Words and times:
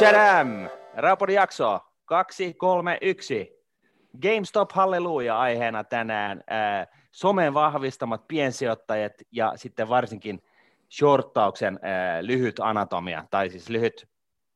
Tadam! 0.00 0.68
Raapori 0.96 1.34
jakso 1.34 1.80
231. 2.04 3.50
GameStop 4.22 4.72
Halleluja 4.72 5.38
aiheena 5.38 5.84
tänään. 5.84 6.44
Ää, 6.50 6.86
somen 7.12 7.54
vahvistamat 7.54 8.28
piensijoittajat 8.28 9.12
ja 9.32 9.52
sitten 9.56 9.88
varsinkin 9.88 10.42
shorttauksen 10.90 11.78
ää, 11.82 12.26
lyhyt 12.26 12.60
anatomia, 12.60 13.24
tai 13.30 13.50
siis 13.50 13.68
lyhyt 13.68 14.08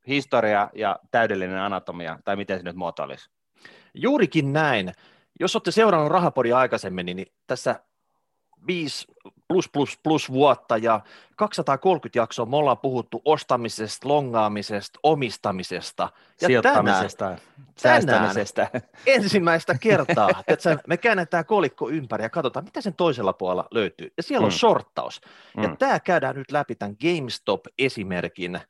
historia 0.08 0.70
ja 0.74 0.98
täydellinen 1.10 1.58
anatomia, 1.58 2.18
tai 2.24 2.36
miten 2.36 2.58
se 2.58 2.64
nyt 2.64 2.76
muotoilisi? 2.76 3.30
Juurikin 3.94 4.52
näin. 4.52 4.92
Jos 5.40 5.56
olette 5.56 5.70
seurannut 5.70 6.12
Rahapodia 6.12 6.58
aikaisemmin, 6.58 7.06
niin 7.06 7.26
tässä 7.46 7.80
5 8.66 9.06
plus 9.48 9.68
plus 9.68 9.98
plus 10.02 10.32
vuotta 10.32 10.76
ja 10.76 11.00
230 11.36 12.18
jaksoa 12.18 12.46
me 12.46 12.56
ollaan 12.56 12.78
puhuttu 12.78 13.22
ostamisesta, 13.24 14.08
longaamisesta, 14.08 14.98
omistamisesta. 15.02 16.08
Ja 16.40 16.46
Sijoittamisesta, 16.46 17.24
tänään, 17.24 17.40
säästämisestä. 17.76 18.68
Tänään 18.72 18.88
ensimmäistä 19.06 19.78
kertaa 19.80 20.30
että 20.46 20.78
me 20.86 20.96
käännetään 20.96 21.44
kolikko 21.44 21.88
ympäri 21.88 22.24
ja 22.24 22.30
katsotaan, 22.30 22.64
mitä 22.64 22.80
sen 22.80 22.94
toisella 22.94 23.32
puolella 23.32 23.68
löytyy. 23.70 24.12
Ja 24.16 24.22
siellä 24.22 24.44
on 24.44 24.52
mm. 24.52 24.56
shorttaus. 24.56 25.20
Ja 25.56 25.68
mm. 25.68 25.76
tämä 25.76 26.00
käydään 26.00 26.36
nyt 26.36 26.50
läpi 26.50 26.74
tämän 26.74 26.96
GameStop-esimerkin 27.00 28.60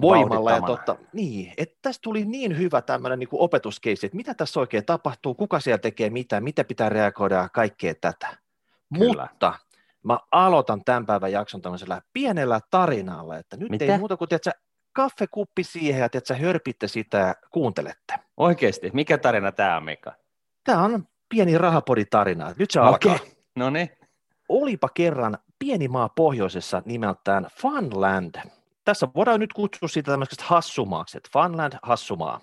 voimalla. 0.00 0.50
Ja 0.50 0.62
totta, 0.62 0.96
niin, 1.12 1.52
että 1.56 1.78
tästä 1.82 2.02
tuli 2.02 2.24
niin 2.24 2.58
hyvä 2.58 2.82
tämmöinen 2.82 3.18
niin 3.18 3.28
opetuskeissi, 3.32 4.06
että 4.06 4.16
mitä 4.16 4.34
tässä 4.34 4.60
oikein 4.60 4.84
tapahtuu, 4.84 5.34
kuka 5.34 5.60
siellä 5.60 5.78
tekee 5.78 6.10
mitä, 6.10 6.40
mitä 6.40 6.64
pitää 6.64 6.88
reagoida 6.88 7.34
ja 7.34 7.48
kaikkea 7.48 7.94
tätä. 7.94 8.47
Kyllä. 8.94 9.28
Mutta 9.30 9.54
mä 10.02 10.18
aloitan 10.32 10.84
tämän 10.84 11.06
päivän 11.06 11.32
jakson 11.32 11.62
tämmöisellä 11.62 12.02
pienellä 12.12 12.60
tarinalla, 12.70 13.36
että 13.36 13.56
nyt 13.56 13.70
Mitä? 13.70 13.84
ei 13.84 13.98
muuta 13.98 14.16
kuin 14.16 14.28
tiedätkö, 14.28 14.50
kaffekuppi 14.92 15.64
siihen 15.64 16.00
ja 16.00 16.08
tiedätkö, 16.08 16.34
hörpitte 16.34 16.88
sitä 16.88 17.18
ja 17.18 17.34
kuuntelette. 17.50 18.14
Oikeasti? 18.36 18.90
Mikä 18.92 19.18
tarina 19.18 19.52
tämä 19.52 19.76
on, 19.76 19.84
Mika? 19.84 20.12
Tämä 20.64 20.82
on 20.82 21.08
pieni 21.28 21.58
rahapoditarina. 21.58 22.54
Nyt 22.58 22.70
se 22.70 22.80
alkaa. 22.80 23.14
Okay. 23.14 23.26
No 23.56 23.70
niin. 23.70 23.90
Olipa 24.48 24.88
kerran 24.94 25.38
pieni 25.58 25.88
maa 25.88 26.08
pohjoisessa 26.08 26.82
nimeltään 26.84 27.46
Funland. 27.60 28.34
Tässä 28.84 29.08
voidaan 29.14 29.40
nyt 29.40 29.52
kutsua 29.52 29.88
sitä 29.88 30.10
tämmöisestä 30.10 30.44
hassumaaksi, 30.46 31.16
että 31.16 31.30
Funland 31.32 31.72
hassumaa. 31.82 32.40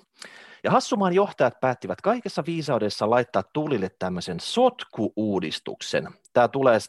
Ja 0.66 0.72
Hassumaan 0.72 1.14
johtajat 1.14 1.60
päättivät 1.60 2.02
kaikessa 2.02 2.44
viisaudessa 2.46 3.10
laittaa 3.10 3.44
tulille 3.54 3.90
tämmöisen 4.00 4.40
sotku-uudistuksen. 4.40 6.08
Tämä 6.34 6.48
tulee 6.48 6.80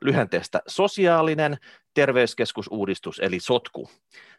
lyhenteestä 0.00 0.60
sosiaalinen 0.66 1.56
terveyskeskusuudistus, 1.94 3.18
eli 3.18 3.40
sotku. 3.40 3.88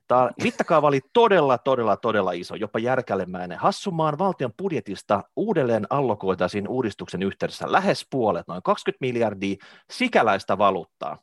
Tämä 0.08 0.30
mittakaava 0.44 0.88
oli 0.88 1.02
todella, 1.14 1.58
todella, 1.58 1.98
todella 1.98 2.32
iso, 2.32 2.56
jopa 2.56 2.80
järkälemäinen. 2.80 3.60
Hassumaan 3.60 4.18
valtion 4.18 4.54
budjetista 4.58 5.24
uudelleen 5.36 5.88
allokoitaisiin 5.90 6.68
uudistuksen 6.68 7.24
yhteydessä 7.24 7.72
lähes 7.72 8.08
puolet, 8.12 8.48
noin 8.48 8.64
20 8.64 9.06
miljardia 9.06 9.56
sikäläistä 9.92 10.58
valuuttaa. 10.58 11.18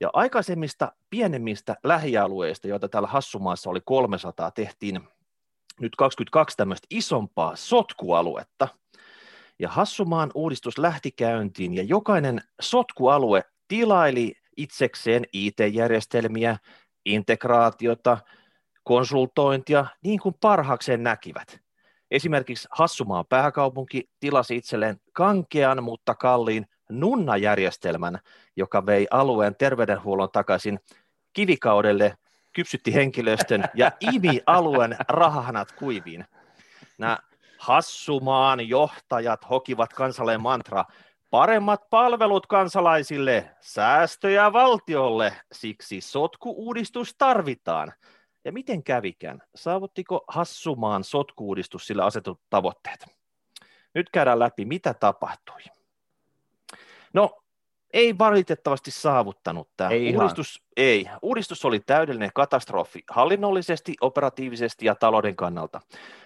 Ja 0.00 0.10
aikaisemmista 0.12 0.92
pienemmistä 1.10 1.76
lähialueista, 1.84 2.68
joita 2.68 2.88
täällä 2.88 3.08
Hassumaassa 3.08 3.70
oli 3.70 3.80
300, 3.84 4.50
tehtiin 4.50 5.08
nyt 5.80 5.96
22 5.96 6.56
tämmöistä 6.56 6.86
isompaa 6.90 7.56
sotkualuetta. 7.56 8.68
Ja 9.58 9.68
Hassumaan 9.68 10.30
uudistus 10.34 10.78
lähti 10.78 11.10
käyntiin 11.10 11.74
ja 11.74 11.82
jokainen 11.82 12.40
sotkualue 12.60 13.42
tilaili 13.68 14.34
itsekseen 14.56 15.24
IT-järjestelmiä, 15.32 16.56
integraatiota, 17.04 18.18
konsultointia 18.84 19.86
niin 20.02 20.20
kuin 20.20 20.34
parhaakseen 20.40 21.02
näkivät. 21.02 21.60
Esimerkiksi 22.10 22.68
Hassumaan 22.70 23.26
pääkaupunki 23.28 24.10
tilasi 24.20 24.56
itselleen 24.56 25.00
kankean, 25.12 25.82
mutta 25.82 26.14
kalliin 26.14 26.66
nunnajärjestelmän, 26.90 28.18
joka 28.56 28.86
vei 28.86 29.06
alueen 29.10 29.56
terveydenhuollon 29.56 30.30
takaisin 30.32 30.80
kivikaudelle 31.32 32.16
kypsytti 32.56 32.94
henkilöstön 32.94 33.64
ja 33.74 33.92
imi 34.00 34.40
alueen 34.46 34.96
rahahanat 35.08 35.72
kuiviin. 35.72 36.24
Nämä 36.98 37.18
Hassumaan 37.58 38.68
johtajat 38.68 39.50
hokivat 39.50 39.92
kansalle 39.92 40.38
mantra, 40.38 40.84
paremmat 41.30 41.90
palvelut 41.90 42.46
kansalaisille, 42.46 43.50
säästöjä 43.60 44.52
valtiolle, 44.52 45.32
siksi 45.52 46.00
sotkuuudistus 46.00 47.14
tarvitaan. 47.18 47.92
Ja 48.44 48.52
miten 48.52 48.82
kävikään? 48.82 49.42
Saavuttiko 49.54 50.24
Hassumaan 50.28 51.04
sotkuudistus 51.04 51.86
sillä 51.86 52.04
asetut 52.04 52.40
tavoitteet? 52.50 53.06
Nyt 53.94 54.10
käydään 54.10 54.38
läpi, 54.38 54.64
mitä 54.64 54.94
tapahtui. 54.94 55.60
No, 57.12 57.42
ei 57.96 58.18
valitettavasti 58.18 58.90
saavuttanut 58.90 59.68
tämä. 59.76 59.90
Ei 59.90 60.16
uudistus, 60.16 60.62
ei. 60.76 61.06
uudistus 61.22 61.64
oli 61.64 61.80
täydellinen 61.80 62.30
katastrofi 62.34 63.02
hallinnollisesti, 63.10 63.94
operatiivisesti 64.00 64.86
ja 64.86 64.94
talouden 64.94 65.36
kannalta. 65.36 65.80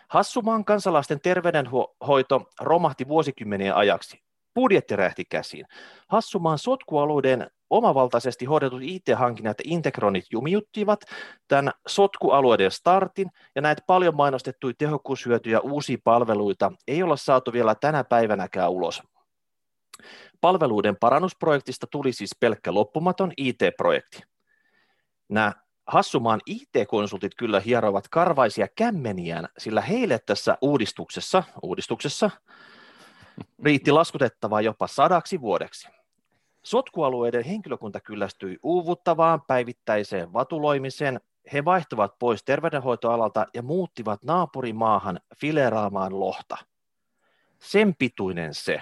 Hassumaan 0.09 0.65
kansalaisten 0.65 1.21
terveydenhoito 1.21 2.49
romahti 2.61 3.09
vuosikymmenien 3.09 3.75
ajaksi. 3.75 4.23
Budjetti 4.55 4.97
rähti 4.97 5.25
käsiin. 5.25 5.67
Hassumaan 6.09 6.59
sotkualueiden 6.59 7.51
omavaltaisesti 7.71 8.45
hoidetut 8.45 8.83
IT-hankinnat 8.83 9.59
ja 9.59 9.65
integronit 9.67 10.25
jumiuttivat 10.31 11.01
tämän 11.49 11.73
sotkualueiden 11.89 12.71
startin, 12.71 13.31
ja 13.55 13.63
näitä 13.63 13.83
paljon 13.87 14.17
mainostettuja 14.17 14.75
tehokkuushyötyjä 14.79 15.61
uusia 15.61 15.99
palveluita 16.05 16.73
ei 16.89 17.03
olla 17.03 17.17
saatu 17.17 17.53
vielä 17.53 17.75
tänä 17.75 18.05
päivänäkään 18.05 18.71
ulos. 18.71 19.03
Palveluiden 20.41 20.97
parannusprojektista 20.97 21.87
tuli 21.87 22.13
siis 22.13 22.31
pelkkä 22.41 22.75
loppumaton 22.75 23.33
IT-projekti. 23.37 24.23
Nämä 25.29 25.53
Hassumaan 25.87 26.41
IT-konsultit 26.47 27.35
kyllä 27.35 27.61
hierovat 27.61 28.09
karvaisia 28.09 28.69
kämmeniään, 28.69 29.49
sillä 29.59 29.81
heille 29.81 30.19
tässä 30.27 30.59
uudistuksessa, 30.61 31.43
uudistuksessa 31.63 32.31
riitti 33.65 33.91
laskutettavaa 33.91 34.61
jopa 34.61 34.87
sadaksi 34.87 35.41
vuodeksi. 35.41 35.89
Sotkualueiden 36.63 37.45
henkilökunta 37.45 38.01
kyllästyi 38.01 38.59
uuvuttavaan 38.63 39.43
päivittäiseen 39.43 40.33
vatuloimiseen. 40.33 41.21
He 41.53 41.65
vaihtuvat 41.65 42.19
pois 42.19 42.45
terveydenhoitoalalta 42.45 43.47
ja 43.55 43.63
muuttivat 43.63 44.25
naapurimaahan 44.25 45.21
fileraamaan 45.37 46.21
lohta. 46.21 46.57
Sen 47.59 47.95
pituinen 47.99 48.55
se. 48.55 48.81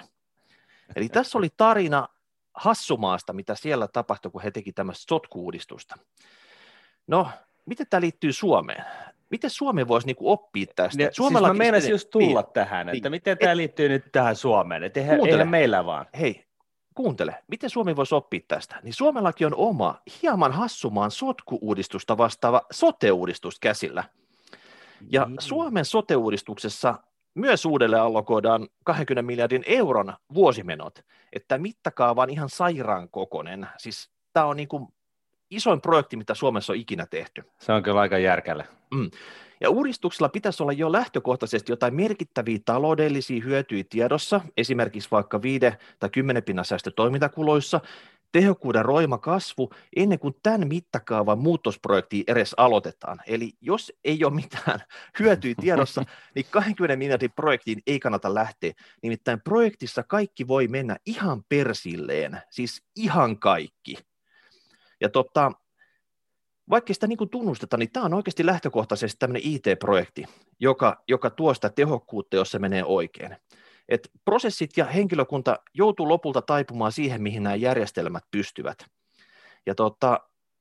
Eli 0.95 1.09
tässä 1.09 1.37
oli 1.37 1.49
tarina 1.57 2.07
Hassumaasta, 2.53 3.33
mitä 3.33 3.55
siellä 3.55 3.87
tapahtui, 3.87 4.31
kun 4.31 4.41
he 4.41 4.51
teki 4.51 4.73
tämmöistä 4.73 5.05
sotkuudistusta. 5.09 5.95
No, 7.07 7.27
miten 7.65 7.87
tämä 7.89 8.01
liittyy 8.01 8.33
Suomeen? 8.33 8.85
Miten 9.29 9.49
Suomi 9.49 9.87
voisi 9.87 10.07
niinku 10.07 10.31
oppia 10.31 10.65
tästä? 10.75 11.03
Ja, 11.03 11.09
siis 11.11 11.31
mä 11.31 11.53
meinasin 11.53 11.91
just 11.91 12.09
tulla 12.09 12.41
niin, 12.41 12.53
tähän, 12.53 12.89
että 12.89 13.09
niin, 13.09 13.11
miten 13.11 13.37
tämä 13.37 13.57
liittyy 13.57 13.89
nyt 13.89 14.11
tähän 14.11 14.35
Suomeen, 14.35 14.83
että 14.83 14.99
eihän, 14.99 15.25
eihän 15.25 15.49
meillä 15.49 15.85
vaan. 15.85 16.05
Hei, 16.19 16.45
kuuntele, 16.95 17.43
miten 17.47 17.69
Suomi 17.69 17.95
voisi 17.95 18.15
oppia 18.15 18.39
tästä? 18.47 18.79
Niin 18.83 18.93
Suomellakin 18.93 19.47
on 19.47 19.55
oma, 19.55 20.01
hieman 20.21 20.51
hassumaan 20.51 21.11
sotkuuudistusta 21.11 22.17
vastaava 22.17 22.61
sote-uudistus 22.71 23.59
käsillä. 23.59 24.03
Ja 25.09 25.25
mm. 25.25 25.35
Suomen 25.39 25.85
sote-uudistuksessa 25.85 26.99
myös 27.35 27.65
uudelleen 27.65 28.01
allokoidaan 28.01 28.67
20 28.83 29.21
miljardin 29.21 29.63
euron 29.67 30.13
vuosimenot, 30.33 30.99
että 31.33 31.57
mittakaava 31.57 32.23
on 32.23 32.29
ihan 32.29 32.49
sairaan 32.49 33.09
kokonen. 33.09 33.67
Siis 33.77 34.09
tämä 34.33 34.45
on 34.45 34.57
niin 34.57 34.67
kuin 34.67 34.87
isoin 35.49 35.81
projekti, 35.81 36.17
mitä 36.17 36.33
Suomessa 36.33 36.73
on 36.73 36.79
ikinä 36.79 37.05
tehty. 37.05 37.43
Se 37.59 37.71
on 37.71 37.83
kyllä 37.83 37.99
aika 37.99 38.17
järkälle. 38.17 38.67
Mm. 38.93 39.11
Ja 39.61 39.69
uudistuksella 39.69 40.29
pitäisi 40.29 40.63
olla 40.63 40.73
jo 40.73 40.91
lähtökohtaisesti 40.91 41.71
jotain 41.71 41.95
merkittäviä 41.95 42.59
taloudellisia 42.65 43.43
hyötyjä 43.43 43.83
tiedossa, 43.89 44.41
esimerkiksi 44.57 45.11
vaikka 45.11 45.41
5 45.41 45.59
tai 45.99 46.09
10 46.09 46.43
pinnan 46.43 46.65
säästö 46.65 46.91
toimintakuluissa, 46.91 47.81
tehokkuuden 48.31 48.85
roima 48.85 49.17
kasvu 49.17 49.69
ennen 49.95 50.19
kuin 50.19 50.35
tämän 50.43 50.67
mittakaavan 50.67 51.39
muutosprojekti 51.39 52.23
edes 52.27 52.53
aloitetaan. 52.57 53.19
Eli 53.27 53.53
jos 53.61 53.93
ei 54.03 54.23
ole 54.23 54.33
mitään 54.33 54.79
hyötyä 55.19 55.53
tiedossa, 55.61 56.03
niin 56.35 56.45
20 56.51 56.95
miljardin 56.95 57.31
projektiin 57.31 57.81
ei 57.87 57.99
kannata 57.99 58.33
lähteä. 58.33 58.73
Nimittäin 59.03 59.41
projektissa 59.41 60.03
kaikki 60.03 60.47
voi 60.47 60.67
mennä 60.67 60.97
ihan 61.05 61.43
persilleen, 61.49 62.41
siis 62.49 62.83
ihan 62.95 63.39
kaikki. 63.39 63.97
Ja 65.01 65.09
tota, 65.09 65.51
vaikka 66.69 66.93
sitä 66.93 67.07
niin 67.07 67.17
kuin 67.17 67.29
tunnustetaan, 67.29 67.79
niin 67.79 67.91
tämä 67.91 68.05
on 68.05 68.13
oikeasti 68.13 68.45
lähtökohtaisesti 68.45 69.19
tämmöinen 69.19 69.41
IT-projekti, 69.45 70.25
joka, 70.59 71.03
joka 71.07 71.29
tuo 71.29 71.53
sitä 71.53 71.69
tehokkuutta, 71.69 72.35
jos 72.35 72.51
se 72.51 72.59
menee 72.59 72.83
oikein. 72.83 73.35
Et 73.89 74.09
prosessit 74.25 74.77
ja 74.77 74.85
henkilökunta 74.85 75.59
joutuu 75.73 76.09
lopulta 76.09 76.41
taipumaan 76.41 76.91
siihen, 76.91 77.21
mihin 77.21 77.43
nämä 77.43 77.55
järjestelmät 77.55 78.23
pystyvät. 78.31 78.85
Ja 79.65 79.75
tota, 79.75 80.19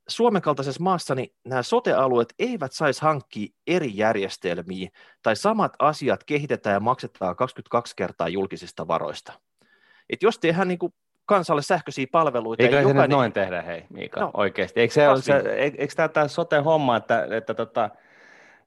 Suomen 0.09 0.43
kaltaisessa 0.43 0.83
maassa 0.83 1.15
niin 1.15 1.35
nämä 1.45 1.63
sote-alueet 1.63 2.35
eivät 2.39 2.73
saisi 2.73 3.03
hankkia 3.03 3.49
eri 3.67 3.91
järjestelmiä, 3.95 4.89
tai 5.23 5.37
samat 5.37 5.73
asiat 5.79 6.25
kehitetään 6.25 6.75
ja 6.75 6.81
maksetaan 6.81 7.37
22 7.37 7.97
kertaa 7.97 8.29
julkisista 8.29 8.89
varoista. 8.89 9.33
Et 10.11 10.23
jos 10.23 10.39
tehdään 10.39 10.69
niin 10.69 10.79
kuin 10.79 10.95
kansalle 11.27 11.63
sähköisiä 11.63 12.07
palveluita. 12.13 12.63
Eikö 12.63 12.77
jokainen... 12.77 13.03
se 13.03 13.09
noin 13.09 13.33
tehdä, 13.33 13.63
hei 13.63 13.85
Miika, 13.91 14.21
no, 14.21 14.31
oikeasti? 14.35 14.81
Eikö, 14.81 14.95
se 14.95 15.09
ole 15.09 15.23
se, 15.23 15.37
eikö 15.79 16.09
tämä 16.13 16.29
sote-homma, 16.29 16.97
että, 16.97 17.27
että 17.31 17.55
tota, 17.55 17.91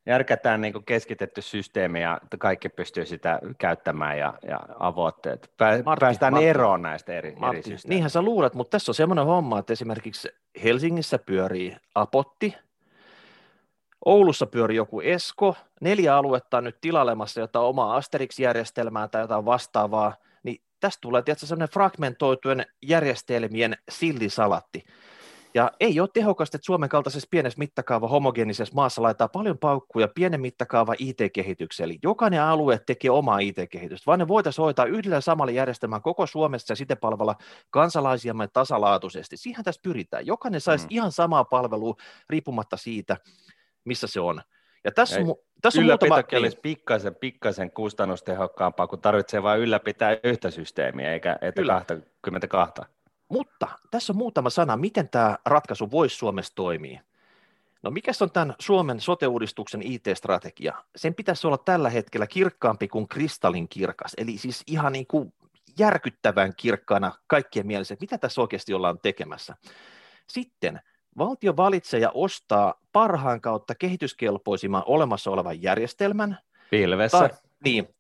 järkätään 0.06 0.62
niin 0.62 0.86
keskitetty 0.86 1.42
systeemi 1.42 2.02
ja 2.02 2.22
kaikki 2.40 2.70
pystyy 2.70 3.06
sitä 3.06 3.40
käyttämään 3.58 4.18
ja, 4.18 4.34
ja 4.48 4.60
avoitteet. 4.80 5.52
Pää, 5.58 5.84
Martti, 5.84 6.00
päästään 6.00 6.34
Martti, 6.34 6.48
eroon 6.48 6.82
näistä 6.82 7.14
eri, 7.14 7.32
Martti, 7.32 7.46
eri 7.48 7.62
systeemistä. 7.62 7.90
Niinhän 7.90 8.10
sä 8.10 8.22
luulet, 8.22 8.54
mutta 8.54 8.72
tässä 8.72 8.92
on 8.92 8.96
semmoinen 8.96 9.26
homma, 9.26 9.60
että 9.60 9.74
esimerkiksi 9.74 10.30
Helsingissä 10.64 11.20
pyörii 11.20 11.76
Apotti, 11.96 12.56
Oulussa 14.06 14.46
pyörii 14.46 14.78
joku 14.78 15.02
Esko, 15.02 15.56
neljä 15.82 16.18
aluetta 16.18 16.58
on 16.58 16.64
nyt 16.64 16.82
tilailemassa 16.82 17.40
jotain 17.40 17.66
omaa 17.66 17.96
Asterix-järjestelmää 17.96 19.08
tai 19.08 19.22
jotain 19.22 19.46
vastaavaa, 19.46 20.16
niin 20.44 20.62
tästä 20.80 21.02
tulee 21.02 21.22
tietysti 21.22 21.48
semmoinen 21.48 21.74
fragmentoitujen 21.74 22.66
järjestelmien 22.82 23.78
sillisalatti. 23.90 24.84
Ja 25.54 25.72
ei 25.80 26.00
ole 26.00 26.10
tehokasta, 26.14 26.58
että 26.58 26.66
Suomen 26.66 26.90
kaltaisessa 26.90 27.28
pienessä 27.32 27.60
mittakaava 27.60 28.08
homogeenisessa 28.08 28.76
maassa 28.76 29.02
laittaa 29.02 29.28
paljon 29.28 29.58
paukkuja 29.58 30.08
pienen 30.08 30.42
mittakaava 30.42 30.96
IT-kehitykseen. 31.00 31.86
Eli 31.90 32.00
jokainen 32.04 32.42
alue 32.42 32.80
tekee 32.86 33.12
omaa 33.12 33.40
IT-kehitystä, 33.40 34.04
vaan 34.08 34.20
ne 34.20 34.28
voitaisiin 34.28 34.64
hoitaa 34.64 34.86
yhdellä 34.86 35.22
samalla 35.22 35.52
järjestelmällä 35.52 36.02
koko 36.02 36.28
Suomessa 36.28 36.72
ja 36.72 36.76
sitten 36.76 36.98
palvella 36.98 37.36
kansalaisiamme 37.70 38.48
tasalaatuisesti. 38.48 39.38
Siihen 39.38 39.64
tässä 39.64 39.82
pyritään. 39.84 40.26
Jokainen 40.26 40.62
saisi 40.62 40.86
mm. 40.86 40.90
ihan 40.90 41.12
samaa 41.12 41.44
palvelua 41.44 41.96
riippumatta 42.30 42.78
siitä, 42.78 43.18
missä 43.86 44.08
se 44.08 44.20
on. 44.20 44.42
Ja 44.84 44.92
tässä, 44.92 45.20
ja 45.20 45.26
on, 45.26 45.36
tässä 45.62 45.82
on 45.82 45.86
muutama... 45.86 46.24
olisi 46.40 46.60
pikkasen, 46.62 47.16
pikkasen 47.16 47.72
kustannustehokkaampaa, 47.72 48.88
kun 48.88 49.02
tarvitsee 49.02 49.44
vain 49.44 49.62
ylläpitää 49.62 50.18
yhtä 50.24 50.52
systeemiä, 50.52 51.14
eikä 51.14 51.38
että 51.42 51.62
22. 51.62 53.01
Mutta 53.32 53.68
tässä 53.92 54.14
on 54.14 54.18
muutama 54.18 54.50
sana, 54.50 54.78
miten 54.78 55.10
tämä 55.10 55.38
ratkaisu 55.46 55.92
voisi 55.92 56.16
Suomessa 56.16 56.56
toimia. 56.56 57.02
No 57.84 57.92
mikä 57.92 58.12
on 58.22 58.32
tämän 58.32 58.56
Suomen 58.60 59.00
sote-uudistuksen 59.00 59.82
IT-strategia? 59.82 60.74
Sen 60.96 61.14
pitäisi 61.14 61.48
olla 61.48 61.58
tällä 61.58 61.90
hetkellä 61.90 62.28
kirkkaampi 62.28 62.88
kuin 62.88 63.08
kristallin 63.08 63.68
kirkas, 63.68 64.12
eli 64.18 64.38
siis 64.38 64.64
ihan 64.68 64.94
niin 64.94 65.08
kuin 65.08 65.34
järkyttävän 65.80 66.54
kirkkaana 66.58 67.12
kaikkien 67.28 67.68
mielessä, 67.68 67.94
että 67.94 68.04
mitä 68.04 68.18
tässä 68.18 68.42
oikeasti 68.42 68.74
ollaan 68.74 69.00
tekemässä. 69.00 69.56
Sitten 70.28 70.82
valtio 71.18 71.58
valitsee 71.58 72.00
ja 72.00 72.12
ostaa 72.14 72.74
parhaan 72.92 73.42
kautta 73.42 73.76
kehityskelpoisimman 73.76 74.84
olemassa 74.86 75.32
olevan 75.32 75.62
järjestelmän. 75.62 76.38
Pilvessä. 76.70 77.20
Tai, 77.20 77.30
niin, 77.64 77.96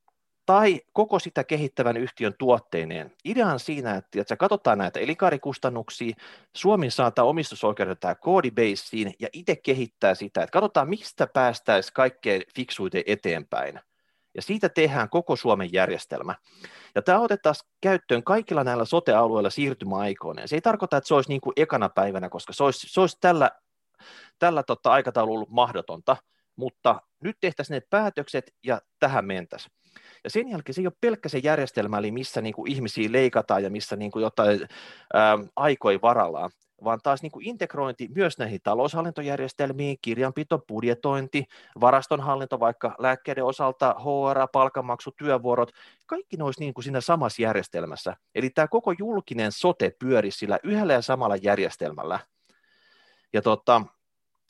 tai 0.45 0.81
koko 0.93 1.19
sitä 1.19 1.43
kehittävän 1.43 1.97
yhtiön 1.97 2.33
tuotteineen. 2.39 3.11
Idea 3.25 3.47
on 3.47 3.59
siinä, 3.59 3.95
että, 3.95 4.21
että 4.21 4.37
katsotaan 4.37 4.77
näitä 4.77 4.99
elikaarikustannuksia, 4.99 6.15
Suomi 6.55 6.91
saattaa 6.91 7.25
omistusoikeudet 7.25 7.99
tähän 7.99 8.15
koodibaseen 8.21 9.13
ja 9.19 9.27
itse 9.33 9.55
kehittää 9.55 10.15
sitä, 10.15 10.43
että 10.43 10.53
katsotaan 10.53 10.89
mistä 10.89 11.27
päästäisiin 11.27 11.93
kaikkein 11.93 12.41
fiksuiten 12.55 13.03
eteenpäin. 13.05 13.79
Ja 14.35 14.41
siitä 14.41 14.69
tehdään 14.69 15.09
koko 15.09 15.35
Suomen 15.35 15.73
järjestelmä. 15.73 16.35
Ja 16.95 17.01
tämä 17.01 17.19
otetaan 17.19 17.55
käyttöön 17.81 18.23
kaikilla 18.23 18.63
näillä 18.63 18.85
sote-alueilla 18.85 19.49
siirtymäaikoina. 19.49 20.47
Se 20.47 20.55
ei 20.55 20.61
tarkoita, 20.61 20.97
että 20.97 21.07
se 21.07 21.13
olisi 21.13 21.29
niin 21.29 21.41
kuin 21.41 21.53
ekana 21.55 21.89
päivänä, 21.89 22.29
koska 22.29 22.53
se 22.53 22.63
olisi, 22.63 22.87
se 22.89 23.01
olisi 23.01 23.17
tällä, 23.21 23.51
tällä 24.39 24.63
tota 24.63 24.91
aikataululla 24.91 25.45
mahdotonta, 25.49 26.17
mutta 26.55 27.01
nyt 27.23 27.37
tehtäisiin 27.39 27.75
ne 27.75 27.81
päätökset 27.89 28.53
ja 28.63 28.81
tähän 28.99 29.25
mentäisiin. 29.25 29.80
Ja 30.23 30.29
sen 30.29 30.49
jälkeen 30.49 30.73
se 30.73 30.81
ei 30.81 30.87
ole 30.87 30.93
pelkkä 31.01 31.29
se 31.29 31.37
järjestelmä, 31.37 31.97
eli 31.97 32.11
missä 32.11 32.41
niin 32.41 32.53
kuin 32.53 32.71
ihmisiä 32.71 33.11
leikataan 33.11 33.63
ja 33.63 33.69
missä 33.69 33.95
niin 33.95 34.11
kuin 34.11 34.23
jotain 34.23 34.67
ää, 35.13 35.37
aikoi 35.55 35.99
varallaan, 36.01 36.51
vaan 36.83 36.99
taas 37.03 37.21
niin 37.21 37.31
kuin 37.31 37.47
integrointi 37.47 38.07
myös 38.15 38.37
näihin 38.37 38.59
taloushallintojärjestelmiin, 38.63 39.97
kirjanpito, 40.01 40.59
budjetointi, 40.59 41.45
varastonhallinto, 41.81 42.59
vaikka 42.59 42.95
lääkkeiden 42.99 43.45
osalta, 43.45 43.95
HR, 43.99 44.47
palkanmaksu, 44.51 45.11
työvuorot, 45.11 45.71
kaikki 46.05 46.37
ne 46.37 46.43
olisi 46.43 46.59
niin 46.59 46.73
kuin 46.73 46.83
siinä 46.83 47.01
samassa 47.01 47.41
järjestelmässä. 47.41 48.15
Eli 48.35 48.49
tämä 48.49 48.67
koko 48.67 48.93
julkinen 48.99 49.51
sote 49.51 49.91
pyörisi 49.99 50.37
sillä 50.37 50.59
yhdellä 50.63 50.93
ja 50.93 51.01
samalla 51.01 51.35
järjestelmällä. 51.35 52.19
Ja 53.33 53.41
tota, 53.41 53.81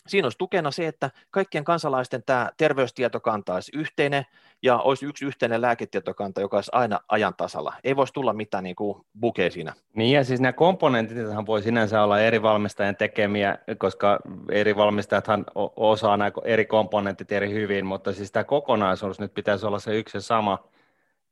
Siinä 0.08 0.26
olisi 0.26 0.38
tukena 0.38 0.72
se, 0.72 0.88
että 0.88 1.12
kaikkien 1.32 1.64
kansalaisten 1.64 2.24
tämä 2.26 2.50
terveystietokanta 2.58 3.54
olisi 3.54 3.72
yhteinen 3.76 4.26
ja 4.62 4.78
olisi 4.78 5.06
yksi 5.06 5.26
yhteinen 5.26 5.62
lääketietokanta, 5.62 6.42
joka 6.42 6.58
olisi 6.58 6.72
aina 6.74 7.00
ajan 7.08 7.34
tasalla. 7.38 7.74
Ei 7.84 7.96
voisi 7.96 8.14
tulla 8.14 8.34
mitään 8.34 8.64
niin 8.64 8.76
kuin 8.76 9.06
bukea 9.20 9.52
siinä. 9.52 9.74
Niin 9.96 10.12
ja 10.16 10.24
siis 10.24 10.42
nämä 10.42 10.54
komponentit 10.54 11.18
voi 11.46 11.62
sinänsä 11.62 12.04
olla 12.04 12.20
eri 12.20 12.42
valmistajien 12.42 12.96
tekemiä, 12.96 13.58
koska 13.78 14.20
eri 14.52 14.76
valmistajathan 14.76 15.46
osaa 15.76 16.18
nämä 16.18 16.32
eri 16.44 16.66
komponentit 16.66 17.32
eri 17.32 17.52
hyvin, 17.54 17.86
mutta 17.86 18.14
siis 18.14 18.32
tämä 18.32 18.44
kokonaisuus 18.44 19.20
nyt 19.20 19.34
pitäisi 19.34 19.66
olla 19.66 19.80
se 19.80 19.98
yksi 19.98 20.18
ja 20.18 20.22
sama 20.22 20.64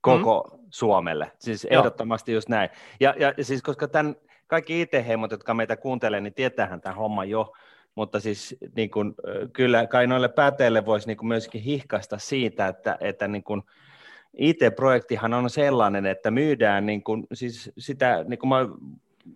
koko 0.02 0.50
mm. 0.54 0.60
Suomelle. 0.70 1.32
Siis 1.40 1.66
ehdottomasti 1.66 2.32
Joo. 2.32 2.38
just 2.38 2.50
näin. 2.50 2.70
Ja, 3.00 3.16
ja 3.18 3.34
siis 3.44 3.62
koska 3.62 3.88
tämän, 3.88 4.16
kaikki 4.48 4.82
IT-heimot, 4.82 5.32
jotka 5.32 5.54
meitä 5.54 5.78
kuuntelee, 5.78 6.22
niin 6.22 6.34
tietäähän 6.34 6.82
tämä 6.82 6.96
homma 6.96 7.26
jo, 7.26 7.54
mutta 7.96 8.20
siis 8.20 8.58
niin 8.76 8.92
kuin, 8.92 9.14
kyllä 9.54 9.88
kai 9.88 10.08
noille 10.08 10.30
pääteille 10.30 10.86
voisi 10.86 11.08
niin 11.08 11.18
kuin 11.18 11.28
myöskin 11.28 11.62
hihkaista 11.62 12.18
siitä, 12.18 12.68
että, 12.68 12.98
että 13.02 13.28
niin 13.28 13.44
kuin 13.44 13.62
IT-projektihan 14.38 15.34
on 15.34 15.50
sellainen, 15.50 16.06
että 16.06 16.32
myydään 16.32 16.86
niin 16.86 17.04
kuin, 17.04 17.28
siis 17.34 17.72
sitä, 17.78 18.26
niin 18.28 18.40
kuin 18.40 18.50
mä 18.50 18.68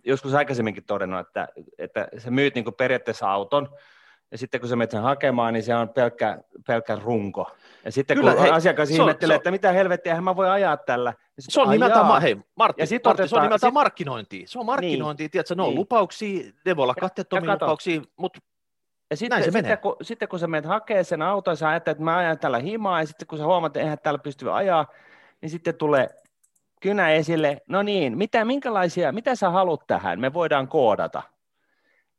joskus 0.04 0.34
aikaisemminkin 0.34 0.84
todennut, 0.84 1.20
että, 1.20 1.48
että 1.78 2.08
sä 2.18 2.30
myyt 2.30 2.54
niin 2.54 2.64
kuin 2.64 2.74
periaatteessa 2.74 3.30
auton, 3.30 3.68
ja 4.30 4.38
sitten 4.38 4.60
kun 4.60 4.68
sä 4.68 4.76
menet 4.76 4.90
sen 4.90 5.02
hakemaan, 5.02 5.52
niin 5.52 5.62
se 5.62 5.74
on 5.74 5.88
pelkkä, 5.88 6.38
pelkkä 6.66 6.96
runko. 6.96 7.50
Ja 7.84 7.92
sitten 7.92 8.16
Kyllä, 8.16 8.32
kun 8.32 8.42
hei, 8.42 8.50
asiakas 8.50 8.88
so, 8.88 8.94
ihmettelee, 8.94 9.34
so, 9.34 9.40
että 9.40 9.50
mitä 9.50 9.72
helvettiä 9.72 10.20
mä 10.20 10.36
voi 10.36 10.50
ajaa 10.50 10.76
tällä. 10.76 11.10
Niin 11.10 11.44
se 11.48 11.60
on 11.60 11.70
nimeltään, 11.70 12.22
hei, 12.22 12.36
Martti, 12.56 12.82
ja 12.82 12.86
sit 12.86 13.04
Martti, 13.04 13.28
se 13.28 13.36
on 13.36 13.42
nimeltään 13.42 13.70
sit, 13.70 13.74
markkinointia. 13.74 14.46
Se 14.46 14.58
on 14.58 14.66
markkinointia, 14.66 15.24
niin, 15.24 15.30
tiedätkö, 15.30 15.54
ne 15.54 15.62
on 15.62 15.68
niin. 15.68 15.78
lupauksia, 15.78 16.52
ne 16.64 16.76
voi 16.76 16.82
olla 16.82 16.94
katteettomia 16.94 17.52
lupauksia, 17.52 18.00
mutta 18.16 18.40
ja 19.10 19.16
sitten, 19.16 19.36
Näin 19.36 19.52
se 19.52 19.58
sitten, 19.58 19.78
kun, 19.78 19.96
sitten 20.02 20.28
kun 20.28 20.38
sä 20.38 20.46
menet 20.46 20.66
hakemaan 20.66 21.04
sen 21.04 21.22
auton, 21.22 21.56
sä 21.56 21.68
ajattelet, 21.68 21.94
että 21.94 22.04
mä 22.04 22.16
ajan 22.16 22.38
tällä 22.38 22.58
himaa, 22.58 23.00
ja 23.00 23.06
sitten 23.06 23.28
kun 23.28 23.38
sä 23.38 23.44
huomaat, 23.44 23.70
että 23.70 23.80
eihän 23.80 23.98
täällä 24.02 24.18
pysty 24.18 24.52
ajaa, 24.52 24.86
niin 25.40 25.50
sitten 25.50 25.74
tulee 25.74 26.08
kynä 26.80 27.10
esille, 27.10 27.62
no 27.68 27.82
niin, 27.82 28.18
mitä, 28.18 28.44
minkälaisia, 28.44 29.12
mitä 29.12 29.34
sä 29.34 29.50
haluat 29.50 29.86
tähän, 29.86 30.20
me 30.20 30.32
voidaan 30.32 30.68
koodata. 30.68 31.22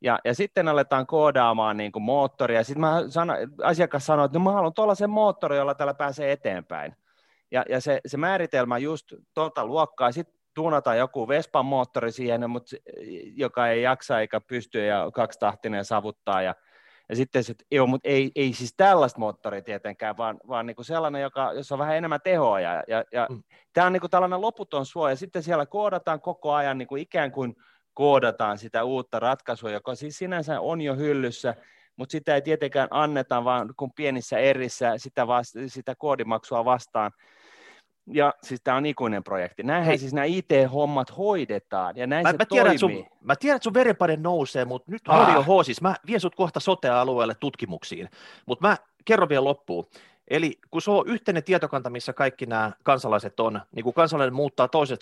Ja, 0.02 0.20
ja 0.26 0.36
sitten 0.36 0.68
aletaan 0.68 1.08
koodaamaan 1.08 1.78
niin 1.78 1.92
kuin 1.92 2.04
moottoria, 2.04 2.64
sitten 2.64 2.82
mä 2.82 3.04
sano, 3.10 3.34
asiakas 3.64 4.06
sanoo, 4.06 4.26
että 4.26 4.40
no 4.40 4.44
mä 4.44 4.52
haluan 4.52 4.74
tuollaisen 4.74 5.10
moottorin, 5.10 5.58
jolla 5.58 5.76
täällä 5.76 5.94
pääsee 5.94 6.32
eteenpäin. 6.32 6.96
Ja, 7.52 7.66
ja 7.70 7.82
se, 7.82 8.02
se 8.06 8.18
määritelmä 8.18 8.78
just 8.78 9.06
tuota 9.34 9.66
luokkaa, 9.66 10.12
sitten 10.12 10.36
tuunataan 10.54 10.98
joku 10.98 11.28
Vespan 11.28 11.66
moottori 11.66 12.12
siihen, 12.12 12.50
mutta, 12.50 12.76
joka 13.36 13.68
ei 13.68 13.82
jaksa 13.82 14.20
eikä 14.20 14.42
pysty 14.42 14.86
ja 14.86 15.12
kaksitahtinen 15.14 15.86
savuttaa 15.86 16.42
ja 16.42 16.56
ja 17.10 17.16
sitten 17.16 17.44
se, 17.44 17.52
että 17.52 17.66
joo, 17.72 17.88
mutta 17.88 18.10
ei, 18.10 18.32
ei 18.36 18.54
siis 18.54 18.74
tällaista 18.78 19.20
moottoria 19.20 19.62
tietenkään, 19.62 20.18
vaan, 20.18 20.38
vaan 20.48 20.66
niin 20.66 20.76
kuin 20.76 20.86
sellainen, 20.86 21.22
joka, 21.22 21.54
jossa 21.54 21.76
on 21.76 21.80
vähän 21.80 21.98
enemmän 21.98 22.20
tehoa. 22.24 22.60
Ja, 22.60 22.84
ja, 22.88 23.04
ja 23.12 23.28
mm. 23.30 23.44
tämä 23.74 23.88
on 23.88 23.94
niin 23.94 24.02
kuin 24.02 24.12
tällainen 24.12 24.42
loputon 24.42 24.86
suoja. 24.86 25.12
Ja 25.12 25.16
sitten 25.16 25.44
siellä 25.44 25.66
koodataan 25.66 26.22
koko 26.22 26.54
ajan 26.54 26.78
niin 26.78 26.88
kuin 26.88 27.02
ikään 27.02 27.32
kuin 27.32 27.56
koodataan 27.96 28.58
sitä 28.58 28.84
uutta 28.84 29.20
ratkaisua, 29.20 29.72
joka 29.72 29.96
siis 29.96 30.18
sinänsä 30.18 30.60
on 30.60 30.82
jo 30.82 30.96
hyllyssä, 30.96 31.56
mutta 31.96 32.12
sitä 32.12 32.36
ei 32.36 32.42
tietenkään 32.42 32.88
anneta, 32.92 33.44
vaan 33.44 33.74
kun 33.78 33.92
pienissä 33.96 34.38
erissä 34.38 34.94
sitä, 34.98 35.28
vasta, 35.28 35.60
sitä 35.68 35.96
koodimaksua 35.96 36.66
vastaan 36.66 37.12
ja 38.08 38.34
siis 38.44 38.62
tämä 38.64 38.78
on 38.78 38.86
ikuinen 38.86 39.24
projekti. 39.24 39.64
Näinhän 39.64 39.88
Hei. 39.88 39.98
siis 39.98 40.14
nämä 40.14 40.26
IT-hommat 40.26 41.18
hoidetaan, 41.18 41.98
ja 41.98 42.08
näin 42.08 42.24
mä, 42.24 42.32
se 42.32 42.38
mä 42.38 42.46
tiedän, 42.46 42.80
toimii. 42.80 42.98
Sun, 42.98 43.18
mä 43.22 43.36
tiedän, 43.36 43.56
että 43.56 43.64
sun 43.64 43.74
verenpaine 43.74 44.16
nousee, 44.16 44.66
mutta 44.66 44.92
nyt 44.92 45.02
ah. 45.08 45.20
radio 45.20 45.44
H, 45.44 45.66
siis 45.66 45.82
mä 45.82 45.96
vien 46.08 46.20
sut 46.20 46.36
kohta 46.36 46.60
sote-alueelle 46.60 47.36
tutkimuksiin, 47.40 48.10
mutta 48.46 48.68
mä 48.68 48.78
kerron 49.06 49.30
vielä 49.30 49.44
loppuun. 49.44 49.86
Eli 50.28 50.60
kun 50.72 50.82
se 50.82 50.92
on 50.92 51.08
yhteinen 51.08 51.44
tietokanta, 51.44 51.90
missä 51.90 52.14
kaikki 52.14 52.46
nämä 52.46 52.72
kansalaiset 52.84 53.40
on, 53.40 53.62
niin 53.76 53.84
kun 53.84 53.94
kansalainen 53.94 54.34
muuttaa 54.34 54.68
toiset 54.68 55.02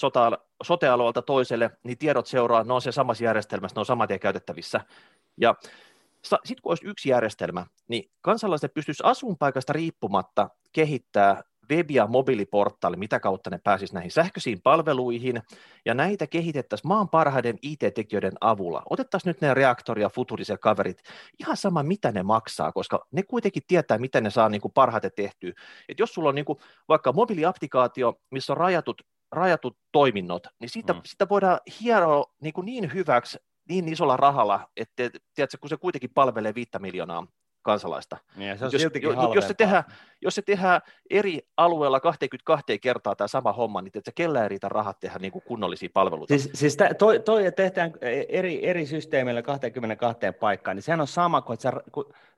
sote-alueelta 0.64 1.22
toiselle, 1.22 1.72
niin 1.84 1.98
tiedot 1.98 2.28
seuraa, 2.28 2.64
ne 2.64 2.74
on 2.74 2.82
se 2.82 2.92
samassa 2.92 3.24
järjestelmässä, 3.24 3.76
ne 3.76 3.80
on 3.80 3.86
saman 3.86 4.08
tien 4.08 4.20
käytettävissä. 4.20 4.82
Ja 5.38 5.56
sitten 6.24 6.62
kun 6.62 6.72
olisi 6.72 6.88
yksi 6.88 7.10
järjestelmä, 7.10 7.66
niin 7.88 8.12
kansalaiset 8.22 8.74
pystyisi 8.74 9.04
asuinpaikasta 9.06 9.74
riippumatta 9.74 10.50
kehittää 10.72 11.44
web- 11.72 11.92
ja 11.92 12.08
mobiiliportaali, 12.08 12.98
mitä 12.98 13.20
kautta 13.20 13.50
ne 13.50 13.60
pääsis 13.64 13.94
näihin 13.94 14.12
sähköisiin 14.12 14.62
palveluihin, 14.62 15.42
ja 15.86 15.94
näitä 15.94 16.28
kehitettäisiin 16.28 16.88
maan 16.88 17.10
parhaiden 17.10 17.60
IT-tekijöiden 17.62 18.34
avulla. 18.42 18.84
Otettaisiin 18.90 19.30
nyt 19.30 19.42
ne 19.42 19.54
reaktori- 19.54 20.02
ja 20.02 20.10
futuriset 20.10 20.60
kaverit, 20.62 21.04
ihan 21.40 21.58
sama 21.58 21.84
mitä 21.84 22.12
ne 22.12 22.24
maksaa, 22.24 22.72
koska 22.72 23.08
ne 23.12 23.24
kuitenkin 23.24 23.64
tietää, 23.68 23.98
miten 23.98 24.24
ne 24.24 24.30
saa 24.30 24.50
niin 24.50 24.62
kuin 24.62 24.72
parhaiten 24.72 25.12
tehtyä. 25.16 25.52
Et 25.90 26.00
jos 26.00 26.14
sulla 26.14 26.30
on 26.30 26.36
niin 26.36 26.46
kuin 26.46 26.60
vaikka 26.90 27.14
mobiiliapplikaatio, 27.14 28.20
missä 28.32 28.54
on 28.54 28.58
rajatut, 28.58 29.02
rajatut 29.32 29.78
toiminnot, 29.92 30.48
niin 30.60 30.70
siitä, 30.70 30.94
mm. 30.94 31.02
sitä 31.06 31.30
voidaan 31.30 31.60
hieroa 31.82 32.26
niin, 32.42 32.54
kuin 32.54 32.66
niin 32.66 32.94
hyväksi 32.94 33.38
niin 33.70 33.88
isolla 33.88 34.18
rahalla, 34.18 34.70
että 34.78 35.10
tiedätkö, 35.36 35.58
kun 35.62 35.70
se 35.70 35.78
kuitenkin 35.78 36.14
palvelee 36.14 36.56
viittä 36.56 36.80
miljoonaa 36.80 37.28
kansalaista. 37.64 38.18
Niin, 38.36 38.58
se 38.58 38.66
on 38.66 38.72
jos, 38.74 38.82
jos, 39.36 39.48
se 39.48 39.54
tehdään, 39.54 39.84
jos 40.22 40.36
se 40.36 40.42
tehdään 40.42 40.82
eri 41.10 41.48
alueella 41.58 42.00
22 42.00 42.80
kertaa 42.80 43.16
tämä 43.16 43.28
sama 43.28 43.54
homma, 43.54 43.82
niin 43.82 43.92
että 43.96 44.12
kellä 44.16 44.44
ei 44.44 44.50
riitä 44.50 44.70
rahat 44.70 45.00
tehdä 45.00 45.20
niin 45.20 45.32
kuin 45.32 45.44
kunnollisia 45.48 45.90
palveluita. 45.94 46.38
Siis, 46.38 46.50
siis 46.54 46.78
toi, 46.98 47.20
toi, 47.20 47.52
tehdään 47.52 47.94
eri, 48.30 48.70
eri 48.70 48.86
systeemeillä 48.86 49.42
22 49.42 50.20
paikkaan, 50.40 50.78
niin 50.78 50.84
sehän 50.84 51.02
on 51.02 51.08
sama 51.08 51.42
kuin, 51.42 51.54
että, 51.54 51.64
sä, 51.64 51.74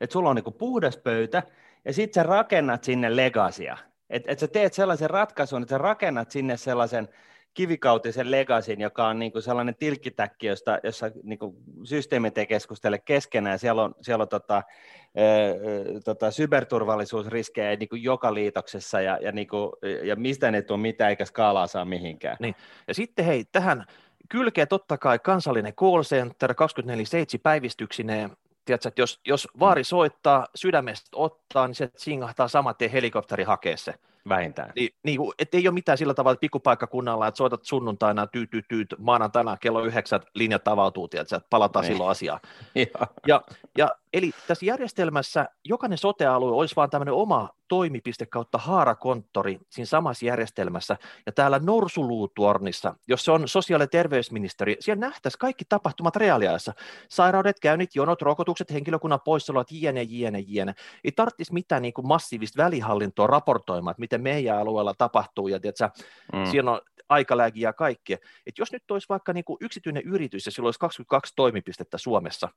että 0.02 0.14
sulla 0.14 0.30
on 0.30 0.36
niin 0.36 0.44
kuin 0.44 0.54
puhdas 0.54 0.98
pöytä, 0.98 1.44
ja 1.86 1.94
sitten 1.94 2.24
sä 2.24 2.28
rakennat 2.28 2.84
sinne 2.84 3.16
legasia. 3.16 3.78
Että 4.10 4.32
et 4.32 4.40
sä 4.40 4.48
teet 4.48 4.74
sellaisen 4.74 5.10
ratkaisun, 5.10 5.62
että 5.62 5.74
sä 5.74 5.78
rakennat 5.78 6.32
sinne 6.32 6.58
sellaisen 6.58 7.10
kivikautisen 7.56 8.32
legasin, 8.32 8.82
joka 8.82 9.08
on 9.08 9.20
niin 9.20 9.32
kuin 9.32 9.42
sellainen 9.42 9.76
tilkkitäkki, 9.76 10.48
josta, 10.48 10.80
jossa 10.84 11.12
niin 11.24 11.40
kuin 11.40 11.56
systeemit 11.84 12.38
ei 12.38 12.48
keskustele 12.48 13.00
keskenään. 13.00 13.60
Siellä 13.60 13.84
on, 13.84 13.96
siellä 14.02 14.22
on 14.22 14.30
tota, 14.30 14.56
ää, 14.56 14.64
tota, 16.06 16.32
cyberturvallisuusriskejä 16.32 17.76
niin 17.76 17.90
kuin 17.90 18.04
joka 18.04 18.34
liitoksessa 18.34 19.02
ja, 19.02 19.18
ja, 19.22 19.32
niin 19.32 19.48
kuin, 19.48 19.72
ja 20.04 20.16
mistä 20.16 20.52
ne 20.52 20.64
on 20.70 20.80
mitä 20.80 21.10
eikä 21.10 21.26
skaalaa 21.26 21.68
saa 21.68 21.86
mihinkään. 21.86 22.38
Niin. 22.40 22.56
Ja 22.88 22.94
sitten 22.94 23.26
hei, 23.26 23.46
tähän 23.52 23.86
kylkee 24.30 24.66
totta 24.66 24.98
kai 24.98 25.20
kansallinen 25.20 25.74
call 25.74 26.04
center 26.04 26.52
24-7 26.52 26.56
päivistyksineen, 27.44 28.30
tiedätkö, 28.66 28.88
että 28.88 29.02
jos, 29.02 29.20
jos 29.26 29.48
vaari 29.60 29.84
soittaa, 29.84 30.48
sydämestä 30.56 31.10
ottaa, 31.16 31.68
niin 31.68 31.76
se 31.76 31.90
singahtaa 31.98 32.48
saman 32.48 32.76
tien 32.78 32.92
helikopteri 32.92 33.44
hakee 33.44 33.78
se. 33.78 33.94
Vähintään. 34.30 34.72
Niin, 34.76 34.90
niin 35.04 35.20
et 35.40 35.56
ei 35.56 35.68
ole 35.68 35.74
mitään 35.74 35.98
sillä 35.98 36.14
tavalla, 36.14 36.34
että 36.34 36.42
pikkupaikkakunnalla, 36.42 37.28
että 37.28 37.38
soitat 37.38 37.64
sunnuntaina, 37.64 38.28
tyyt, 38.28 38.50
tyyt, 38.50 38.68
tyyt, 38.68 38.96
maanantaina 38.98 39.58
kello 39.58 39.84
yhdeksän 39.84 40.22
linjat 40.34 40.68
avautuu, 40.68 41.10
että 41.14 41.42
palataan 41.50 41.84
niin. 41.84 41.94
silloin 41.94 42.12
asiaan. 42.12 42.40
ja, 43.28 43.42
ja 43.78 43.92
Eli 44.16 44.32
tässä 44.48 44.66
järjestelmässä 44.66 45.46
jokainen 45.66 45.98
sotealue 45.98 46.52
olisi 46.52 46.76
vaan 46.76 46.90
tämmöinen 46.90 47.14
oma 47.14 47.50
toimipiste 47.68 48.26
kautta 48.26 48.58
haarakonttori 48.58 49.60
siinä 49.70 49.86
samassa 49.86 50.26
järjestelmässä. 50.26 50.98
Ja 51.26 51.32
täällä 51.32 51.60
Norsuluutuornissa, 51.60 52.96
jos 53.08 53.26
se 53.26 53.32
on 53.32 53.48
sosiaali- 53.48 53.84
ja 53.84 53.88
terveysministeri, 53.88 54.78
siellä 54.80 55.00
nähtäisiin 55.00 55.40
kaikki 55.40 55.66
tapahtumat 55.70 56.16
reaaliajassa. 56.16 56.74
Sairaudet, 57.10 57.60
käynnit, 57.60 57.96
jonot, 57.96 58.22
rokotukset, 58.22 58.74
henkilökunnan 58.74 59.20
poissaolot, 59.26 59.72
jne, 59.72 60.04
jne, 60.04 60.40
jne. 60.48 60.74
Ei 61.04 61.12
tarvitsisi 61.12 61.54
mitään 61.54 61.82
niin 61.82 61.94
kuin 61.94 62.08
massiivista 62.08 62.64
välihallintoa 62.64 63.28
raportoimaan, 63.28 63.92
että 63.92 64.02
miten 64.02 64.22
meidän 64.22 64.58
alueella 64.58 64.94
tapahtuu. 64.98 65.48
Ja 65.48 65.60
tiedätkö, 65.60 65.90
mm. 66.34 66.46
siinä 66.52 66.72
on 66.72 66.82
aikalääkiä 67.10 67.70
ja 67.70 67.74
kaikkea. 67.74 68.18
Et 68.46 68.58
jos 68.58 68.72
nyt 68.72 68.92
olisi 68.92 69.10
vaikka 69.10 69.34
niin 69.34 69.46
kuin 69.46 69.58
yksityinen 69.62 70.04
yritys 70.04 70.46
ja 70.46 70.52
sillä 70.52 70.68
olisi 70.68 70.80
22 70.80 71.34
toimipistettä 71.36 71.98
Suomessa, 71.98 72.50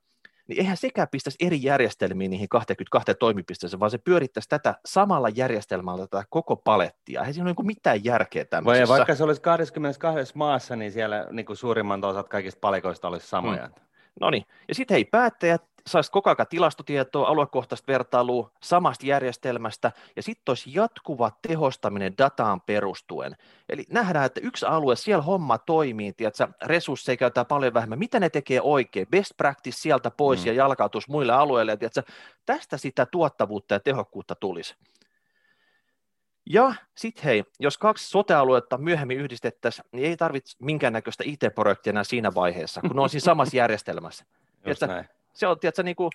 niin 0.49 0.61
eihän 0.61 0.77
sekään 0.77 1.09
pistäisi 1.11 1.39
eri 1.41 1.63
järjestelmiin 1.63 2.31
niihin 2.31 2.49
22 2.49 3.15
toimipisteeseen, 3.15 3.81
vaan 3.81 3.91
se 3.91 3.99
pyörittäisi 3.99 4.49
tätä 4.49 4.75
samalla 4.87 5.29
järjestelmällä 5.29 6.07
tätä 6.07 6.25
koko 6.31 6.57
palettia. 6.57 7.21
Eihän 7.21 7.35
siinä 7.35 7.49
ole 7.49 7.55
niin 7.59 7.67
mitään 7.67 8.05
järkeä 8.05 8.45
tämmöisessä. 8.45 8.89
Vai 8.89 8.99
vaikka 8.99 9.15
se 9.15 9.25
olisi 9.25 9.43
22 9.43 10.33
maassa, 10.37 10.77
niin 10.77 10.93
siellä 10.93 11.27
niin 11.31 11.47
kuin 11.47 11.57
suurimman 11.57 12.05
osat 12.05 12.29
kaikista 12.29 12.61
palikoista 12.61 13.09
olisi 13.09 13.27
samoja. 13.27 13.67
Hmm. 13.67 13.75
No 14.21 14.31
niin, 14.31 14.45
ja 14.69 14.75
sitten 14.75 14.95
hei, 14.95 15.05
päättäjät 15.05 15.63
saisi 15.89 16.11
koko 16.11 16.31
ajan 16.31 16.47
tilastotietoa, 16.51 17.29
aluekohtaista 17.29 17.93
vertailua 17.93 18.51
samasta 18.63 19.07
järjestelmästä, 19.07 19.93
ja 20.17 20.23
sitten 20.23 20.51
olisi 20.51 20.71
jatkuva 20.75 21.33
tehostaminen 21.49 22.19
dataan 22.19 22.61
perustuen. 22.61 23.37
Eli 23.69 23.85
nähdään, 23.91 24.27
että 24.27 24.41
yksi 24.41 24.67
alue, 24.67 24.97
siellä 24.97 25.23
homma 25.23 25.59
toimii, 25.59 26.13
tiedätkö, 26.13 26.49
resursseja 26.65 27.17
käytetään 27.17 27.47
paljon 27.47 27.75
vähemmän, 27.75 27.99
mitä 27.99 28.21
ne 28.21 28.31
tekee 28.31 28.61
oikein, 28.61 29.07
best 29.11 29.33
practice 29.37 29.77
sieltä 29.77 30.11
pois 30.11 30.41
mm. 30.41 30.47
ja 30.47 30.53
jalkautus 30.53 31.09
muille 31.09 31.33
alueille, 31.33 31.73
ja 31.73 31.77
tiedätkö, 31.77 32.03
tästä 32.47 32.77
sitä 32.77 33.07
tuottavuutta 33.07 33.75
ja 33.75 33.81
tehokkuutta 33.81 34.35
tulisi. 34.35 34.75
Ja 36.51 36.75
sitten 36.97 37.25
hei, 37.25 37.45
jos 37.61 37.79
kaksi 37.79 38.09
sote-aluetta 38.09 38.79
myöhemmin 38.79 39.19
yhdistettäisiin, 39.19 39.85
niin 39.93 40.07
ei 40.07 40.17
tarvitse 40.17 40.57
minkäännäköistä 40.63 41.25
IT-projektia 41.27 41.91
enää 41.91 42.05
siinä 42.05 42.35
vaiheessa, 42.35 42.81
kun 42.81 42.97
ne 42.97 43.03
on 43.03 43.11
siinä 43.11 43.25
samassa 43.25 43.57
järjestelmässä. 43.65 44.25
Just 44.67 44.83
näin 44.83 45.18
se 45.39 45.47
on, 45.47 45.61
tiedätkö, 45.61 45.83
niin 45.83 45.97
kuin 45.97 46.11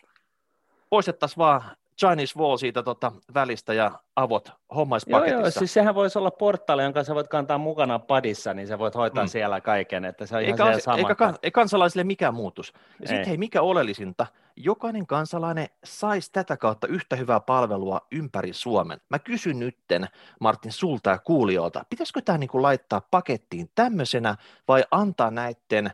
poistettaisiin 0.89 1.38
vaan 1.38 1.62
Chinese 2.00 2.39
Wall 2.39 2.58
siitä 2.58 2.84
tota, 2.84 3.12
välistä 3.34 3.74
ja 3.74 3.92
avot 4.15 4.51
hommaispaketissa. 4.75 5.34
Joo, 5.34 5.42
joo, 5.42 5.51
siis 5.51 5.74
sehän 5.74 5.96
voisi 5.96 6.20
olla 6.20 6.32
portaali, 6.32 6.84
jonka 6.84 7.03
sä 7.03 7.15
voit 7.15 7.27
kantaa 7.27 7.58
mukana 7.58 8.00
padissa, 8.00 8.53
niin 8.53 8.68
sä 8.68 8.80
voit 8.80 8.96
hoitaa 8.96 9.24
mm. 9.24 9.27
siellä 9.27 9.62
kaiken, 9.62 10.06
että 10.06 10.25
se 10.25 10.36
on 10.36 10.42
eikä, 10.42 10.63
ihan 10.63 10.82
sama. 10.82 10.98
Eikä, 10.98 11.15
kan, 11.15 11.36
ei 11.44 11.51
kansalaisille 11.51 12.03
mikään 12.03 12.34
muutos. 12.34 12.74
Ja 13.01 13.08
sitten 13.08 13.27
hei, 13.27 13.38
mikä 13.38 13.62
oleellisinta, 13.62 14.27
jokainen 14.56 15.08
kansalainen 15.08 15.68
saisi 15.84 16.32
tätä 16.32 16.58
kautta 16.58 16.88
yhtä 16.88 17.15
hyvää 17.15 17.39
palvelua 17.39 18.01
ympäri 18.12 18.53
Suomen. 18.53 19.01
Mä 19.10 19.20
kysyn 19.20 19.60
nytten, 19.60 20.08
Martin, 20.39 20.72
sulta 20.72 21.10
ja 21.10 21.20
kuulijoilta, 21.20 21.86
pitäisikö 21.89 22.22
tämä 22.22 22.38
niinku 22.38 22.62
laittaa 22.62 23.01
pakettiin 23.12 23.70
tämmöisenä 23.75 24.36
vai 24.68 24.84
antaa 24.92 25.32
näiden 25.32 25.92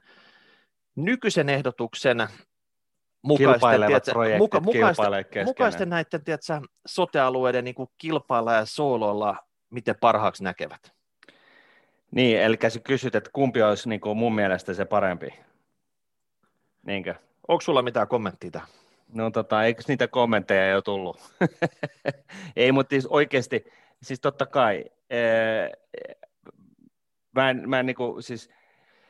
nykyisen 0.95 1.49
ehdotuksen 1.49 2.27
mukaisten, 3.21 3.81
tiedätkö, 3.87 4.13
muka, 4.37 4.59
mukaisten, 4.59 5.45
mukaisten 5.45 5.89
näiden 5.89 6.23
tiedätkö, 6.23 6.61
sotealueiden 6.85 7.63
niin 7.63 7.75
kilpailla 7.97 8.53
ja 8.53 8.65
soololla, 8.65 9.35
miten 9.69 9.95
parhaaksi 9.99 10.43
näkevät. 10.43 10.93
Niin, 12.11 12.39
eli 12.39 12.57
sä 12.69 12.79
kysyt, 12.79 13.15
että 13.15 13.29
kumpi 13.33 13.61
olisi 13.61 13.89
niin 13.89 14.01
kuin 14.01 14.17
mun 14.17 14.35
mielestä 14.35 14.73
se 14.73 14.85
parempi? 14.85 15.33
Niinkö? 16.85 17.15
Onko 17.47 17.61
sulla 17.61 17.81
mitään 17.81 18.07
kommenttia 18.07 18.51
tähän? 18.51 18.67
No 19.13 19.31
tota, 19.31 19.63
eikö 19.63 19.83
niitä 19.87 20.07
kommentteja 20.07 20.69
jo 20.69 20.81
tullut? 20.81 21.19
Ei, 22.55 22.71
mutta 22.71 22.89
siis 22.89 23.05
oikeasti, 23.05 23.65
siis 24.03 24.19
totta 24.19 24.45
kai, 24.45 24.85
ee, 25.09 25.71
mä 27.35 27.49
en, 27.49 27.69
mä 27.69 27.79
en 27.79 27.85
niin 27.85 27.95
kuin, 27.95 28.23
siis 28.23 28.49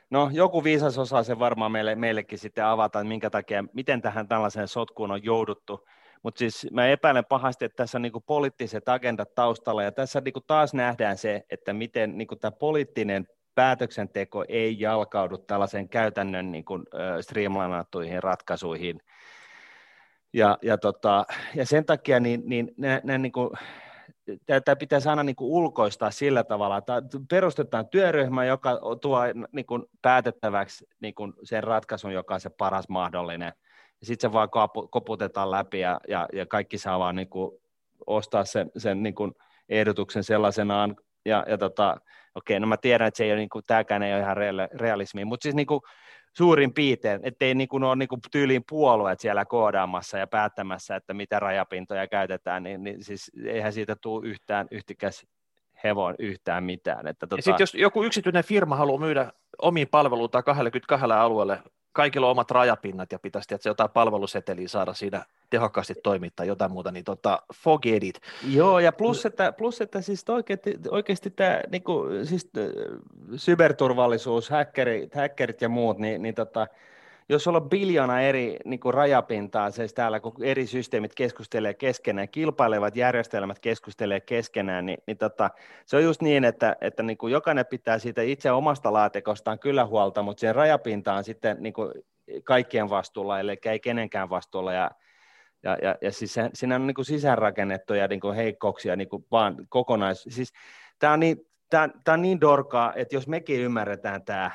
No 0.10 0.30
joku 0.34 0.64
viisas 0.64 0.98
osaa 0.98 1.24
se 1.24 1.40
varmaan 1.40 1.72
meille, 1.72 1.96
meillekin 1.96 2.40
sitten 2.40 2.66
avata, 2.66 3.04
minkä 3.04 3.30
takia, 3.30 3.64
miten 3.74 4.02
tähän 4.02 4.28
tällaiseen 4.28 4.68
sotkuun 4.68 5.12
on 5.12 5.24
jouduttu. 5.24 5.88
Mutta 6.24 6.40
siis 6.40 6.68
mä 6.72 6.88
epäilen 6.88 7.26
pahasti, 7.26 7.66
että 7.66 7.76
tässä 7.76 7.98
on 7.98 8.02
niinku 8.02 8.22
poliittiset 8.22 8.90
agendat 8.90 9.36
taustalla, 9.36 9.84
ja 9.84 9.92
tässä 9.92 10.22
niinku 10.22 10.42
taas 10.42 10.74
nähdään 10.74 11.18
se, 11.18 11.46
että 11.50 11.74
miten 11.74 12.18
niinku 12.18 12.36
tämä 12.36 12.52
poliittinen 12.52 13.28
päätöksenteko 13.56 14.46
ei 14.48 14.80
jalkaudu 14.80 15.38
tällaisen 15.38 15.90
käytännön 15.90 16.52
niinku, 16.52 16.80
streamlinattuihin 17.22 18.24
ratkaisuihin. 18.24 19.02
Ja, 20.34 20.58
ja, 20.62 20.78
tota, 20.78 21.26
ja 21.56 21.66
sen 21.66 21.86
takia 21.86 22.20
niin, 22.20 22.42
niin, 22.46 22.72
nämä, 22.78 23.18
niin 23.18 23.32
kuin, 23.32 23.50
tämä 24.66 24.76
pitäisi 24.76 25.10
aina 25.10 25.24
niin 25.24 25.36
kuin 25.36 25.52
ulkoistaa 25.52 26.12
sillä 26.12 26.44
tavalla, 26.44 26.78
että 26.78 27.02
perustetaan 27.30 27.88
työryhmä, 27.88 28.46
joka 28.46 28.80
tuo 29.02 29.20
niin 29.52 29.66
kuin 29.66 29.84
päätettäväksi 30.02 30.88
niin 31.02 31.16
kuin 31.16 31.34
sen 31.44 31.64
ratkaisun, 31.64 32.14
joka 32.14 32.34
on 32.34 32.40
se 32.40 32.50
paras 32.50 32.90
mahdollinen. 32.90 33.54
Sitten 34.04 34.30
se 34.30 34.34
vaan 34.34 34.50
koputetaan 34.90 35.52
läpi 35.52 35.80
ja, 35.80 36.00
ja, 36.08 36.28
ja 36.34 36.46
kaikki 36.46 36.78
saa 36.78 37.00
vaan 37.00 37.16
niin 37.16 37.30
kuin 37.30 37.52
ostaa 38.08 38.46
sen, 38.46 38.72
sen 38.78 39.04
niin 39.04 39.16
kuin 39.16 39.32
ehdotuksen 39.70 40.24
sellaisenaan. 40.24 40.96
Ja, 41.26 41.46
ja 41.48 41.58
tota, 41.58 41.98
okei, 42.36 42.60
no 42.60 42.68
mä 42.68 42.78
tiedän, 42.78 43.08
että 43.08 43.18
se 43.18 43.24
ei 43.24 43.32
ole, 43.32 43.40
niin 43.40 43.50
kuin, 43.50 43.66
tämäkään 43.68 44.04
ei 44.04 44.14
ole 44.14 44.22
ihan 44.22 44.38
realismi, 44.74 45.26
mutta 45.26 45.44
siis 45.44 45.56
niin 45.56 45.68
kuin, 45.68 45.82
suurin 46.34 46.74
piirtein, 46.74 47.20
ettei 47.24 47.56
niin 47.56 47.70
kuin 47.70 47.84
ole 47.84 47.96
niin 47.96 48.10
kuin 48.10 48.22
tyyliin 48.32 48.64
puolueet 48.70 49.20
siellä 49.20 49.46
koodaamassa 49.46 50.18
ja 50.18 50.28
päättämässä, 50.28 50.96
että 50.96 51.14
mitä 51.14 51.40
rajapintoja 51.40 52.08
käytetään, 52.08 52.64
niin, 52.64 52.84
niin 52.84 53.04
siis 53.04 53.32
eihän 53.46 53.74
siitä 53.74 53.96
tule 53.96 54.28
yhtään 54.28 54.68
yhtikäs 54.72 55.26
hevon 55.84 56.16
yhtään 56.20 56.64
mitään. 56.64 57.08
Että 57.08 57.28
tota... 57.28 57.42
sitten 57.42 57.64
jos 57.64 57.74
joku 57.74 58.04
yksityinen 58.04 58.44
firma 58.44 58.76
haluaa 58.76 59.00
myydä 59.00 59.32
omiin 59.62 59.88
palveluita 59.88 60.44
22 60.44 61.06
alueelle, 61.06 61.60
kaikilla 62.00 62.28
on 62.28 62.32
omat 62.32 62.52
rajapinnat 62.52 63.12
ja 63.12 63.20
pitäisi 63.20 63.56
että 63.56 63.70
jotain 63.70 63.90
palveluseteliä 63.90 64.68
saada 64.68 64.94
siinä 64.94 65.26
tehokkaasti 65.50 65.96
toimittaa 66.04 66.46
jotain 66.46 66.72
muuta, 66.72 66.92
niin 66.92 67.06
tota, 67.06 67.42
forget 67.54 68.04
it. 68.04 68.22
Joo, 68.48 68.80
ja 68.80 68.92
plus, 68.92 69.26
että, 69.26 69.52
plus, 69.52 69.82
että 69.82 70.02
siis 70.02 70.26
oikeasti, 70.30 70.78
oikeasti 70.92 71.30
tämä 71.30 71.62
niin 71.72 71.84
kuin, 71.84 72.28
siis, 72.28 72.50
cyberturvallisuus, 73.36 74.50
häkkerit, 74.50 75.16
häkkerit 75.16 75.62
ja 75.62 75.70
muut, 75.70 75.98
niin, 75.98 76.22
niin 76.22 76.36
tota, 76.36 76.68
jos 77.30 77.48
on 77.48 77.70
biljona 77.70 78.22
eri 78.22 78.58
niin 78.66 78.80
kuin 78.80 78.94
rajapintaa, 78.94 79.72
siis 79.72 79.94
täällä 79.94 80.20
kun 80.20 80.34
eri 80.42 80.68
systeemit 80.68 81.16
keskustelee 81.16 81.74
keskenään, 81.74 82.30
kilpailevat 82.30 82.96
järjestelmät 82.96 83.60
keskustelee 83.60 84.20
keskenään, 84.20 84.86
niin, 84.86 84.98
niin 85.08 85.18
tota, 85.18 85.50
se 85.86 85.98
on 85.98 86.04
just 86.04 86.22
niin, 86.22 86.46
että, 86.46 86.76
että 86.82 87.04
niin 87.04 87.18
kuin 87.18 87.34
jokainen 87.34 87.66
pitää 87.66 88.00
siitä 88.00 88.22
itse 88.22 88.52
omasta 88.52 88.94
laatikostaan 88.94 89.60
kyllä 89.60 89.86
huolta, 89.86 90.22
mutta 90.22 90.42
sen 90.42 90.56
rajapinta 90.56 91.14
on 91.14 91.24
sitten 91.24 91.58
niin 91.60 91.74
kuin 91.74 91.92
kaikkien 92.44 92.90
vastuulla, 92.90 93.40
eli 93.40 93.58
ei 93.66 93.80
kenenkään 93.80 94.30
vastuulla, 94.30 94.74
ja, 94.74 94.92
ja, 95.64 95.78
ja, 95.82 95.96
ja 96.02 96.12
siis 96.12 96.34
se, 96.34 96.50
siinä 96.54 96.76
on 96.76 96.88
niin 96.88 96.96
kuin 96.96 97.06
sisäänrakennettuja 97.06 98.08
niin 98.08 98.20
kuin 98.20 98.36
heikkouksia 98.36 98.96
niin 98.96 99.10
kuin 99.10 99.26
vaan 99.32 99.56
kokonais... 99.70 100.26
Siis, 100.30 100.54
tämä 101.00 101.14
on 101.14 101.20
niin, 101.20 101.38
tämä 101.70 101.90
on 102.08 102.22
niin 102.22 102.42
dorkaa, 102.42 102.94
että 102.94 103.16
jos 103.16 103.28
mekin 103.28 103.60
ymmärretään 103.60 104.24
tämä, 104.24 104.52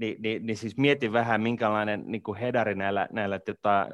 niin, 0.00 0.22
niin, 0.22 0.46
niin 0.46 0.56
siis 0.56 0.76
mieti 0.76 1.12
vähän, 1.12 1.40
minkälainen 1.40 2.02
niin 2.06 2.22
kuin 2.22 2.38
hedari 2.38 2.74
näillä, 2.74 3.08
näillä, 3.12 3.38
tota, 3.38 3.88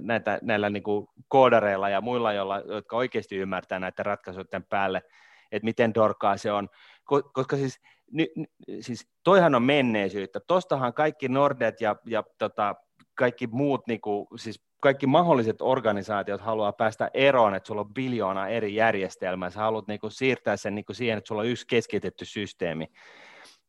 näitä, 0.00 0.38
näillä 0.42 0.70
niin 0.70 0.82
kuin 0.82 1.06
koodareilla 1.28 1.88
ja 1.88 2.00
muilla, 2.00 2.32
joilla, 2.32 2.58
jotka 2.58 2.96
oikeasti 2.96 3.36
ymmärtää 3.36 3.78
näitä 3.78 4.02
ratkaisuiden 4.02 4.64
päälle, 4.64 5.02
että 5.52 5.64
miten 5.64 5.94
dorkaa 5.94 6.36
se 6.36 6.52
on, 6.52 6.68
koska 7.32 7.56
siis, 7.56 7.80
ny, 8.12 8.26
siis 8.80 9.08
toihan 9.24 9.54
on 9.54 9.62
menneisyyttä, 9.62 10.40
tostahan 10.40 10.94
kaikki 10.94 11.28
Nordet 11.28 11.80
ja, 11.80 11.96
ja 12.06 12.24
tota, 12.38 12.74
kaikki 13.14 13.46
muut, 13.46 13.86
niin 13.86 14.00
kuin, 14.00 14.26
siis 14.36 14.62
kaikki 14.80 15.06
mahdolliset 15.06 15.56
organisaatiot 15.60 16.40
haluaa 16.40 16.72
päästä 16.72 17.10
eroon, 17.14 17.54
että 17.54 17.66
sulla 17.66 17.80
on 17.80 17.94
biljoona 17.94 18.48
eri 18.48 18.74
järjestelmää, 18.74 19.50
sä 19.50 19.60
haluat 19.60 19.86
niin 19.88 20.00
kuin, 20.00 20.10
siirtää 20.10 20.56
sen 20.56 20.74
niin 20.74 20.84
kuin 20.84 20.96
siihen, 20.96 21.18
että 21.18 21.28
sulla 21.28 21.42
on 21.42 21.48
yksi 21.48 21.66
keskitetty 21.66 22.24
systeemi. 22.24 22.86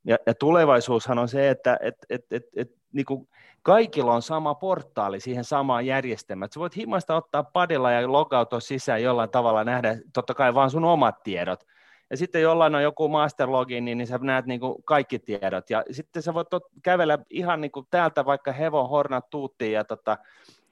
Ja, 0.04 0.18
ja 0.26 0.34
tulevaisuushan 0.34 1.20
on 1.20 1.28
se, 1.28 1.50
että 1.50 1.78
et, 1.82 1.96
et, 2.10 2.26
et, 2.32 2.44
et, 2.56 2.72
niin 2.94 3.06
kuin 3.06 3.28
kaikilla 3.62 4.14
on 4.14 4.22
sama 4.22 4.56
portaali 4.56 5.20
siihen 5.20 5.44
samaan 5.44 5.86
järjestelmään. 5.86 6.50
Sä 6.54 6.60
voit 6.60 6.76
himasta 6.76 7.16
ottaa 7.16 7.44
padilla 7.44 7.92
ja 7.92 8.12
logautua 8.12 8.60
sisään 8.60 9.04
jollain 9.04 9.30
tavalla, 9.30 9.64
nähdä 9.64 9.98
totta 10.14 10.34
kai 10.34 10.54
vaan 10.54 10.72
sun 10.72 10.86
omat 10.86 11.24
tiedot. 11.24 11.68
Ja 12.10 12.18
sitten 12.18 12.42
jollain 12.42 12.76
on 12.76 12.84
joku 12.84 13.10
masterlogi, 13.10 13.82
niin, 13.82 13.98
niin 13.98 14.08
sä 14.08 14.20
näet 14.22 14.46
niin 14.46 14.60
kuin 14.60 14.84
kaikki 14.86 15.20
tiedot. 15.20 15.70
Ja 15.70 15.84
sitten 15.92 16.22
sä 16.22 16.34
voit 16.34 16.48
kävellä 16.84 17.20
ihan 17.30 17.62
niin 17.62 17.72
kuin 17.72 17.88
täältä 17.90 18.26
vaikka 18.26 18.52
hevon 18.52 18.90
hornat 18.90 19.30
tuuttiin 19.30 19.72
ja 19.72 19.84
tota, 19.84 20.18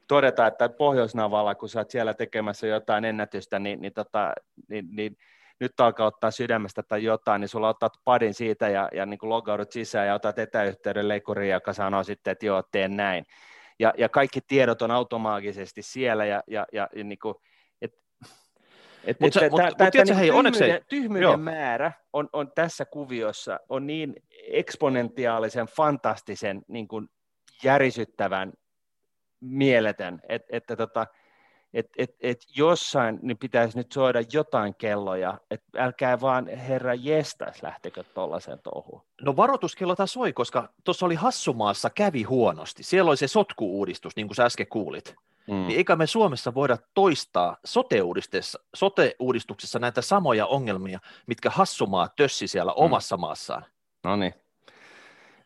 todeta, 0.07 0.47
että 0.47 0.69
Pohjoisnavalla, 0.69 1.55
kun 1.55 1.69
sä 1.69 1.79
oot 1.79 1.89
siellä 1.89 2.13
tekemässä 2.13 2.67
jotain 2.67 3.05
ennätystä, 3.05 3.59
niin, 3.59 3.81
niin, 3.81 3.93
tota, 3.93 4.33
niin, 4.67 4.87
niin 4.91 5.17
nyt 5.59 5.79
alkaa 5.79 6.07
ottaa 6.07 6.31
sydämestä 6.31 6.83
tai 6.83 7.03
jotain, 7.03 7.41
niin 7.41 7.49
sulla 7.49 7.69
otat 7.69 7.93
padin 8.03 8.33
siitä 8.33 8.69
ja, 8.69 8.89
ja 8.93 9.05
niin 9.05 9.17
kuin 9.17 9.29
logaudut 9.29 9.71
sisään 9.71 10.07
ja 10.07 10.13
otat 10.13 10.39
etäyhteyden 10.39 11.07
leikkuriin, 11.07 11.51
joka 11.51 11.73
sanoo 11.73 12.03
sitten, 12.03 12.31
että 12.31 12.45
joo, 12.45 12.63
teen 12.71 12.97
näin. 12.97 13.25
Ja, 13.79 13.93
ja 13.97 14.09
kaikki 14.09 14.41
tiedot 14.41 14.81
on 14.81 14.91
automaagisesti 14.91 15.81
siellä 15.81 16.25
ja, 16.25 16.43
ja, 16.47 16.65
ja, 16.73 16.89
ja 16.95 17.03
niin 17.03 17.19
kuin, 17.19 17.35
et, 17.81 17.93
et, 19.03 19.19
mut 19.19 19.35
et, 19.35 19.51
mut, 19.51 19.61
mut, 19.61 20.07
mut, 20.07 20.17
hei, 20.17 20.31
tyhmyyden, 20.31 20.85
tyhmyyden 20.89 21.39
määrä 21.39 21.91
on, 22.13 22.29
on 22.33 22.51
tässä 22.55 22.85
kuviossa 22.85 23.59
on 23.69 23.87
niin 23.87 24.15
eksponentiaalisen, 24.47 25.65
fantastisen, 25.65 26.61
niin 26.67 26.87
kuin 26.87 27.09
järisyttävän, 27.63 28.53
mieletön, 29.41 30.21
että, 30.29 30.47
että 30.51 30.75
tota, 30.75 31.07
että 31.73 31.91
et, 31.97 32.15
et 32.21 32.41
jossain 32.55 33.19
niin 33.21 33.37
pitäisi 33.37 33.77
nyt 33.77 33.91
soida 33.91 34.19
jotain 34.33 34.75
kelloja, 34.75 35.37
että 35.51 35.83
älkää 35.83 36.21
vaan 36.21 36.47
herra 36.47 36.93
jestas 36.93 37.63
lähtekö 37.63 38.03
tuollaiseen 38.03 38.59
touhuun. 38.63 39.01
No 39.21 39.35
varoituskello 39.35 39.95
taas 39.95 40.13
soi, 40.13 40.33
koska 40.33 40.69
tuossa 40.83 41.05
oli 41.05 41.15
Hassumaassa 41.15 41.89
kävi 41.89 42.23
huonosti. 42.23 42.83
Siellä 42.83 43.09
oli 43.09 43.17
se 43.17 43.27
sotku-uudistus, 43.27 44.15
niin 44.15 44.27
kuin 44.27 44.35
sä 44.35 44.45
äsken 44.45 44.67
kuulit. 44.67 45.15
Mm. 45.47 45.67
Niin 45.67 45.77
eikä 45.77 45.95
me 45.95 46.07
Suomessa 46.07 46.53
voida 46.53 46.77
toistaa 46.93 47.57
sote-uudistuksessa, 47.65 48.59
sote-uudistuksessa 48.75 49.79
näitä 49.79 50.01
samoja 50.01 50.45
ongelmia, 50.45 50.99
mitkä 51.27 51.49
Hassumaa 51.49 52.09
tössi 52.15 52.47
siellä 52.47 52.71
mm. 52.71 52.75
omassa 52.83 53.17
maassaan. 53.17 53.65
No 54.03 54.15
niin. 54.15 54.33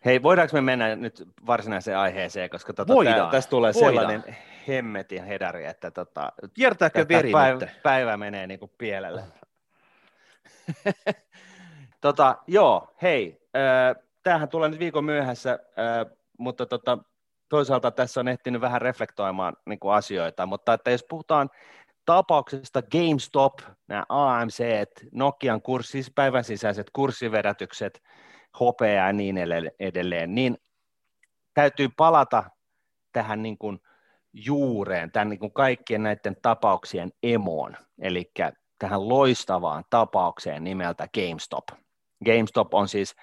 Hei, 0.06 0.24
voidaanko 0.24 0.53
me 0.53 0.62
mennä 0.62 0.96
nyt 0.96 1.27
varsinaiseen 1.46 1.98
aiheeseen, 1.98 2.50
koska 2.50 2.74
tota, 2.74 2.94
Voidaan. 2.94 3.32
tästä 3.32 3.50
tulee 3.50 3.74
Voidaan. 3.74 3.94
sellainen 3.94 4.38
hemmetin 4.67 5.24
hedari, 5.24 5.65
että 5.65 5.91
tota, 5.91 6.32
Kiertääkö 6.53 7.05
veri 7.10 7.32
päivä, 7.32 7.67
päivä 7.84 8.17
menee 8.17 8.48
niin 8.48 8.60
kuin 8.60 8.72
pielelle. 8.77 9.24
tota, 12.01 12.38
joo, 12.47 12.95
hei, 13.02 13.47
äh, 13.56 14.04
tämähän 14.23 14.49
tulee 14.49 14.69
nyt 14.69 14.80
viikon 14.80 15.06
myöhässä, 15.06 15.52
äh, 15.52 16.17
mutta 16.38 16.65
tota, 16.65 16.97
toisaalta 17.49 17.91
tässä 17.91 18.19
on 18.19 18.28
ehtinyt 18.28 18.62
vähän 18.62 18.82
reflektoimaan 18.82 19.58
niin 19.65 19.80
kuin 19.80 19.93
asioita, 19.93 20.45
mutta 20.45 20.73
että 20.73 20.91
jos 20.91 21.06
puhutaan 21.10 21.49
tapauksesta 22.06 22.82
GameStop, 22.82 23.54
nämä 23.88 24.06
AMC, 24.10 24.63
Nokian 25.12 25.62
kurssi, 25.62 25.91
siis 25.91 26.12
päivän 26.15 26.43
sisäiset 26.43 26.89
kurssivedätykset, 26.93 28.04
hopea 28.60 29.06
ja 29.06 29.13
niin 29.13 29.38
edelleen, 29.80 30.36
niin 30.36 30.58
täytyy 31.54 31.89
palata 31.97 32.43
tähän 33.12 33.43
niin 33.43 33.58
kuin 33.58 33.80
juureen, 34.34 35.12
tämän 35.12 35.30
niin 35.30 35.39
kuin 35.39 35.54
kaikkien 35.54 36.04
näiden 36.04 36.36
tapauksien 36.41 37.12
emoon, 37.24 37.78
eli 38.02 38.32
tähän 38.80 39.10
loistavaan 39.10 39.84
tapaukseen 39.89 40.63
nimeltä 40.63 41.08
GameStop. 41.13 41.65
GameStop 42.26 42.74
on 42.74 42.88
siis 42.88 43.15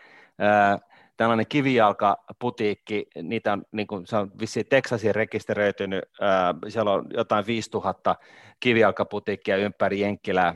äh, 0.42 0.80
tällainen 1.16 1.46
kivijalkaputiikki, 1.48 3.06
niitä 3.22 3.52
on, 3.52 3.62
niin 3.72 3.86
kuin, 3.86 4.06
se 4.06 4.16
on 4.16 4.30
vissiin 4.40 4.66
Texasin 4.66 5.14
rekisteröitynyt, 5.14 6.04
äh, 6.22 6.54
siellä 6.68 6.92
on 6.92 7.06
jotain 7.16 7.46
5000 7.46 8.16
kivijalkaputiikkia 8.60 9.56
ympäri 9.56 10.00
Jenkkilää, 10.00 10.54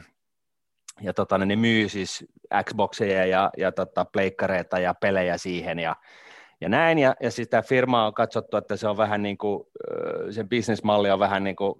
ja 1.00 1.14
tota, 1.14 1.38
ne 1.38 1.56
myy 1.56 1.88
siis 1.88 2.24
Xboxeja 2.64 3.26
ja, 3.26 3.50
ja 3.56 3.72
tota, 3.72 4.04
pleikkareita 4.04 4.78
ja 4.78 4.94
pelejä 4.94 5.38
siihen 5.38 5.78
ja, 5.78 5.96
ja 6.64 6.68
näin, 6.68 6.98
ja, 6.98 7.14
ja 7.20 7.30
siis 7.30 7.48
tämä 7.48 7.62
firma 7.62 8.06
on 8.06 8.14
katsottu, 8.14 8.56
että 8.56 8.76
se 8.76 8.88
on 8.88 8.96
vähän 8.96 9.22
niin 9.22 9.38
kuin, 9.38 9.64
sen 10.30 10.48
bisnesmalli 10.48 11.10
on 11.10 11.18
vähän 11.18 11.44
niin 11.44 11.56
kuin 11.56 11.74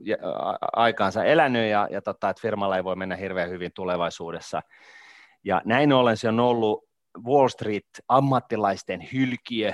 aikaansa 0.72 1.24
elänyt, 1.24 1.70
ja, 1.70 1.88
ja 1.90 2.02
tota, 2.02 2.30
että 2.30 2.42
firmalla 2.42 2.76
ei 2.76 2.84
voi 2.84 2.96
mennä 2.96 3.16
hirveän 3.16 3.50
hyvin 3.50 3.72
tulevaisuudessa. 3.74 4.62
Ja 5.44 5.62
näin 5.64 5.92
ollen 5.92 6.16
se 6.16 6.28
on 6.28 6.40
ollut 6.40 6.84
Wall 7.26 7.48
Street 7.48 7.86
ammattilaisten 8.08 9.08
hylkiö 9.12 9.72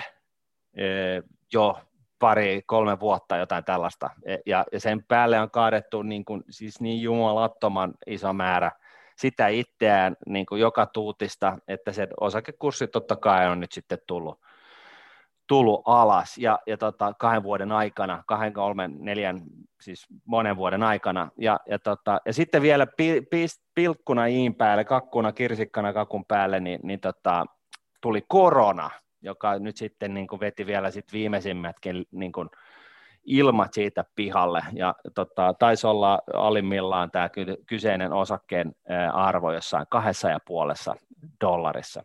jo 1.53 1.79
pari, 2.19 2.63
kolme 2.67 3.01
vuotta 3.01 3.37
jotain 3.37 3.65
tällaista, 3.65 4.11
e, 4.25 4.37
ja, 4.47 4.65
ja 4.73 4.81
sen 4.81 5.05
päälle 5.09 5.41
on 5.41 5.51
kaadettu 5.51 6.03
niin, 6.03 6.25
kuin, 6.25 6.43
siis 6.51 6.81
niin 6.81 7.03
jumalattoman 7.03 7.95
iso 8.07 8.33
määrä 8.33 8.71
sitä 9.17 9.49
itseään 9.49 10.17
niin 10.27 10.47
kuin 10.47 10.61
joka 10.61 10.87
tuutista, 10.87 11.59
että 11.69 11.93
se 11.93 12.09
osakekurssi 12.21 12.87
totta 12.87 13.17
kai 13.17 13.49
on 13.49 13.61
nyt 13.61 13.73
sitten 13.73 13.99
tullut, 14.07 14.41
tullut 15.51 15.83
alas 15.85 16.39
ja, 16.39 16.59
ja 16.67 16.77
tota, 16.77 17.15
kahden 17.19 17.43
vuoden 17.43 17.73
aikana, 17.73 18.23
kahden, 18.27 18.53
kolmen, 18.53 18.97
neljän, 18.99 19.41
siis 19.81 20.07
monen 20.25 20.57
vuoden 20.57 20.83
aikana. 20.83 21.31
Ja, 21.39 21.61
ja, 21.69 21.79
tota, 21.79 22.21
ja 22.27 22.33
sitten 22.33 22.63
vielä 22.63 22.87
pi, 22.87 23.23
pi, 23.31 23.47
pilkkuna 23.75 24.27
iin 24.27 24.55
päälle, 24.55 24.85
kakkuna, 24.85 25.33
kirsikkana 25.33 25.93
kakun 25.93 26.25
päälle, 26.25 26.61
niin, 26.61 26.81
niin 26.83 27.01
tota, 27.01 27.45
tuli 28.01 28.25
korona, 28.29 28.91
joka 29.23 29.59
nyt 29.59 29.77
sitten 29.77 30.15
niin 30.15 30.27
kuin 30.27 30.41
veti 30.41 30.67
vielä 30.67 30.91
sit 30.91 31.13
viimeisimmätkin 31.13 32.05
niin 32.13 32.33
kuin, 32.33 32.49
ilmat 33.25 33.75
siitä 33.75 34.05
pihalle, 34.15 34.61
ja 34.73 34.95
tota, 35.15 35.55
taisi 35.59 35.87
olla 35.87 36.19
alimmillaan 36.35 37.11
tämä 37.11 37.31
kyseinen 37.67 38.13
osakkeen 38.13 38.73
arvo 39.13 39.53
jossain 39.53 39.87
kahdessa 39.91 40.29
ja 40.29 40.39
puolessa 40.47 40.95
dollarissa. 41.41 42.03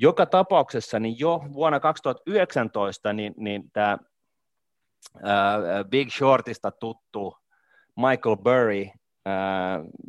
Joka 0.00 0.26
tapauksessa 0.26 1.00
niin 1.00 1.18
jo 1.18 1.40
vuonna 1.52 1.80
2019 1.80 3.12
niin, 3.12 3.34
niin 3.36 3.70
tämä 3.72 3.98
Big 5.90 6.10
Shortista 6.10 6.70
tuttu 6.70 7.36
Michael 7.96 8.36
Burry 8.36 8.86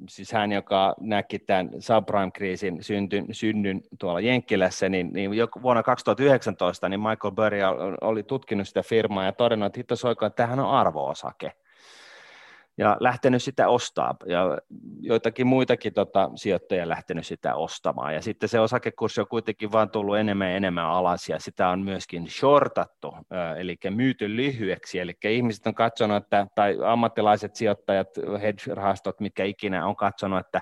siis 0.10 0.32
hän, 0.32 0.52
joka 0.52 0.96
näki 1.00 1.40
tämän 1.40 1.70
subprime-kriisin 1.80 2.84
syntyn, 2.84 3.26
synnyn 3.32 3.82
tuolla 4.00 4.20
Jenkkilässä, 4.20 4.90
niin, 4.90 5.14
niin 5.14 5.34
jo 5.34 5.48
vuonna 5.62 5.84
2019 5.84 6.90
niin 6.90 7.00
Michael 7.00 7.32
Burry 7.32 7.58
oli 8.02 8.24
tutkinut 8.24 8.68
sitä 8.68 8.84
firmaa 8.84 9.26
ja 9.26 9.32
todennut, 9.32 9.66
että 9.66 9.80
hitto 9.80 9.96
soiko, 9.96 10.26
että 10.26 10.36
tämähän 10.36 10.60
on 10.60 10.72
arvoosake 10.72 11.52
ja 12.80 12.98
lähtenyt 13.00 13.44
sitä 13.44 13.68
ostaa 13.68 14.16
ja 14.26 14.58
joitakin 15.02 15.48
muitakin 15.48 15.94
tota, 15.94 16.32
sijoittajia 16.36 16.90
lähtenyt 16.90 17.26
sitä 17.26 17.56
ostamaan. 17.56 18.14
Ja 18.14 18.22
sitten 18.22 18.50
se 18.50 18.60
osakekurssi 18.60 19.22
on 19.22 19.28
kuitenkin 19.28 19.72
vaan 19.72 19.90
tullut 19.90 20.18
enemmän 20.18 20.50
ja 20.50 20.56
enemmän 20.56 20.86
alas 20.86 21.30
ja 21.30 21.40
sitä 21.40 21.70
on 21.70 21.82
myöskin 21.82 22.30
shortattu, 22.30 23.16
eli 23.58 23.78
myyty 23.90 24.36
lyhyeksi, 24.36 25.00
eli 25.00 25.14
ihmiset 25.24 25.68
on 25.68 25.76
katsonut, 25.76 26.24
että, 26.24 26.48
tai 26.56 26.78
ammattilaiset 26.86 27.56
sijoittajat, 27.56 28.08
hedge-rahastot, 28.42 29.20
mitkä 29.20 29.44
ikinä 29.44 29.86
on 29.86 29.96
katsonut, 29.96 30.40
että 30.40 30.62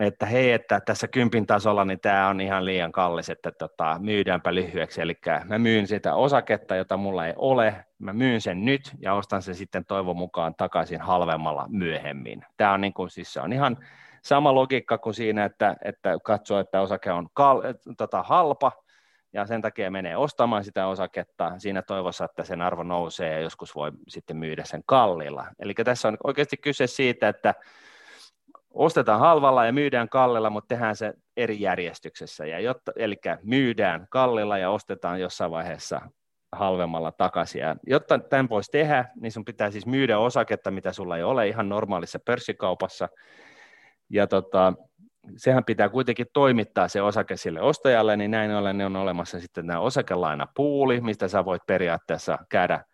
että 0.00 0.26
hei, 0.26 0.52
että 0.52 0.80
tässä 0.80 1.08
kympin 1.08 1.46
tasolla 1.46 1.84
niin 1.84 2.00
tämä 2.00 2.28
on 2.28 2.40
ihan 2.40 2.64
liian 2.64 2.92
kallis, 2.92 3.30
että 3.30 3.50
tota, 3.52 3.96
myydäänpä 3.98 4.54
lyhyeksi. 4.54 5.00
Eli 5.00 5.18
mä 5.44 5.58
myyn 5.58 5.86
sitä 5.86 6.14
osaketta, 6.14 6.76
jota 6.76 6.96
mulla 6.96 7.26
ei 7.26 7.32
ole, 7.36 7.84
mä 7.98 8.12
myyn 8.12 8.40
sen 8.40 8.64
nyt 8.64 8.92
ja 8.98 9.14
ostan 9.14 9.42
sen 9.42 9.54
sitten 9.54 9.84
toivon 9.84 10.16
mukaan 10.16 10.54
takaisin 10.54 11.00
halvemmalla 11.00 11.66
myöhemmin. 11.68 12.44
Tämä 12.56 12.72
on, 12.72 12.80
niin 12.80 12.94
kuin, 12.94 13.10
siis 13.10 13.32
se 13.32 13.40
on 13.40 13.52
ihan 13.52 13.78
sama 14.22 14.54
logiikka 14.54 14.98
kuin 14.98 15.14
siinä, 15.14 15.44
että, 15.44 15.76
että 15.84 16.16
katsoo, 16.24 16.60
että 16.60 16.80
osake 16.80 17.12
on 17.12 17.28
kal- 17.34 17.62
tota, 17.96 18.22
halpa, 18.22 18.72
ja 19.32 19.46
sen 19.46 19.62
takia 19.62 19.90
menee 19.90 20.16
ostamaan 20.16 20.64
sitä 20.64 20.86
osaketta 20.86 21.52
siinä 21.58 21.82
toivossa, 21.82 22.24
että 22.24 22.44
sen 22.44 22.62
arvo 22.62 22.82
nousee 22.82 23.32
ja 23.32 23.40
joskus 23.40 23.74
voi 23.74 23.92
sitten 24.08 24.36
myydä 24.36 24.64
sen 24.64 24.82
kallilla. 24.86 25.46
Eli 25.58 25.74
tässä 25.74 26.08
on 26.08 26.16
oikeasti 26.24 26.56
kyse 26.56 26.86
siitä, 26.86 27.28
että 27.28 27.54
ostetaan 28.74 29.20
halvalla 29.20 29.66
ja 29.66 29.72
myydään 29.72 30.08
kallilla, 30.08 30.50
mutta 30.50 30.68
tehdään 30.68 30.96
se 30.96 31.12
eri 31.36 31.60
järjestyksessä. 31.60 32.46
Ja 32.46 32.60
jotta, 32.60 32.92
eli 32.96 33.16
myydään 33.42 34.06
kallilla 34.10 34.58
ja 34.58 34.70
ostetaan 34.70 35.20
jossain 35.20 35.50
vaiheessa 35.50 36.00
halvemmalla 36.52 37.12
takaisin. 37.12 37.60
Ja 37.60 37.76
jotta 37.86 38.18
tämän 38.18 38.48
voisi 38.48 38.70
tehdä, 38.70 39.04
niin 39.20 39.32
sun 39.32 39.44
pitää 39.44 39.70
siis 39.70 39.86
myydä 39.86 40.18
osaketta, 40.18 40.70
mitä 40.70 40.92
sulla 40.92 41.16
ei 41.16 41.22
ole 41.22 41.48
ihan 41.48 41.68
normaalissa 41.68 42.18
pörssikaupassa. 42.24 43.08
Ja 44.10 44.26
tota, 44.26 44.72
sehän 45.36 45.64
pitää 45.64 45.88
kuitenkin 45.88 46.26
toimittaa 46.32 46.88
se 46.88 47.02
osake 47.02 47.36
sille 47.36 47.60
ostajalle, 47.60 48.16
niin 48.16 48.30
näin 48.30 48.50
ollen 48.50 48.78
ne 48.78 48.86
on 48.86 48.96
olemassa 48.96 49.40
sitten 49.40 49.66
tämä 49.66 49.80
osakelainapuuli, 49.80 51.00
mistä 51.00 51.28
sä 51.28 51.44
voit 51.44 51.62
periaatteessa 51.66 52.38
käydä 52.48 52.84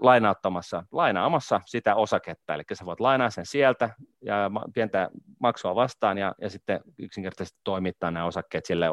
lainauttamassa, 0.00 0.84
lainaamassa 0.92 1.60
sitä 1.66 1.94
osaketta, 1.94 2.54
eli 2.54 2.62
sä 2.72 2.84
voit 2.84 3.00
lainaa 3.00 3.30
sen 3.30 3.46
sieltä 3.46 3.90
ja 4.24 4.50
pientä 4.74 5.08
maksua 5.40 5.74
vastaan 5.74 6.18
ja, 6.18 6.34
ja 6.40 6.50
sitten 6.50 6.80
yksinkertaisesti 6.98 7.60
toimittaa 7.64 8.10
nämä 8.10 8.26
osakkeet 8.26 8.66
sille 8.66 8.86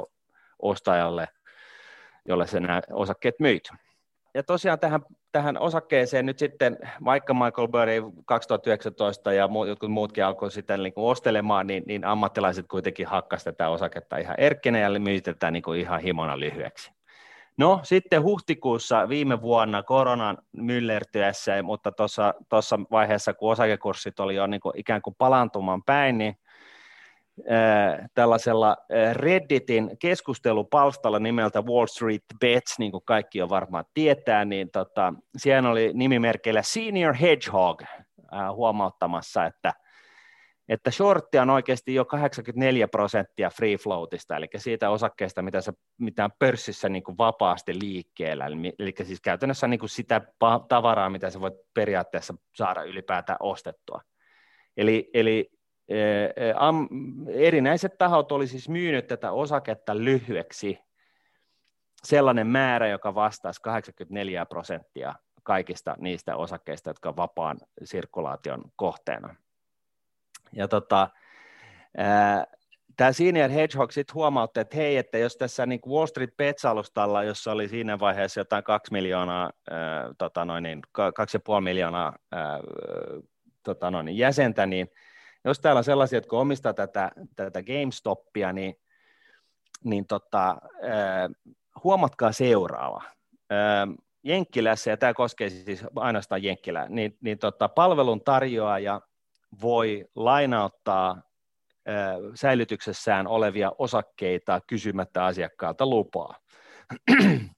ostajalle, 0.61 1.27
jolle 2.27 2.47
se 2.47 2.59
nämä 2.59 2.81
osakkeet 2.93 3.35
myyt. 3.39 3.69
Ja 4.33 4.43
tosiaan 4.43 4.79
tähän, 4.79 5.01
tähän 5.31 5.57
osakkeeseen 5.57 6.25
nyt 6.25 6.39
sitten, 6.39 6.77
vaikka 7.05 7.33
Michael 7.33 7.67
Burry 7.67 8.11
2019 8.25 9.33
ja 9.33 9.49
jotkut 9.67 9.91
muutkin 9.91 10.25
alkoi 10.25 10.51
sitten 10.51 10.83
niin 10.83 10.93
kuin 10.93 11.05
ostelemaan, 11.05 11.67
niin, 11.67 11.83
niin 11.87 12.05
ammattilaiset 12.05 12.65
kuitenkin 12.67 13.07
hakkasivat 13.07 13.57
tätä 13.57 13.69
osaketta 13.69 14.17
ihan 14.17 14.35
erkkinä 14.37 14.79
ja 14.79 14.99
myytetään 14.99 15.53
niin 15.53 15.63
kuin 15.63 15.79
ihan 15.79 16.01
himona 16.01 16.39
lyhyeksi. 16.39 16.94
No 17.57 17.79
sitten 17.83 18.23
huhtikuussa 18.23 19.09
viime 19.09 19.41
vuonna 19.41 19.83
koronan 19.83 20.37
myllertyessä, 20.51 21.63
mutta 21.63 21.91
tuossa 22.49 22.79
vaiheessa, 22.91 23.33
kun 23.33 23.51
osakekurssit 23.51 24.19
oli 24.19 24.35
jo 24.35 24.47
niin 24.47 24.61
kuin 24.61 24.79
ikään 24.79 25.01
kuin 25.01 25.15
palantumaan 25.17 25.83
päin, 25.83 26.17
niin 26.17 26.37
tällaisella 28.13 28.77
Redditin 29.13 29.97
keskustelupalstalla 29.99 31.19
nimeltä 31.19 31.61
Wall 31.61 31.85
Street 31.85 32.23
Bets, 32.39 32.79
niin 32.79 32.91
kuin 32.91 33.03
kaikki 33.05 33.37
jo 33.37 33.49
varmaan 33.49 33.85
tietää, 33.93 34.45
niin 34.45 34.71
tota, 34.71 35.13
siellä 35.37 35.69
oli 35.69 35.91
nimimerkeillä 35.93 36.61
Senior 36.61 37.13
Hedgehog 37.13 37.81
huomauttamassa, 38.55 39.45
että– 39.45 39.73
että 40.69 40.91
shortti 40.91 41.37
on 41.37 41.49
oikeasti 41.49 41.93
jo 41.93 42.05
84 42.05 42.87
prosenttia 42.87 43.49
free 43.49 43.77
floatista, 43.77 44.37
eli 44.37 44.47
siitä 44.57 44.89
osakkeesta, 44.89 45.41
mitä, 45.41 45.61
se, 45.61 45.73
mitä 45.97 46.25
on 46.25 46.31
pörssissä 46.39 46.89
niin 46.89 47.03
kuin 47.03 47.17
vapaasti 47.17 47.79
liikkeellä, 47.79 48.45
eli, 48.45 48.73
eli 48.79 48.93
siis 49.03 49.21
käytännössä 49.21 49.67
niin 49.67 49.79
kuin 49.79 49.89
sitä 49.89 50.21
tavaraa, 50.69 51.09
mitä 51.09 51.29
sä 51.29 51.41
voit 51.41 51.53
periaatteessa 51.73 52.33
saada 52.55 52.83
ylipäätään 52.83 53.37
ostettua. 53.39 54.01
Eli, 54.77 55.09
eli 55.13 55.51
e, 55.87 55.97
e, 56.23 56.53
am, 56.55 56.87
erinäiset 57.27 57.97
tahot 57.97 58.31
oli 58.31 58.47
siis 58.47 58.69
myynyt 58.69 59.07
tätä 59.07 59.31
osaketta 59.31 59.97
lyhyeksi 59.97 60.79
sellainen 62.03 62.47
määrä, 62.47 62.87
joka 62.87 63.15
vastaisi 63.15 63.61
84 63.61 64.45
prosenttia 64.45 65.15
kaikista 65.43 65.95
niistä 65.99 66.35
osakkeista, 66.35 66.89
jotka 66.89 67.09
on 67.09 67.17
vapaan 67.17 67.57
sirkulaation 67.83 68.63
kohteena. 68.75 69.35
Ja 70.53 70.67
tota, 70.67 71.09
tämä 72.97 73.11
Senior 73.11 73.49
Hedgehog 73.49 73.91
sitten 73.91 74.13
huomautti, 74.13 74.59
että 74.59 74.77
hei, 74.77 74.97
että 74.97 75.17
jos 75.17 75.37
tässä 75.37 75.65
niin 75.65 75.79
Wall 75.87 76.05
Street 76.05 76.37
Bets-alustalla, 76.37 77.23
jossa 77.23 77.51
oli 77.51 77.67
siinä 77.67 77.99
vaiheessa 77.99 78.39
jotain 78.39 78.63
2 78.63 78.91
miljoonaa, 78.91 79.49
ää, 79.71 80.09
tota 80.17 80.45
noin, 80.45 80.63
niin, 80.63 80.81
2,5 80.97 81.61
miljoonaa 81.61 82.13
ää, 82.31 82.59
tota 83.63 83.91
noin, 83.91 84.05
niin 84.05 84.17
jäsentä, 84.17 84.65
niin 84.65 84.87
jos 85.45 85.59
täällä 85.59 85.79
on 85.79 85.83
sellaisia, 85.83 86.17
jotka 86.17 86.37
omistaa 86.37 86.73
tätä, 86.73 87.11
tätä 87.35 87.63
GameStopia, 87.63 88.53
niin, 88.53 88.75
niin 89.83 90.07
tota, 90.07 90.57
ää, 90.81 91.29
huomatkaa 91.83 92.31
seuraava. 92.31 93.01
Ää, 93.49 93.87
Jenkkilässä, 94.23 94.89
ja 94.91 94.97
tämä 94.97 95.13
koskee 95.13 95.49
siis 95.49 95.83
ainoastaan 95.95 96.43
Jenkkilää, 96.43 96.89
niin, 96.89 97.17
niin 97.21 97.39
tota, 97.39 97.69
palvelun 97.69 98.23
tarjoaja 98.23 99.01
voi 99.61 100.05
lainauttaa 100.15 101.21
säilytyksessään 102.35 103.27
olevia 103.27 103.71
osakkeita 103.77 104.61
kysymättä 104.67 105.25
asiakkaalta 105.25 105.85
lupaa. 105.85 106.35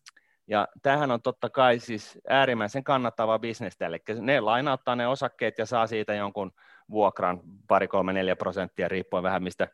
Ja 0.49 0.67
tämähän 0.81 1.11
on 1.11 1.21
totta 1.21 1.49
kai 1.49 1.79
siis 1.79 2.19
äärimmäisen 2.29 2.83
kannattava 2.83 3.39
bisnestä, 3.39 3.85
eli 3.85 3.97
ne 4.19 4.39
lainauttaa 4.39 4.95
ne 4.95 5.07
osakkeet 5.07 5.57
ja 5.57 5.65
saa 5.65 5.87
siitä 5.87 6.13
jonkun 6.13 6.51
vuokran 6.89 7.39
pari, 7.67 7.87
kolme, 7.87 8.13
neljä 8.13 8.35
prosenttia, 8.35 8.87
riippuen 8.87 9.23
vähän 9.23 9.43
mistä, 9.43 9.67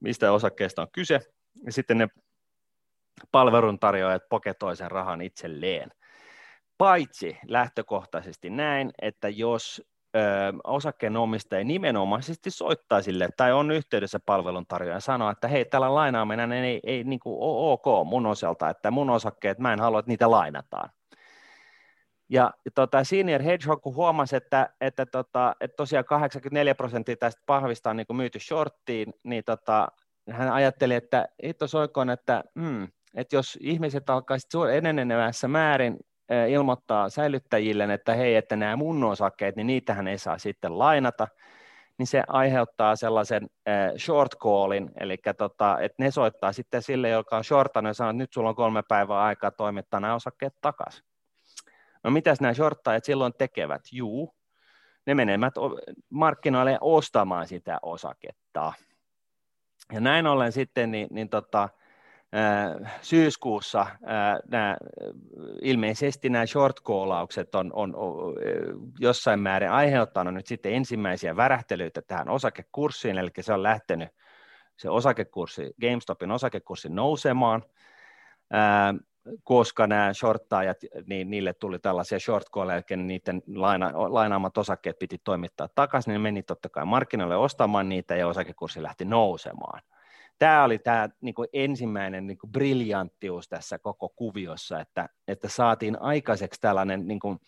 mistä 0.00 0.32
osakkeesta 0.32 0.82
on 0.82 0.88
kyse. 0.92 1.20
Ja 1.66 1.72
sitten 1.72 1.98
ne 1.98 2.08
palveluntarjoajat 3.32 4.22
poketoi 4.28 4.76
sen 4.76 4.90
rahan 4.90 5.22
itselleen. 5.22 5.90
Paitsi 6.78 7.38
lähtökohtaisesti 7.48 8.50
näin, 8.50 8.90
että 9.02 9.28
jos 9.28 9.82
osakkeenomistaja 10.64 11.64
nimenomaisesti 11.64 12.50
soittaa 12.50 13.02
sille 13.02 13.28
tai 13.36 13.52
on 13.52 13.70
yhteydessä 13.70 14.20
palveluntarjoajan 14.26 14.96
ja 14.96 15.00
sanoo, 15.00 15.30
että 15.30 15.48
hei, 15.48 15.64
tällä 15.64 15.94
lainaaminen 15.94 16.52
ei, 16.52 16.80
ei 16.84 17.04
niin 17.04 17.20
kuin 17.20 17.36
ole 17.40 17.72
ok 17.72 18.08
mun 18.08 18.26
osalta, 18.26 18.70
että 18.70 18.90
mun 18.90 19.10
osakkeet, 19.10 19.58
mä 19.58 19.72
en 19.72 19.80
halua, 19.80 19.98
että 19.98 20.10
niitä 20.10 20.30
lainataan. 20.30 20.90
Ja 22.28 22.52
tota, 22.74 23.04
Senior 23.04 23.42
Hedgehog 23.42 23.82
kun 23.82 23.94
huomasi, 23.94 24.36
että, 24.36 24.70
että, 24.80 25.06
tota, 25.06 25.56
että 25.60 25.76
tosiaan 25.76 26.04
84 26.04 26.74
prosenttia 26.74 27.16
tästä 27.16 27.42
pahvista 27.46 27.90
on 27.90 27.96
niin 27.96 28.06
kuin 28.06 28.16
myyty 28.16 28.40
shorttiin, 28.40 29.14
niin 29.22 29.44
tota, 29.44 29.88
hän 30.30 30.52
ajatteli, 30.52 30.94
että 30.94 31.28
hitto 31.44 31.66
soikoon, 31.66 32.10
että, 32.10 32.44
hmm, 32.60 32.88
että 33.14 33.36
jos 33.36 33.58
ihmiset 33.60 34.10
alkaisivat 34.10 34.70
enenevässä 34.70 35.48
määrin 35.48 35.96
ilmoittaa 36.48 37.08
säilyttäjille, 37.08 37.94
että 37.94 38.14
hei, 38.14 38.36
että 38.36 38.56
nämä 38.56 38.76
mun 38.76 39.04
osakkeet, 39.04 39.56
niin 39.56 39.66
niitähän 39.66 40.08
ei 40.08 40.18
saa 40.18 40.38
sitten 40.38 40.78
lainata, 40.78 41.28
niin 41.98 42.06
se 42.06 42.22
aiheuttaa 42.28 42.96
sellaisen 42.96 43.50
short 43.98 44.32
callin, 44.38 44.90
eli 45.00 45.16
tota, 45.38 45.78
että 45.80 46.02
ne 46.02 46.10
soittaa 46.10 46.52
sitten 46.52 46.82
sille, 46.82 47.08
joka 47.08 47.36
on 47.36 47.44
shortannut 47.44 47.90
ja 47.90 47.94
sanoo, 47.94 48.10
että 48.10 48.18
nyt 48.18 48.32
sulla 48.32 48.48
on 48.48 48.54
kolme 48.54 48.82
päivää 48.88 49.22
aikaa 49.22 49.50
toimittaa 49.50 50.00
nämä 50.00 50.14
osakkeet 50.14 50.54
takaisin. 50.60 51.04
No 52.04 52.10
mitäs 52.10 52.40
nämä 52.40 52.54
shorttajat 52.54 53.04
silloin 53.04 53.32
tekevät? 53.38 53.82
Juu, 53.92 54.34
ne 55.06 55.14
menevät 55.14 55.54
markkinoille 56.10 56.78
ostamaan 56.80 57.46
sitä 57.46 57.78
osaketta. 57.82 58.72
Ja 59.92 60.00
näin 60.00 60.26
ollen 60.26 60.52
sitten, 60.52 60.90
niin, 60.90 61.08
niin 61.10 61.28
tota, 61.28 61.68
syyskuussa 63.02 63.86
nämä, 64.50 64.76
ilmeisesti 65.62 66.28
nämä 66.28 66.46
short 66.46 66.80
callaukset 66.82 67.54
on, 67.54 67.70
on, 67.72 67.96
on 67.96 68.34
jossain 68.98 69.40
määrin 69.40 69.70
aiheuttanut 69.70 70.34
nyt 70.34 70.46
sitten 70.46 70.74
ensimmäisiä 70.74 71.36
värähtelyitä 71.36 72.02
tähän 72.02 72.28
osakekurssiin, 72.28 73.18
eli 73.18 73.30
se 73.40 73.52
on 73.52 73.62
lähtenyt 73.62 74.08
se 74.76 74.90
osakekurssi, 74.90 75.74
GameStopin 75.80 76.30
osakekurssi 76.30 76.88
nousemaan, 76.88 77.62
koska 79.44 79.86
nämä 79.86 80.12
shorttaajat, 80.12 80.76
niin 81.06 81.30
niille 81.30 81.52
tuli 81.52 81.78
tällaisia 81.78 82.18
short 82.18 82.48
eli 82.48 83.06
niiden 83.06 83.42
laina, 83.54 83.90
lainaamat 83.94 84.58
osakkeet 84.58 84.98
piti 84.98 85.18
toimittaa 85.24 85.68
takaisin, 85.74 86.10
niin 86.10 86.20
meni 86.20 86.42
totta 86.42 86.68
kai 86.68 86.84
markkinoille 86.84 87.36
ostamaan 87.36 87.88
niitä 87.88 88.16
ja 88.16 88.28
osakekurssi 88.28 88.82
lähti 88.82 89.04
nousemaan 89.04 89.80
tämä 90.38 90.64
oli 90.64 90.78
tämä 90.78 91.08
niin 91.20 91.34
kuin 91.34 91.48
ensimmäinen 91.52 92.26
niin 92.26 92.38
kuin 92.38 92.52
briljanttius 92.52 93.48
tässä 93.48 93.78
koko 93.78 94.08
kuviossa, 94.08 94.80
että, 94.80 95.08
että 95.28 95.48
saatiin 95.48 96.02
aikaiseksi 96.02 96.60
tällainen 96.60 97.06
niin 97.08 97.20
kuin 97.20 97.38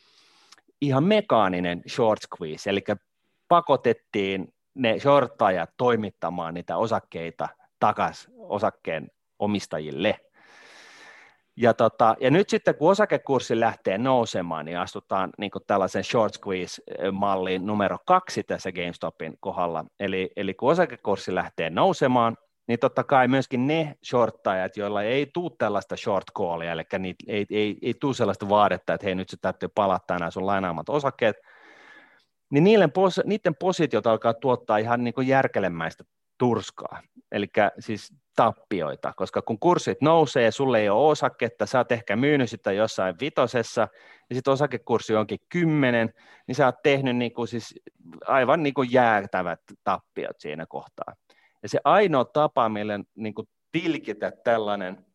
ihan 0.80 1.04
mekaaninen 1.04 1.82
short 1.88 2.20
squeeze, 2.22 2.70
eli 2.70 2.84
pakotettiin 3.48 4.54
ne 4.74 4.98
shorttajat 4.98 5.70
toimittamaan 5.76 6.54
niitä 6.54 6.76
osakkeita 6.76 7.48
takaisin 7.80 8.34
osakkeen 8.36 9.10
omistajille. 9.38 10.20
Ja, 11.56 11.74
tota, 11.74 12.16
ja 12.20 12.30
nyt 12.30 12.48
sitten 12.48 12.74
kun 12.74 12.90
osakekurssi 12.90 13.60
lähtee 13.60 13.98
nousemaan, 13.98 14.64
niin 14.64 14.78
astutaan 14.78 15.30
niin 15.38 15.50
tällaisen 15.66 16.04
short 16.04 16.34
squeeze-malliin 16.34 17.66
numero 17.66 17.98
kaksi 18.06 18.42
tässä 18.42 18.72
GameStopin 18.72 19.36
kohdalla. 19.40 19.84
Eli, 20.00 20.30
eli 20.36 20.54
kun 20.54 20.70
osakekurssi 20.70 21.34
lähtee 21.34 21.70
nousemaan, 21.70 22.36
niin 22.66 22.78
totta 22.78 23.04
kai 23.04 23.28
myöskin 23.28 23.66
ne 23.66 23.96
shorttajat, 24.04 24.76
joilla 24.76 25.02
ei 25.02 25.26
tule 25.34 25.50
tällaista 25.58 25.96
short 25.96 26.24
callia, 26.38 26.72
eli 26.72 26.82
niitä, 26.98 27.24
ei, 27.28 27.46
ei, 27.50 27.78
ei 27.82 27.94
tule 28.00 28.14
sellaista 28.14 28.48
vaadetta, 28.48 28.94
että 28.94 29.06
hei 29.06 29.14
nyt 29.14 29.28
se 29.28 29.36
täytyy 29.40 29.68
palata 29.74 30.18
nämä 30.18 30.30
sun 30.30 30.46
lainaamat 30.46 30.88
osakkeet, 30.88 31.36
niin 32.50 32.64
niiden, 32.64 32.92
niiden 33.24 33.54
positiot 33.54 34.06
alkaa 34.06 34.34
tuottaa 34.34 34.78
ihan 34.78 35.04
niin 35.04 35.14
kuin 35.14 35.28
järkelemäistä 35.28 36.04
turskaa, 36.38 37.02
eli 37.32 37.46
siis 37.78 38.12
tappioita, 38.36 39.12
koska 39.16 39.42
kun 39.42 39.58
kurssit 39.58 40.00
nousee, 40.00 40.50
sulle 40.50 40.80
ei 40.80 40.88
ole 40.88 41.10
osaketta, 41.10 41.66
sä 41.66 41.78
oot 41.78 41.92
ehkä 41.92 42.16
myynyt 42.16 42.50
sitä 42.50 42.72
jossain 42.72 43.14
vitosessa, 43.20 43.88
ja 44.30 44.34
sitten 44.34 44.52
osakekurssi 44.52 45.14
onkin 45.14 45.38
kymmenen, 45.48 46.14
niin 46.46 46.54
sä 46.54 46.66
oot 46.66 46.82
tehnyt 46.82 47.16
niin 47.16 47.32
kuin 47.32 47.48
siis 47.48 47.74
aivan 48.26 48.62
niin 48.62 48.74
kuin 48.74 48.92
jäätävät 48.92 49.60
tappiot 49.84 50.40
siinä 50.40 50.66
kohtaa. 50.66 51.14
Ja 51.66 51.70
se 51.70 51.80
ainoa 51.84 52.24
tapa, 52.24 52.68
millä 52.68 53.00
niin 53.14 53.34
kuin 53.34 53.48
tilkitä 53.72 54.32
tällainen 54.44 55.06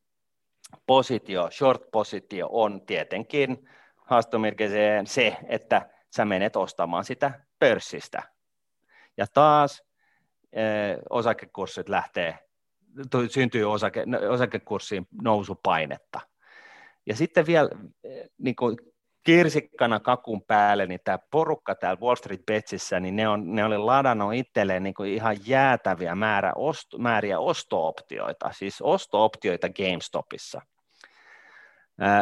positio, 0.85 1.49
short-positio 1.51 2.49
on 2.51 2.81
tietenkin 2.85 3.69
haastomerkiseen 3.97 5.07
se, 5.07 5.37
että 5.47 5.89
sä 6.15 6.25
menet 6.25 6.55
ostamaan 6.55 7.05
sitä 7.05 7.45
pörssistä. 7.59 8.23
Ja 9.17 9.25
taas 9.33 9.83
eh, 10.53 10.97
osakekurssit 11.09 11.89
lähtee, 11.89 12.39
syntyy 13.29 13.71
osake, 13.71 14.05
osakekurssiin 14.29 15.07
nousupainetta. 15.21 16.19
Ja 17.05 17.15
sitten 17.15 17.45
vielä 17.45 17.69
eh, 18.03 18.29
niin 18.37 18.55
kuin 18.55 18.77
kirsikkana 19.23 19.99
kakun 19.99 20.41
päälle, 20.41 20.85
niin 20.85 20.99
tämä 21.03 21.19
porukka 21.31 21.75
täällä 21.75 22.01
Wall 22.01 22.15
Street 22.15 22.45
Betsissä, 22.45 22.99
niin 22.99 23.15
ne, 23.15 23.27
on, 23.27 23.55
ne 23.55 23.65
oli 23.65 23.77
ladannut 23.77 24.33
itselleen 24.33 24.83
niin 24.83 25.05
ihan 25.05 25.37
jäätäviä 25.47 26.15
määrä 26.15 26.53
osto, 26.55 26.97
määriä 26.97 27.39
ostooptioita, 27.39 28.51
siis 28.51 28.81
ostooptioita 28.81 29.69
GameStopissa. 29.69 30.61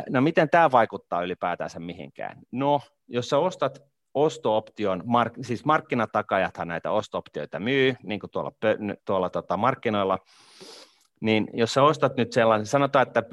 No 0.10 0.22
miten 0.22 0.50
tämä 0.50 0.72
vaikuttaa 0.72 1.24
ylipäätänsä 1.24 1.80
mihinkään? 1.80 2.38
No, 2.52 2.82
jos 3.08 3.30
sä 3.30 3.38
ostat 3.38 3.80
ostooption, 4.14 5.04
mark, 5.06 5.34
siis 5.42 5.66
markkinatakajathan 5.66 6.68
näitä 6.68 6.92
ostooptioita 6.92 7.60
myy, 7.60 7.96
niin 8.04 8.20
kuin 8.20 8.32
tuolla, 8.32 8.52
tuolla 9.06 9.30
tota 9.30 9.58
markkinoilla, 9.58 10.20
niin 11.22 11.48
jos 11.54 11.74
sä 11.74 11.84
ostat 11.84 12.16
nyt 12.18 12.34
sellainen, 12.34 12.66
sanotaan, 12.66 13.08
että 13.08 13.24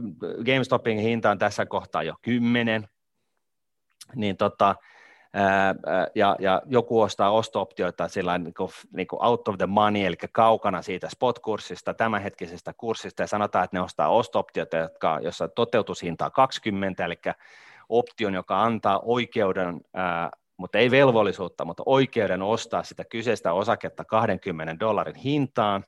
GameStopin 0.44 0.98
hinta 0.98 1.30
on 1.30 1.38
tässä 1.38 1.66
kohtaa 1.66 2.02
jo 2.02 2.14
10, 2.22 2.88
niin 4.14 4.36
tota, 4.36 4.74
ja, 6.14 6.36
ja 6.38 6.62
joku 6.66 7.00
ostaa 7.00 7.30
osto-optioita 7.30 8.08
sillä 8.08 8.38
niin 8.38 8.54
kuin, 8.54 8.70
niin 8.92 9.06
kuin 9.06 9.24
out 9.24 9.48
of 9.48 9.58
the 9.58 9.66
money, 9.66 10.04
eli 10.04 10.16
kaukana 10.32 10.82
siitä 10.82 11.08
spot-kurssista, 11.08 11.94
tämänhetkisestä 11.94 12.72
kurssista, 12.72 13.22
ja 13.22 13.26
sanotaan, 13.26 13.64
että 13.64 13.76
ne 13.76 13.80
ostaa 13.80 14.08
osto-optioita, 14.08 14.76
jotka, 14.76 15.18
jossa 15.22 15.48
toteutushinta 15.48 16.24
on 16.24 16.32
20, 16.32 17.04
eli 17.04 17.18
option, 17.88 18.34
joka 18.34 18.62
antaa 18.62 19.00
oikeuden, 19.04 19.80
ää, 19.94 20.30
mutta 20.56 20.78
ei 20.78 20.90
velvollisuutta, 20.90 21.64
mutta 21.64 21.82
oikeuden 21.86 22.42
ostaa 22.42 22.82
sitä 22.82 23.04
kyseistä 23.04 23.52
osaketta 23.52 24.04
20 24.04 24.76
dollarin 24.80 25.14
hintaan, 25.14 25.84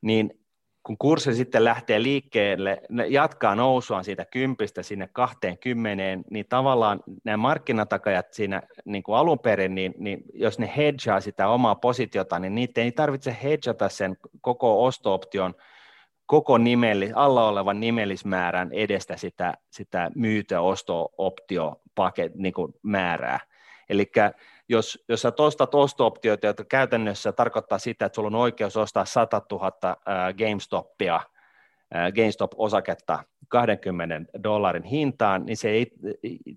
niin 0.00 0.40
kun 0.82 0.98
kurssi 0.98 1.34
sitten 1.34 1.64
lähtee 1.64 2.02
liikkeelle, 2.02 2.80
ne 2.88 3.06
jatkaa 3.06 3.54
nousuaan 3.54 4.04
siitä 4.04 4.24
kympistä 4.24 4.82
sinne 4.82 5.08
20, 5.12 6.02
niin 6.30 6.46
tavallaan 6.48 7.00
nämä 7.24 7.36
markkinatakajat 7.36 8.32
siinä 8.32 8.62
niin 8.84 9.02
kuin 9.02 9.16
alun 9.16 9.38
perin, 9.38 9.74
niin, 9.74 9.94
niin 9.98 10.22
jos 10.34 10.58
ne 10.58 10.72
hedgaa 10.76 11.20
sitä 11.20 11.48
omaa 11.48 11.74
positiota, 11.74 12.38
niin 12.38 12.54
niitä 12.54 12.80
ei 12.80 12.92
tarvitse 12.92 13.36
hedgata 13.42 13.88
sen 13.88 14.16
koko 14.40 14.84
ostooption 14.84 15.54
koko 16.28 16.58
nimellis, 16.58 17.10
alla 17.14 17.48
olevan 17.48 17.80
nimellismäärän 17.80 18.72
edestä 18.72 19.16
sitä, 19.16 19.54
sitä 19.70 20.10
myytä 20.14 20.60
osto-optio 20.60 21.80
niin 22.34 22.54
määrää. 22.82 23.40
Eli 23.88 24.10
jos, 24.68 25.04
jos 25.08 25.22
sä 25.22 25.32
ostat 25.38 25.74
osto-optioita, 25.74 26.46
jotka 26.46 26.64
käytännössä 26.64 27.32
tarkoittaa 27.32 27.78
sitä, 27.78 28.06
että 28.06 28.16
sulla 28.16 28.26
on 28.26 28.34
oikeus 28.34 28.76
ostaa 28.76 29.04
100 29.04 29.42
000 29.50 29.72
GameStopia, 30.38 31.20
GameStop-osaketta 32.14 33.24
20 33.48 34.32
dollarin 34.42 34.82
hintaan, 34.82 35.46
niin, 35.46 35.56
se 35.56 35.70
ei, 35.70 35.92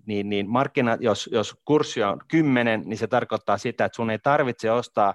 niin, 0.06 0.28
niin 0.28 0.50
markkina, 0.50 0.96
jos, 1.00 1.28
jos 1.32 1.56
kurssi 1.64 2.02
on 2.02 2.18
10, 2.28 2.82
niin 2.84 2.98
se 2.98 3.06
tarkoittaa 3.06 3.58
sitä, 3.58 3.84
että 3.84 3.96
sun 3.96 4.10
ei 4.10 4.18
tarvitse 4.18 4.70
ostaa 4.70 5.14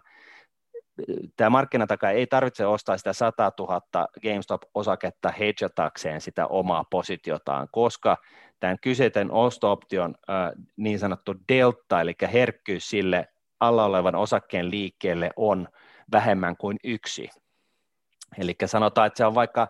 tämä 1.35 1.49
markkinataka 1.49 2.09
ei 2.09 2.27
tarvitse 2.27 2.65
ostaa 2.65 2.97
sitä 2.97 3.13
100 3.13 3.51
000 3.59 3.81
GameStop-osaketta 4.21 5.31
hedgatakseen 5.31 6.21
sitä 6.21 6.47
omaa 6.47 6.83
positiotaan, 6.91 7.67
koska 7.71 8.17
tämän 8.59 8.77
kyseisen 8.81 9.31
osto-option 9.31 10.15
niin 10.77 10.99
sanottu 10.99 11.35
delta, 11.49 12.01
eli 12.01 12.15
herkkyys 12.33 12.89
sille 12.89 13.27
alla 13.59 13.85
olevan 13.85 14.15
osakkeen 14.15 14.71
liikkeelle 14.71 15.31
on 15.35 15.67
vähemmän 16.11 16.57
kuin 16.57 16.77
yksi. 16.83 17.29
Eli 18.37 18.55
sanotaan, 18.65 19.07
että 19.07 19.17
se 19.17 19.25
on 19.25 19.35
vaikka 19.35 19.67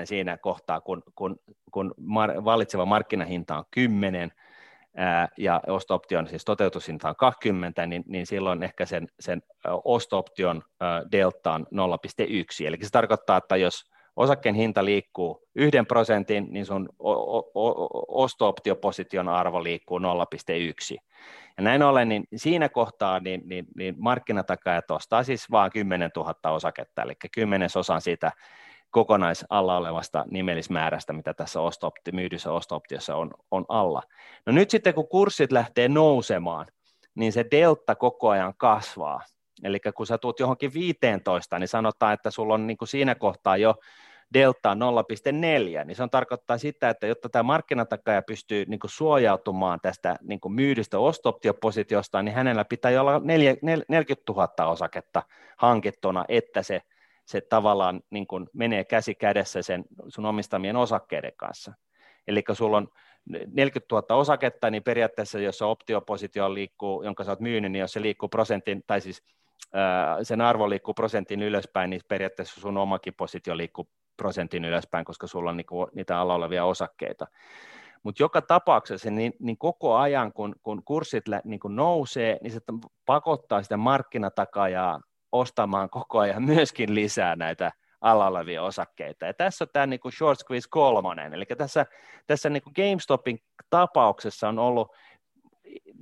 0,10 0.00 0.06
siinä 0.06 0.36
kohtaa, 0.36 0.80
kun, 0.80 1.02
kun, 1.14 1.36
kun 1.70 1.94
mar, 1.98 2.44
valitseva 2.44 2.86
markkinahinta 2.86 3.58
on 3.58 3.64
10, 3.70 4.32
ja 5.38 5.60
osto-option 5.66 6.28
siis 6.28 6.44
toteutushinta 6.44 7.08
on 7.08 7.16
20, 7.16 7.86
niin, 7.86 8.04
niin 8.06 8.26
silloin 8.26 8.62
ehkä 8.62 8.86
sen, 8.86 9.08
sen 9.20 9.42
osto-option 9.84 10.62
delta 11.12 11.52
on 11.52 11.66
0,1. 11.74 12.66
Eli 12.66 12.76
se 12.82 12.90
tarkoittaa, 12.90 13.36
että 13.36 13.56
jos 13.56 13.90
osakkeen 14.16 14.54
hinta 14.54 14.84
liikkuu 14.84 15.42
yhden 15.54 15.86
prosentin, 15.86 16.46
niin 16.50 16.66
sun 16.66 16.88
osto-optioposition 18.08 19.28
arvo 19.28 19.62
liikkuu 19.62 19.98
0,1. 19.98 20.04
Ja 21.56 21.62
näin 21.62 21.82
ollen, 21.82 22.08
niin 22.08 22.24
siinä 22.36 22.68
kohtaa 22.68 23.20
niin, 23.20 23.42
niin, 23.44 23.66
niin 23.76 23.94
markkinatakajat 23.98 24.90
ostaa 24.90 25.22
siis 25.22 25.50
vain 25.50 25.72
10 25.72 26.10
000 26.16 26.34
osaketta, 26.50 27.02
eli 27.02 27.14
kymmenesosan 27.34 28.00
siitä 28.00 28.32
kokonaisalla 28.90 29.76
olevasta 29.76 30.24
nimellismäärästä, 30.30 31.12
mitä 31.12 31.34
tässä 31.34 31.60
osto-opti, 31.60 32.12
myydyssä 32.12 32.52
osto-optiossa 32.52 33.16
on, 33.16 33.30
on 33.50 33.64
alla. 33.68 34.02
No 34.46 34.52
nyt 34.52 34.70
sitten 34.70 34.94
kun 34.94 35.08
kurssit 35.08 35.52
lähtee 35.52 35.88
nousemaan, 35.88 36.66
niin 37.14 37.32
se 37.32 37.44
delta 37.50 37.94
koko 37.94 38.28
ajan 38.28 38.54
kasvaa. 38.56 39.20
Eli 39.62 39.80
kun 39.94 40.06
sä 40.06 40.18
tuut 40.18 40.40
johonkin 40.40 40.74
15, 40.74 41.58
niin 41.58 41.68
sanotaan, 41.68 42.14
että 42.14 42.30
sulla 42.30 42.54
on 42.54 42.66
niin 42.66 42.76
kuin 42.76 42.88
siinä 42.88 43.14
kohtaa 43.14 43.56
jo 43.56 43.74
delta 44.34 44.74
0,4, 44.74 45.84
niin 45.84 45.96
se 45.96 46.02
on 46.02 46.10
tarkoittaa 46.10 46.58
sitä, 46.58 46.90
että 46.90 47.06
jotta 47.06 47.28
tämä 47.28 47.42
markkinatakaja 47.42 48.22
pystyy 48.22 48.64
niin 48.64 48.80
kuin 48.80 48.90
suojautumaan 48.90 49.80
tästä 49.82 50.16
niin 50.22 50.40
kuin 50.40 50.52
myydystä 50.52 50.98
osto-optiopositiosta, 50.98 52.22
niin 52.22 52.34
hänellä 52.34 52.64
pitää 52.64 53.00
olla 53.00 53.20
40 53.88 54.32
000 54.32 54.66
osaketta 54.66 55.22
hankittuna, 55.56 56.24
että 56.28 56.62
se 56.62 56.80
se 57.26 57.40
tavallaan 57.40 58.00
niin 58.10 58.26
kuin 58.26 58.46
menee 58.52 58.84
käsi 58.84 59.14
kädessä 59.14 59.62
sen 59.62 59.84
sun 60.08 60.26
omistamien 60.26 60.76
osakkeiden 60.76 61.32
kanssa. 61.36 61.72
Eli 62.26 62.44
sulla 62.52 62.76
on 62.76 62.88
40 63.54 63.94
000 63.94 64.16
osaketta, 64.16 64.70
niin 64.70 64.82
periaatteessa 64.82 65.38
jos 65.38 65.58
se 65.58 65.64
optiopositio 65.64 66.54
liikkuu, 66.54 67.02
jonka 67.02 67.24
sä 67.24 67.32
oot 67.32 67.40
myynyt, 67.40 67.72
niin 67.72 67.80
jos 67.80 67.92
se 67.92 68.02
liikkuu 68.02 68.28
prosentin, 68.28 68.82
tai 68.86 69.00
siis 69.00 69.22
sen 70.22 70.40
arvo 70.40 70.70
liikkuu 70.70 70.94
prosentin 70.94 71.42
ylöspäin, 71.42 71.90
niin 71.90 72.00
periaatteessa 72.08 72.60
sun 72.60 72.76
omakin 72.76 73.14
positio 73.14 73.56
liikkuu 73.56 73.88
prosentin 74.16 74.64
ylöspäin, 74.64 75.04
koska 75.04 75.26
sulla 75.26 75.50
on 75.50 75.56
niinku 75.56 75.88
niitä 75.94 76.20
alla 76.20 76.34
olevia 76.34 76.64
osakkeita. 76.64 77.26
Mutta 78.02 78.22
joka 78.22 78.42
tapauksessa 78.42 79.10
niin, 79.10 79.32
niin 79.38 79.58
koko 79.58 79.96
ajan, 79.96 80.32
kun, 80.32 80.54
kun 80.62 80.82
kurssit 80.84 81.24
niin 81.44 81.60
kun 81.60 81.76
nousee, 81.76 82.38
niin 82.42 82.52
se 82.52 82.60
pakottaa 83.06 83.62
sitä 83.62 83.76
markkinatakajaa 83.76 85.00
ostamaan 85.32 85.90
koko 85.90 86.18
ajan 86.18 86.42
myöskin 86.52 86.94
lisää 86.94 87.36
näitä 87.36 87.72
alla 88.00 88.26
olevia 88.26 88.62
osakkeita. 88.62 89.26
Ja 89.26 89.34
tässä 89.34 89.64
on 89.64 89.68
tämä 89.72 89.86
niin 89.86 90.00
short 90.18 90.38
squeeze 90.38 90.68
kolmonen, 90.70 91.34
eli 91.34 91.44
tässä, 91.58 91.86
tässä 92.26 92.50
niin 92.50 92.62
GameStopin 92.74 93.38
tapauksessa 93.70 94.48
on 94.48 94.58
ollut, 94.58 94.92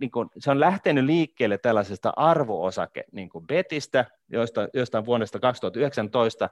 niin 0.00 0.10
se 0.38 0.50
on 0.50 0.60
lähtenyt 0.60 1.04
liikkeelle 1.04 1.58
tällaisesta 1.58 2.12
arvoosake 2.16 3.04
niin 3.12 3.28
kuin 3.28 3.46
betistä, 3.46 4.04
josta, 4.28 4.68
jostain 4.74 5.06
vuodesta 5.06 5.38
2019, 5.38 6.50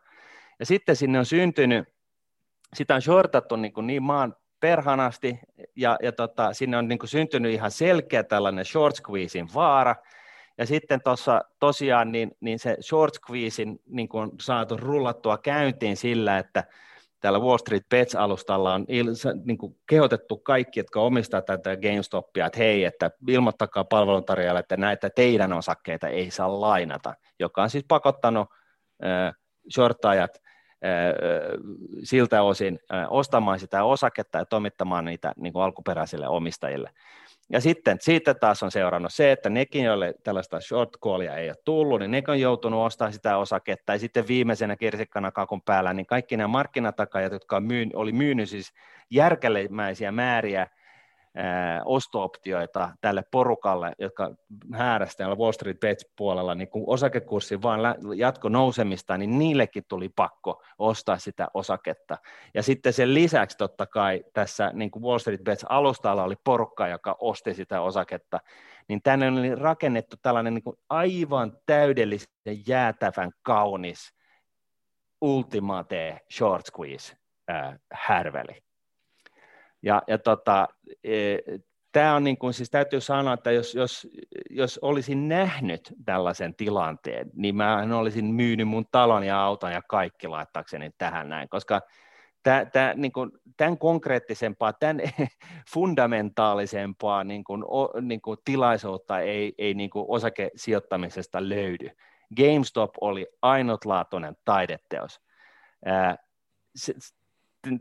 ja 0.63 0.67
sitten 0.67 0.97
sinne 0.97 1.19
on 1.19 1.27
syntynyt, 1.27 1.89
sitä 2.75 2.95
on 2.95 3.03
shortattu 3.03 3.57
niin, 3.57 3.73
kuin 3.73 3.87
niin 3.87 4.03
maan 4.03 4.37
perhanasti, 4.61 5.39
ja, 5.77 5.99
ja 6.03 6.13
tota, 6.13 6.53
sinne 6.53 6.77
on 6.77 6.89
niin 6.89 6.99
kuin 6.99 7.09
syntynyt 7.09 7.53
ihan 7.53 7.71
selkeä 7.71 8.23
tällainen 8.23 8.65
short 8.65 8.97
squeezein 8.97 9.49
vaara, 9.55 9.97
ja 10.59 10.67
sitten 10.67 11.01
tuossa 11.05 11.41
tosiaan 11.59 12.13
niin, 12.13 12.31
niin 12.41 12.59
se 12.59 12.77
short 12.81 13.15
squeezein 13.15 13.79
niin 13.87 14.09
kuin 14.09 14.31
saatu 14.41 14.77
rullattua 14.77 15.39
käyntiin 15.39 15.97
sillä, 15.97 16.39
että, 16.39 16.65
täällä 17.21 17.39
Wall 17.39 17.59
Street 17.59 17.89
Bets-alustalla 17.89 18.75
on 18.75 18.85
il, 18.89 19.07
niin 19.45 19.59
kuin 19.59 19.77
kehotettu 19.89 20.37
kaikki, 20.37 20.81
jotka 20.81 21.01
omistaa 21.01 21.43
tätä 21.43 21.77
GameStopia, 21.77 22.47
että 22.47 22.59
hei, 22.59 22.85
että 22.85 23.11
ilmoittakaa 23.29 23.85
palveluntarjoajalle, 23.85 24.61
että 24.61 24.77
näitä 24.77 25.11
teidän 25.11 25.53
osakkeita 25.53 26.09
ei 26.09 26.31
saa 26.31 26.61
lainata, 26.61 27.15
joka 27.39 27.63
on 27.63 27.71
siis 27.71 27.85
pakottanut 27.89 28.49
äh, 29.05 29.35
shortaajat 29.75 30.31
äh, 30.37 30.52
siltä 32.03 32.43
osin 32.43 32.79
ostamaan 33.09 33.61
sitä 33.61 33.85
osaketta 33.85 34.39
ja 34.39 34.45
toimittamaan 34.45 35.05
niitä 35.05 35.33
niin 35.37 35.53
kuin 35.53 35.63
alkuperäisille 35.63 36.29
omistajille. 36.29 36.91
Ja 37.51 37.61
sitten 37.61 37.97
siitä 38.01 38.35
taas 38.35 38.63
on 38.63 38.71
seurannut 38.71 39.13
se, 39.13 39.33
että 39.33 39.51
nekin, 39.51 39.85
joille 39.85 40.15
tällaista 40.25 40.61
short 40.61 40.91
callia 41.05 41.37
ei 41.37 41.49
ole 41.49 41.57
tullut, 41.65 42.01
niin 42.01 42.11
ne 42.11 42.23
on 42.29 42.41
joutunut 42.41 42.87
ostamaan 42.87 43.13
sitä 43.13 43.37
osaketta. 43.37 43.93
Ja 43.93 43.99
sitten 43.99 44.29
viimeisenä 44.29 44.77
kirsikkana 44.77 45.33
kakun 45.33 45.63
päällä, 45.63 45.93
niin 45.93 46.07
kaikki 46.07 46.37
nämä 46.37 46.49
markkinatakajat, 46.49 47.33
jotka 47.33 47.61
myyn, 47.61 47.91
oli 47.95 48.13
myynyt 48.13 48.49
siis 48.49 48.73
järkelemäisiä 49.11 50.13
määriä 50.13 50.67
ostooptioita 51.85 52.91
tälle 53.01 53.25
porukalle, 53.31 53.93
jotka 53.99 54.35
häärästä 54.73 55.29
Wall 55.29 55.53
Street 55.53 55.81
Bets 55.81 56.07
puolella, 56.17 56.55
niin 56.55 56.69
kun 56.69 56.85
osakekurssi 56.87 57.63
vaan 57.63 57.81
jatko 58.17 58.49
nousemista, 58.49 59.19
niin 59.19 59.39
niillekin 59.39 59.85
tuli 59.89 60.09
pakko 60.09 60.63
ostaa 60.79 61.19
sitä 61.19 61.49
osaketta. 61.55 62.19
Ja 62.55 62.63
sitten 62.63 62.93
sen 62.93 63.15
lisäksi 63.15 63.57
totta 63.57 63.87
kai 63.87 64.25
tässä 64.33 64.71
niin 64.75 64.91
Wall 65.01 65.19
Street 65.19 65.45
Bets 65.45 65.67
alustalla 65.69 66.25
oli 66.25 66.37
porukka, 66.45 66.89
joka 66.89 67.17
osti 67.21 67.55
sitä 67.55 67.81
osaketta, 67.81 68.41
niin 68.89 69.03
tänne 69.03 69.29
oli 69.29 69.55
rakennettu 69.55 70.17
tällainen 70.23 70.55
niin 70.55 70.77
aivan 70.89 71.59
täydellisen 71.67 72.29
jäätävän 72.67 73.31
kaunis 73.43 74.15
ultimate 75.21 76.21
short 76.33 76.67
squeeze 76.67 77.17
äh, 77.51 77.79
härveli. 77.93 78.72
Ja, 79.83 80.03
ja 80.07 80.19
tota, 80.19 80.69
e, 81.05 81.37
tämä 81.93 82.15
on 82.15 82.25
niin 82.25 82.39
kuin, 82.39 82.55
siis 82.55 82.71
täytyy 82.71 83.01
sanoa, 83.01 83.35
että 83.35 83.51
jos, 83.51 83.75
jos, 83.75 84.09
jos 84.51 84.79
olisin 84.83 85.29
nähnyt 85.29 85.95
tällaisen 86.05 86.55
tilanteen, 86.55 87.31
niin 87.35 87.57
mä 87.57 87.87
olisin 87.99 88.25
myynyt 88.35 88.69
mun 88.69 88.85
talon 88.93 89.25
ja 89.25 89.43
auton 89.43 89.73
ja 89.73 89.83
kaikki 89.89 90.29
laittaakseni 90.29 90.91
tähän 90.99 91.29
näin, 91.29 91.49
koska 91.49 91.81
tämä, 92.43 92.65
tämä, 92.65 92.95
niin 92.97 93.13
kuin, 93.13 93.31
tämän 93.57 93.79
konkreettisempaa, 93.79 94.73
tämän 94.73 95.01
fundamentaalisempaa 95.75 97.25
niin 97.25 97.45
kuin, 97.45 97.65
o, 97.65 98.01
niin 98.01 98.21
kuin 98.21 98.39
tilaisuutta 98.45 99.21
ei, 99.21 99.55
ei 99.59 99.75
niin 99.75 99.91
kuin 99.91 100.05
osakesijoittamisesta 100.09 101.49
löydy. 101.49 101.89
GameStop 102.37 102.91
oli 103.01 103.27
ainutlaatuinen 103.43 104.37
taideteos. 104.45 105.21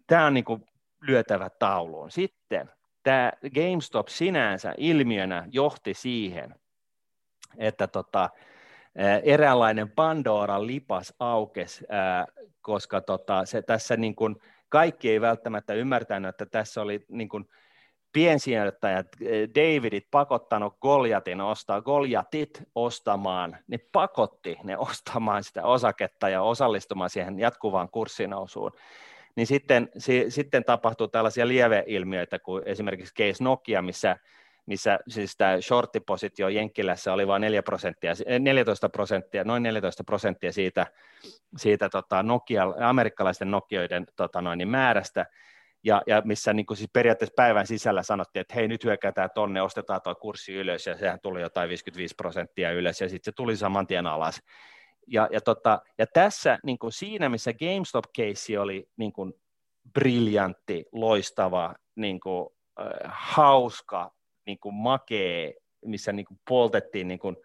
Tämä 0.07 0.25
on 0.25 0.33
niin 0.33 0.43
kuin 0.43 0.63
lyötävä 1.01 1.49
tauluun. 1.49 2.11
Sitten 2.11 2.69
tämä 3.03 3.31
GameStop 3.55 4.07
sinänsä 4.07 4.73
ilmiönä 4.77 5.47
johti 5.51 5.93
siihen, 5.93 6.55
että 7.57 7.87
tota, 7.87 8.29
eräänlainen 9.23 9.89
Pandoran 9.89 10.67
lipas 10.67 11.13
aukesi, 11.19 11.85
koska 12.61 13.01
tota, 13.01 13.45
se 13.45 13.61
tässä 13.61 13.97
niin 13.97 14.15
kuin, 14.15 14.35
kaikki 14.69 15.09
ei 15.09 15.21
välttämättä 15.21 15.73
ymmärtänyt, 15.73 16.29
että 16.29 16.45
tässä 16.45 16.81
oli 16.81 17.05
niin 17.09 17.29
kuin, 17.29 17.45
piensijoittajat, 18.13 19.07
Davidit 19.55 20.07
pakottanut 20.11 20.77
Goljatin 20.81 21.41
ostaa, 21.41 21.81
Goljatit 21.81 22.63
ostamaan, 22.75 23.57
ne 23.67 23.77
pakotti 23.77 24.57
ne 24.63 24.77
ostamaan 24.77 25.43
sitä 25.43 25.65
osaketta 25.65 26.29
ja 26.29 26.41
osallistumaan 26.41 27.09
siihen 27.09 27.39
jatkuvaan 27.39 27.89
kurssinousuun 27.89 28.71
niin 29.35 29.47
sitten, 29.47 29.89
si, 29.97 30.25
sitten 30.29 30.63
tapahtuu 30.63 31.07
tällaisia 31.07 31.47
lieveilmiöitä 31.47 32.39
kuin 32.39 32.63
esimerkiksi 32.65 33.13
case 33.15 33.43
Nokia, 33.43 33.81
missä, 33.81 34.17
missä 34.65 34.99
siis 35.07 35.37
tämä 35.37 35.61
shorttipositio 35.61 36.49
Jenkkilässä 36.49 37.13
oli 37.13 37.27
vain 37.27 37.41
4 37.41 37.63
prosenttia, 37.63 38.13
14 38.39 38.89
prosenttia, 38.89 39.43
noin 39.43 39.63
14 39.63 40.03
prosenttia 40.03 40.51
siitä, 40.51 40.87
siitä 41.57 41.89
tota 41.89 42.23
Nokia, 42.23 42.73
amerikkalaisten 42.79 43.51
Nokioiden 43.51 44.05
tota 44.15 44.41
noin, 44.41 44.57
niin 44.57 44.69
määrästä, 44.69 45.25
ja, 45.83 46.01
ja 46.07 46.21
missä 46.25 46.53
niin 46.53 46.65
kuin 46.65 46.77
siis 46.77 46.89
periaatteessa 46.93 47.33
päivän 47.35 47.67
sisällä 47.67 48.03
sanottiin, 48.03 48.41
että 48.41 48.55
hei 48.55 48.67
nyt 48.67 48.83
hyökätään 48.83 49.29
tonne, 49.35 49.61
ostetaan 49.61 50.01
tuo 50.01 50.15
kurssi 50.15 50.53
ylös, 50.53 50.87
ja 50.87 50.97
sehän 50.97 51.19
tuli 51.19 51.41
jotain 51.41 51.69
55 51.69 52.15
prosenttia 52.15 52.71
ylös, 52.71 53.01
ja 53.01 53.09
sitten 53.09 53.31
se 53.31 53.35
tuli 53.35 53.57
saman 53.57 53.87
tien 53.87 54.07
alas 54.07 54.41
ja, 55.11 55.29
ja, 55.31 55.41
tota, 55.41 55.81
ja 55.97 56.07
tässä 56.07 56.59
niin 56.63 56.79
kuin 56.79 56.91
siinä, 56.91 57.29
missä 57.29 57.53
GameStop-keissi 57.53 58.57
oli 58.57 58.89
niin 58.97 59.13
kuin 59.13 59.33
briljantti, 59.93 60.85
loistava, 60.91 61.75
niin 61.95 62.19
kuin, 62.19 62.49
äh, 62.79 63.11
hauska, 63.13 64.11
niin 64.45 64.59
kuin 64.59 64.75
makee, 64.75 65.53
missä 65.85 66.13
niin 66.13 66.25
kuin 66.25 66.39
poltettiin 66.49 67.07
niin 67.07 67.19
kuin, 67.19 67.37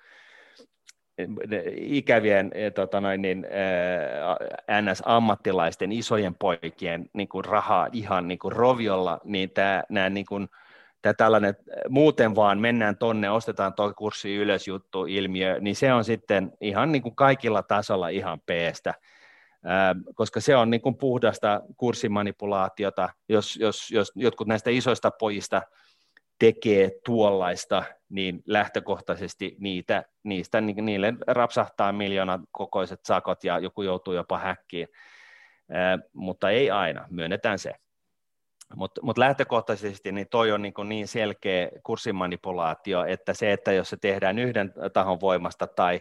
ikävien 1.76 2.52
tota 2.74 3.00
noin, 3.00 3.22
niin, 3.22 3.46
äh, 4.68 4.82
NS-ammattilaisten, 4.82 5.92
isojen 5.92 6.34
poikien 6.34 7.10
niin 7.12 7.28
kuin 7.28 7.44
rahaa 7.44 7.88
ihan 7.92 8.28
niin 8.28 8.38
kuin 8.38 8.52
roviolla, 8.52 9.20
niin 9.24 9.50
tämä, 9.50 9.82
nämä 9.88 10.10
niin 10.10 10.26
kuin, 10.26 10.48
tämä 11.02 11.14
tällainen 11.14 11.56
muuten 11.88 12.34
vaan 12.34 12.58
mennään 12.58 12.96
tonne, 12.96 13.30
ostetaan 13.30 13.74
tuo 13.74 13.94
kurssi 13.94 14.36
ylös 14.36 14.68
juttu 14.68 15.06
ilmiö, 15.06 15.60
niin 15.60 15.76
se 15.76 15.92
on 15.92 16.04
sitten 16.04 16.52
ihan 16.60 16.92
niin 16.92 17.02
kuin 17.02 17.16
kaikilla 17.16 17.62
tasolla 17.62 18.08
ihan 18.08 18.40
peestä, 18.46 18.94
koska 20.14 20.40
se 20.40 20.56
on 20.56 20.70
niin 20.70 20.80
kuin 20.80 20.96
puhdasta 20.96 21.60
kurssimanipulaatiota, 21.76 23.08
jos, 23.28 23.56
jos, 23.56 23.90
jos 23.90 24.12
jotkut 24.14 24.48
näistä 24.48 24.70
isoista 24.70 25.10
pojista 25.10 25.62
tekee 26.38 26.90
tuollaista, 27.04 27.84
niin 28.08 28.42
lähtökohtaisesti 28.46 29.56
niitä, 29.60 30.04
niistä, 30.22 30.60
niille 30.60 31.14
rapsahtaa 31.26 31.92
miljoonat 31.92 32.40
kokoiset 32.52 33.00
sakot 33.04 33.44
ja 33.44 33.58
joku 33.58 33.82
joutuu 33.82 34.14
jopa 34.14 34.38
häkkiin, 34.38 34.88
mutta 36.12 36.50
ei 36.50 36.70
aina, 36.70 37.06
myönnetään 37.10 37.58
se. 37.58 37.74
Mutta 38.74 39.00
mut 39.02 39.18
lähtökohtaisesti 39.18 40.12
niin 40.12 40.26
toi 40.30 40.52
on 40.52 40.62
niin, 40.62 40.74
niin 40.84 41.08
selkeä 41.08 41.68
kurssimanipulaatio, 41.82 43.04
että 43.04 43.34
se, 43.34 43.52
että 43.52 43.72
jos 43.72 43.90
se 43.90 43.96
tehdään 43.96 44.38
yhden 44.38 44.74
tahon 44.92 45.20
voimasta 45.20 45.66
tai 45.66 46.00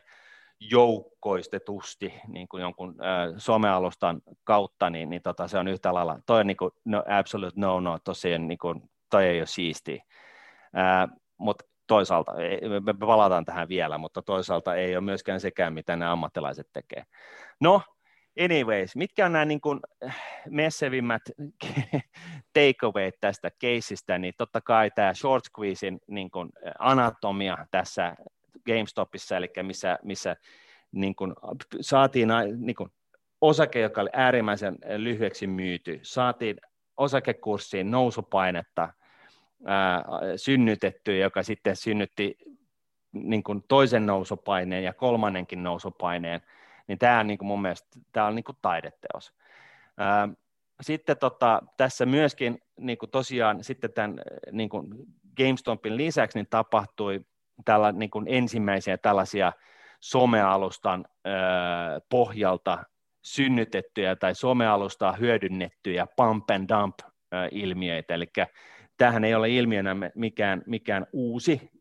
joukkoistetusti 0.59 2.13
niin 2.27 2.47
kuin 2.47 2.61
jonkun 2.61 2.95
somealustan 3.37 4.21
kautta, 4.43 4.89
niin, 4.89 5.09
niin 5.09 5.21
tota, 5.21 5.47
se 5.47 5.57
on 5.57 5.67
yhtä 5.67 5.93
lailla, 5.93 6.19
toi 6.25 6.39
on 6.39 6.47
niin 6.47 6.57
kuin, 6.57 6.71
no, 6.85 7.03
absolute 7.09 7.59
no-no, 7.59 7.99
tosiaan 8.03 8.47
niin 8.47 8.57
kuin, 8.57 8.89
toi 9.09 9.25
ei 9.25 9.39
ole 9.39 9.47
siistiä. 9.47 10.03
Mutta 11.37 11.65
toisaalta, 11.87 12.33
me 12.81 12.93
palataan 12.99 13.45
tähän 13.45 13.69
vielä, 13.69 13.97
mutta 13.97 14.21
toisaalta 14.21 14.75
ei 14.75 14.95
ole 14.95 15.03
myöskään 15.03 15.39
sekään, 15.39 15.73
mitä 15.73 15.95
nämä 15.95 16.11
ammattilaiset 16.11 16.67
tekee. 16.73 17.03
No, 17.59 17.81
anyways, 18.39 18.95
mitkä 18.95 19.25
on 19.25 19.31
nämä 19.33 19.45
niin 19.45 19.61
kuin 19.61 19.79
messevimmät 20.49 21.21
takeawayt 22.53 23.15
tästä 23.21 23.51
caseista, 23.51 24.17
niin 24.17 24.33
totta 24.37 24.61
kai 24.61 24.91
tämä 24.95 25.13
short 25.13 25.43
squeezein 25.45 25.99
niin 26.07 26.31
kuin 26.31 26.49
anatomia 26.79 27.57
tässä 27.71 28.15
GameStopissa, 28.65 29.37
eli 29.37 29.49
missä, 29.63 29.99
missä 30.03 30.35
niin 30.91 31.15
kuin 31.15 31.33
saatiin 31.81 32.29
niin 32.57 32.75
kuin 32.75 32.89
osake, 33.41 33.79
joka 33.79 34.01
oli 34.01 34.09
äärimmäisen 34.13 34.77
lyhyeksi 34.97 35.47
myyty, 35.47 35.99
saatiin 36.01 36.55
osakekurssiin 36.97 37.91
nousupainetta 37.91 38.93
ää, 39.65 40.03
synnytetty, 40.35 41.17
joka 41.17 41.43
sitten 41.43 41.75
synnytti 41.75 42.37
niin 43.13 43.43
kuin 43.43 43.63
toisen 43.67 44.05
nousupaineen 44.05 44.83
ja 44.83 44.93
kolmannenkin 44.93 45.63
nousupaineen, 45.63 46.41
niin 46.87 46.99
tämä 46.99 47.19
on 47.19 47.27
niin 47.27 47.37
kuin 47.37 47.47
mun 47.47 47.61
mielestä 47.61 47.99
tämä 48.11 48.27
on 48.27 48.35
niin 48.35 48.43
kuin 48.43 48.57
taideteos. 48.61 49.33
Sitten 50.81 51.17
tota, 51.17 51.61
tässä 51.77 52.05
myöskin 52.05 52.59
niin 52.79 52.97
kuin 52.97 53.11
tosiaan 53.11 53.63
sitten 53.63 53.93
tämän 53.93 54.15
niin 54.51 54.69
kuin 54.69 54.87
GameStopin 55.37 55.97
lisäksi 55.97 56.37
niin 56.37 56.47
tapahtui 56.49 57.25
tällä, 57.65 57.91
niin 57.91 58.09
kuin 58.09 58.25
ensimmäisiä 58.29 58.97
tällaisia 58.97 59.53
somealustan 59.99 61.05
pohjalta 62.09 62.83
synnytettyjä 63.23 64.15
tai 64.15 64.35
somealustaa 64.35 65.13
hyödynnettyjä 65.13 66.07
pump 66.15 66.51
and 66.51 66.69
dump 66.69 66.95
ilmiöitä, 67.51 68.13
eli 68.13 68.27
tähän 68.97 69.23
ei 69.23 69.35
ole 69.35 69.49
ilmiönä 69.49 69.95
mikään, 70.15 70.63
mikään 70.65 71.07
uusi, 71.13 71.71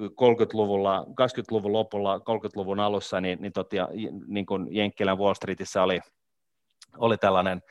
30-luvulla, 0.00 1.04
20-luvun 1.08 1.72
lopulla, 1.72 2.18
30-luvun 2.18 2.80
alussa, 2.80 3.20
niin, 3.20 3.38
niin, 3.42 3.52
totia, 3.52 3.88
niin 4.26 4.46
kuin 4.46 4.66
Jenkkilän 4.70 5.18
Wall 5.18 5.34
Streetissä 5.34 5.82
oli, 5.82 6.00
oli 6.98 7.18
tällainen 7.18 7.62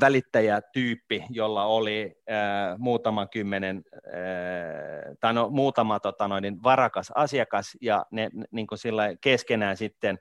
välittäjätyyppi, 0.00 1.24
jolla 1.30 1.64
oli 1.64 2.14
äh, 2.30 2.78
muutama 2.78 3.26
kymmenen, 3.26 3.82
äh, 4.06 5.16
tai 5.20 5.34
no, 5.34 5.50
muutama 5.50 6.00
tota 6.00 6.28
noin, 6.28 6.62
varakas 6.62 7.12
asiakas, 7.14 7.76
ja 7.80 8.06
ne 8.10 8.30
niin 8.50 8.66
kuin 8.66 8.78
sillä 8.78 9.16
keskenään 9.20 9.76
sitten 9.76 10.18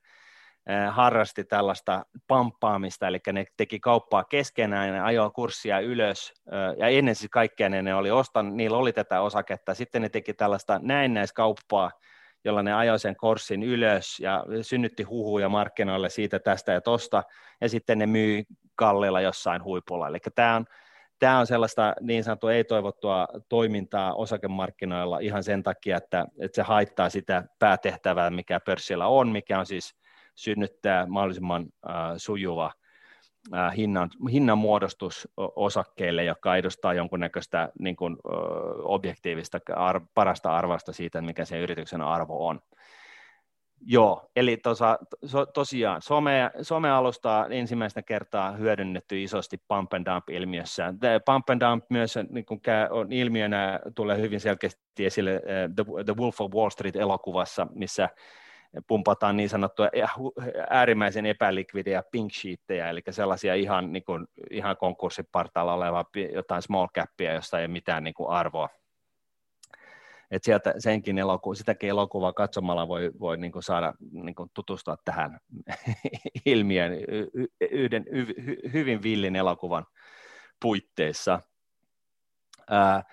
harrasti 0.91 1.43
tällaista 1.43 2.05
pamppaamista, 2.28 3.07
eli 3.07 3.20
ne 3.34 3.45
teki 3.57 3.80
kauppaa 3.80 4.24
keskenään, 4.24 4.93
ne 4.93 5.01
ajoi 5.01 5.32
kurssia 5.32 5.80
ylös, 5.80 6.34
ja 6.78 6.88
ennen 6.88 7.16
siis 7.16 7.32
kaikkea 7.32 7.70
ne, 7.70 7.82
ne 7.82 7.95
oli 7.95 8.11
ostanut, 8.11 8.55
niillä 8.55 8.78
oli 8.78 8.93
tätä 8.93 9.22
osaketta, 9.22 9.74
sitten 9.74 10.01
ne 10.01 10.09
teki 10.09 10.34
tällaista 10.34 10.80
näennäiskauppaa, 10.84 11.91
jolla 12.43 12.63
ne 12.63 12.74
ajoi 12.74 12.99
sen 12.99 13.16
kurssin 13.16 13.63
ylös 13.63 14.20
ja 14.20 14.43
synnytti 14.61 15.03
huhuja 15.03 15.49
markkinoille 15.49 16.09
siitä, 16.09 16.39
tästä 16.39 16.72
ja 16.72 16.82
tosta, 16.82 17.24
ja 17.61 17.70
sitten 17.70 17.99
ne 17.99 18.05
myi 18.05 18.43
kallilla 18.76 19.22
jossain 19.22 19.63
huipulla. 19.63 20.07
Eli 20.07 20.18
tämä 20.36 20.55
on, 20.55 20.66
tämä 21.20 21.39
on 21.39 21.47
sellaista 21.47 21.93
niin 22.01 22.24
sanottua 22.24 22.53
ei-toivottua 22.53 23.28
toimintaa 23.49 24.13
osakemarkkinoilla 24.13 25.20
ihan 25.20 25.43
sen 25.43 25.63
takia, 25.63 25.97
että, 25.97 26.26
että 26.39 26.55
se 26.55 26.61
haittaa 26.61 27.09
sitä 27.09 27.43
päätehtävää, 27.59 28.30
mikä 28.30 28.59
pörssillä 28.59 29.07
on, 29.07 29.30
mikä 29.30 29.59
on 29.59 29.66
siis 29.66 29.95
synnyttää 30.36 31.05
mahdollisimman 31.05 31.65
sujuva 32.17 32.71
hinnan, 33.77 34.09
hinnan 34.31 34.57
muodostus 34.57 35.27
osakkeille, 35.38 36.23
joka 36.23 36.55
edustaa 36.55 36.93
jonkunnäköistä 36.93 37.69
niin 37.79 37.95
kuin, 37.95 38.17
objektiivista 38.83 39.59
ar, 39.75 40.01
parasta 40.13 40.57
arvosta 40.57 40.93
siitä, 40.93 41.21
mikä 41.21 41.45
se 41.45 41.59
yrityksen 41.59 42.01
arvo 42.01 42.47
on. 42.47 42.59
Joo, 43.88 44.29
eli 44.36 44.57
tosa, 44.57 44.99
to, 45.31 45.45
tosiaan 45.45 46.01
some, 46.01 46.51
somealustaa 46.61 47.47
ensimmäistä 47.47 48.01
kertaa 48.01 48.51
hyödynnetty 48.51 49.23
isosti 49.23 49.57
pump 49.67 49.93
and 49.93 50.05
dump 50.05 50.29
ilmiössä. 50.29 50.93
Pump 51.25 51.49
and 51.49 51.61
dump 51.61 51.86
myös 51.89 52.15
niin 52.29 52.45
kuin 52.45 52.61
on 52.89 53.11
ilmiönä 53.11 53.79
tulee 53.95 54.17
hyvin 54.21 54.39
selkeästi 54.39 55.05
esille 55.05 55.41
The, 55.75 56.03
The 56.05 56.15
Wolf 56.17 56.41
of 56.41 56.53
Wall 56.53 56.69
Street 56.69 56.95
elokuvassa, 56.95 57.67
missä 57.73 58.09
pumpataan 58.88 59.38
niin 59.38 59.49
sanottuja 59.49 59.89
äärimmäisen 60.69 61.26
epälikvidejä 61.26 62.03
pink 62.11 62.34
sheettejä, 62.34 62.89
eli 62.89 63.01
sellaisia 63.09 63.55
ihan, 63.55 63.93
niin 63.93 64.03
kuin, 64.03 64.28
ihan 64.51 64.78
konkurssipartaalla 64.78 65.73
olevaa 65.73 66.05
jotain 66.34 66.61
small 66.61 66.88
capia, 66.88 67.34
jossa 67.34 67.59
ei 67.59 67.67
mitään 67.67 68.03
niin 68.03 68.13
kuin 68.13 68.30
arvoa. 68.30 68.69
Et 70.32 70.43
sieltä 70.43 70.73
senkin 70.78 71.17
eloku, 71.17 71.55
sitäkin 71.55 71.89
elokuvaa 71.89 72.34
katsomalla 72.34 72.88
voi, 72.88 73.11
voi 73.19 73.38
niin 73.38 73.51
kuin 73.51 73.63
saada 73.63 73.93
niin 74.11 74.36
kuin 74.36 74.49
tutustua 74.53 74.97
tähän 75.05 75.39
ilmiön 76.45 76.91
yhden 77.71 78.05
hyvin 78.73 79.03
villin 79.03 79.36
elokuvan 79.36 79.86
puitteissa. 80.61 81.39
Ää, 82.69 83.03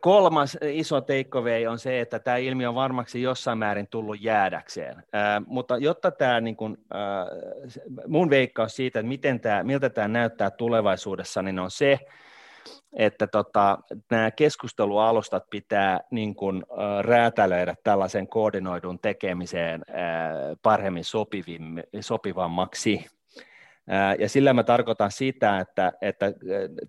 kolmas 0.00 0.58
iso 0.62 1.00
takeaway 1.00 1.66
on 1.66 1.78
se, 1.78 2.00
että 2.00 2.18
tämä 2.18 2.36
ilmiö 2.36 2.68
on 2.68 2.74
varmaksi 2.74 3.22
jossain 3.22 3.58
määrin 3.58 3.88
tullut 3.88 4.22
jäädäkseen, 4.22 4.96
äh, 4.96 5.42
mutta 5.46 5.76
jotta 5.76 6.10
tämä, 6.10 6.40
niin 6.40 6.56
kun, 6.56 6.78
äh, 6.94 7.26
mun 8.06 8.30
veikkaus 8.30 8.76
siitä, 8.76 9.00
että 9.00 9.08
miten 9.08 9.40
tämä, 9.40 9.62
miltä 9.62 9.90
tämä 9.90 10.08
näyttää 10.08 10.50
tulevaisuudessa, 10.50 11.42
niin 11.42 11.58
on 11.58 11.70
se, 11.70 11.98
että 12.92 13.26
tota, 13.26 13.78
nämä 14.10 14.30
keskustelualustat 14.30 15.50
pitää 15.50 16.00
niin 16.10 16.34
kun, 16.34 16.66
äh, 16.70 17.04
räätälöidä 17.04 17.74
tällaisen 17.84 18.28
koordinoidun 18.28 18.98
tekemiseen 18.98 19.84
äh, 19.88 19.96
paremmin 20.62 21.04
sopivammaksi 22.00 23.06
ja 24.18 24.28
sillä 24.28 24.52
mä 24.52 24.62
tarkoitan 24.62 25.10
sitä, 25.10 25.60
että, 25.60 25.92
että 26.00 26.32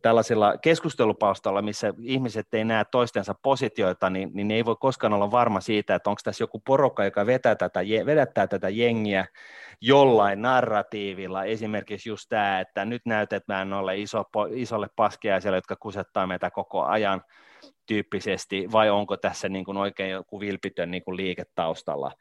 tällaisilla 0.02 0.58
keskustelupalstalla, 0.58 1.62
missä 1.62 1.94
ihmiset 2.02 2.54
ei 2.54 2.66
näe 2.66 2.86
toistensa 2.92 3.36
positioita, 3.42 4.10
niin, 4.10 4.32
niin 4.34 4.48
ne 4.48 4.54
ei 4.54 4.66
voi 4.66 4.76
koskaan 4.80 5.14
olla 5.14 5.32
varma 5.32 5.62
siitä, 5.62 5.96
että 5.96 6.10
onko 6.10 6.22
tässä 6.24 6.44
joku 6.44 6.60
porukka, 6.60 7.06
joka 7.06 7.26
vetää 7.26 7.56
tätä, 7.56 7.80
vedättää 8.06 8.48
tätä 8.48 8.70
jengiä 8.70 9.26
jollain 9.82 10.42
narratiivilla. 10.42 11.44
Esimerkiksi 11.44 12.10
just 12.10 12.26
tämä, 12.30 12.60
että 12.60 12.86
nyt 12.86 13.02
näytetään 13.06 13.70
noille 13.70 13.98
iso, 13.98 14.24
isolle 14.54 14.88
paskiaiselle, 14.96 15.58
jotka 15.58 15.76
kusettaa 15.76 16.28
meitä 16.28 16.52
koko 16.52 16.84
ajan 16.84 17.22
tyyppisesti, 17.86 18.72
vai 18.72 18.90
onko 18.90 19.18
tässä 19.18 19.50
niin 19.50 19.66
kuin 19.66 19.78
oikein 19.78 20.12
joku 20.12 20.40
vilpitön 20.40 20.92
niin 20.92 21.04
kuin 21.04 21.18
liike 21.18 21.44
taustalla 21.56 22.12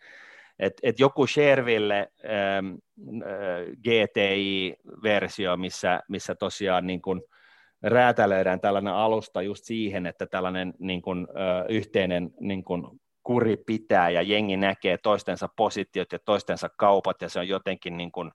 et, 0.60 0.72
et 0.82 1.00
joku 1.00 1.26
Shareville 1.26 2.12
ähm, 2.24 2.74
äh, 3.22 3.30
GTI-versio, 3.82 5.56
missä, 5.56 6.00
missä 6.08 6.34
tosiaan 6.34 6.86
niin 6.86 7.02
kun 7.02 7.22
räätälöidään 7.82 8.60
tällainen 8.60 8.94
alusta 8.94 9.42
just 9.42 9.64
siihen, 9.64 10.06
että 10.06 10.26
tällainen 10.26 10.74
niin 10.78 11.02
kun, 11.02 11.28
äh, 11.30 11.64
yhteinen 11.68 12.30
niin 12.40 12.64
kun 12.64 13.00
kuri 13.22 13.56
pitää 13.56 14.10
ja 14.10 14.22
jengi 14.22 14.56
näkee 14.56 14.98
toistensa 14.98 15.48
positiot 15.56 16.12
ja 16.12 16.18
toistensa 16.18 16.68
kaupat 16.76 17.22
ja 17.22 17.28
se 17.28 17.38
on 17.38 17.48
jotenkin 17.48 17.96
niin 17.96 18.12
kun, 18.12 18.32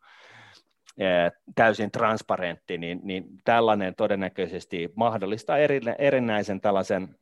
äh, 1.01 1.32
täysin 1.55 1.91
transparentti, 1.91 2.78
niin, 2.78 2.99
niin 3.03 3.26
tällainen 3.43 3.95
todennäköisesti 3.95 4.89
mahdollistaa 4.95 5.57
erinäisen 5.97 6.61
tällaisen, 6.61 7.15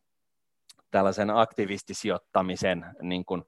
tällaisen 0.91 1.29
aktivistisijoittamisen 1.29 2.85
niin 3.01 3.25
kun, 3.25 3.45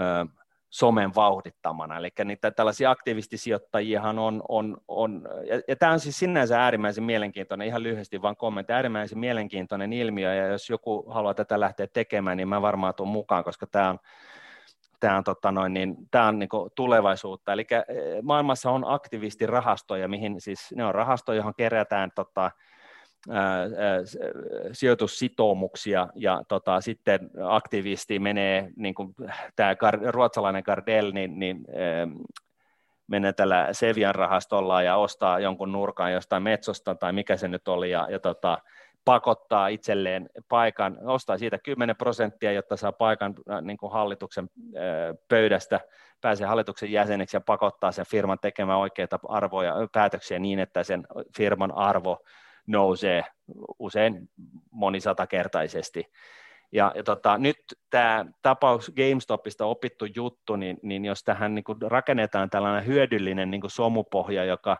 äh, 0.00 0.43
somen 0.74 1.14
vauhdittamana. 1.14 1.96
Eli 1.96 2.10
niitä 2.24 2.50
tällaisia 2.50 2.90
aktivistisijoittajiahan 2.90 4.18
on, 4.18 4.42
on, 4.48 4.76
on 4.88 5.28
ja, 5.48 5.60
ja 5.68 5.76
tämä 5.76 5.92
on 5.92 6.00
siis 6.00 6.18
sinänsä 6.18 6.62
äärimmäisen 6.62 7.04
mielenkiintoinen, 7.04 7.68
ihan 7.68 7.82
lyhyesti 7.82 8.22
vaan 8.22 8.36
kommentti, 8.36 8.72
äärimmäisen 8.72 9.18
mielenkiintoinen 9.18 9.92
ilmiö, 9.92 10.34
ja 10.34 10.46
jos 10.46 10.70
joku 10.70 11.10
haluaa 11.10 11.34
tätä 11.34 11.60
lähteä 11.60 11.86
tekemään, 11.86 12.36
niin 12.36 12.48
mä 12.48 12.62
varmaan 12.62 12.94
tuon 12.94 13.08
mukaan, 13.08 13.44
koska 13.44 13.66
tämä 13.66 13.90
on, 13.90 13.98
tämä 15.00 15.16
on, 15.16 15.24
tota 15.24 15.52
noin, 15.52 15.74
niin, 15.74 15.96
tämä 16.10 16.28
on 16.28 16.38
niin 16.38 16.48
tulevaisuutta. 16.74 17.52
Eli 17.52 17.66
eh, 17.70 17.86
maailmassa 18.22 18.70
on 18.70 18.84
aktivistirahastoja, 18.86 20.08
mihin 20.08 20.40
siis 20.40 20.74
ne 20.76 20.84
on 20.84 20.94
rahastoja, 20.94 21.36
johon 21.36 21.54
kerätään 21.56 22.10
tota, 22.14 22.50
sijoitussitoumuksia 24.72 26.08
ja 26.14 26.42
tota, 26.48 26.80
sitten 26.80 27.30
aktivisti 27.42 28.18
menee, 28.18 28.70
niin 28.76 28.94
kuin 28.94 29.14
tämä 29.56 29.74
ruotsalainen 30.10 30.62
Gardell, 30.66 31.12
niin, 31.12 31.38
niin 31.38 31.66
menee 33.06 33.32
tällä 33.32 33.68
Sevian 33.72 34.14
rahastolla 34.14 34.82
ja 34.82 34.96
ostaa 34.96 35.40
jonkun 35.40 35.72
nurkan 35.72 36.12
jostain 36.12 36.42
metsosta 36.42 36.94
tai 36.94 37.12
mikä 37.12 37.36
se 37.36 37.48
nyt 37.48 37.68
oli 37.68 37.90
ja, 37.90 38.08
ja 38.10 38.18
tota, 38.18 38.58
pakottaa 39.04 39.68
itselleen 39.68 40.30
paikan, 40.48 40.98
ostaa 41.04 41.38
siitä 41.38 41.58
10 41.58 41.96
prosenttia, 41.96 42.52
jotta 42.52 42.76
saa 42.76 42.92
paikan 42.92 43.34
niin 43.62 43.76
kuin 43.76 43.92
hallituksen 43.92 44.50
pöydästä, 45.28 45.80
pääsee 46.20 46.46
hallituksen 46.46 46.92
jäseneksi 46.92 47.36
ja 47.36 47.40
pakottaa 47.40 47.92
sen 47.92 48.06
firman 48.06 48.38
tekemään 48.38 48.78
oikeita 48.78 49.18
arvoja, 49.28 49.74
päätöksiä 49.92 50.38
niin, 50.38 50.58
että 50.58 50.82
sen 50.82 51.06
firman 51.36 51.72
arvo 51.76 52.24
nousee 52.66 53.24
usein 53.78 54.28
monisatakertaisesti. 54.70 56.04
Ja, 56.72 56.92
ja 56.94 57.02
tota, 57.02 57.38
nyt 57.38 57.56
tämä 57.90 58.26
tapaus 58.42 58.92
GameStopista 58.96 59.66
opittu 59.66 60.04
juttu, 60.14 60.56
niin, 60.56 60.78
niin 60.82 61.04
jos 61.04 61.24
tähän 61.24 61.54
niin 61.54 61.64
kuin 61.64 61.78
rakennetaan 61.82 62.50
tällainen 62.50 62.86
hyödyllinen 62.86 63.50
niin 63.50 63.60
kuin 63.60 63.70
somupohja, 63.70 64.44
joka 64.44 64.76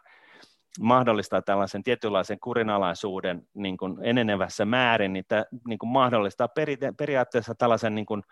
mahdollistaa 0.80 1.42
tällaisen 1.42 1.82
tietynlaisen 1.82 2.40
kurinalaisuuden 2.40 3.48
niin 3.54 3.76
kuin 3.76 3.96
enenevässä 4.02 4.64
määrin, 4.64 5.12
niin 5.12 5.24
tämä 5.28 5.44
niin 5.68 5.78
kuin 5.78 5.90
mahdollistaa 5.90 6.48
peri, 6.48 6.76
periaatteessa 6.96 7.54
tällaisen 7.54 7.94
niin 7.94 8.06
kuin 8.06 8.22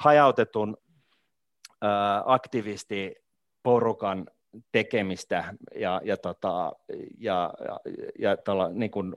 hajautetun 0.00 0.76
ää, 1.82 2.22
aktivistiporukan 2.26 4.26
tekemistä 4.72 5.44
ja, 5.74 6.00
ja, 6.04 6.16
tota, 6.16 6.72
ja, 7.18 7.54
ja, 7.64 7.80
ja 8.18 8.36
tällä, 8.36 8.70
niin 8.72 8.90
kuin, 8.90 9.14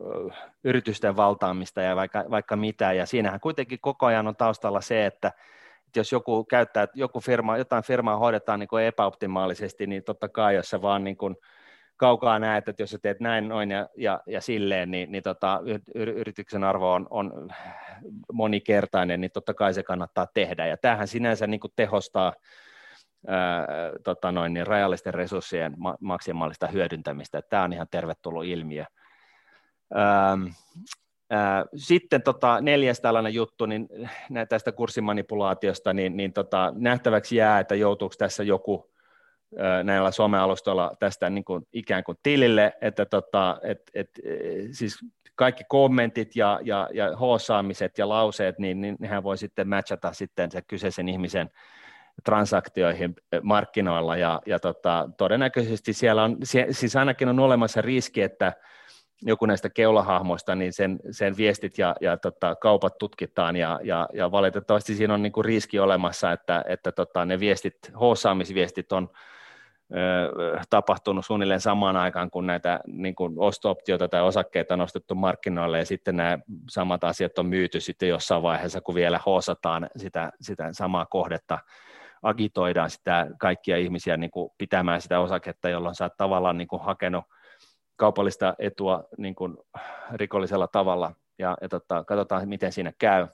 yritysten 0.63 1.15
valtaamista 1.15 1.81
ja 1.81 1.95
vaikka, 1.95 2.25
vaikka 2.29 2.55
mitä. 2.55 2.93
Ja 2.93 3.05
siinähän 3.05 3.39
kuitenkin 3.39 3.79
koko 3.81 4.05
ajan 4.05 4.27
on 4.27 4.35
taustalla 4.35 4.81
se, 4.81 5.05
että, 5.05 5.27
että 5.85 5.99
jos 5.99 6.11
joku 6.11 6.43
käyttää, 6.43 6.87
joku 6.93 7.19
firma, 7.19 7.57
jotain 7.57 7.83
firmaa 7.83 8.17
hoidetaan 8.17 8.59
niin 8.59 8.67
kuin 8.67 8.83
epäoptimaalisesti, 8.83 9.87
niin 9.87 10.03
totta 10.03 10.29
kai 10.29 10.55
jos 10.55 10.69
sä 10.69 10.81
vaan 10.81 11.03
niin 11.03 11.17
kuin, 11.17 11.35
kaukaa 11.97 12.39
näet, 12.39 12.69
että 12.69 12.83
jos 12.83 12.89
sä 12.89 12.99
teet 13.01 13.19
näin, 13.19 13.47
noin 13.47 13.71
ja, 13.71 13.89
ja, 13.97 14.21
ja 14.27 14.41
silleen, 14.41 14.91
niin, 14.91 15.11
niin 15.11 15.23
tota, 15.23 15.61
yrityksen 15.95 16.63
arvo 16.63 16.93
on, 16.93 17.07
on 17.09 17.49
monikertainen, 18.33 19.21
niin 19.21 19.31
totta 19.31 19.53
kai 19.53 19.73
se 19.73 19.83
kannattaa 19.83 20.27
tehdä. 20.33 20.67
Ja 20.67 20.77
tämähän 20.77 21.07
sinänsä 21.07 21.47
niin 21.47 21.59
kuin 21.59 21.73
tehostaa 21.75 22.33
tota 24.03 24.31
noin, 24.31 24.53
niin 24.53 24.67
rajallisten 24.67 25.13
resurssien 25.13 25.73
ma- 25.77 25.97
maksimaalista 25.99 26.67
hyödyntämistä. 26.67 27.41
Tämä 27.41 27.63
on 27.63 27.73
ihan 27.73 27.87
tervetullut 27.91 28.45
ilmiö. 28.45 28.85
Ää, 29.93 30.37
ää, 31.29 31.65
sitten 31.75 32.21
tota, 32.21 32.61
neljäs 32.61 33.01
tällainen 33.01 33.33
juttu 33.33 33.65
niin 33.65 33.87
tästä 34.49 34.71
kurssimanipulaatiosta, 34.71 35.93
niin, 35.93 36.17
niin 36.17 36.33
tota, 36.33 36.73
nähtäväksi 36.75 37.35
jää, 37.35 37.59
että 37.59 37.75
joutuuko 37.75 38.15
tässä 38.17 38.43
joku 38.43 38.95
näillä 39.83 40.11
somealustoilla 40.11 40.91
tästä 40.99 41.29
niin 41.29 41.45
kuin 41.45 41.67
ikään 41.73 42.03
kuin 42.03 42.17
tilille, 42.23 42.73
että 42.81 43.05
tota, 43.05 43.59
et, 43.63 43.79
et, 43.93 44.09
siis 44.71 44.97
kaikki 45.35 45.63
kommentit 45.69 46.35
ja, 46.35 46.59
ja, 46.63 46.89
ja 46.93 47.17
hoosaamiset 47.17 47.97
ja 47.97 48.09
lauseet, 48.09 48.59
niin, 48.59 48.81
niin 48.81 48.95
nehän 48.99 49.23
voi 49.23 49.37
sitten 49.37 49.67
matchata 49.69 50.13
sitten 50.13 50.51
se 50.51 50.61
kyseisen 50.61 51.09
ihmisen 51.09 51.49
transaktioihin 52.23 53.15
markkinoilla 53.43 54.17
ja, 54.17 54.41
ja 54.45 54.59
tota, 54.59 55.09
todennäköisesti 55.17 55.93
siellä 55.93 56.23
on, 56.23 56.37
siis 56.71 56.95
ainakin 56.95 57.29
on 57.29 57.39
olemassa 57.39 57.81
riski, 57.81 58.21
että 58.21 58.53
joku 59.21 59.45
näistä 59.45 59.69
keulahahmoista, 59.69 60.55
niin 60.55 60.73
sen, 60.73 60.99
sen 61.11 61.37
viestit 61.37 61.77
ja, 61.77 61.95
ja 62.01 62.17
tota, 62.17 62.55
kaupat 62.55 62.97
tutkitaan 62.97 63.55
ja, 63.55 63.79
ja, 63.83 64.09
ja 64.13 64.31
valitettavasti 64.31 64.95
siinä 64.95 65.13
on 65.13 65.21
niin 65.21 65.31
kuin 65.31 65.45
riski 65.45 65.79
olemassa, 65.79 66.31
että, 66.31 66.63
että 66.67 66.91
tota, 66.91 67.25
ne 67.25 67.39
viestit, 67.39 67.77
hossaamisviestit 67.99 68.91
on 68.91 69.09
ö, 69.95 70.59
tapahtunut 70.69 71.25
suunnilleen 71.25 71.61
samaan 71.61 71.95
aikaan, 71.95 72.31
kun 72.31 72.47
näitä 72.47 72.79
niin 72.87 73.15
kuin 73.15 73.33
osto-optioita 73.37 74.07
tai 74.07 74.21
osakkeita 74.21 74.73
on 74.73 74.79
nostettu 74.79 75.15
markkinoille 75.15 75.79
ja 75.79 75.85
sitten 75.85 76.15
nämä 76.15 76.39
samat 76.69 77.03
asiat 77.03 77.39
on 77.39 77.45
myyty 77.45 77.79
sitten 77.79 78.09
jossain 78.09 78.41
vaiheessa, 78.43 78.81
kun 78.81 78.95
vielä 78.95 79.19
hosataan 79.25 79.89
sitä, 79.97 80.31
sitä 80.41 80.69
samaa 80.71 81.05
kohdetta 81.05 81.59
agitoidaan 82.21 82.89
sitä 82.89 83.27
kaikkia 83.39 83.77
ihmisiä 83.77 84.17
niin 84.17 84.31
kuin 84.31 84.49
pitämään 84.57 85.01
sitä 85.01 85.19
osaketta, 85.19 85.69
jolloin 85.69 85.95
sä 85.95 86.05
oot 86.05 86.17
tavallaan 86.17 86.57
niin 86.57 86.67
kuin 86.67 86.81
hakenut 86.81 87.25
kaupallista 87.95 88.55
etua 88.59 89.03
niin 89.17 89.35
kuin 89.35 89.57
rikollisella 90.13 90.67
tavalla 90.67 91.11
ja, 91.39 91.57
ja 91.61 91.69
tota, 91.69 92.03
katsotaan, 92.03 92.49
miten 92.49 92.71
siinä 92.71 92.91
käy. 92.99 93.27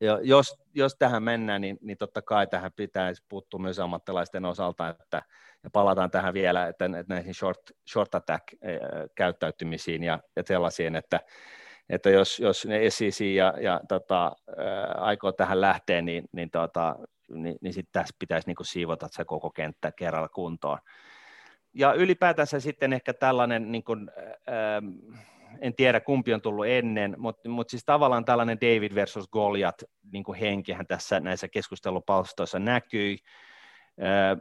Ja 0.00 0.18
jos, 0.22 0.62
jos 0.74 0.96
tähän 0.98 1.22
mennään, 1.22 1.60
niin, 1.60 1.78
niin 1.80 1.98
totta 1.98 2.22
kai 2.22 2.46
tähän 2.46 2.72
pitäisi 2.76 3.24
puuttua 3.28 3.60
myös 3.60 3.78
ammattilaisten 3.78 4.44
osalta, 4.44 4.88
että, 4.88 5.22
ja 5.64 5.70
palataan 5.70 6.10
tähän 6.10 6.34
vielä, 6.34 6.66
että, 6.66 6.84
että 6.84 7.14
näihin 7.14 7.34
short, 7.34 7.60
short 7.92 8.14
attack-käyttäytymisiin 8.14 10.02
ja, 10.02 10.18
ja 10.36 10.42
sellaisiin, 10.46 10.96
että, 10.96 11.20
että 11.88 12.10
jos, 12.10 12.38
jos 12.38 12.66
ne 12.66 12.90
SEC 12.90 13.20
ja, 13.20 13.54
ja 13.60 13.80
tota, 13.88 14.32
ää, 14.56 14.94
aikoo 14.98 15.32
tähän 15.32 15.60
lähteä, 15.60 16.02
niin, 16.02 16.24
niin, 16.32 16.50
tota, 16.50 16.96
niin, 17.30 17.56
niin 17.60 17.72
sitten 17.72 17.92
tässä 17.92 18.16
pitäisi 18.18 18.46
niin 18.46 18.56
siivota 18.62 19.08
se 19.10 19.24
koko 19.24 19.50
kenttä 19.50 19.92
kerralla 19.92 20.28
kuntoon 20.28 20.78
ja 21.74 21.92
ylipäätänsä 21.92 22.60
sitten 22.60 22.92
ehkä 22.92 23.14
tällainen, 23.14 23.72
niin 23.72 23.84
kuin, 23.84 24.10
ää, 24.46 24.82
en 25.60 25.74
tiedä 25.74 26.00
kumpi 26.00 26.34
on 26.34 26.42
tullut 26.42 26.66
ennen, 26.66 27.14
mutta, 27.18 27.48
mutta 27.48 27.70
siis 27.70 27.84
tavallaan 27.84 28.24
tällainen 28.24 28.60
David 28.60 28.94
versus 28.94 29.28
Goliath 29.28 29.84
niin 30.12 30.24
kuin 30.24 30.38
henkihän 30.38 30.86
tässä 30.86 31.20
näissä 31.20 31.48
keskustelupalstoissa 31.48 32.58
näkyi. 32.58 33.18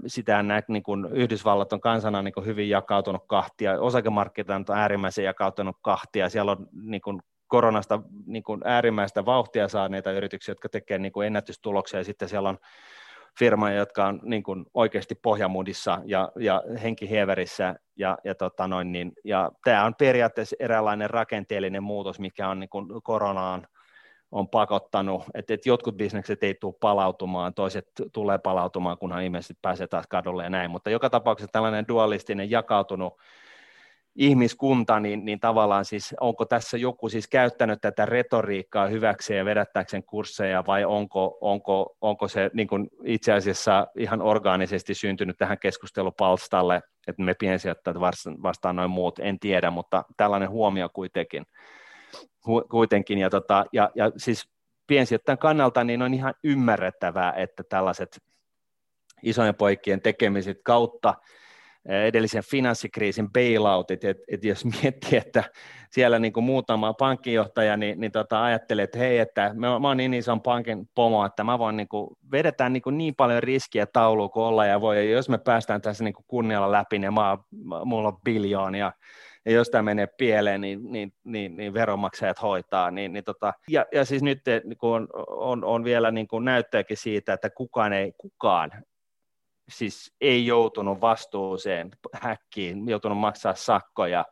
Sitä 0.08 0.44
nä, 0.44 0.64
niin 0.68 0.84
kuin 0.84 1.06
Yhdysvallat 1.12 1.74
on 1.74 1.82
kansana 1.82 2.22
niin 2.22 2.34
kuin 2.34 2.46
hyvin 2.46 2.70
jakautunut 2.70 3.24
kahtia, 3.28 3.82
osakemarkkinat 3.82 4.70
on 4.70 4.78
äärimmäisen 4.78 5.26
jakautunut 5.26 5.76
kahtia, 5.82 6.30
siellä 6.30 6.52
on 6.52 6.68
niin 6.72 7.02
kuin 7.02 7.20
koronasta 7.50 8.02
niin 8.26 8.44
kuin 8.44 8.62
äärimmäistä 8.66 9.26
vauhtia 9.26 9.68
saaneita 9.68 10.12
yrityksiä, 10.12 10.52
jotka 10.52 10.70
tekevät 10.70 11.02
niin 11.02 11.12
kuin 11.12 11.28
ennätystuloksia, 11.28 12.00
ja 12.00 12.04
sitten 12.04 12.30
siellä 12.30 12.50
on 12.50 12.58
firmoja, 13.40 13.76
jotka 13.76 14.06
on 14.06 14.20
niin 14.24 14.44
kuin 14.44 14.66
oikeasti 14.74 15.16
pohjamudissa 15.16 16.02
ja, 16.06 16.32
ja 16.40 16.64
henkihieverissä, 16.84 17.76
ja, 17.96 18.18
ja, 18.24 18.36
tota 18.36 18.68
noin, 18.68 18.92
niin, 18.92 19.12
ja 19.24 19.52
tämä 19.64 19.86
on 19.86 19.96
periaatteessa 19.96 20.56
eräänlainen 20.60 21.10
rakenteellinen 21.10 21.84
muutos, 21.84 22.20
mikä 22.20 22.50
on 22.50 22.60
niin 22.60 22.70
kuin 22.70 22.88
koronaan 23.04 23.68
on 24.32 24.50
pakottanut, 24.50 25.24
että, 25.34 25.54
että 25.54 25.70
jotkut 25.70 25.98
bisnekset 25.98 26.44
ei 26.44 26.54
tule 26.54 26.74
palautumaan, 26.80 27.54
toiset 27.54 27.88
tulee 28.14 28.38
palautumaan, 28.38 28.98
kunhan 28.98 29.24
ihmiset 29.24 29.58
pääsee 29.62 29.88
taas 29.88 30.08
kadulle 30.08 30.44
ja 30.44 30.50
näin, 30.50 30.72
mutta 30.72 30.90
joka 30.90 31.10
tapauksessa 31.10 31.52
tällainen 31.52 31.88
dualistinen 31.88 32.52
jakautunut 32.52 33.14
ihmiskunta, 34.16 35.00
niin, 35.00 35.26
niin 35.26 35.40
tavallaan 35.40 35.86
siis 35.86 36.16
onko 36.20 36.46
tässä 36.46 36.78
joku 36.78 37.10
siis 37.10 37.28
käyttänyt 37.28 37.82
tätä 37.82 38.06
retoriikkaa 38.06 38.88
hyväkseen 38.88 39.38
ja 39.38 39.46
vedättääkseen 39.46 40.04
kursseja 40.04 40.64
vai 40.68 40.86
onko, 40.86 41.38
onko, 41.42 41.98
onko 42.02 42.28
se 42.28 42.52
niin 42.54 42.68
kuin 42.68 42.90
itse 43.04 43.34
asiassa 43.34 43.88
ihan 43.98 44.22
orgaanisesti 44.22 44.94
syntynyt 44.94 45.38
tähän 45.38 45.60
keskustelupalstalle, 45.60 46.82
että 47.08 47.24
me 47.24 47.34
piensijoittajat 47.34 47.98
vastaan 48.44 48.76
noin 48.76 48.92
muut, 48.92 49.20
en 49.20 49.40
tiedä, 49.40 49.72
mutta 49.72 50.04
tällainen 50.18 50.50
huomio 50.50 50.90
kuitenkin. 50.94 51.46
Hu, 52.48 52.62
kuitenkin 52.72 53.18
ja, 53.18 53.30
tota, 53.30 53.66
ja, 53.74 53.92
ja 53.96 54.12
siis 54.18 54.50
piensijoittajan 54.88 55.38
kannalta 55.38 55.84
niin 55.84 56.02
on 56.02 56.14
ihan 56.14 56.34
ymmärrettävää, 56.44 57.34
että 57.34 57.64
tällaiset 57.70 58.22
isojen 59.24 59.56
poikien 59.56 60.02
tekemiset 60.02 60.58
kautta 60.64 61.14
edellisen 61.90 62.44
finanssikriisin 62.44 63.32
bailoutit, 63.32 64.04
että 64.04 64.24
et 64.28 64.44
jos 64.44 64.66
miettii, 64.66 65.18
että 65.18 65.44
siellä 65.92 66.20
niin 66.20 66.34
kuin 66.34 66.44
muutama 66.44 66.94
pankkijohtaja 66.94 67.78
niin, 67.78 68.00
niin 68.00 68.12
tota, 68.12 68.44
ajattelee, 68.44 68.84
että 68.84 68.98
hei, 68.98 69.20
että 69.20 69.52
mä, 69.54 69.80
mä 69.80 69.88
oon 69.88 69.98
niin 69.98 70.14
ison 70.14 70.42
pankin 70.42 70.90
pomo, 70.96 71.26
että 71.26 71.44
mä 71.44 71.60
voin 71.60 71.78
niin 71.78 71.88
kuin, 71.88 72.10
vedetään 72.32 72.74
niin, 72.74 72.82
kuin 72.82 72.98
niin 72.98 73.16
paljon 73.16 73.44
riskiä 73.44 73.86
tauluun 73.86 74.32
kuin 74.32 74.44
olla 74.44 74.66
ja 74.66 74.82
voi, 74.82 74.98
ja 74.98 75.04
jos 75.04 75.30
me 75.30 75.38
päästään 75.38 75.82
tässä 75.82 76.04
niin 76.04 76.14
kuin 76.14 76.26
kunnialla 76.28 76.72
läpi, 76.72 77.00
niin 77.00 77.14
mä, 77.14 77.38
mulla 77.86 78.08
on 78.08 78.22
biljoonia, 78.26 78.92
ja 79.46 79.52
jos 79.52 79.70
tämä 79.70 79.82
menee 79.82 80.08
pieleen, 80.18 80.62
niin, 80.62 80.80
niin, 80.92 81.14
niin, 81.24 81.58
niin 81.58 81.74
veronmaksajat 81.74 82.42
hoitaa. 82.42 82.92
Niin, 82.92 83.14
niin 83.14 83.24
tota, 83.24 83.54
ja, 83.68 83.86
ja 83.94 84.06
siis 84.06 84.24
nyt 84.24 84.42
niin 84.46 84.78
on, 84.82 85.08
on, 85.28 85.64
on 85.64 85.84
vielä 85.84 86.12
niin 86.12 86.28
kuin 86.28 86.46
siitä, 86.94 87.34
että 87.34 87.50
kukaan 87.50 87.94
ei, 87.94 88.14
kukaan 88.18 88.72
siis 89.70 90.16
ei 90.22 90.46
joutunut 90.46 91.02
vastuuseen 91.02 91.92
häkkiin, 92.14 92.90
joutunut 92.90 93.18
maksaa 93.18 93.56
sakkoja 93.56 94.26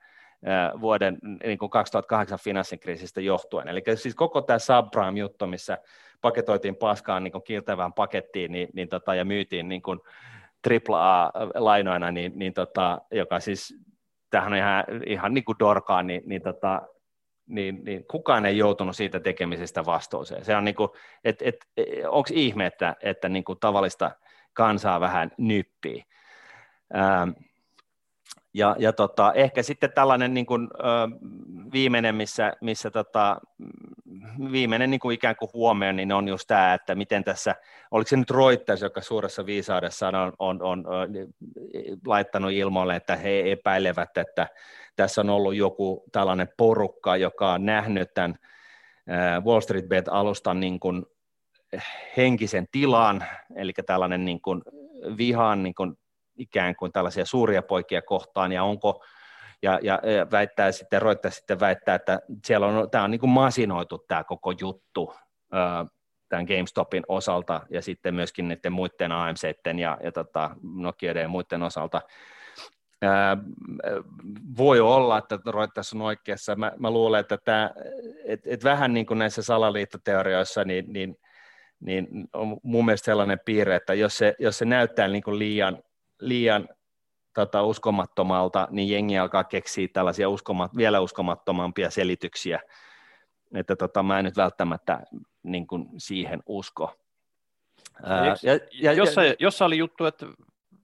vuoden 0.81 1.17
niin 1.43 1.57
kuin 1.57 1.69
2008 1.69 2.39
finanssikriisistä 2.43 3.21
johtuen. 3.21 3.67
Eli 3.67 3.83
siis 3.95 4.15
koko 4.15 4.41
tämä 4.41 4.59
subprime-juttu, 4.59 5.47
missä 5.47 5.77
paketoitiin 6.21 6.75
paskaan 6.75 7.23
niin 7.23 7.43
kiiltävään 7.45 7.93
pakettiin 7.93 8.51
niin, 8.51 8.69
niin 8.73 8.89
tota, 8.89 9.15
ja 9.15 9.25
myytiin 9.25 9.69
niin 9.69 9.81
kuin 9.81 9.99
AAA-lainoina, 10.89 12.11
niin, 12.11 12.31
niin 12.35 12.53
tota, 12.53 13.01
joka 13.11 13.39
siis 13.39 13.75
tähän 14.29 14.53
on 14.53 14.57
ihan, 14.57 14.83
ihan 15.05 15.33
niin 15.33 15.45
kuin 15.45 15.59
dorkaan, 15.59 16.07
niin, 16.07 16.21
niin, 16.25 16.41
tota, 16.41 16.81
niin, 17.47 17.83
niin 17.83 18.05
kukaan 18.11 18.45
ei 18.45 18.57
joutunut 18.57 18.95
siitä 18.95 19.19
tekemisestä 19.19 19.85
vastuuseen. 19.85 20.45
Se 20.45 20.55
on 20.55 20.65
niin 20.65 20.75
kuin, 20.75 20.89
et, 21.23 21.41
et, 21.41 21.55
onko 22.07 22.29
ihme, 22.33 22.65
että, 22.65 22.95
että 23.01 23.29
niin 23.29 23.43
kuin 23.43 23.59
tavallista 23.59 24.11
kansaa 24.57 24.99
vähän 24.99 25.31
nyppii. 25.37 26.03
Ähm, 26.95 27.29
ja, 28.53 28.75
ja 28.79 28.93
tota, 28.93 29.33
ehkä 29.33 29.63
sitten 29.63 29.91
tällainen 29.95 30.33
niin 30.33 30.45
kuin, 30.45 30.67
ö, 30.79 30.83
viimeinen, 31.73 32.15
missä, 32.15 32.53
missä 32.61 32.91
tota, 32.91 33.37
viimeinen 34.51 34.91
niin 34.91 34.99
kuin 34.99 35.13
ikään 35.13 35.35
kuin 35.35 35.49
huomio, 35.53 35.91
niin 35.91 36.11
on 36.11 36.27
just 36.27 36.47
tämä, 36.47 36.73
että 36.73 36.95
miten 36.95 37.23
tässä, 37.23 37.55
oliko 37.91 38.07
se 38.07 38.17
nyt 38.17 38.31
Reuters, 38.31 38.81
joka 38.81 39.01
suuressa 39.01 39.45
viisaudessa 39.45 40.07
on, 40.07 40.15
on, 40.39 40.61
on, 40.61 40.87
on 40.87 41.09
laittanut 42.05 42.51
ilmoille, 42.51 42.95
että 42.95 43.15
he 43.15 43.51
epäilevät, 43.51 44.17
että 44.17 44.47
tässä 44.95 45.21
on 45.21 45.29
ollut 45.29 45.55
joku 45.55 46.03
tällainen 46.11 46.49
porukka, 46.57 47.17
joka 47.17 47.53
on 47.53 47.65
nähnyt 47.65 48.13
tämän 48.13 48.35
Wall 49.45 49.61
Street 49.61 49.87
Bet-alustan 49.87 50.59
niin 50.59 50.79
kuin 50.79 51.05
henkisen 52.17 52.67
tilan, 52.71 53.23
eli 53.55 53.73
tällainen 53.85 54.25
niin 54.25 54.41
kuin 54.41 54.61
vihan 55.17 55.63
niin 55.63 55.75
kuin 55.75 55.93
ikään 56.37 56.75
kuin 56.75 56.91
tällaisia 56.91 57.25
suuria 57.25 57.61
poikia 57.61 58.01
kohtaan, 58.01 58.51
ja 58.51 58.63
onko, 58.63 59.03
ja, 59.61 59.79
ja, 59.81 59.99
ja 60.03 60.27
väittää 60.31 60.71
sitten, 60.71 61.01
Roittaa 61.01 61.31
sitten 61.31 61.59
väittää, 61.59 61.95
että 61.95 62.19
siellä 62.45 62.67
on, 62.67 62.89
tämä 62.89 63.03
on 63.03 63.11
niin 63.11 63.19
kuin 63.19 63.29
masinoitu 63.29 64.05
tämä 64.07 64.23
koko 64.23 64.53
juttu 64.61 65.13
tämän 66.29 66.45
GameStopin 66.45 67.03
osalta, 67.07 67.61
ja 67.69 67.81
sitten 67.81 68.15
myöskin 68.15 68.47
niiden 68.47 68.71
muiden 68.71 69.11
AMCiden 69.11 69.79
ja, 69.79 69.97
ja 70.03 70.11
tota, 70.11 70.49
Nokiaiden 70.63 71.21
ja 71.21 71.27
muiden 71.27 71.63
osalta, 71.63 72.01
Ää, 73.01 73.37
voi 74.57 74.79
olla, 74.79 75.17
että 75.17 75.39
Reuters 75.53 75.93
on 75.93 76.01
oikeassa. 76.01 76.55
Mä, 76.55 76.71
mä 76.79 76.91
luulen, 76.91 77.19
että 77.19 77.37
tämä, 77.37 77.71
et, 78.25 78.39
et 78.45 78.63
vähän 78.63 78.93
niin 78.93 79.05
kuin 79.05 79.19
näissä 79.19 79.41
salaliittoteorioissa, 79.41 80.63
niin, 80.63 80.85
niin 80.93 81.17
niin 81.79 82.07
on 82.33 82.57
mun 82.63 82.85
mielestä 82.85 83.05
sellainen 83.05 83.39
piirre, 83.45 83.75
että 83.75 83.93
jos 83.93 84.17
se, 84.17 84.35
jos 84.39 84.57
se 84.57 84.65
näyttää 84.65 85.07
niin 85.07 85.23
kuin 85.23 85.39
liian, 85.39 85.83
liian 86.19 86.69
tota, 87.33 87.63
uskomattomalta, 87.63 88.67
niin 88.71 88.89
jengi 88.89 89.17
alkaa 89.17 89.43
keksiä 89.43 89.87
tällaisia 89.93 90.29
uskomat, 90.29 90.77
vielä 90.77 90.99
uskomattomampia 90.99 91.89
selityksiä, 91.89 92.59
että 93.55 93.75
tota, 93.75 94.03
mä 94.03 94.19
en 94.19 94.25
nyt 94.25 94.37
välttämättä 94.37 95.01
niin 95.43 95.67
kuin 95.67 95.87
siihen 95.97 96.43
usko. 96.45 96.95
Ää, 98.03 98.35
ja, 98.43 98.59
ja, 98.71 98.93
jossa, 98.93 99.23
ja, 99.23 99.35
jossa 99.39 99.65
oli 99.65 99.77
juttu, 99.77 100.05
että 100.05 100.25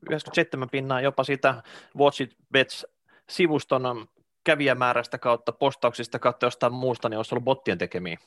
97 0.10 0.70
pinnaa 0.70 1.02
jopa 1.02 1.24
siitä 1.24 1.64
Watch 1.98 2.22
It 2.22 2.36
Bets 2.52 2.86
sivuston 3.30 4.08
kävijämäärästä 4.44 5.18
kautta 5.18 5.52
postauksista 5.52 6.20
kautta 6.20 6.46
jostain 6.46 6.74
muusta, 6.74 7.10
niin 7.10 7.18
olisi 7.18 7.36
ollut 7.36 7.44
bottien 7.44 7.78
tekemiä. 7.78 8.18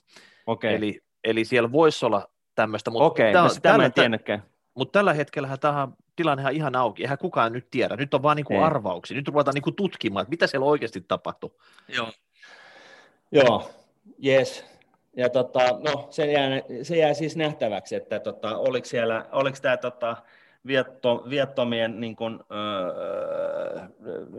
Okay. 0.46 0.74
Eli, 0.74 1.00
eli 1.24 1.44
siellä 1.44 1.72
voisi 1.72 2.06
olla 2.06 2.28
tämmöistä. 2.56 2.90
Mutta 2.90 3.04
Okei, 3.04 3.32
tämä, 3.32 3.44
no 3.44 3.50
tämä 3.62 3.84
en 3.84 3.92
tiennytkään. 3.92 4.42
Mutta 4.74 4.98
tällä 4.98 5.12
hetkellä 5.12 5.56
tämä 5.56 5.88
tilanne 6.16 6.46
on 6.46 6.52
ihan 6.52 6.76
auki, 6.76 7.02
eihän 7.02 7.18
kukaan 7.18 7.52
nyt 7.52 7.70
tiedä. 7.70 7.96
Nyt 7.96 8.14
on 8.14 8.22
vaan 8.22 8.36
niinku 8.36 8.58
arvauksia, 8.58 9.16
nyt 9.16 9.28
ruvetaan 9.28 9.54
niinku 9.54 9.72
tutkimaan, 9.72 10.22
että 10.22 10.30
mitä 10.30 10.46
siellä 10.46 10.66
oikeasti 10.66 11.00
tapahtuu. 11.00 11.60
Joo, 11.88 12.12
Joo. 13.32 13.70
yes. 14.26 14.64
ja 15.16 15.28
tota, 15.28 15.60
no, 15.60 16.06
se, 16.10 16.32
jää, 16.32 16.50
se 16.82 16.96
jää 16.96 17.14
siis 17.14 17.36
nähtäväksi, 17.36 17.96
että 17.96 18.20
tota, 18.20 18.56
oliko, 18.56 18.84
siellä, 18.84 19.26
oliko 19.32 19.58
tämä 19.62 19.76
tota, 19.76 20.16
vietto, 20.66 21.24
viettomien 21.30 22.00
niin 22.00 22.16
kuin, 22.16 22.40
öö, 22.52 23.82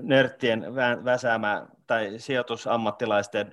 nörttien 0.02 0.76
vä, 0.76 0.98
väsäämä 1.06 1.68
tai 1.88 2.14
sijoitusammattilaisten 2.18 3.52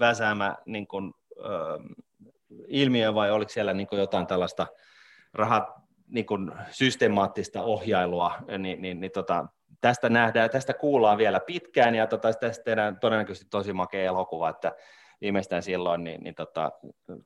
väsäämä 0.00 0.56
niin 0.66 0.86
kuin, 0.86 1.14
öö, 1.38 1.78
ilmiö 2.68 3.14
vai 3.14 3.30
oliko 3.30 3.48
siellä 3.48 3.72
niin 3.72 3.86
kuin 3.86 4.00
jotain 4.00 4.26
tällaista 4.26 4.66
rahat, 5.34 5.64
niin 6.08 6.26
kuin 6.26 6.52
systemaattista 6.70 7.62
ohjailua, 7.62 8.34
niin, 8.58 8.82
niin, 8.82 9.00
niin 9.00 9.12
tota, 9.12 9.46
tästä 9.80 10.08
nähdään, 10.08 10.50
tästä 10.50 10.74
kuullaan 10.74 11.18
vielä 11.18 11.40
pitkään 11.40 11.94
ja 11.94 12.06
tota, 12.06 12.32
tästä 12.32 12.64
tehdään 12.64 13.00
todennäköisesti 13.00 13.50
tosi 13.50 13.72
makea 13.72 14.04
elokuva, 14.04 14.48
että 14.48 14.72
viimeistään 15.20 15.62
silloin 15.62 16.04
niin, 16.04 16.22
niin 16.22 16.34
tota, 16.34 16.72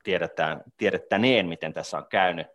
tiedetään, 0.04 0.62
tiedettäneen, 0.76 1.48
miten 1.48 1.72
tässä 1.72 1.98
on 1.98 2.06
käynyt. 2.08 2.46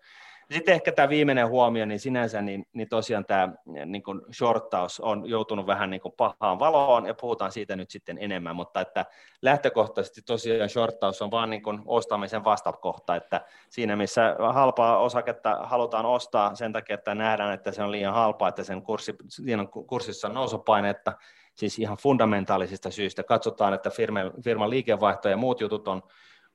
Sitten 0.52 0.74
ehkä 0.74 0.92
tämä 0.92 1.10
viimeinen 1.10 1.50
huomio, 1.50 1.86
niin 1.86 2.00
sinänsä 2.00 2.42
niin, 2.42 2.66
niin 2.74 2.90
tosiaan 2.90 3.26
tämä 3.26 3.54
niin 3.86 4.04
kuin 4.04 4.22
shorttaus 4.34 5.00
on 5.00 5.30
joutunut 5.30 5.68
vähän 5.68 5.90
niin 5.90 6.02
kuin 6.02 6.14
pahaan 6.18 6.60
valoon, 6.60 7.06
ja 7.06 7.14
puhutaan 7.14 7.52
siitä 7.52 7.76
nyt 7.76 7.90
sitten 7.90 8.18
enemmän, 8.22 8.56
mutta 8.56 8.82
että 8.82 9.06
lähtökohtaisesti 9.42 10.22
tosiaan 10.22 10.70
shorttaus 10.70 11.22
on 11.22 11.32
vaan 11.32 11.50
niin 11.50 11.62
kuin 11.62 11.82
ostamisen 11.86 12.44
vastakohta, 12.44 13.16
että 13.16 13.42
siinä 13.70 13.96
missä 13.96 14.36
halpaa 14.54 14.98
osaketta 14.98 15.58
halutaan 15.64 16.06
ostaa 16.06 16.56
sen 16.56 16.74
takia, 16.74 16.94
että 16.94 17.16
nähdään, 17.16 17.54
että 17.54 17.72
se 17.72 17.84
on 17.84 17.92
liian 17.92 18.14
halpaa, 18.14 18.50
että 18.50 18.64
sen 18.64 18.82
kurssi, 18.82 19.16
siinä 19.30 19.62
on 19.62 19.70
kurssissa 19.70 20.28
on 20.28 20.34
nousupainetta, 20.34 21.14
siis 21.56 21.80
ihan 21.80 21.98
fundamentaalisista 21.98 22.92
syistä. 22.92 23.24
Katsotaan, 23.24 23.74
että 23.74 23.90
firman, 23.90 24.32
firman 24.44 24.70
liikevaihto 24.70 25.30
ja 25.30 25.38
muut 25.38 25.62
jutut 25.62 25.88
on 25.88 26.04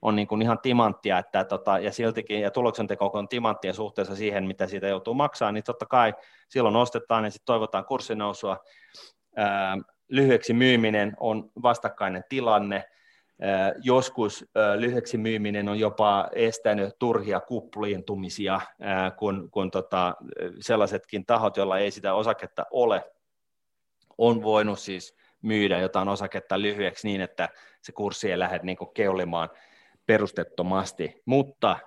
on 0.02 0.16
niin 0.16 0.28
kuin 0.28 0.42
ihan 0.42 0.58
timanttia, 0.58 1.18
että 1.18 1.44
tota, 1.44 1.78
ja 1.78 1.92
siltikin, 1.92 2.40
ja 2.40 2.50
tuloksenteko 2.50 3.10
on 3.12 3.28
timanttia 3.28 3.72
suhteessa 3.72 4.16
siihen, 4.16 4.46
mitä 4.46 4.66
siitä 4.66 4.88
joutuu 4.88 5.14
maksaa, 5.14 5.52
niin 5.52 5.64
totta 5.64 5.86
kai 5.86 6.14
silloin 6.48 6.76
ostetaan 6.76 7.24
ja 7.24 7.30
sitten 7.30 7.46
toivotaan 7.46 7.84
kurssinousua. 7.84 8.64
Ää, 9.36 9.76
lyhyeksi 10.08 10.52
myyminen 10.52 11.16
on 11.20 11.50
vastakkainen 11.62 12.24
tilanne, 12.28 12.84
joskus 13.82 14.44
lyhyeksi 14.76 15.18
myyminen 15.18 15.68
on 15.68 15.78
jopa 15.78 16.28
estänyt 16.32 16.98
turhia 16.98 17.40
kupliintumisia, 17.40 18.60
kun, 19.16 19.48
kun 19.50 19.70
tota, 19.70 20.14
sellaisetkin 20.60 21.26
tahot, 21.26 21.56
joilla 21.56 21.78
ei 21.78 21.90
sitä 21.90 22.14
osaketta 22.14 22.66
ole, 22.70 23.04
on 24.18 24.42
voinut 24.42 24.78
siis 24.78 25.16
myydä 25.42 25.78
jotain 25.78 26.08
osaketta 26.08 26.60
lyhyeksi 26.60 27.08
niin, 27.08 27.20
että 27.20 27.48
se 27.80 27.92
kurssi 27.92 28.30
ei 28.30 28.38
lähde 28.38 28.60
niin 28.62 28.76
keulimaan 28.94 29.48
perustettomasti, 30.06 31.22
mutta 31.24 31.78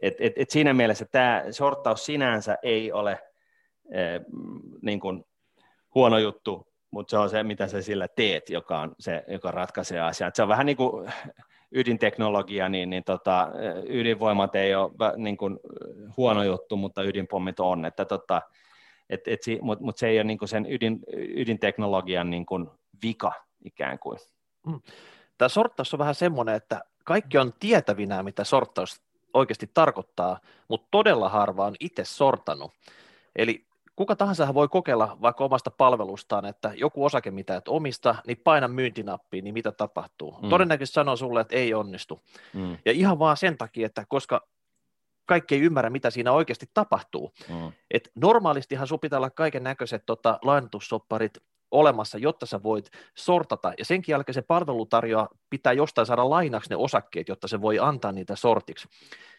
et, 0.00 0.14
et, 0.20 0.32
et 0.36 0.50
siinä 0.50 0.74
mielessä 0.74 1.04
tämä 1.04 1.44
sortaus 1.50 2.06
sinänsä 2.06 2.58
ei 2.62 2.92
ole 2.92 3.18
niin 4.82 5.00
kuin 5.00 5.24
huono 5.94 6.18
juttu, 6.18 6.66
mutta 6.90 7.10
se 7.10 7.18
on 7.18 7.30
se, 7.30 7.42
mitä 7.42 7.68
sä 7.68 7.82
sillä 7.82 8.08
teet, 8.08 8.50
joka, 8.50 8.80
on 8.80 8.94
se, 8.98 9.24
joka 9.28 9.50
ratkaisee 9.50 10.00
asian. 10.00 10.30
se 10.34 10.42
on 10.42 10.48
vähän 10.48 10.66
niin 10.66 10.76
kuin 10.76 11.12
ydinteknologia, 11.72 12.68
niin, 12.68 12.90
niin 12.90 13.04
tota, 13.04 13.48
ydinvoimat 13.88 14.54
ei 14.54 14.74
ole 14.74 14.92
niin 15.16 15.36
kuin 15.36 15.58
huono 16.16 16.42
juttu, 16.42 16.76
mutta 16.76 17.02
ydinpommit 17.02 17.60
on, 17.60 17.84
että 17.84 18.04
tota, 18.04 18.42
et, 19.10 19.28
et, 19.28 19.40
mutta 19.60 19.84
mut 19.84 19.98
se 19.98 20.08
ei 20.08 20.18
ole 20.18 20.24
niin 20.24 20.38
kuin 20.38 20.48
sen 20.48 20.66
ydin, 20.70 21.00
ydinteknologian 21.16 22.30
niin 22.30 22.46
kuin 22.46 22.70
vika 23.02 23.32
ikään 23.64 23.98
kuin. 23.98 24.18
Mm 24.66 24.80
tämä 25.38 25.48
sorttaus 25.48 25.94
on 25.94 25.98
vähän 25.98 26.14
semmoinen, 26.14 26.54
että 26.54 26.84
kaikki 27.04 27.38
on 27.38 27.52
tietävinä, 27.60 28.22
mitä 28.22 28.44
sorttaus 28.44 29.00
oikeasti 29.34 29.70
tarkoittaa, 29.74 30.40
mutta 30.68 30.88
todella 30.90 31.28
harva 31.28 31.66
on 31.66 31.74
itse 31.80 32.04
sortanut. 32.04 32.72
Eli 33.36 33.66
kuka 33.96 34.16
tahansa 34.16 34.54
voi 34.54 34.68
kokeilla 34.68 35.16
vaikka 35.22 35.44
omasta 35.44 35.70
palvelustaan, 35.70 36.44
että 36.44 36.72
joku 36.74 37.04
osake, 37.04 37.30
mitä 37.30 37.56
et 37.56 37.68
omista, 37.68 38.14
niin 38.26 38.40
paina 38.44 38.68
myyntinappiin, 38.68 39.44
niin 39.44 39.54
mitä 39.54 39.72
tapahtuu. 39.72 40.38
Mm. 40.42 40.48
Todennäköisesti 40.48 40.94
sanoo 40.94 41.16
sulle, 41.16 41.40
että 41.40 41.56
ei 41.56 41.74
onnistu. 41.74 42.20
Mm. 42.52 42.78
Ja 42.84 42.92
ihan 42.92 43.18
vaan 43.18 43.36
sen 43.36 43.58
takia, 43.58 43.86
että 43.86 44.04
koska 44.08 44.46
kaikki 45.26 45.54
ei 45.54 45.60
ymmärrä, 45.60 45.90
mitä 45.90 46.10
siinä 46.10 46.32
oikeasti 46.32 46.70
tapahtuu. 46.74 47.32
Mm. 47.48 47.72
Et 47.90 48.10
normaalistihan 48.14 48.86
sun 48.86 49.00
pitää 49.00 49.18
olla 49.18 49.30
kaiken 49.30 49.62
näköiset 49.62 50.02
tota, 50.06 50.38
lainatussopparit 50.42 51.38
olemassa, 51.70 52.18
jotta 52.18 52.46
sä 52.46 52.62
voit 52.62 52.90
sortata, 53.14 53.72
ja 53.78 53.84
senkin 53.84 54.12
jälkeen 54.12 54.34
se 54.34 54.42
palvelutarjoa 54.42 55.28
pitää 55.50 55.72
jostain 55.72 56.06
saada 56.06 56.30
lainaksi 56.30 56.70
ne 56.70 56.76
osakkeet, 56.76 57.28
jotta 57.28 57.48
se 57.48 57.60
voi 57.60 57.78
antaa 57.78 58.12
niitä 58.12 58.36
sortiksi. 58.36 58.88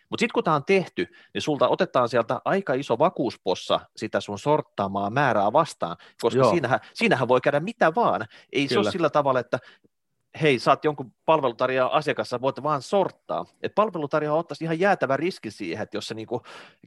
Mutta 0.10 0.22
sitten 0.22 0.34
kun 0.34 0.44
tämä 0.44 0.56
on 0.56 0.66
tehty, 0.66 1.08
niin 1.34 1.42
sulta 1.42 1.68
otetaan 1.68 2.10
sieltä 2.10 2.42
aika 2.46 2.74
iso 2.74 3.00
vakuuspossa 3.00 3.80
sitä 3.96 4.22
sun 4.22 4.40
sorttaamaa 4.40 5.10
määrää 5.10 5.54
vastaan, 5.54 5.98
koska 6.22 6.50
siinähän, 6.50 6.80
siinähän 6.94 7.28
voi 7.28 7.42
käydä 7.42 7.60
mitä 7.60 7.96
vaan. 7.96 8.26
Ei 8.54 8.68
Kyllä. 8.68 8.70
se 8.70 8.80
ole 8.80 8.92
sillä 8.92 9.10
tavalla, 9.10 9.40
että 9.40 9.60
hei, 10.42 10.60
saat 10.60 10.86
jonkun 10.86 11.14
palvelutarjoajan 11.26 11.92
asiakassa, 11.92 12.42
voit 12.42 12.64
vaan 12.64 12.82
sorttaa. 12.82 13.46
Et 13.62 13.76
palvelutarjoaja 13.76 14.40
ottaisi 14.40 14.64
ihan 14.64 14.80
jäätävä 14.80 15.18
riski 15.18 15.52
siihen, 15.52 15.84
että 15.84 15.98
jos 15.98 16.08
se 16.08 16.14
niinku 16.14 16.42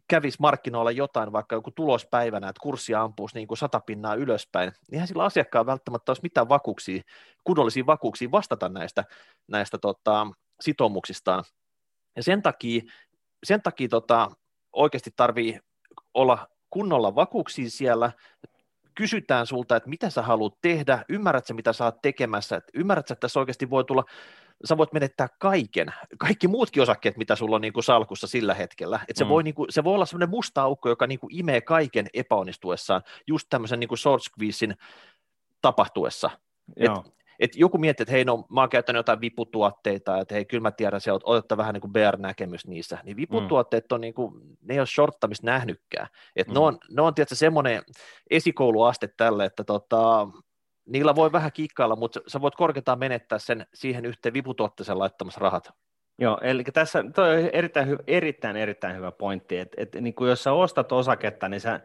kävisi 0.08 0.36
markkinoilla 0.40 0.90
jotain, 0.90 1.32
vaikka 1.32 1.54
joku 1.56 1.70
tulospäivänä, 1.70 2.48
että 2.48 2.62
kurssi 2.62 2.94
ampuisi 2.94 3.34
niinku 3.34 3.56
sata 3.56 3.80
pinnaa 3.80 4.14
ylöspäin, 4.14 4.68
niin 4.70 4.94
eihän 4.94 5.08
sillä 5.08 5.24
asiakkaan 5.24 5.66
välttämättä 5.66 6.10
olisi 6.10 6.22
mitään 6.22 6.48
vakuuksia, 6.48 7.02
kunnollisia 7.44 7.86
vakuuksia 7.86 8.30
vastata 8.30 8.68
näistä, 8.68 9.04
näistä 9.48 9.78
tota, 9.78 10.26
sitoumuksistaan. 10.60 11.44
Ja 12.16 12.22
sen 12.22 12.42
takia, 12.42 12.82
sen 13.44 13.62
takia 13.62 13.88
tota, 13.88 14.30
oikeasti 14.72 15.10
tarvii 15.16 15.60
olla 16.14 16.48
kunnolla 16.70 17.14
vakuuksia 17.14 17.70
siellä, 17.70 18.12
kysytään 18.94 19.46
sulta, 19.46 19.76
että 19.76 19.88
mitä 19.88 20.10
sä 20.10 20.22
haluat 20.22 20.54
tehdä, 20.62 21.04
ymmärrät 21.08 21.46
sä, 21.46 21.54
mitä 21.54 21.72
sä 21.72 21.84
oot 21.84 22.02
tekemässä, 22.02 22.56
että 22.56 22.72
ymmärrät 22.74 23.08
sä, 23.08 23.12
että 23.12 23.20
tässä 23.20 23.40
oikeasti 23.40 23.70
voi 23.70 23.84
tulla, 23.84 24.04
sä 24.64 24.76
voit 24.76 24.92
menettää 24.92 25.28
kaiken, 25.38 25.88
kaikki 26.18 26.48
muutkin 26.48 26.82
osakkeet, 26.82 27.16
mitä 27.16 27.36
sulla 27.36 27.56
on 27.56 27.62
niin 27.62 27.72
kuin 27.72 27.84
salkussa 27.84 28.26
sillä 28.26 28.54
hetkellä, 28.54 29.00
että 29.08 29.18
se, 29.18 29.24
mm. 29.24 29.28
voi, 29.28 29.42
niin 29.42 29.54
kuin, 29.54 29.72
se 29.72 29.84
voi 29.84 29.94
olla 29.94 30.06
semmoinen 30.06 30.30
musta 30.30 30.62
aukko, 30.62 30.88
joka 30.88 31.06
niin 31.06 31.18
kuin 31.18 31.38
imee 31.38 31.60
kaiken 31.60 32.06
epäonnistuessaan, 32.14 33.02
just 33.26 33.46
tämmöisen 33.50 33.80
niin 33.80 33.88
kuin 33.88 33.98
short 33.98 34.22
squeezein 34.22 34.76
tapahtuessa. 35.62 36.30
Et, 36.76 36.90
että 37.42 37.58
joku 37.58 37.78
miettii, 37.78 38.02
että 38.04 38.12
hei, 38.12 38.24
no 38.24 38.46
mä 38.50 38.60
oon 38.60 38.68
käyttänyt 38.68 38.98
jotain 38.98 39.20
viputuotteita, 39.20 40.18
että 40.18 40.34
hei, 40.34 40.44
kyllä 40.44 40.62
mä 40.62 40.70
tiedän, 40.70 41.00
se 41.00 41.12
ottaa 41.12 41.58
vähän 41.58 41.74
niin 41.74 41.80
kuin 41.80 41.92
BR-näkemys 41.92 42.66
niissä, 42.66 42.98
niin 43.04 43.16
viputuotteet 43.16 43.84
mm. 43.90 43.94
on 43.94 44.00
niin 44.00 44.14
kuin, 44.14 44.34
ne 44.62 44.74
ei 44.74 44.80
ole 44.80 44.86
shorttamista 44.86 45.46
nähnytkään, 45.46 46.06
että 46.36 46.52
mm. 46.52 46.54
ne 46.54 46.60
on, 46.60 46.78
ne 46.90 47.02
on 47.02 47.14
tietysti 47.14 47.36
semmoinen 47.36 47.82
esikouluaste 48.30 49.08
tälle, 49.16 49.44
että 49.44 49.64
tota, 49.64 50.28
niillä 50.86 51.14
voi 51.14 51.32
vähän 51.32 51.52
kikkailla, 51.52 51.96
mutta 51.96 52.20
sä 52.26 52.40
voit 52.40 52.54
korkeintaan 52.54 52.98
menettää 52.98 53.38
sen 53.38 53.66
siihen 53.74 54.06
yhteen 54.06 54.34
viputuotteeseen 54.34 54.98
laittamassa 54.98 55.40
rahat. 55.40 55.70
Joo, 56.18 56.38
eli 56.42 56.64
tässä 56.64 57.04
toi 57.14 57.44
on 57.44 57.50
erittäin, 57.52 57.98
erittäin, 58.06 58.56
erittäin 58.56 58.96
hyvä 58.96 59.12
pointti, 59.12 59.58
että, 59.58 59.82
että 59.82 60.00
niin 60.00 60.14
jos 60.20 60.42
sä 60.42 60.52
ostat 60.52 60.92
osaketta, 60.92 61.48
niin 61.48 61.60
sä 61.60 61.80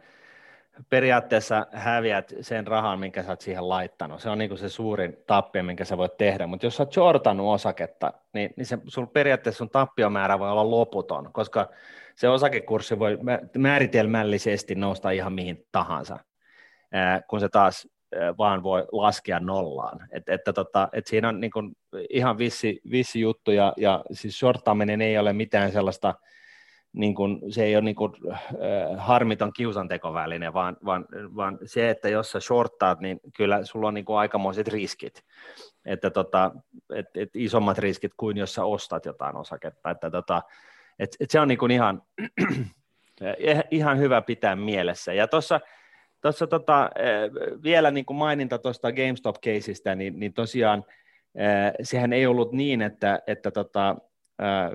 periaatteessa 0.89 1.67
häviät 1.71 2.34
sen 2.41 2.67
rahan, 2.67 2.99
minkä 2.99 3.23
sä 3.23 3.30
oot 3.30 3.41
siihen 3.41 3.69
laittanut. 3.69 4.21
Se 4.21 4.30
on 4.30 4.38
niin 4.38 4.49
kuin 4.49 4.57
se 4.57 4.69
suurin 4.69 5.17
tappio, 5.28 5.63
minkä 5.63 5.86
sä 5.86 5.97
voit 5.97 6.17
tehdä. 6.17 6.47
Mutta 6.47 6.65
jos 6.65 6.78
sä 6.78 6.84
oot 6.84 6.93
shortannut 6.93 7.53
osaketta, 7.53 8.13
niin, 8.34 8.53
niin 8.55 8.65
se, 8.65 8.78
sun 8.88 9.09
periaatteessa 9.09 9.57
sun 9.57 9.69
tappiomäärä 9.69 10.39
voi 10.39 10.51
olla 10.51 10.71
loputon, 10.71 11.34
koska 11.34 11.69
se 12.15 12.30
osakekurssi 12.30 12.99
voi 12.99 13.17
määritelmällisesti 13.57 14.75
nousta 14.75 15.11
ihan 15.11 15.34
mihin 15.34 15.65
tahansa, 15.71 16.19
kun 17.30 17.39
se 17.39 17.49
taas 17.49 17.88
vaan 18.38 18.63
voi 18.63 18.86
laskea 18.91 19.39
nollaan. 19.39 20.07
Et, 20.11 20.30
että 20.30 20.53
tota, 20.53 20.89
et 20.93 21.07
siinä 21.07 21.30
on 21.30 21.39
niin 21.39 21.51
kuin 21.51 21.71
ihan 22.09 22.38
vissi, 22.38 22.82
vissi 22.91 23.19
juttu, 23.19 23.51
ja, 23.51 23.73
ja 23.78 24.03
siis 24.11 24.39
shorttaaminen 24.39 25.01
ei 25.01 25.17
ole 25.17 25.34
mitään 25.34 25.71
sellaista– 25.71 26.13
niin 26.97 27.15
kuin, 27.15 27.39
se 27.49 27.63
ei 27.63 27.75
ole 27.75 27.83
niin 27.83 27.95
kuin, 27.95 28.13
äh, 28.31 28.39
harmiton 28.97 29.53
kiusantekoväline, 29.53 30.53
vaan, 30.53 30.77
vaan, 30.85 31.05
vaan 31.35 31.59
se, 31.65 31.89
että 31.89 32.09
jos 32.09 32.31
sä 32.31 32.39
shorttaat, 32.39 32.99
niin 32.99 33.19
kyllä 33.37 33.65
sulla 33.65 33.87
on 33.87 33.93
niin 33.93 34.05
kuin 34.05 34.17
aikamoiset 34.17 34.67
riskit, 34.67 35.23
että 35.85 36.09
tota, 36.09 36.51
et, 36.95 37.05
et 37.15 37.29
isommat 37.33 37.77
riskit 37.77 38.11
kuin 38.17 38.37
jos 38.37 38.53
sä 38.53 38.65
ostat 38.65 39.05
jotain 39.05 39.35
osaketta, 39.35 39.89
että 39.89 40.11
tota, 40.11 40.41
et, 40.99 41.09
et 41.19 41.31
se 41.31 41.39
on 41.39 41.47
niin 41.47 41.57
kuin 41.57 41.71
ihan, 41.71 42.01
ihan 43.71 43.99
hyvä 43.99 44.21
pitää 44.21 44.55
mielessä. 44.55 45.13
Ja 45.13 45.27
tuossa 45.27 45.59
Tuossa 46.21 46.47
tota, 46.47 46.89
vielä 47.63 47.91
niin 47.91 48.05
kuin 48.05 48.17
maininta 48.17 48.57
tuosta 48.57 48.91
GameStop-keisistä, 48.91 49.95
niin, 49.95 50.19
niin 50.19 50.33
tosiaan 50.33 50.85
sehän 51.83 52.13
ei 52.13 52.27
ollut 52.27 52.51
niin, 52.51 52.81
että, 52.81 53.19
että 53.27 53.51
tota, 53.51 53.95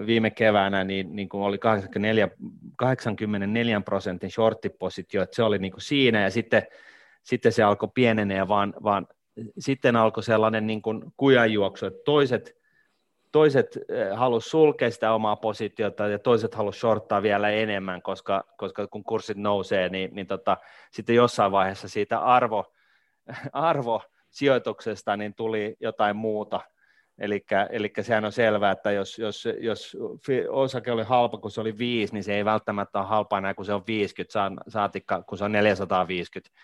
viime 0.07 0.31
keväänä 0.31 0.85
niin, 0.85 1.17
niin 1.17 1.29
kuin 1.29 1.43
oli 1.43 1.59
84, 1.59 2.29
84 2.77 3.81
prosentin 3.81 4.31
shorttipositio, 4.31 5.23
että 5.23 5.37
se 5.37 5.43
oli 5.43 5.59
niin 5.59 5.73
kuin 5.73 5.83
siinä 5.83 6.23
ja 6.23 6.31
sitten, 6.31 6.63
sitten 7.23 7.53
se 7.53 7.63
alkoi 7.63 7.89
pienenee, 7.95 8.49
vaan, 8.49 8.75
vaan 8.83 9.07
sitten 9.59 9.97
alkoi 9.97 10.23
sellainen 10.23 10.67
niin 10.67 10.83
kuin 10.83 11.03
kujanjuoksu, 11.17 11.87
että 11.87 12.01
toiset 12.05 12.63
toiset 13.33 13.79
halusivat 14.15 14.51
sulkea 14.51 14.91
sitä 14.91 15.13
omaa 15.13 15.37
positiota 15.37 16.09
ja 16.09 16.19
toiset 16.19 16.55
halusivat 16.55 16.81
shorttaa 16.81 17.23
vielä 17.23 17.51
enemmän, 17.51 18.03
koska, 18.03 18.45
koska 18.57 18.87
kun 18.87 19.05
kurssit 19.05 19.37
nousee, 19.37 19.89
niin, 19.89 20.15
niin 20.15 20.27
tota, 20.27 20.57
sitten 20.91 21.17
jossain 21.17 21.53
vaiheessa 21.53 21.89
siitä 21.89 22.19
arvo, 22.19 22.73
arvo 23.53 24.03
sijoituksesta 24.31 25.17
niin 25.17 25.35
tuli 25.35 25.77
jotain 25.81 26.17
muuta. 26.17 26.61
Eli 27.19 27.93
sehän 28.01 28.25
on 28.25 28.33
selvää, 28.33 28.71
että 28.71 28.93
jos, 28.93 29.19
jos, 29.19 29.49
jos 29.61 29.97
osake 30.49 30.93
oli 30.93 31.03
halpa, 31.03 31.39
kun 31.39 31.51
se 31.51 31.61
oli 31.61 31.79
5, 31.79 32.13
niin 32.13 32.25
se 32.25 32.35
ei 32.35 32.45
välttämättä 32.45 32.99
ole 32.99 33.07
halpa 33.07 33.39
enää, 33.39 33.55
kun 33.55 33.65
se 33.65 33.75
on 33.75 33.83
50, 33.87 34.51
saatikka, 34.69 35.23
kun 35.23 35.39
se 35.39 35.45
on 35.45 35.53
450. 35.53 36.59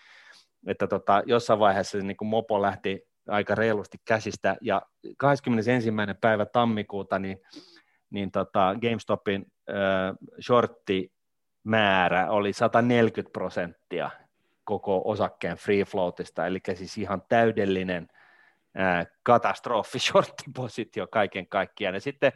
Että 0.67 0.87
tota, 0.87 1.23
jossain 1.25 1.59
vaiheessa 1.59 1.99
se 1.99 2.03
niin 2.05 2.17
mopo 2.21 2.61
lähti 2.61 3.07
aika 3.27 3.55
reilusti 3.55 3.97
käsistä, 4.05 4.55
ja 4.61 4.81
21. 5.17 5.89
päivä 6.21 6.45
tammikuuta 6.45 7.19
niin, 7.19 7.41
niin 8.09 8.31
tota 8.31 8.75
GameStopin 8.81 9.45
äh, 9.69 9.75
shortti-määrä 10.41 12.29
oli 12.29 12.53
140 12.53 13.31
prosenttia 13.33 14.09
koko 14.63 15.01
osakkeen 15.05 15.57
free 15.57 15.85
floatista, 15.85 16.47
eli 16.47 16.59
siis 16.73 16.97
ihan 16.97 17.21
täydellinen 17.29 18.07
katastrofi 19.23 19.99
shorttipositio 19.99 21.07
kaiken 21.07 21.47
kaikkiaan. 21.47 21.93
Ja 21.93 22.01
sitten 22.01 22.31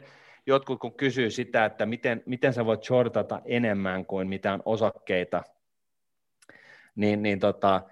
jotkut 0.46 0.80
kun 0.80 0.96
kysyy 0.96 1.30
sitä, 1.30 1.64
että 1.64 1.86
miten, 1.86 2.22
miten 2.26 2.52
sä 2.52 2.66
voit 2.66 2.84
shortata 2.84 3.40
enemmän 3.44 4.06
kuin 4.06 4.28
mitään 4.28 4.62
osakkeita, 4.64 5.42
niin, 6.96 7.22
niin 7.22 7.40
tota, 7.40 7.82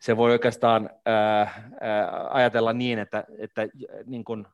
se 0.00 0.16
voi 0.16 0.32
oikeastaan 0.32 0.90
ää, 1.06 1.70
ää, 1.80 2.28
ajatella 2.30 2.72
niin, 2.72 2.98
että, 2.98 3.24
että 3.38 3.68
niin 4.06 4.24
kun, 4.24 4.48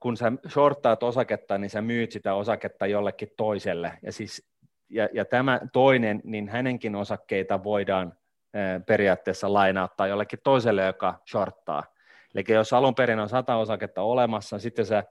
kun 0.00 0.16
sä 0.16 0.32
shorttaat 0.48 1.02
osaketta, 1.02 1.58
niin 1.58 1.70
sä 1.70 1.82
myyt 1.82 2.12
sitä 2.12 2.34
osaketta 2.34 2.86
jollekin 2.86 3.28
toiselle. 3.36 3.98
Ja, 4.02 4.12
siis, 4.12 4.48
ja, 4.88 5.08
ja 5.12 5.24
tämä 5.24 5.60
toinen, 5.72 6.20
niin 6.24 6.48
hänenkin 6.48 6.96
osakkeita 6.96 7.64
voidaan 7.64 8.12
ää, 8.54 8.80
periaatteessa 8.80 9.52
lainauttaa 9.52 10.06
jollekin 10.06 10.38
toiselle, 10.44 10.84
joka 10.84 11.22
shorttaa. 11.30 11.93
Eli 12.34 12.44
jos 12.48 12.72
alun 12.72 12.94
perin 12.94 13.18
on 13.18 13.28
sata 13.28 13.56
osaketta 13.56 14.02
olemassa, 14.02 14.58
sitten 14.58 14.86
se 14.86 15.04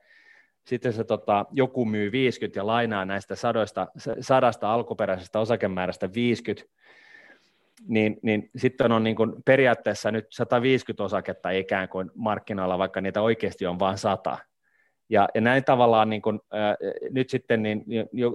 sitten 0.66 0.94
se 0.94 1.04
tota, 1.04 1.46
joku 1.52 1.86
myy 1.86 2.12
50 2.12 2.60
ja 2.60 2.68
lainaa 2.68 3.06
näistä 3.06 3.36
sadoista, 3.36 3.88
sadasta 4.20 4.74
alkuperäisestä 4.74 5.40
osakemäärästä 5.40 6.14
50, 6.14 6.74
niin, 7.88 8.20
niin 8.22 8.50
sitten 8.56 8.92
on 8.92 9.04
niin 9.04 9.16
kuin 9.16 9.34
periaatteessa 9.46 10.12
nyt 10.12 10.26
150 10.30 11.04
osaketta 11.04 11.50
ikään 11.50 11.90
kuin 11.90 12.12
markkinoilla, 12.16 12.78
vaikka 12.78 13.02
niitä 13.02 13.22
oikeasti 13.22 13.66
on 13.66 13.80
vain 13.80 13.98
100. 13.98 14.38
Ja, 15.14 15.30
ja 15.34 15.41
näin 15.41 15.64
tavallaan 15.64 16.09
niin 16.09 16.22
kuin, 16.22 16.39
äh, 16.53 16.78
nyt 17.11 17.30
sitten, 17.30 17.64
niin, 17.64 17.86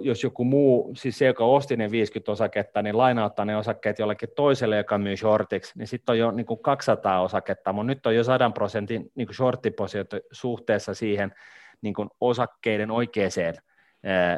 jos 0.02 0.22
joku 0.22 0.44
muu, 0.44 0.92
siis 0.96 1.18
se, 1.18 1.26
joka 1.26 1.44
osti 1.44 1.76
ne 1.76 1.90
50 1.90 2.32
osaketta, 2.32 2.82
niin 2.82 2.98
lainauttaa 2.98 3.44
ne 3.44 3.56
osakkeet 3.56 3.98
jollekin 3.98 4.28
toiselle, 4.36 4.76
joka 4.76 4.98
myy 4.98 5.16
shortiksi, 5.16 5.78
niin 5.78 5.88
sitten 5.88 6.12
on 6.12 6.18
jo 6.18 6.30
niin 6.30 6.46
kuin 6.46 6.62
200 6.62 7.20
osaketta, 7.20 7.72
mutta 7.72 7.86
nyt 7.86 8.06
on 8.06 8.14
jo 8.14 8.24
100 8.24 8.50
prosentin 8.50 9.12
niin 9.14 9.34
shorttipositio 9.34 10.20
suhteessa 10.32 10.94
siihen 10.94 11.34
niin 11.82 11.94
kuin 11.94 12.08
osakkeiden 12.20 12.90
oikeaan 12.90 13.54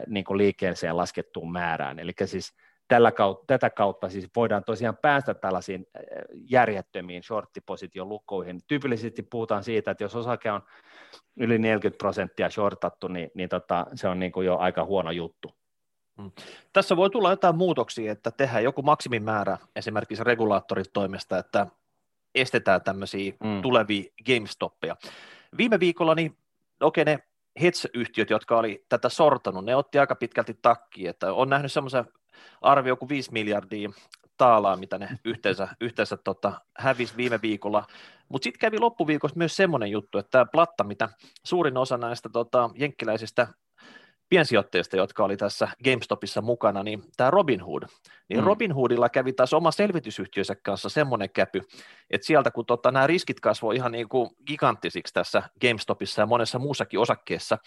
niin 0.07 0.25
kuin 0.25 0.39
liikkeeseen 0.39 0.97
laskettuun 0.97 1.53
määrään. 1.53 1.99
Eli 1.99 2.13
siis 2.25 2.53
tällä 2.91 3.13
kautta, 3.13 3.45
tätä 3.47 3.71
kautta 3.71 4.09
siis 4.09 4.29
voidaan 4.37 4.65
tosiaan 4.65 4.97
päästä 4.97 5.35
tällaisiin 5.35 5.87
äh, 5.97 6.03
järjettömiin 6.51 7.23
shorttiposition 7.23 8.09
lukuihin. 8.09 8.61
Tyypillisesti 8.67 9.23
puhutaan 9.23 9.65
siitä, 9.65 9.91
että 9.91 10.05
jos 10.05 10.17
osake 10.17 10.51
on 10.51 10.63
yli 11.37 11.59
40 11.59 11.99
prosenttia 11.99 12.51
shortattu, 12.51 13.09
niin, 13.09 13.31
niin 13.35 13.49
tota, 13.49 13.87
se 13.95 14.09
on 14.09 14.19
niin 14.19 14.33
kuin 14.33 14.47
jo 14.47 14.57
aika 14.59 14.85
huono 14.85 15.11
juttu. 15.11 15.55
Hmm. 16.21 16.31
Tässä 16.73 16.97
voi 16.97 17.11
tulla 17.11 17.31
jotain 17.31 17.57
muutoksia, 17.57 18.13
että 18.13 18.31
tehdään 18.31 18.65
joku 18.65 18.83
maksimimäärä 18.83 19.59
esimerkiksi 19.77 20.25
regulaattorit 20.25 20.93
toimesta, 20.93 21.39
että 21.39 21.67
estetään 22.35 22.83
tämmöisiä 22.83 23.33
mm. 23.45 23.63
tulevia 23.63 24.05
GameStoppeja. 24.27 24.97
Viime 25.57 25.81
viikolla, 25.81 26.15
niin 26.15 26.37
okei, 26.81 27.05
ne 27.05 27.19
hedge-yhtiöt, 27.61 28.31
jotka 28.31 28.59
oli 28.59 28.85
tätä 28.89 29.09
sortanut, 29.09 29.65
ne 29.65 29.77
otti 29.77 29.99
aika 29.99 30.15
pitkälti 30.15 30.59
takkiin, 30.63 31.11
että 31.11 31.33
on 31.33 31.49
nähnyt 31.49 31.73
semmoisen 31.73 32.05
arvio 32.61 32.97
kuin 32.97 33.09
5 33.09 33.33
miljardia 33.33 33.91
taalaa, 34.37 34.77
mitä 34.77 34.99
ne 34.99 35.09
yhteensä, 35.25 35.69
yhteensä 35.81 36.17
tota, 36.17 36.53
hävisi 36.79 37.17
viime 37.17 37.39
viikolla. 37.43 37.87
Mutta 38.29 38.45
sitten 38.45 38.61
kävi 38.61 38.79
loppuviikosta 38.79 39.39
myös 39.39 39.57
semmoinen 39.57 39.91
juttu, 39.91 40.19
että 40.19 40.31
tämä 40.31 40.47
platta, 40.53 40.85
mitä 40.85 41.09
suurin 41.45 41.77
osa 41.77 41.97
näistä 41.97 42.29
tota, 42.29 42.71
jenkkiläisistä 42.75 43.49
piensijoitteista, 44.31 44.97
jotka 44.97 45.25
oli 45.25 45.37
tässä 45.37 45.69
GameStopissa 45.85 46.43
mukana, 46.43 46.83
niin 46.83 47.03
tämä 47.17 47.31
Robinhood, 47.31 47.83
niin 48.29 48.41
mm. 48.41 48.47
Robinhoodilla 48.47 49.09
kävi 49.09 49.33
taas 49.33 49.53
oma 49.53 49.71
selvitysyhtiönsä 49.71 50.55
kanssa 50.55 50.89
semmoinen 50.89 51.31
käpy, 51.31 51.61
että 52.11 52.27
sieltä 52.27 52.51
kun 52.51 52.67
tota, 52.67 52.91
nämä 52.91 53.07
riskit 53.07 53.41
kasvoivat 53.41 53.77
ihan 53.77 53.93
niin 53.93 54.09
kuin 54.09 54.31
giganttisiksi 54.47 55.15
tässä 55.15 55.43
GameStopissa 55.61 56.23
ja 56.23 56.27
monessa 56.27 56.59
muussakin 56.59 57.01
osakkeessa, 57.01 57.59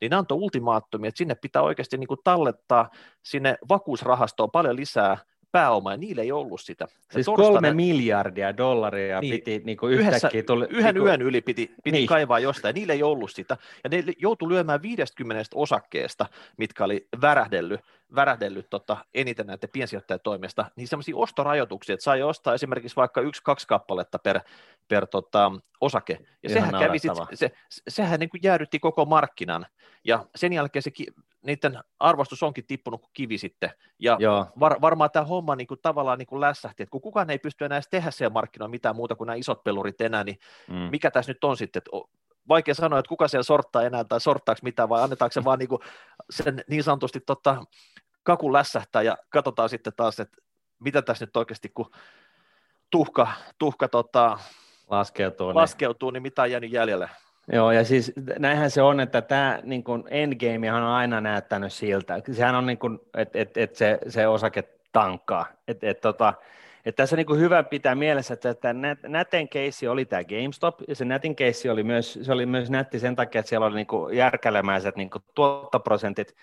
niin 0.00 0.10
ne 0.10 0.16
antoi 0.16 0.38
ultimaattumia, 0.38 1.08
että 1.08 1.18
sinne 1.18 1.34
pitää 1.34 1.62
oikeasti 1.62 1.98
niin 1.98 2.08
kuin 2.08 2.20
tallettaa 2.24 2.90
sinne 3.22 3.58
vakuusrahastoon 3.68 4.50
paljon 4.50 4.76
lisää 4.76 5.18
pääomaa, 5.52 5.92
ja 5.92 5.96
niillä 5.96 6.22
ei 6.22 6.32
ollut 6.32 6.60
sitä. 6.60 6.88
Siis 7.12 7.26
torstaina... 7.26 7.52
kolme 7.52 7.72
miljardia 7.72 8.56
dollaria 8.56 9.20
niin, 9.20 9.34
piti 9.34 9.62
niin 9.64 9.76
kuin 9.76 9.92
yhtäkkiä... 9.92 10.42
Tuli, 10.42 10.66
yhden 10.70 10.94
niin 10.94 11.02
kuin... 11.02 11.08
yön 11.08 11.22
yli 11.22 11.40
piti, 11.40 11.74
piti 11.84 11.96
niin. 11.96 12.06
kaivaa 12.06 12.38
jostain, 12.38 12.74
niillä 12.74 12.92
ei 12.92 13.02
ollut 13.02 13.30
sitä, 13.30 13.56
ja 13.84 13.90
ne 13.90 14.04
joutui 14.18 14.48
lyömään 14.48 14.82
50 14.82 15.50
osakkeesta, 15.54 16.26
mitkä 16.56 16.84
oli 16.84 17.08
värähdellyt, 17.20 17.80
värähdellyt 18.14 18.66
tota, 18.70 18.96
eniten 19.14 19.46
näiden 19.46 19.68
piensijoittajien 19.72 20.20
toimesta, 20.22 20.70
niin 20.76 20.88
sellaisia 20.88 21.16
ostorajoituksia, 21.16 21.94
että 21.94 22.04
sai 22.04 22.22
ostaa 22.22 22.54
esimerkiksi 22.54 22.96
vaikka 22.96 23.20
yksi-kaksi 23.20 23.66
kappaletta 23.66 24.18
per, 24.18 24.40
per 24.88 25.06
tota, 25.06 25.52
osake, 25.80 26.18
ja 26.42 26.48
sehän, 26.48 26.70
kävi 26.78 26.98
sit, 26.98 27.12
se, 27.34 27.50
sehän 27.88 28.20
niin 28.20 28.30
kuin 28.30 28.40
jäädytti 28.42 28.78
koko 28.78 29.04
markkinan, 29.04 29.66
ja 30.04 30.26
sen 30.36 30.52
jälkeen 30.52 30.82
se 30.82 30.90
niiden 31.42 31.80
arvostus 31.98 32.42
onkin 32.42 32.66
tippunut 32.66 33.00
kuin 33.00 33.10
kivi 33.12 33.38
sitten, 33.38 33.70
ja 33.98 34.18
var, 34.60 34.80
varmaan 34.80 35.10
tämä 35.10 35.24
homma 35.24 35.56
niin 35.56 35.66
kuin, 35.66 35.80
tavallaan 35.82 36.18
niin 36.18 36.26
kuin 36.26 36.40
lässähti, 36.40 36.82
että 36.82 36.90
kun 36.90 37.00
kukaan 37.00 37.30
ei 37.30 37.38
pysty 37.38 37.64
enää 37.64 37.80
tehdä 37.90 38.10
siellä 38.10 38.32
markkinoilla 38.32 38.70
mitään 38.70 38.96
muuta 38.96 39.14
kuin 39.14 39.26
nämä 39.26 39.36
isot 39.36 39.64
pelurit 39.64 40.00
enää, 40.00 40.24
niin 40.24 40.38
mm. 40.68 40.74
mikä 40.74 41.10
tässä 41.10 41.30
nyt 41.32 41.44
on 41.44 41.56
sitten, 41.56 41.80
että 41.80 41.90
vaikea 42.48 42.74
sanoa, 42.74 42.98
että 42.98 43.08
kuka 43.08 43.28
siellä 43.28 43.42
sorttaa 43.42 43.82
enää 43.82 44.04
tai 44.04 44.20
sorttaako 44.20 44.60
mitään, 44.62 44.88
vai 44.88 45.02
annetaanko 45.02 45.32
se 45.32 45.44
vaan 45.44 45.58
niin 45.58 45.68
kuin 45.68 45.80
sen 46.30 46.64
niin 46.68 46.82
sanotusti 46.82 47.20
tota, 47.20 47.64
kakun 48.22 48.52
lässähtää 48.52 49.02
ja 49.02 49.16
katsotaan 49.28 49.68
sitten 49.68 49.92
taas, 49.96 50.20
että 50.20 50.36
mitä 50.78 51.02
tässä 51.02 51.24
nyt 51.24 51.36
oikeasti, 51.36 51.68
kun 51.68 51.90
tuhka, 52.90 53.28
tuhka 53.58 53.88
tota, 53.88 54.38
laskeutuu, 54.90 55.48
niin- 55.48 55.56
laskeutuu 55.56 56.10
niin. 56.10 56.12
niin 56.14 56.22
mitä 56.22 56.42
on 56.42 56.50
jäänyt 56.50 56.72
jäljelle? 56.72 57.10
Joo, 57.52 57.72
ja 57.72 57.84
siis 57.84 58.12
näinhän 58.38 58.70
se 58.70 58.82
on, 58.82 59.00
että 59.00 59.22
tämä 59.22 59.60
niin 59.62 59.84
endgame 60.10 60.72
on 60.72 60.82
aina 60.82 61.20
näyttänyt 61.20 61.72
siltä. 61.72 62.22
Sehän 62.32 62.54
on 62.54 62.66
niin 62.66 62.78
kuin, 62.78 62.98
että 63.16 63.38
et, 63.38 63.56
et 63.56 63.76
se, 63.76 63.98
se 64.08 64.26
osake 64.26 64.64
tankkaa. 64.92 65.46
Et, 65.68 65.84
et, 65.84 66.00
tota, 66.00 66.34
et 66.84 66.96
tässä 66.96 67.16
on 67.16 67.24
niin 67.26 67.40
hyvä 67.40 67.62
pitää 67.62 67.94
mielessä, 67.94 68.34
että, 68.34 68.50
että 68.50 68.74
näten 69.08 69.48
keissi 69.48 69.88
oli 69.88 70.04
tämä 70.04 70.24
GameStop, 70.24 70.80
ja 70.88 70.94
se 70.94 71.04
nätin 71.04 71.36
keissi 71.36 71.70
oli 71.70 71.82
myös, 71.82 72.18
se 72.22 72.32
oli 72.32 72.46
myös 72.46 72.70
nätti 72.70 72.98
sen 72.98 73.16
takia, 73.16 73.38
että 73.38 73.48
siellä 73.48 73.66
oli 73.66 73.76
niin 73.76 74.16
järkälemäiset 74.16 74.96
niin 74.96 75.10
tuottoprosentit, 75.34 76.36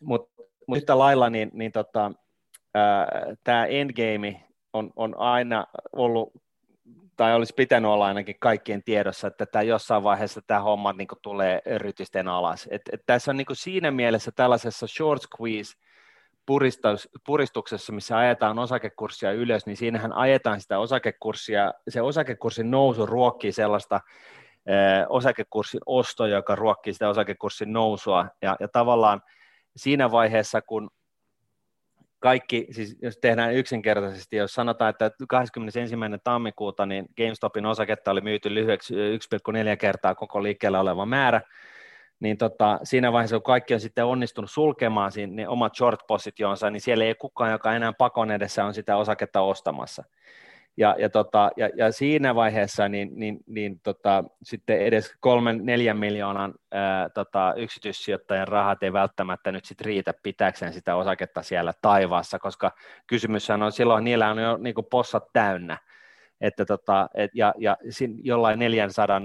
mutta 0.00 0.42
mut 0.66 0.76
yhtä 0.76 0.98
lailla 0.98 1.30
niin, 1.30 1.50
niin 1.52 1.72
tota, 1.72 2.12
tämä 3.44 3.66
endgame 3.66 4.44
on, 4.72 4.90
on 4.96 5.18
aina 5.18 5.66
ollut 5.92 6.32
tai 7.20 7.34
olisi 7.34 7.54
pitänyt 7.56 7.90
olla 7.90 8.06
ainakin 8.06 8.36
kaikkien 8.40 8.82
tiedossa, 8.82 9.26
että 9.26 9.46
tämä 9.46 9.62
jossain 9.62 10.02
vaiheessa 10.02 10.40
tämä 10.46 10.60
homma 10.60 10.92
niin 10.92 11.08
tulee 11.22 11.62
rytisten 11.76 12.28
alas. 12.28 12.68
Et, 12.70 12.82
et 12.92 13.00
tässä 13.06 13.30
on 13.30 13.36
niin 13.36 13.46
siinä 13.52 13.90
mielessä 13.90 14.32
tällaisessa 14.32 14.86
short 14.86 15.22
squeeze 15.22 15.74
puristuksessa, 17.26 17.92
missä 17.92 18.18
ajetaan 18.18 18.58
osakekurssia 18.58 19.32
ylös, 19.32 19.66
niin 19.66 19.76
siinähän 19.76 20.12
ajetaan 20.12 20.60
sitä 20.60 20.78
osakekurssia, 20.78 21.74
se 21.88 22.02
osakekurssin 22.02 22.70
nousu 22.70 23.06
ruokkii 23.06 23.52
sellaista 23.52 24.00
eh, 24.66 25.06
osakekurssin 25.08 25.80
ostoa, 25.86 26.28
joka 26.28 26.54
ruokkii 26.54 26.92
sitä 26.92 27.08
osakekurssin 27.08 27.72
nousua, 27.72 28.26
ja, 28.42 28.56
ja 28.60 28.68
tavallaan 28.68 29.22
siinä 29.76 30.10
vaiheessa, 30.10 30.62
kun 30.62 30.90
kaikki, 32.20 32.66
siis 32.70 32.96
jos 33.02 33.18
tehdään 33.18 33.54
yksinkertaisesti, 33.54 34.36
jos 34.36 34.54
sanotaan, 34.54 34.90
että 34.90 35.10
21. 35.28 35.94
tammikuuta 36.24 36.86
niin 36.86 37.06
GameStopin 37.16 37.66
osaketta 37.66 38.10
oli 38.10 38.20
myyty 38.20 38.54
lyhyeksi 38.54 38.94
1,4 38.94 39.76
kertaa 39.76 40.14
koko 40.14 40.42
liikkeellä 40.42 40.80
oleva 40.80 41.06
määrä, 41.06 41.40
niin 42.20 42.38
tota, 42.38 42.80
siinä 42.82 43.12
vaiheessa, 43.12 43.36
kun 43.36 43.42
kaikki 43.42 43.74
on 43.74 43.80
sitten 43.80 44.04
onnistunut 44.04 44.50
sulkemaan 44.50 45.12
siinä, 45.12 45.32
niin 45.32 45.48
omat 45.48 45.76
short-positionsa, 45.76 46.70
niin 46.70 46.80
siellä 46.80 47.04
ei 47.04 47.14
kukaan, 47.14 47.52
joka 47.52 47.74
enää 47.74 47.92
pakon 47.92 48.30
edessä 48.30 48.64
on 48.64 48.74
sitä 48.74 48.96
osaketta 48.96 49.40
ostamassa. 49.40 50.04
Ja, 50.76 50.96
ja, 50.98 51.10
tota, 51.10 51.50
ja, 51.56 51.70
ja 51.76 51.92
siinä 51.92 52.34
vaiheessa 52.34 52.88
niin, 52.88 53.10
niin, 53.14 53.38
niin 53.46 53.80
tota, 53.82 54.24
sitten 54.42 54.80
edes 54.80 55.14
kolmen, 55.20 55.60
neljän 55.62 55.96
miljoonan 55.98 56.54
ää, 56.72 57.08
tota, 57.08 57.54
yksityissijoittajan 57.56 58.48
rahat 58.48 58.82
ei 58.82 58.92
välttämättä 58.92 59.52
nyt 59.52 59.64
sit 59.64 59.80
riitä 59.80 60.14
pitääkseen 60.22 60.72
sitä 60.72 60.96
osaketta 60.96 61.42
siellä 61.42 61.72
taivaassa, 61.82 62.38
koska 62.38 62.72
kysymyshän 63.06 63.62
on 63.62 63.72
silloin, 63.72 64.04
niillä 64.04 64.30
on 64.30 64.38
jo 64.38 64.56
niin 64.56 64.74
possat 64.90 65.24
täynnä, 65.32 65.78
että 66.40 66.64
tota, 66.64 67.08
et, 67.14 67.30
ja, 67.34 67.54
ja 67.58 67.76
jollain 68.22 68.58
400 68.58 69.20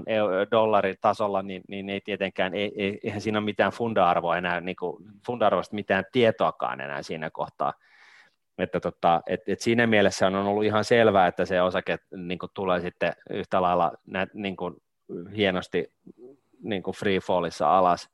dollarin 0.51 0.95
tasolla, 1.01 1.41
niin, 1.41 1.61
niin 1.67 1.89
ei 1.89 2.01
tietenkään, 2.01 2.53
ei, 2.53 2.71
ei, 2.77 2.99
eihän 3.03 3.21
siinä 3.21 3.39
ole 3.39 3.45
mitään 3.45 3.71
funda-arvoa 3.71 4.37
enää, 4.37 4.61
niin 4.61 4.75
kuin, 4.75 5.03
funda-arvoista 5.25 5.75
mitään 5.75 6.03
tietoakaan 6.11 6.81
enää 6.81 7.03
siinä 7.03 7.29
kohtaa, 7.29 7.73
että 8.57 8.79
tota, 8.79 9.21
et, 9.27 9.41
et 9.47 9.59
siinä 9.59 9.87
mielessä 9.87 10.27
on 10.27 10.35
ollut 10.35 10.63
ihan 10.63 10.83
selvää, 10.83 11.27
että 11.27 11.45
se 11.45 11.61
osake 11.61 11.97
niin 12.15 12.39
kuin, 12.39 12.49
tulee 12.53 12.81
sitten 12.81 13.13
yhtä 13.29 13.61
lailla 13.61 13.91
nä, 14.07 14.27
niin 14.33 14.55
kuin, 14.55 14.75
hienosti 15.35 15.93
niin 16.63 16.83
kuin 16.83 16.95
free 16.95 17.19
fallissa 17.19 17.77
alas. 17.77 18.09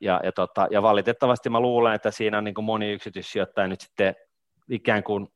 Ja, 0.00 0.20
ja, 0.22 0.32
tota, 0.32 0.68
ja 0.70 0.82
valitettavasti 0.82 1.50
mä 1.50 1.60
luulen, 1.60 1.94
että 1.94 2.10
siinä 2.10 2.38
on 2.38 2.44
niin 2.44 2.54
kuin 2.54 2.64
moni 2.64 2.92
yksityissijoittaja 2.92 3.68
nyt 3.68 3.80
sitten 3.80 4.14
ikään 4.70 5.02
kuin 5.02 5.28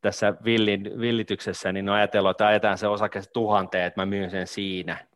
tässä 0.00 0.34
villin, 0.44 0.90
villityksessä, 1.00 1.72
niin 1.72 1.88
on 1.88 1.94
ajatellut, 1.94 2.30
että 2.30 2.46
ajetaan 2.46 2.78
se 2.78 2.86
osake 2.86 3.22
tuhanteen, 3.32 3.84
että 3.84 4.00
mä 4.00 4.06
myyn 4.06 4.30
sen 4.30 4.46
siinä. 4.46 5.09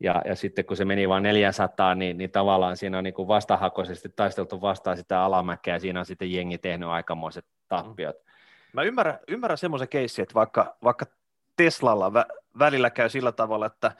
Ja, 0.00 0.22
ja 0.24 0.34
sitten 0.34 0.64
kun 0.64 0.76
se 0.76 0.84
meni 0.84 1.08
vain 1.08 1.22
400, 1.22 1.94
niin, 1.94 2.18
niin 2.18 2.30
tavallaan 2.30 2.76
siinä 2.76 2.98
on 2.98 3.04
niin 3.04 3.14
kuin 3.14 3.28
vastahakoisesti 3.28 4.08
taisteltu 4.08 4.60
vastaan 4.60 4.96
sitä 4.96 5.22
alamäkeä, 5.22 5.74
ja 5.74 5.80
siinä 5.80 6.00
on 6.00 6.06
sitten 6.06 6.32
jengi 6.32 6.58
tehnyt 6.58 6.88
aikamoiset 6.88 7.44
tappiot. 7.68 8.16
Mä 8.72 8.82
ymmärrän, 8.82 9.18
ymmärrän 9.28 9.58
semmoisen 9.58 9.88
keissin, 9.88 10.22
että 10.22 10.34
vaikka, 10.34 10.76
vaikka 10.84 11.06
Teslalla 11.56 12.12
vä, 12.12 12.26
välillä 12.58 12.90
käy 12.90 13.08
sillä 13.08 13.32
tavalla, 13.32 13.66
että 13.66 13.92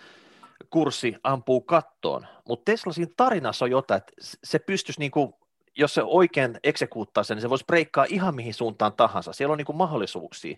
kurssi 0.71 1.17
ampuu 1.23 1.61
kattoon, 1.61 2.27
mutta 2.49 2.73
Tesla 2.73 2.93
siinä 2.93 3.13
tarinassa 3.17 3.65
on 3.65 3.71
jotain, 3.71 3.99
että 3.99 4.13
se 4.45 4.59
pystyisi 4.59 5.01
niin 5.01 5.11
kuin, 5.11 5.33
jos 5.77 5.95
se 5.95 6.03
oikein 6.03 6.59
eksekuuttaa 6.65 7.25
sen, 7.25 7.37
niin 7.37 7.43
se 7.43 7.51
voisi 7.51 7.65
breikkaa 7.65 8.07
ihan 8.09 8.35
mihin 8.35 8.55
suuntaan 8.55 8.93
tahansa. 8.93 9.33
Siellä 9.33 9.53
on 9.53 9.59
niin 9.59 9.67
kuin 9.67 9.77
mahdollisuuksia. 9.77 10.57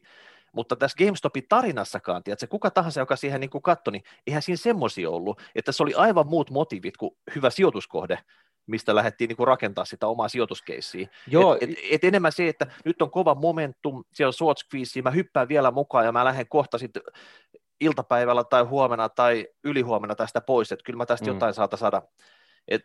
Mutta 0.56 0.76
tässä 0.76 1.04
GameStopin 1.04 1.44
tarinassakaan, 1.48 2.22
tiedätkö, 2.22 2.46
kuka 2.46 2.70
tahansa, 2.70 3.00
joka 3.00 3.16
siihen 3.16 3.40
niin 3.40 3.50
katsoi, 3.62 3.92
niin 3.92 4.02
eihän 4.26 4.42
siinä 4.42 4.56
semmoisia 4.56 5.10
ollut, 5.10 5.42
että 5.54 5.72
se 5.72 5.82
oli 5.82 5.94
aivan 5.94 6.26
muut 6.26 6.50
motiivit 6.50 6.96
kuin 6.96 7.10
hyvä 7.34 7.50
sijoituskohde, 7.50 8.18
mistä 8.66 8.94
lähdettiin 8.94 9.28
niin 9.28 9.46
rakentaa 9.46 9.84
sitä 9.84 10.06
omaa 10.06 10.28
sijoituskeissiä. 10.28 11.08
Joo. 11.26 11.54
Et, 11.60 11.70
et, 11.70 11.78
et 11.90 12.04
enemmän 12.04 12.32
se, 12.32 12.48
että 12.48 12.66
nyt 12.84 13.02
on 13.02 13.10
kova 13.10 13.34
momentum, 13.34 14.04
siellä 14.12 14.28
on 14.28 14.32
short 14.32 14.58
squeeze, 14.58 15.02
mä 15.02 15.10
hyppään 15.10 15.48
vielä 15.48 15.70
mukaan 15.70 16.04
ja 16.04 16.12
mä 16.12 16.24
lähden 16.24 16.48
kohta 16.48 16.78
sitten 16.78 17.02
iltapäivällä 17.80 18.44
tai 18.44 18.62
huomenna 18.62 19.08
tai 19.08 19.48
ylihuomenna 19.64 20.14
tästä 20.14 20.40
pois, 20.40 20.72
että 20.72 20.84
kyllä 20.84 20.96
mä 20.96 21.06
tästä 21.06 21.26
mm. 21.26 21.34
jotain 21.34 21.54
saata 21.54 21.76
saada. 21.76 22.02
Et, 22.68 22.82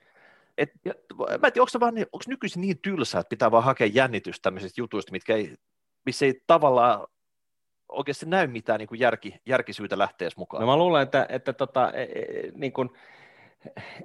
et, 0.58 0.70
mä 0.86 1.48
en 1.48 1.54
tiedä, 1.54 1.62
onko, 1.62 1.80
vaan, 1.80 1.94
onko 1.98 2.26
nykyisin 2.28 2.62
niin 2.62 2.80
tylsää, 2.82 3.22
että 3.22 3.30
pitää 3.30 3.52
vaan 3.52 3.64
hakea 3.64 3.88
jännitystä 3.88 4.44
tämmöisistä 4.44 4.82
jutuista, 4.82 5.12
mitkä 5.12 5.36
ei, 5.36 5.56
missä 6.06 6.26
ei 6.26 6.44
tavallaan 6.48 7.08
oikeasti 7.92 8.26
näy 8.26 8.48
mitään 8.48 8.80
niin 8.80 8.88
kuin 8.88 9.00
järki, 9.00 9.42
järkisyytä 9.46 9.98
lähteä 9.98 10.30
mukaan. 10.36 10.62
No 10.62 10.68
mä 10.68 10.78
luulen, 10.78 11.04
että, 11.04 11.26
että 11.30 11.54
tota, 11.54 11.92
e, 11.92 12.04
e, 12.04 12.52
niin 12.56 12.74
kuin, 12.74 12.90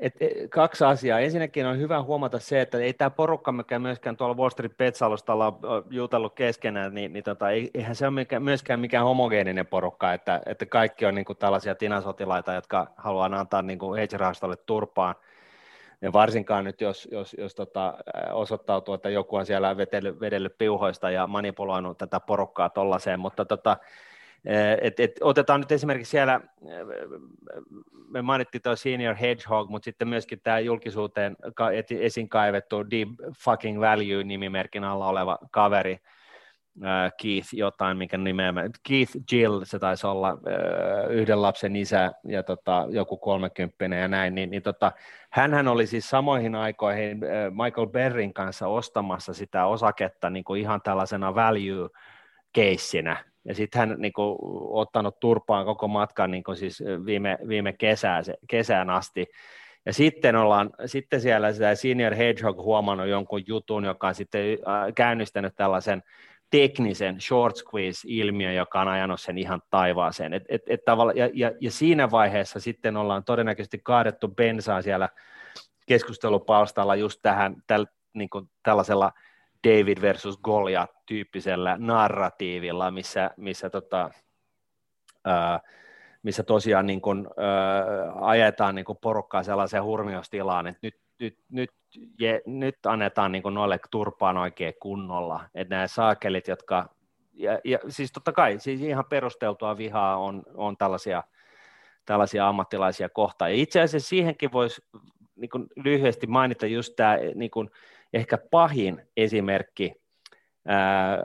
et, 0.01 0.14
et, 0.20 0.32
kaksi 0.51 0.84
asiaa. 0.84 1.20
Ensinnäkin 1.20 1.66
on 1.66 1.78
hyvä 1.78 2.03
huomata 2.03 2.39
se, 2.39 2.61
että 2.61 2.78
ei 2.78 2.93
tämä 2.93 3.11
porukka, 3.11 3.53
mikä 3.53 3.78
myöskään 3.78 4.16
tuolla 4.16 4.37
Wall 4.37 4.51
Street 4.51 4.76
Petsalosta 4.76 5.34
on 5.34 5.84
jutellut 5.91 6.34
keskenään, 6.34 6.95
niin, 6.95 7.12
niin 7.12 7.24
tota, 7.24 7.47
eihän 7.51 7.97
se 7.97 8.07
ole 8.07 8.41
myöskään 8.41 8.80
mikään 8.80 9.05
homogeeninen 9.05 9.66
porukka, 9.66 10.12
että, 10.12 10.41
että 10.47 10.66
kaikki 10.66 11.07
on 11.07 11.14
niin 11.14 11.24
kuin 11.24 11.39
tällaisia 11.39 11.74
tinasotilaita, 11.74 12.53
jotka 12.53 12.87
haluaa 12.97 13.30
antaa 13.32 13.62
niin 13.62 13.78
kuin 13.78 14.01
hedge-rahastolle 14.01 14.57
turpaan 14.57 15.14
ja 16.03 16.12
varsinkaan 16.12 16.64
nyt, 16.64 16.80
jos, 16.80 17.09
jos, 17.12 17.36
jos 17.38 17.55
tota, 17.55 17.94
osoittautuu, 18.32 18.94
että 18.94 19.11
joku 19.11 19.36
on 19.36 19.47
siellä 19.47 19.76
vedellyt, 19.76 20.20
vedellyt 20.20 20.59
piuhoista 20.59 21.11
ja 21.11 21.26
manipuloinut 21.26 21.99
tätä 21.99 22.20
porukkaa 22.20 22.70
tollaiseen, 22.70 23.20
mutta 23.20 23.44
tota, 23.44 23.76
et, 24.80 25.01
et, 25.01 25.12
otetaan 25.20 25.61
nyt 25.61 25.72
esimerkiksi 25.72 26.11
siellä, 26.11 26.40
me 28.09 28.22
mainittiin 28.22 28.62
tuo 28.62 28.76
Senior 28.76 29.14
Hedgehog, 29.14 29.70
mutta 29.70 29.84
sitten 29.84 30.09
myöskin 30.09 30.40
tämä 30.42 30.59
julkisuuteen 30.59 31.36
esiin 31.90 32.28
kaivettu 32.28 32.90
Deep 32.90 33.09
Fucking 33.38 33.80
Value-nimimerkin 33.80 34.84
alla 34.84 35.09
oleva 35.09 35.38
kaveri, 35.51 35.99
Keith 37.22 37.48
jotain, 37.52 37.96
mikä 37.96 38.18
nimeä, 38.18 38.52
Keith 38.88 39.12
Jill, 39.32 39.60
se 39.64 39.78
taisi 39.78 40.06
olla 40.06 40.38
yhden 41.10 41.42
lapsen 41.42 41.76
isä 41.76 42.12
ja 42.28 42.42
tota, 42.42 42.86
joku 42.90 43.16
kolmekymppinen 43.16 44.00
ja 44.00 44.08
näin, 44.08 44.34
niin, 44.34 44.50
niin 44.50 44.62
tota, 44.62 44.92
hänhän 45.30 45.68
oli 45.68 45.86
siis 45.86 46.10
samoihin 46.10 46.54
aikoihin 46.54 47.20
Michael 47.64 47.86
Berrin 47.86 48.34
kanssa 48.34 48.68
ostamassa 48.68 49.34
sitä 49.34 49.66
osaketta 49.66 50.30
niin 50.30 50.44
kuin 50.44 50.60
ihan 50.60 50.80
tällaisena 50.82 51.34
value 51.34 51.88
keissinä, 52.52 53.24
ja 53.44 53.54
sitten 53.54 53.78
hän 53.78 53.94
niin 53.98 54.12
kuin, 54.12 54.38
ottanut 54.70 55.20
turpaan 55.20 55.64
koko 55.64 55.88
matkan 55.88 56.30
niin 56.30 56.44
kuin 56.44 56.56
siis 56.56 56.82
viime, 57.06 57.38
viime 57.48 57.72
kesään, 57.72 58.24
kesään 58.48 58.90
asti, 58.90 59.26
ja 59.86 59.92
sitten 59.92 60.36
ollaan, 60.36 60.70
sitten 60.86 61.20
siellä 61.20 61.52
sitä 61.52 61.74
Senior 61.74 62.14
Hedgehog 62.14 62.56
huomannut 62.56 63.08
jonkun 63.08 63.42
jutun, 63.46 63.84
joka 63.84 64.08
on 64.08 64.14
sitten 64.14 64.42
käynnistänyt 64.94 65.52
tällaisen 65.56 66.02
teknisen 66.51 67.20
short 67.20 67.57
squeeze-ilmiö, 67.57 68.53
joka 68.53 68.80
on 68.80 68.88
ajanut 68.88 69.20
sen 69.20 69.38
ihan 69.38 69.62
taivaaseen. 69.70 70.32
Et, 70.32 70.44
et, 70.49 70.62
et 70.66 70.84
tavalla, 70.84 71.12
ja, 71.12 71.30
ja, 71.34 71.53
ja 71.61 71.70
siinä 71.70 72.11
vaiheessa 72.11 72.61
sitten 72.61 72.97
ollaan 72.97 73.24
todennäköisesti 73.24 73.80
kaadettu 73.84 74.28
bensaa 74.28 74.82
siellä 74.82 75.09
keskustelupalstalla 75.86 76.97
just 76.97 77.20
tähän 77.22 77.57
täl, 77.66 77.86
niin 78.12 78.30
kuin 78.30 78.51
tällaisella 78.62 79.12
David 79.68 80.01
versus 80.01 80.38
Goliath-tyyppisellä 80.38 81.76
narratiivilla, 81.78 82.90
missä, 82.90 83.30
missä, 83.36 83.70
tota, 83.70 84.11
ää, 85.24 85.61
missä 86.22 86.42
tosiaan 86.42 86.86
niin 86.86 87.01
kuin, 87.01 87.26
ää, 87.36 88.12
ajetaan 88.20 88.74
niin 88.74 88.84
kuin 88.84 88.99
porukkaa 89.03 89.42
sellaiseen 89.42 89.84
hurmiostilaan, 89.84 90.66
että 90.66 90.78
nyt, 90.82 90.94
nyt, 91.20 91.38
nyt 91.50 91.70
je, 92.18 92.42
nyt 92.46 92.86
annetaan 92.86 93.32
niin 93.32 93.42
noille 93.54 93.80
turpaan 93.90 94.36
oikein 94.36 94.74
kunnolla, 94.80 95.44
että 95.54 95.74
nämä 95.74 95.86
saakelit, 95.86 96.48
jotka, 96.48 96.88
ja, 97.34 97.60
ja 97.64 97.78
siis 97.88 98.12
totta 98.12 98.32
kai, 98.32 98.58
siis 98.58 98.80
ihan 98.80 99.04
perusteltua 99.10 99.76
vihaa 99.76 100.16
on, 100.16 100.42
on 100.54 100.76
tällaisia, 100.76 101.22
tällaisia 102.04 102.48
ammattilaisia 102.48 103.08
kohtaan, 103.08 103.50
ja 103.50 103.56
itse 103.56 103.80
asiassa 103.80 104.08
siihenkin 104.08 104.52
voisi 104.52 104.82
niin 105.36 105.50
lyhyesti 105.76 106.26
mainita 106.26 106.66
just 106.66 106.92
tämä 106.96 107.16
niin 107.34 107.50
kuin, 107.50 107.70
ehkä 108.12 108.38
pahin 108.50 109.02
esimerkki 109.16 109.94
ää, 110.66 111.18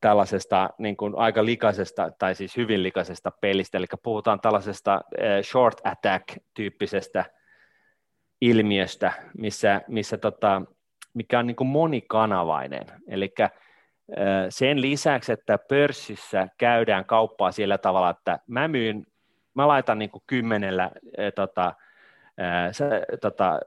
tällaisesta 0.00 0.70
niin 0.78 0.96
kuin 0.96 1.14
aika 1.16 1.44
likaisesta, 1.44 2.10
tai 2.18 2.34
siis 2.34 2.56
hyvin 2.56 2.82
likaisesta 2.82 3.30
pelistä, 3.30 3.78
eli 3.78 3.86
puhutaan 4.02 4.40
tällaisesta 4.40 4.92
ää, 4.92 5.42
short 5.42 5.80
attack-tyyppisestä 5.84 7.37
ilmiöstä, 8.40 9.12
missä, 9.38 9.80
missä 9.88 10.18
tota, 10.18 10.62
mikä 11.14 11.38
on 11.38 11.46
niin 11.46 11.56
kuin 11.56 11.68
monikanavainen. 11.68 12.86
Eli 13.08 13.34
sen 14.48 14.80
lisäksi, 14.80 15.32
että 15.32 15.58
pörssissä 15.68 16.48
käydään 16.58 17.04
kauppaa 17.04 17.52
sillä 17.52 17.78
tavalla, 17.78 18.10
että 18.10 18.38
mä 18.46 18.68
myyn, 18.68 19.06
mä 19.54 19.68
laitan 19.68 19.98
niin 19.98 20.10
kuin 20.10 20.22
kymmenellä 20.26 20.90
tota, 21.34 21.74
se, 22.72 22.84
tota, 23.20 23.60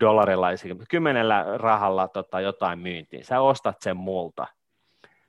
dollarilla, 0.00 0.48
kymmenellä 0.88 1.44
rahalla 1.56 2.08
tota, 2.08 2.40
jotain 2.40 2.78
myyntiin, 2.78 3.24
sä 3.24 3.40
ostat 3.40 3.76
sen 3.80 3.96
multa. 3.96 4.46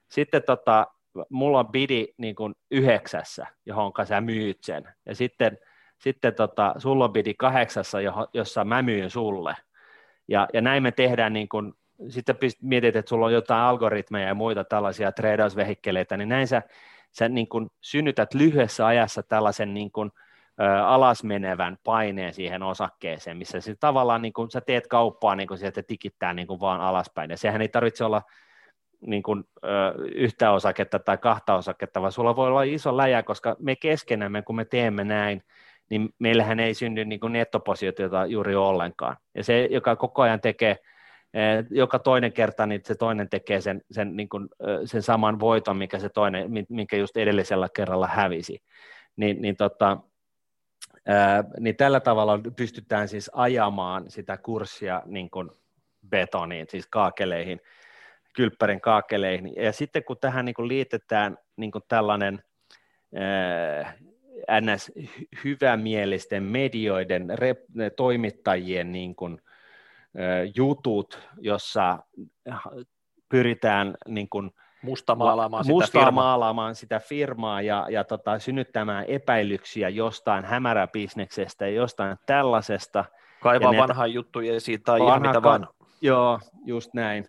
Sitten 0.09 0.43
tota, 0.43 0.87
mulla 1.29 1.59
on 1.59 1.67
bidi 1.67 2.07
niin 2.17 2.35
kuin 2.35 2.55
yhdeksässä, 2.71 3.47
johon 3.65 3.91
sä 4.03 4.21
myyt 4.21 4.57
sen, 4.61 4.83
ja 5.05 5.15
sitten 5.15 5.57
sitten 5.99 6.35
tota, 6.35 6.73
sulla 6.77 7.05
on 7.05 7.13
bidi 7.13 7.33
kahdeksassa, 7.33 7.97
jossa 8.33 8.65
mä 8.65 8.81
myyn 8.81 9.09
sulle. 9.09 9.55
Ja, 10.27 10.47
ja 10.53 10.61
näin 10.61 10.83
me 10.83 10.91
tehdään 10.91 11.33
niin 11.33 11.49
kun, 11.49 11.73
sitten 12.09 12.35
mietit, 12.61 12.95
että 12.95 13.09
sulla 13.09 13.25
on 13.25 13.33
jotain 13.33 13.61
algoritmeja 13.61 14.27
ja 14.27 14.33
muita 14.33 14.63
tällaisia 14.63 15.11
treidausvehikkeleitä, 15.11 16.17
niin 16.17 16.29
näin 16.29 16.47
sä, 16.47 16.61
sä 17.11 17.29
niin 17.29 17.47
kun 17.47 17.69
synnytät 17.81 18.33
lyhyessä 18.33 18.85
ajassa 18.85 19.23
tällaisen 19.23 19.73
niin 19.73 19.91
kun, 19.91 20.11
ä, 20.61 20.87
alasmenevän 20.87 21.77
paineen 21.83 22.33
siihen 22.33 22.63
osakkeeseen, 22.63 23.37
missä 23.37 23.61
siis 23.61 23.77
tavallaan 23.79 24.21
niin 24.21 24.33
kun, 24.33 24.51
sä 24.51 24.61
teet 24.61 24.87
kauppaa 24.87 25.35
niin 25.35 25.47
kun 25.47 25.57
sieltä 25.57 25.83
tikittää 25.83 26.33
niin 26.33 26.47
kun 26.47 26.59
vaan 26.59 26.81
alaspäin, 26.81 27.29
ja 27.29 27.37
sehän 27.37 27.61
ei 27.61 27.69
tarvitse 27.69 28.03
olla 28.03 28.21
niin 29.01 29.23
kuin, 29.23 29.43
ö, 29.63 29.67
yhtä 30.15 30.51
osaketta 30.51 30.99
tai 30.99 31.17
kahta 31.17 31.55
osaketta, 31.55 32.01
vaan 32.01 32.11
sulla 32.11 32.35
voi 32.35 32.47
olla 32.47 32.63
iso 32.63 32.97
läjä, 32.97 33.23
koska 33.23 33.55
me 33.59 33.75
keskenämme, 33.75 34.41
kun 34.41 34.55
me 34.55 34.65
teemme 34.65 35.03
näin, 35.03 35.43
niin 35.89 36.09
meillähän 36.19 36.59
ei 36.59 36.73
synny 36.73 37.05
niin 37.05 37.19
kuin 37.19 37.33
nettopositiota 37.33 38.25
juuri 38.25 38.55
ollenkaan. 38.55 39.17
Ja 39.35 39.43
se, 39.43 39.67
joka 39.71 39.95
koko 39.95 40.21
ajan 40.21 40.41
tekee 40.41 40.77
joka 41.69 41.99
toinen 41.99 42.33
kerta 42.33 42.65
niin 42.65 42.81
se 42.83 42.95
toinen 42.95 43.29
tekee 43.29 43.61
sen, 43.61 43.81
sen, 43.91 44.15
niin 44.15 44.29
kuin, 44.29 44.49
sen 44.85 45.01
saman 45.01 45.39
voiton, 45.39 45.77
mikä 45.77 45.99
se 45.99 46.09
toinen, 46.09 46.51
minkä 46.69 46.97
just 46.97 47.17
edellisellä 47.17 47.69
kerralla 47.75 48.07
hävisi. 48.07 48.63
Niin, 49.15 49.41
niin, 49.41 49.55
tota, 49.55 49.97
niin 51.59 51.75
tällä 51.75 51.99
tavalla 51.99 52.39
pystytään 52.55 53.07
siis 53.07 53.31
ajamaan 53.33 54.09
sitä 54.09 54.37
kurssia 54.37 55.01
niin 55.05 55.29
kuin 55.29 55.49
betoniin, 56.09 56.67
siis 56.69 56.87
kaakeleihin, 56.87 57.61
kylppärin 58.35 58.81
kaakeleihin. 58.81 59.53
Ja 59.55 59.71
sitten 59.71 60.03
kun 60.03 60.17
tähän 60.21 60.45
niin 60.45 60.55
kuin 60.55 60.67
liitetään 60.67 61.37
niin 61.55 61.71
kuin 61.71 61.83
tällainen 61.87 62.43
ns. 64.61 64.91
hyvämielisten 65.43 66.43
medioiden, 66.43 67.39
rep, 67.39 67.59
toimittajien 67.95 68.91
niin 68.91 69.15
kuin, 69.15 69.41
jutut, 70.55 71.19
jossa 71.37 71.99
pyritään 73.29 73.97
niin 74.07 74.29
kuin, 74.29 74.51
mustamaalaamaan, 74.81 75.63
sitä, 75.63 75.73
mustamaalaamaan 75.73 76.75
sitä 76.75 76.99
firmaa 76.99 77.61
ja, 77.61 77.87
ja 77.89 78.03
tota, 78.03 78.39
synnyttämään 78.39 79.05
epäilyksiä 79.07 79.89
jostain 79.89 80.45
hämäräbisneksestä 80.45 81.67
ja 81.67 81.73
jostain 81.73 82.17
tällaisesta. 82.25 83.05
Kaivaa 83.41 83.73
ja 83.73 83.81
vanhaa 83.81 84.07
juttuja 84.07 84.55
esiin 84.55 84.83
tai 84.83 84.99
vanha, 84.99 85.15
ihan 85.15 85.21
mitä 85.21 85.43
vaan. 85.43 85.67
Joo, 86.01 86.39
just 86.65 86.93
näin. 86.93 87.25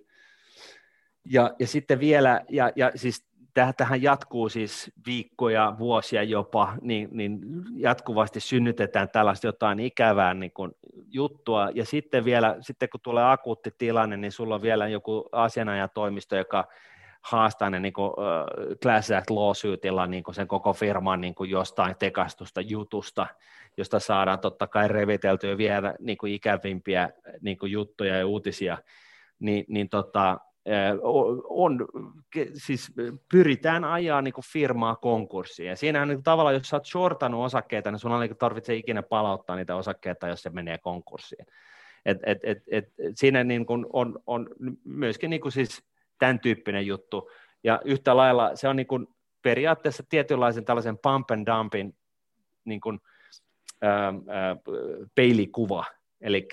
Ja, 1.25 1.55
ja 1.59 1.67
sitten 1.67 2.01
vielä, 2.01 2.41
ja, 2.49 2.73
ja 2.77 2.93
siis 2.95 3.28
tähän 3.77 4.03
jatkuu 4.03 4.49
siis 4.49 4.93
viikkoja, 5.07 5.75
vuosia 5.79 6.23
jopa, 6.23 6.75
niin, 6.81 7.09
niin 7.13 7.41
jatkuvasti 7.77 8.41
synnytetään 8.41 9.09
tällaista 9.09 9.47
jotain 9.47 9.81
ikävää 9.81 10.35
niin 10.35 10.53
kuin 10.53 10.73
juttua, 11.11 11.71
ja 11.75 11.85
sitten 11.85 12.25
vielä, 12.25 12.57
sitten 12.61 12.89
kun 12.89 13.01
tulee 13.01 13.33
akuutti 13.33 13.75
tilanne, 13.79 14.17
niin 14.17 14.33
sulla 14.33 14.55
on 14.55 14.63
vielä 14.63 14.89
joku 14.89 15.29
asianajatoimisto, 15.33 16.37
joka 16.37 16.65
haastaa 17.21 17.71
ne 17.71 17.81
niin 17.81 17.93
kuin, 17.93 18.11
uh, 18.11 18.77
class 18.83 19.11
act 19.11 19.31
lawsuitilla 19.31 20.07
niin 20.07 20.23
kuin 20.23 20.35
sen 20.35 20.49
koko 20.49 20.73
firman 20.73 21.21
niin 21.21 21.35
kuin 21.35 21.51
jostain 21.51 21.97
tekastusta 21.99 22.61
jutusta, 22.61 23.27
josta 23.77 24.01
saadaan 24.01 24.39
totta 24.39 24.67
kai 24.67 24.89
reviteltyä 24.89 25.57
vielä 25.57 25.95
niin 26.01 26.19
kuin 26.19 26.33
ikävimpiä 26.33 27.11
niin 27.41 27.59
kuin 27.59 27.73
juttuja 27.73 28.19
ja 28.19 28.27
uutisia, 28.27 28.79
niin, 29.39 29.65
niin 29.69 29.89
tota, 29.89 30.39
on, 31.49 31.87
siis 32.55 32.93
pyritään 33.31 33.85
ajaa 33.85 34.23
niin 34.23 34.35
firmaa 34.53 34.97
konkurssiin. 34.97 35.69
Ja 35.69 35.77
siinä 35.77 36.03
on 36.03 36.09
niin 36.09 36.23
tavallaan, 36.23 36.55
jos 36.55 36.69
sä 36.69 36.77
oot 36.77 36.87
shortannut 36.87 37.45
osakkeita, 37.45 37.91
niin 37.91 37.99
sun 37.99 38.23
ei 38.23 38.29
niin 38.29 38.37
tarvitse 38.37 38.75
ikinä 38.75 39.03
palauttaa 39.03 39.57
niitä 39.57 39.77
osakkeita, 39.77 40.29
jos 40.29 40.43
se 40.43 40.51
menee 40.51 40.79
konkurssiin. 40.79 41.47
Et, 42.05 42.19
et, 42.27 42.39
et, 42.43 42.59
et, 42.71 42.85
siinä 43.15 43.45
niin 43.45 43.67
kuin 43.67 43.87
on, 43.93 44.19
on 44.27 44.49
myöskin 44.85 45.31
niin 45.31 45.41
kuin 45.41 45.53
siis 45.53 45.85
tämän 46.19 46.41
tyyppinen 46.41 46.87
juttu. 46.87 47.31
Ja 47.65 47.81
yhtä 47.85 48.17
lailla 48.17 48.57
se 48.57 48.69
on 48.69 48.77
niin 48.77 48.87
kuin 48.87 49.07
periaatteessa 49.43 50.03
tietynlaisen 50.09 50.65
tällaisen 50.65 50.99
pump 50.99 51.31
and 51.31 51.47
dumpin 51.47 51.97
niin 52.65 52.81
kuin, 52.81 53.01
ää, 53.83 54.15
ää, 54.29 54.57
peilikuva. 55.15 55.85
Eli 56.21 56.49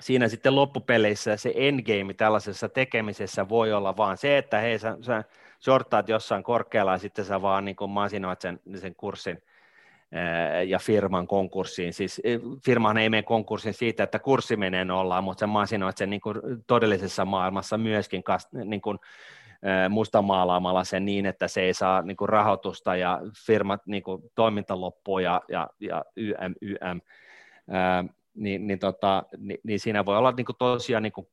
siinä 0.00 0.28
sitten 0.28 0.54
loppupeleissä 0.54 1.36
se 1.36 1.52
endgame 1.56 2.14
tällaisessa 2.14 2.68
tekemisessä 2.68 3.48
voi 3.48 3.72
olla 3.72 3.96
vaan 3.96 4.16
se, 4.16 4.38
että 4.38 4.58
hei, 4.58 4.78
sä, 4.78 4.96
sä 5.00 5.24
shorttaat 5.64 6.08
jossain 6.08 6.42
korkealla 6.42 6.92
ja 6.92 6.98
sitten 6.98 7.24
sä 7.24 7.42
vaan 7.42 7.64
niin 7.64 7.76
kuin 7.76 7.90
masinoit 7.90 8.40
sen, 8.40 8.60
sen 8.74 8.94
kurssin 8.94 9.42
ja 10.66 10.78
firman 10.78 11.26
konkurssiin. 11.26 11.92
Siis 11.92 12.22
firmahan 12.64 12.98
ei 12.98 13.08
mene 13.08 13.22
konkurssiin 13.22 13.74
siitä, 13.74 14.02
että 14.02 14.18
kurssi 14.18 14.56
menee 14.56 14.84
nollaan, 14.84 15.24
mutta 15.24 15.40
sä 15.40 15.46
masinoit 15.46 15.96
sen 15.96 16.10
niin 16.10 16.20
kuin 16.20 16.36
todellisessa 16.66 17.24
maailmassa 17.24 17.78
myöskin 17.78 18.22
niin 18.64 18.80
kuin, 18.80 18.98
mustamaalaamalla 19.88 20.84
sen 20.84 21.04
niin, 21.04 21.26
että 21.26 21.48
se 21.48 21.60
ei 21.60 21.74
saa 21.74 22.02
niin 22.02 22.16
kuin 22.16 22.28
rahoitusta 22.28 22.96
ja 22.96 23.20
firmat 23.46 23.86
niin 23.86 24.02
kuin, 24.02 24.22
toiminta 24.34 24.80
loppuu 24.80 25.18
ja, 25.18 25.40
ja, 25.48 25.68
ja 25.80 26.04
YM, 26.16 26.54
YM 26.62 27.00
niin, 28.40 28.66
niin, 28.66 28.78
tota, 28.78 29.22
niin, 29.38 29.60
niin 29.64 29.80
siinä 29.80 30.04
voi 30.04 30.16
olla 30.16 30.32
niin 30.32 30.46
kuin 30.46 30.56
tosiaan 30.58 31.02
niin 31.02 31.12
kuin 31.12 31.28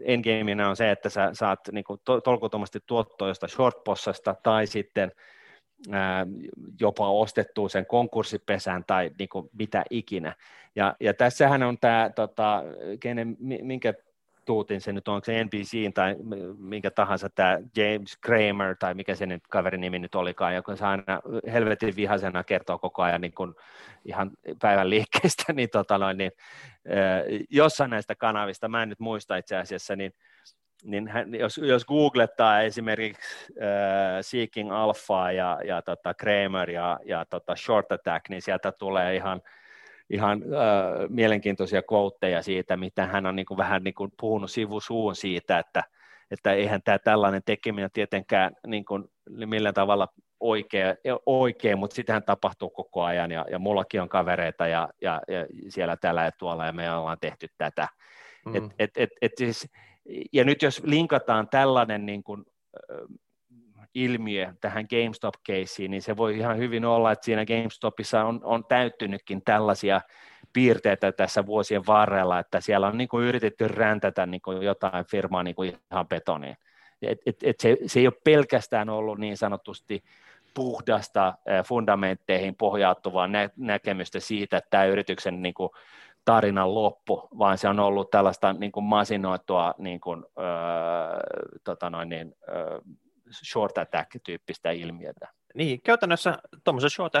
endgameina 0.00 0.68
on 0.68 0.76
se, 0.76 0.90
että 0.90 1.08
sä 1.08 1.30
saat 1.32 1.60
niin 1.72 1.84
kuin 1.84 2.00
to, 2.04 2.20
tolkuttomasti 2.20 2.78
tuottoa 2.86 3.28
jostain 3.28 3.50
shortpossasta 3.50 4.34
tai 4.42 4.66
sitten 4.66 5.12
ää, 5.90 6.26
jopa 6.80 7.10
ostettua 7.10 7.68
sen 7.68 7.86
konkurssipesään 7.86 8.84
tai 8.86 9.10
niin 9.18 9.28
kuin 9.28 9.48
mitä 9.58 9.84
ikinä. 9.90 10.36
Ja, 10.76 10.96
ja 11.00 11.14
tässähän 11.14 11.62
on 11.62 11.78
tämä, 11.78 12.10
tota, 12.14 12.62
kenen, 13.00 13.36
minkä 13.40 13.94
tuutin 14.44 14.80
se 14.80 14.92
nyt, 14.92 15.08
onko 15.08 15.24
se 15.24 15.44
NBC 15.44 15.94
tai 15.94 16.16
minkä 16.58 16.90
tahansa 16.90 17.30
tämä 17.30 17.58
James 17.76 18.16
Kramer 18.20 18.76
tai 18.78 18.94
mikä 18.94 19.14
se 19.14 19.26
nyt 19.26 19.42
kaverin 19.48 19.80
nimi 19.80 19.98
nyt 19.98 20.14
olikaan, 20.14 20.54
joka 20.54 20.76
saa 20.76 20.90
aina 20.90 21.20
helvetin 21.52 21.96
vihaisena 21.96 22.44
kertoo 22.44 22.78
koko 22.78 23.02
ajan 23.02 23.20
niin 23.20 23.34
kuin 23.34 23.54
ihan 24.04 24.30
päivän 24.62 24.90
liikkeestä, 24.90 25.52
niin, 25.52 25.70
tota 25.70 25.98
noin, 25.98 26.18
niin 26.18 26.32
jossain 27.50 27.90
näistä 27.90 28.14
kanavista, 28.14 28.68
mä 28.68 28.82
en 28.82 28.88
nyt 28.88 29.00
muista 29.00 29.36
itse 29.36 29.56
asiassa, 29.56 29.96
niin 29.96 30.12
niin 30.84 31.08
hän, 31.08 31.34
jos, 31.34 31.58
jos 31.58 31.84
googlettaa 31.84 32.60
esimerkiksi 32.60 33.22
äh, 33.62 34.18
Seeking 34.20 34.72
Alpha 34.72 35.32
ja, 35.32 35.60
ja 35.64 35.82
tota 35.82 36.14
Kramer 36.14 36.70
ja, 36.70 37.00
ja 37.04 37.24
tota 37.24 37.56
Short 37.56 37.92
Attack, 37.92 38.28
niin 38.28 38.42
sieltä 38.42 38.72
tulee 38.72 39.16
ihan 39.16 39.42
ihan 40.10 40.42
äh, 40.42 41.08
mielenkiintoisia 41.08 41.82
koutteja 41.82 42.42
siitä, 42.42 42.76
mitä 42.76 43.06
hän 43.06 43.26
on 43.26 43.36
niin 43.36 43.46
kuin 43.46 43.58
vähän 43.58 43.84
niin 43.84 43.94
kuin 43.94 44.12
puhunut 44.20 44.50
sivusuun 44.50 45.16
siitä, 45.16 45.58
että, 45.58 45.82
että 46.30 46.52
eihän 46.52 46.82
tämä 46.82 46.98
tällainen 46.98 47.42
tekeminen 47.46 47.90
tietenkään 47.92 48.52
niin 48.66 48.84
kuin 48.84 49.04
millään 49.30 49.74
tavalla 49.74 50.08
oikea, 50.40 50.94
oikea 51.26 51.76
mutta 51.76 51.96
sitähän 51.96 52.22
tapahtuu 52.22 52.70
koko 52.70 53.02
ajan 53.02 53.30
ja, 53.30 53.44
ja 53.50 53.58
mullakin 53.58 54.02
on 54.02 54.08
kavereita 54.08 54.66
ja, 54.66 54.88
ja, 55.02 55.20
ja 55.28 55.46
siellä 55.68 55.96
täällä 55.96 56.24
ja 56.24 56.30
tuolla 56.38 56.66
ja 56.66 56.72
me 56.72 56.92
ollaan 56.92 57.18
tehty 57.20 57.46
tätä. 57.58 57.88
Mm. 58.46 58.54
Et, 58.54 58.64
et, 58.78 58.90
et, 58.96 59.10
et 59.22 59.32
siis, 59.38 59.68
ja 60.32 60.44
nyt 60.44 60.62
jos 60.62 60.82
linkataan 60.84 61.48
tällainen 61.48 62.06
niin 62.06 62.22
kuin, 62.22 62.44
ilmiö 63.94 64.52
tähän 64.60 64.84
GameStop-keissiin, 64.90 65.90
niin 65.90 66.02
se 66.02 66.16
voi 66.16 66.38
ihan 66.38 66.58
hyvin 66.58 66.84
olla, 66.84 67.12
että 67.12 67.24
siinä 67.24 67.46
GameStopissa 67.46 68.24
on, 68.24 68.40
on 68.44 68.64
täyttynytkin 68.64 69.42
tällaisia 69.44 70.00
piirteitä 70.52 71.12
tässä 71.12 71.46
vuosien 71.46 71.86
varrella, 71.86 72.38
että 72.38 72.60
siellä 72.60 72.86
on 72.86 72.98
niin 72.98 73.08
kuin 73.08 73.26
yritetty 73.26 73.68
räntätä 73.68 74.26
niin 74.26 74.42
kuin 74.42 74.62
jotain 74.62 75.04
firmaa 75.04 75.42
niin 75.42 75.54
kuin 75.54 75.76
ihan 75.92 76.08
betoniin. 76.08 76.56
Et, 77.02 77.18
et, 77.26 77.36
et 77.42 77.60
se, 77.60 77.76
se 77.86 78.00
ei 78.00 78.06
ole 78.06 78.14
pelkästään 78.24 78.90
ollut 78.90 79.18
niin 79.18 79.36
sanotusti 79.36 80.04
puhdasta 80.54 81.34
fundamentteihin 81.66 82.54
pohjautuvaa 82.54 83.28
nä- 83.28 83.50
näkemystä 83.56 84.20
siitä, 84.20 84.56
että 84.56 84.70
tämä 84.70 84.84
yrityksen 84.84 85.42
niin 85.42 85.54
kuin 85.54 85.70
tarinan 86.24 86.74
loppu, 86.74 87.28
vaan 87.38 87.58
se 87.58 87.68
on 87.68 87.80
ollut 87.80 88.10
tällaista 88.10 88.52
niin 88.52 88.72
kuin 88.72 88.84
masinoitua 88.84 89.74
niin 89.78 90.00
kuin, 90.00 90.24
öö, 90.38 90.44
tota 91.64 91.90
noin, 91.90 92.08
niin, 92.08 92.36
öö, 92.48 92.78
short 93.52 93.78
attack-tyyppistä 93.78 94.70
ilmiötä. 94.70 95.28
Niin, 95.54 95.82
käytännössä 95.82 96.38
tuommoisen 96.64 96.90
short 96.90 97.12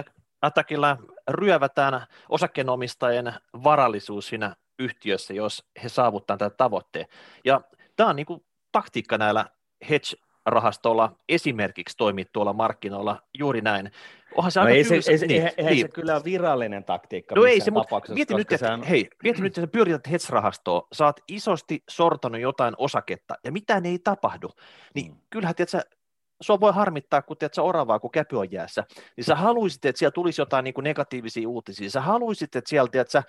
attackilla 0.42 0.96
ryövätään 1.30 2.06
osakkeenomistajien 2.28 3.34
varallisuus 3.64 4.28
siinä 4.28 4.56
yhtiössä, 4.78 5.34
jos 5.34 5.64
he 5.82 5.88
saavuttavat 5.88 6.38
tätä 6.38 6.56
tavoitteen. 6.56 7.06
Ja 7.44 7.60
tämä 7.96 8.10
on 8.10 8.16
niin 8.16 8.26
kuin 8.26 8.44
taktiikka 8.72 9.18
näillä 9.18 9.46
hedge 9.90 10.16
rahastolla 10.46 11.12
esimerkiksi 11.28 11.96
toimii 11.96 12.24
tuolla 12.32 12.52
markkinoilla 12.52 13.22
juuri 13.38 13.60
näin. 13.60 13.90
Onhan 14.34 14.52
se 14.52 14.60
no 14.60 14.68
ei, 14.68 14.84
se, 14.84 14.94
ei, 14.94 15.18
se, 15.18 15.26
niin, 15.26 15.50
ei, 15.56 15.64
niin. 15.64 15.80
se 15.80 15.88
kyllä 15.88 16.20
virallinen 16.24 16.84
taktiikka 16.84 17.34
no 17.34 17.44
ei 17.44 17.60
se, 17.60 17.70
mutta 17.70 18.00
mieti 18.14 18.34
nyt, 18.34 18.52
että, 18.52 18.74
on... 18.74 18.82
hei, 18.82 19.10
mieti 19.22 19.42
nyt, 19.42 19.50
että 19.50 19.60
sä 19.60 19.66
pyörität 19.66 20.10
hedge-rahastoa, 20.10 20.86
sä 20.92 21.04
oot 21.04 21.20
isosti 21.28 21.82
sortanut 21.90 22.40
jotain 22.40 22.74
osaketta 22.78 23.34
ja 23.44 23.52
mitään 23.52 23.86
ei 23.86 23.98
tapahdu, 23.98 24.50
niin 24.94 25.12
mm. 25.12 25.18
kyllähän 25.30 25.54
tiedät, 25.54 25.70
sä, 25.70 25.84
sua 26.44 26.60
voi 26.60 26.72
harmittaa, 26.72 27.22
kun 27.22 27.36
tiedät, 27.36 27.54
sä 27.54 27.62
oravaa, 27.62 28.00
kun 28.00 28.10
käpy 28.10 28.36
on 28.36 28.52
jäässä, 28.52 28.84
niin 29.16 29.24
sä 29.24 29.34
haluaisit, 29.34 29.84
että 29.84 29.98
siellä 29.98 30.12
tulisi 30.12 30.40
jotain 30.40 30.64
niin 30.64 30.74
kuin 30.74 30.84
negatiivisia 30.84 31.48
uutisia, 31.48 31.90
sä 31.90 32.00
haluaisit, 32.00 32.56
että 32.56 32.70
siellä, 32.70 32.88
tiedät, 32.88 33.10
sä, 33.10 33.22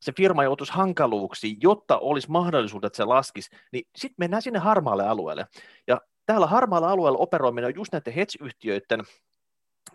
se 0.00 0.12
firma 0.16 0.44
joutuisi 0.44 0.72
hankaluuksiin, 0.72 1.56
jotta 1.60 1.98
olisi 1.98 2.30
mahdollisuudet, 2.30 2.86
että 2.86 2.96
se 2.96 3.04
laskisi, 3.04 3.50
niin 3.72 3.84
sitten 3.96 4.16
mennään 4.18 4.42
sinne 4.42 4.58
harmaalle 4.58 5.08
alueelle. 5.08 5.46
Ja 5.86 6.00
täällä 6.26 6.46
harmaalla 6.46 6.90
alueella 6.90 7.18
operoiminen 7.18 7.68
on 7.68 7.74
just 7.74 7.92
näiden 7.92 8.12
hedge-yhtiöiden, 8.12 9.00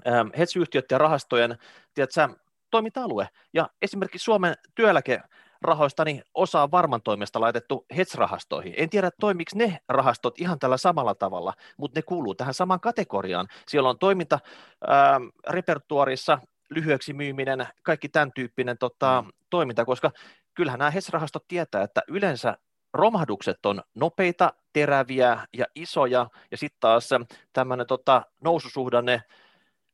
ähm, 0.08 0.28
hedge-yhtiöiden 0.38 0.96
ja 0.96 0.98
rahastojen 0.98 1.58
tiedätkö, 1.94 2.28
toiminta-alue. 2.72 3.30
Ja 3.54 3.70
esimerkiksi 3.82 4.26
Suomen 4.26 4.56
työeläke 4.76 5.22
rahoista 5.66 6.06
niin 6.06 6.24
osa 6.34 6.64
on 6.64 6.72
varman 6.72 7.02
toimesta 7.02 7.42
laitettu 7.42 7.86
hedge-rahastoihin. 7.96 8.74
En 8.78 8.90
tiedä, 8.90 9.10
toimiks 9.20 9.56
ne 9.56 9.80
rahastot 9.90 10.42
ihan 10.42 10.60
tällä 10.60 10.78
samalla 10.78 11.16
tavalla, 11.16 11.54
mutta 11.78 11.98
ne 12.00 12.02
kuuluu 12.02 12.36
tähän 12.36 12.54
samaan 12.54 12.80
kategoriaan. 12.80 13.48
Siellä 13.68 13.90
on 13.90 14.00
toiminta 14.00 14.40
ää, 14.88 15.16
ähm, 15.16 15.24
repertuarissa, 15.50 16.40
lyhyeksi 16.70 17.14
myyminen, 17.14 17.68
kaikki 17.84 18.10
tämän 18.10 18.32
tyyppinen 18.36 18.78
tota, 18.78 19.22
mm. 19.26 19.32
toiminta, 19.50 19.86
koska 19.86 20.12
kyllähän 20.54 20.80
nämä 20.80 20.92
hedge-rahastot 20.92 21.48
tietää, 21.48 21.84
että 21.84 22.02
yleensä 22.08 22.58
romahdukset 22.94 23.66
on 23.66 23.82
nopeita, 23.96 24.54
teräviä 24.74 25.48
ja 25.58 25.66
isoja, 25.76 26.30
ja 26.52 26.58
sitten 26.58 26.78
taas 26.80 27.10
tämmöinen 27.54 27.88
tota, 27.88 28.22
noususuhdanne 28.44 29.22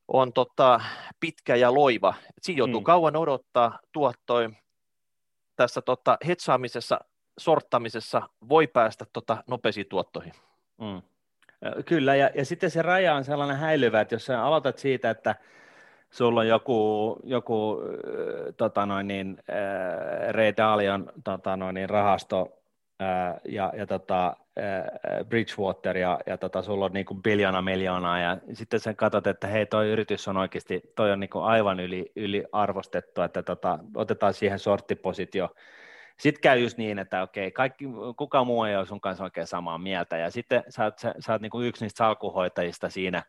on 0.07 0.33
tota, 0.33 0.81
pitkä 1.19 1.55
ja 1.55 1.73
loiva. 1.73 2.13
Et 2.37 2.43
siinä 2.43 2.57
joutuu 2.57 2.79
mm. 2.79 2.83
kauan 2.83 3.15
odottaa 3.15 3.79
tuottoi. 3.91 4.49
Tässä 5.55 5.81
tota, 5.81 6.17
hetsaamisessa, 6.27 6.99
sorttamisessa 7.37 8.21
voi 8.49 8.67
päästä 8.67 9.05
tota, 9.13 9.43
nopeisiin 9.47 9.87
tuottoihin. 9.89 10.33
Mm. 10.77 11.01
Kyllä, 11.85 12.15
ja, 12.15 12.29
ja 12.35 12.45
sitten 12.45 12.71
se 12.71 12.81
raja 12.81 13.15
on 13.15 13.23
sellainen 13.23 13.57
häilyvä, 13.57 14.01
että 14.01 14.15
jos 14.15 14.25
sä 14.25 14.43
aloitat 14.43 14.77
siitä, 14.77 15.09
että 15.09 15.35
sulla 16.09 16.39
on 16.39 16.47
joku, 16.47 17.17
joku 17.23 17.77
tota 18.57 18.85
noin, 18.85 19.07
niin, 19.07 19.37
Ray 20.29 20.53
Dalion 20.57 21.11
tota 21.23 21.57
noin, 21.57 21.73
niin, 21.73 21.89
rahasto 21.89 22.60
ja, 23.45 23.73
ja 23.77 23.87
tota, 23.87 24.35
Bridgewater 25.29 25.97
ja, 25.97 26.19
ja 26.25 26.37
tota, 26.37 26.61
sulla 26.61 26.85
on 26.85 26.93
niin 26.93 27.05
kuin 27.05 27.23
biljona 27.23 27.61
miljoonaa 27.61 28.19
ja 28.19 28.37
sitten 28.53 28.79
sen 28.79 28.95
katsot, 28.95 29.27
että 29.27 29.47
hei 29.47 29.65
toi 29.65 29.89
yritys 29.89 30.27
on 30.27 30.37
oikeasti, 30.37 30.81
toi 30.95 31.11
on 31.11 31.19
niin 31.19 31.29
kuin 31.29 31.45
aivan 31.45 31.79
yli, 31.79 32.11
yli 32.15 32.43
arvostettu, 32.51 33.21
että 33.21 33.43
tota, 33.43 33.79
otetaan 33.95 34.33
siihen 34.33 34.59
sorttipositio. 34.59 35.49
Sitten 36.19 36.41
käy 36.41 36.59
just 36.59 36.77
niin, 36.77 36.99
että 36.99 37.21
okei, 37.21 37.51
kaikki, 37.51 37.85
kuka 38.17 38.43
muu 38.43 38.63
ei 38.63 38.75
ole 38.75 38.85
sun 38.85 39.01
kanssa 39.01 39.23
oikein 39.23 39.47
samaa 39.47 39.77
mieltä 39.77 40.17
ja 40.17 40.31
sitten 40.31 40.63
sä 40.69 40.83
oot, 40.83 40.99
sä, 40.99 41.13
sä 41.19 41.31
oot 41.31 41.41
niin 41.41 41.49
kuin 41.49 41.67
yksi 41.67 41.85
niistä 41.85 41.97
salkuhoitajista 41.97 42.89
siinä, 42.89 43.23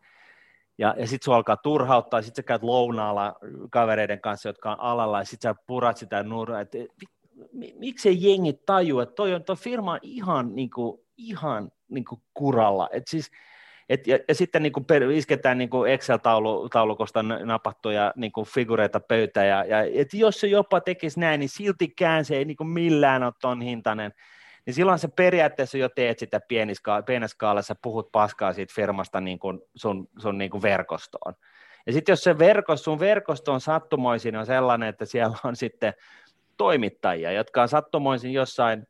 ja, 0.78 0.94
ja 0.98 1.06
sitten 1.06 1.24
sua 1.24 1.36
alkaa 1.36 1.56
turhauttaa, 1.56 2.22
sitten 2.22 2.42
sä 2.42 2.46
käyt 2.46 2.62
lounaalla 2.62 3.34
kavereiden 3.70 4.20
kanssa, 4.20 4.48
jotka 4.48 4.72
on 4.72 4.80
alalla, 4.80 5.18
ja 5.18 5.24
sitten 5.24 5.54
sä 5.54 5.62
purat 5.66 5.96
sitä 5.96 6.22
nurraa, 6.22 6.60
että 6.60 6.78
miksei 7.78 8.16
jengi 8.20 8.53
taju, 8.53 9.01
että 9.01 9.14
toi, 9.14 9.35
on, 9.35 9.45
toi 9.45 9.57
firma 9.57 9.93
on 9.93 9.99
ihan, 10.03 10.55
niin 10.55 10.70
kuin, 10.70 11.01
ihan 11.16 11.72
niin 11.89 12.05
kuin 12.05 12.20
kuralla. 12.35 12.89
Et 12.93 13.09
siis, 13.09 13.30
et, 13.89 14.07
ja, 14.07 14.18
ja, 14.28 14.35
sitten 14.35 14.62
niin 14.62 14.72
kuin 14.72 14.85
per, 14.85 15.03
isketään 15.03 15.59
niin 15.59 15.70
kuin 15.70 15.91
Excel-taulukosta 15.91 17.22
napattuja 17.22 18.12
niin 18.16 18.33
kuin 18.33 18.47
figureita 18.47 19.01
pöytään, 19.01 19.49
ja, 19.49 19.64
ja 19.64 19.83
et 19.95 20.14
jos 20.14 20.41
se 20.41 20.47
jopa 20.47 20.80
tekisi 20.80 21.20
näin, 21.20 21.41
niin 21.41 21.49
siltikään 21.49 22.24
se 22.24 22.37
ei 22.37 22.45
niin 22.45 22.57
kuin 22.57 22.68
millään 22.68 23.22
ole 23.22 23.33
ton 23.41 23.61
hintainen 23.61 24.12
niin 24.66 24.74
silloin 24.74 24.99
se 24.99 25.09
periaatteessa 25.09 25.78
jo 25.78 25.89
teet 25.89 26.18
sitä 26.18 26.41
pienessä 26.49 27.33
skaalassa, 27.33 27.74
puhut 27.83 28.12
paskaa 28.12 28.53
siitä 28.53 28.72
firmasta 28.76 29.20
niin 29.20 29.39
kuin 29.39 29.61
sun, 29.74 30.09
sun 30.18 30.39
niin 30.39 30.51
kuin 30.51 30.62
verkostoon. 30.62 31.35
Ja 31.87 31.93
sitten 31.93 32.12
jos 32.12 32.24
se 32.24 32.39
verkosto, 32.39 32.85
sun 32.85 33.01
verkosto 33.01 33.53
on 33.53 33.61
sattumoisin 33.61 34.37
on 34.37 34.47
sellainen, 34.47 34.89
että 34.89 35.05
siellä 35.05 35.37
on 35.45 35.57
sitten 35.57 35.95
toimittajia, 36.62 37.32
jotka 37.32 37.62
on 37.62 37.68
sattumoisin 37.68 38.32
jossain 38.32 38.86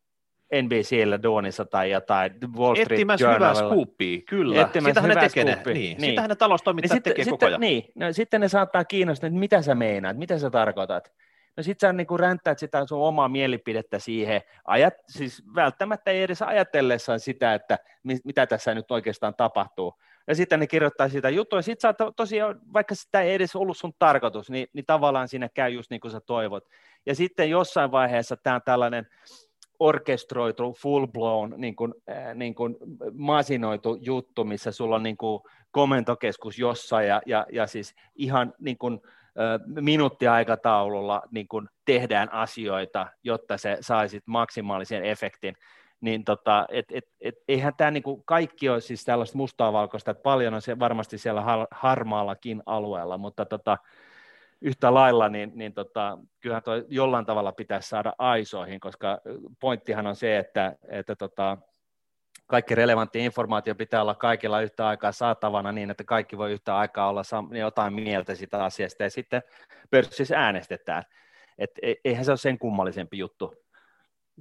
NBCllä 0.62 1.22
duunissa 1.22 1.64
tai 1.64 1.90
jotain 1.90 2.32
Wall 2.56 2.74
Street 2.74 2.92
Etsimässä 2.92 3.34
hyvää 3.34 3.54
skuuppia, 3.54 4.20
kyllä. 4.28 4.60
Etsimässä 4.60 4.90
Sitähän 4.90 5.08
ne 5.08 5.16
tekee 5.16 5.44
ne, 5.44 5.62
niin. 5.64 5.74
niin. 5.74 6.00
Sitähän 6.00 6.28
ne 6.28 6.36
taloustoimittajat 6.36 6.92
niin 6.92 7.02
tekee 7.02 7.24
sitten, 7.24 7.38
koko 7.38 7.46
ajan. 7.46 7.60
Niin, 7.60 7.84
no, 7.94 8.12
sitten 8.12 8.40
ne 8.40 8.48
saattaa 8.48 8.84
kiinnostaa, 8.84 9.26
että 9.26 9.38
mitä 9.38 9.62
sä 9.62 9.74
meinaat, 9.74 10.16
mitä 10.16 10.38
sä 10.38 10.50
tarkoitat. 10.50 11.12
No 11.56 11.62
sit 11.62 11.80
sä 11.80 11.92
niin 11.92 12.06
ränttäät 12.20 12.58
sitä 12.58 12.86
sun 12.86 13.02
omaa 13.02 13.28
mielipidettä 13.28 13.98
siihen, 13.98 14.40
Ajat, 14.64 14.94
siis 15.08 15.42
välttämättä 15.54 16.10
ei 16.10 16.22
edes 16.22 16.42
ajatellessaan 16.42 17.20
sitä, 17.20 17.54
että 17.54 17.78
mitä 18.24 18.46
tässä 18.46 18.74
nyt 18.74 18.90
oikeastaan 18.90 19.34
tapahtuu. 19.34 19.94
Ja 20.28 20.34
sitten 20.34 20.60
ne 20.60 20.66
kirjoittaa 20.66 21.08
sitä 21.08 21.30
juttua, 21.30 21.62
sitten 21.62 21.94
sä 21.98 22.12
tosiaan, 22.16 22.60
vaikka 22.72 22.94
sitä 22.94 23.20
ei 23.20 23.34
edes 23.34 23.56
ollut 23.56 23.76
sun 23.76 23.92
tarkoitus, 23.98 24.50
niin, 24.50 24.66
niin 24.72 24.86
tavallaan 24.86 25.28
siinä 25.28 25.48
käy 25.54 25.70
just 25.70 25.90
niin 25.90 26.00
kuin 26.00 26.10
sä 26.10 26.20
toivot. 26.20 26.64
Ja 27.06 27.14
sitten 27.14 27.50
jossain 27.50 27.90
vaiheessa 27.90 28.36
tämä 28.36 28.56
on 28.56 28.62
tällainen 28.64 29.06
orkestroitu, 29.78 30.72
full-blown, 30.72 31.54
niin 31.56 31.76
kuin, 31.76 31.94
äh, 32.10 32.34
niin 32.34 32.54
kuin 32.54 32.76
masinoitu 33.12 33.98
juttu, 34.00 34.44
missä 34.44 34.72
sulla 34.72 34.96
on 34.96 35.02
niin 35.02 35.16
kuin 35.16 35.42
komentokeskus 35.70 36.58
jossain, 36.58 37.08
ja, 37.08 37.22
ja, 37.26 37.46
ja 37.52 37.66
siis 37.66 37.94
ihan 38.14 38.54
niin 38.58 38.78
kuin, 38.78 39.00
minuuttiaikataululla 39.66 41.22
niin 41.30 41.48
kun 41.48 41.68
tehdään 41.84 42.32
asioita, 42.32 43.06
jotta 43.24 43.58
se 43.58 43.78
saisit 43.80 44.22
maksimaalisen 44.26 45.04
efektin, 45.04 45.56
niin 46.02 46.24
tota, 46.24 46.66
et, 46.68 46.86
et, 46.90 47.04
et, 47.20 47.34
eihän 47.48 47.72
tämä 47.76 47.90
niin 47.90 48.02
kaikki 48.24 48.68
ole 48.68 48.80
siis 48.80 49.04
tällaista 49.04 49.38
mustaa 49.38 49.72
valkoista, 49.72 50.10
että 50.10 50.22
paljon 50.22 50.54
on 50.54 50.62
se 50.62 50.78
varmasti 50.78 51.18
siellä 51.18 51.40
har, 51.40 51.66
harmaallakin 51.70 52.62
alueella, 52.66 53.18
mutta 53.18 53.44
tota, 53.44 53.78
yhtä 54.60 54.94
lailla, 54.94 55.28
niin, 55.28 55.52
niin 55.54 55.74
tota, 55.74 56.18
kyllähän 56.40 56.62
toi 56.62 56.84
jollain 56.88 57.26
tavalla 57.26 57.52
pitäisi 57.52 57.88
saada 57.88 58.12
aisoihin, 58.18 58.80
koska 58.80 59.20
pointtihan 59.60 60.06
on 60.06 60.16
se, 60.16 60.38
että, 60.38 60.76
että 60.88 61.16
tota, 61.16 61.58
kaikki 62.46 62.74
relevantti 62.74 63.24
informaatio 63.24 63.74
pitää 63.74 64.02
olla 64.02 64.14
kaikilla 64.14 64.60
yhtä 64.60 64.88
aikaa 64.88 65.12
saatavana 65.12 65.72
niin, 65.72 65.90
että 65.90 66.04
kaikki 66.04 66.38
voi 66.38 66.52
yhtä 66.52 66.76
aikaa 66.76 67.08
olla 67.08 67.22
jotain 67.58 67.94
mieltä 67.94 68.34
sitä 68.34 68.64
asiasta 68.64 69.02
ja 69.02 69.10
sitten 69.10 69.42
pörssissä 69.90 70.38
äänestetään. 70.38 71.02
Et 71.58 71.70
e-, 71.82 71.94
eihän 72.04 72.24
se 72.24 72.30
ole 72.30 72.38
sen 72.38 72.58
kummallisempi 72.58 73.18
juttu. 73.18 73.54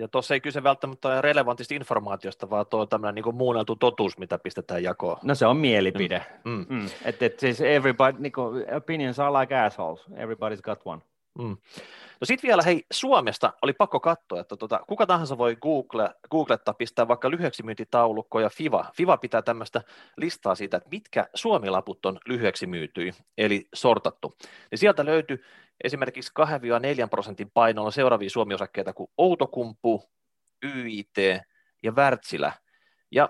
Ja 0.02 0.08
tuossa 0.08 0.34
ei 0.34 0.42
kyse 0.42 0.64
välttämättä 0.64 1.08
ole 1.08 1.22
relevantista 1.22 1.74
informaatiosta, 1.74 2.50
vaan 2.50 2.66
tuo 2.70 2.86
tämmöinen 2.86 3.24
niin 3.24 3.36
muunneltu 3.36 3.76
totuus, 3.76 4.18
mitä 4.18 4.38
pistetään 4.38 4.84
jakoon. 4.84 5.18
No 5.24 5.36
se 5.36 5.46
on 5.46 5.58
mielipide. 5.58 6.26
Mm. 6.46 6.66
Mm. 6.70 6.86
Et, 7.06 7.24
et 7.24 7.40
siis 7.40 7.62
everybody, 7.62 8.18
niin 8.20 8.32
kuin, 8.32 8.76
opinions 8.76 9.20
are 9.20 9.40
like 9.40 9.56
assholes. 9.56 10.06
Everybody's 10.10 10.62
got 10.62 10.80
one. 10.86 11.02
Mm. 11.40 11.58
No 12.22 12.26
sitten 12.26 12.48
vielä, 12.48 12.62
hei, 12.62 12.86
Suomesta 12.92 13.54
oli 13.62 13.74
pakko 13.74 14.00
katsoa, 14.00 14.40
että 14.40 14.58
tota, 14.58 14.80
kuka 14.88 15.06
tahansa 15.06 15.38
voi 15.38 15.56
Google, 15.56 16.10
Googlettaa, 16.32 16.74
pistää 16.74 17.08
vaikka 17.08 17.32
lyhyeksi 17.32 17.64
myyntitaulukko 17.64 18.40
ja 18.40 18.50
FIVA. 18.50 18.86
FIVA 18.96 19.18
pitää 19.18 19.42
tämmöistä 19.42 19.82
listaa 20.18 20.56
siitä, 20.56 20.78
että 20.78 20.90
mitkä 20.90 21.28
Suomilaput 21.36 22.06
on 22.06 22.20
lyhyeksi 22.26 22.68
myytyi, 22.68 23.12
eli 23.38 23.68
sortattu. 23.74 24.34
Ja 24.72 24.78
sieltä 24.78 25.06
löytyy 25.06 25.44
esimerkiksi 25.84 26.32
2-4 27.06 27.10
prosentin 27.10 27.52
painolla 27.54 27.92
seuraavia 27.92 28.30
Suomi-osakkeita 28.30 28.94
kuin 28.94 29.10
Outokumpu, 29.18 30.10
YIT 30.64 31.18
ja 31.84 31.92
Wärtsilä. 31.92 32.54
Ja 33.12 33.30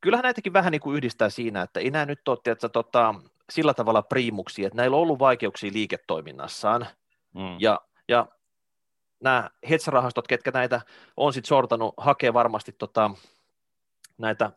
kyllähän 0.00 0.22
näitäkin 0.22 0.52
vähän 0.52 0.72
niin 0.72 0.80
kuin 0.80 0.96
yhdistää 0.96 1.30
siinä, 1.30 1.62
että 1.62 1.80
ei 1.80 1.90
nämä 1.90 2.06
nyt 2.06 2.28
ole 2.28 2.38
että 2.52 2.68
tota, 2.68 3.14
sillä 3.52 3.74
tavalla 3.74 4.02
priimuksia, 4.02 4.66
että 4.66 4.76
näillä 4.76 4.96
on 4.96 5.02
ollut 5.02 5.18
vaikeuksia 5.18 5.72
liiketoiminnassaan, 5.72 6.86
mm. 7.34 7.56
ja, 7.58 7.80
ja 8.08 8.26
nämä 9.20 9.50
hedge-rahastot, 9.68 10.28
ketkä 10.28 10.50
näitä 10.50 10.80
on 11.16 11.32
sitten 11.32 11.48
sortanut, 11.48 11.94
hakee 11.96 12.32
varmasti 12.32 12.72
tota, 12.72 13.10
näitä 14.18 14.50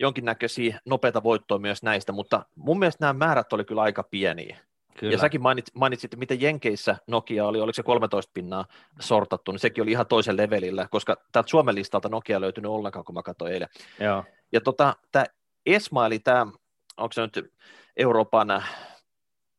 jonkinnäköisiä 0.00 0.80
nopeita 0.84 1.22
voittoja 1.22 1.58
myös 1.58 1.82
näistä, 1.82 2.12
mutta 2.12 2.46
mun 2.56 2.78
mielestä 2.78 3.04
nämä 3.04 3.26
määrät 3.26 3.52
oli 3.52 3.64
kyllä 3.64 3.82
aika 3.82 4.02
pieniä. 4.02 4.58
Kyllä. 4.98 5.12
Ja 5.12 5.18
säkin 5.18 5.42
mainitsit, 5.42 5.74
mainitsit, 5.74 6.08
että 6.08 6.16
miten 6.16 6.40
Jenkeissä 6.40 6.96
Nokia 7.06 7.46
oli, 7.46 7.60
oliko 7.60 7.74
se 7.74 7.82
13 7.82 8.30
pinnaa 8.34 8.64
sortattu, 9.00 9.52
niin 9.52 9.60
sekin 9.60 9.82
oli 9.82 9.90
ihan 9.90 10.06
toisen 10.06 10.36
levelillä, 10.36 10.88
koska 10.90 11.16
täältä 11.32 11.50
Suomen 11.50 11.74
listalta 11.74 12.08
Nokia 12.08 12.40
löytynyt 12.40 12.70
ollenkaan, 12.70 13.04
kun 13.04 13.14
mä 13.14 13.22
katsoin 13.22 13.52
eilen. 13.52 13.68
Joo. 14.00 14.24
Ja 14.52 14.60
tota, 14.60 14.96
tämä 15.12 15.24
ESMA, 15.66 16.06
eli 16.06 16.18
tämä, 16.18 16.46
onko 16.96 17.12
se 17.12 17.20
nyt 17.20 17.52
Euroopan 17.96 18.62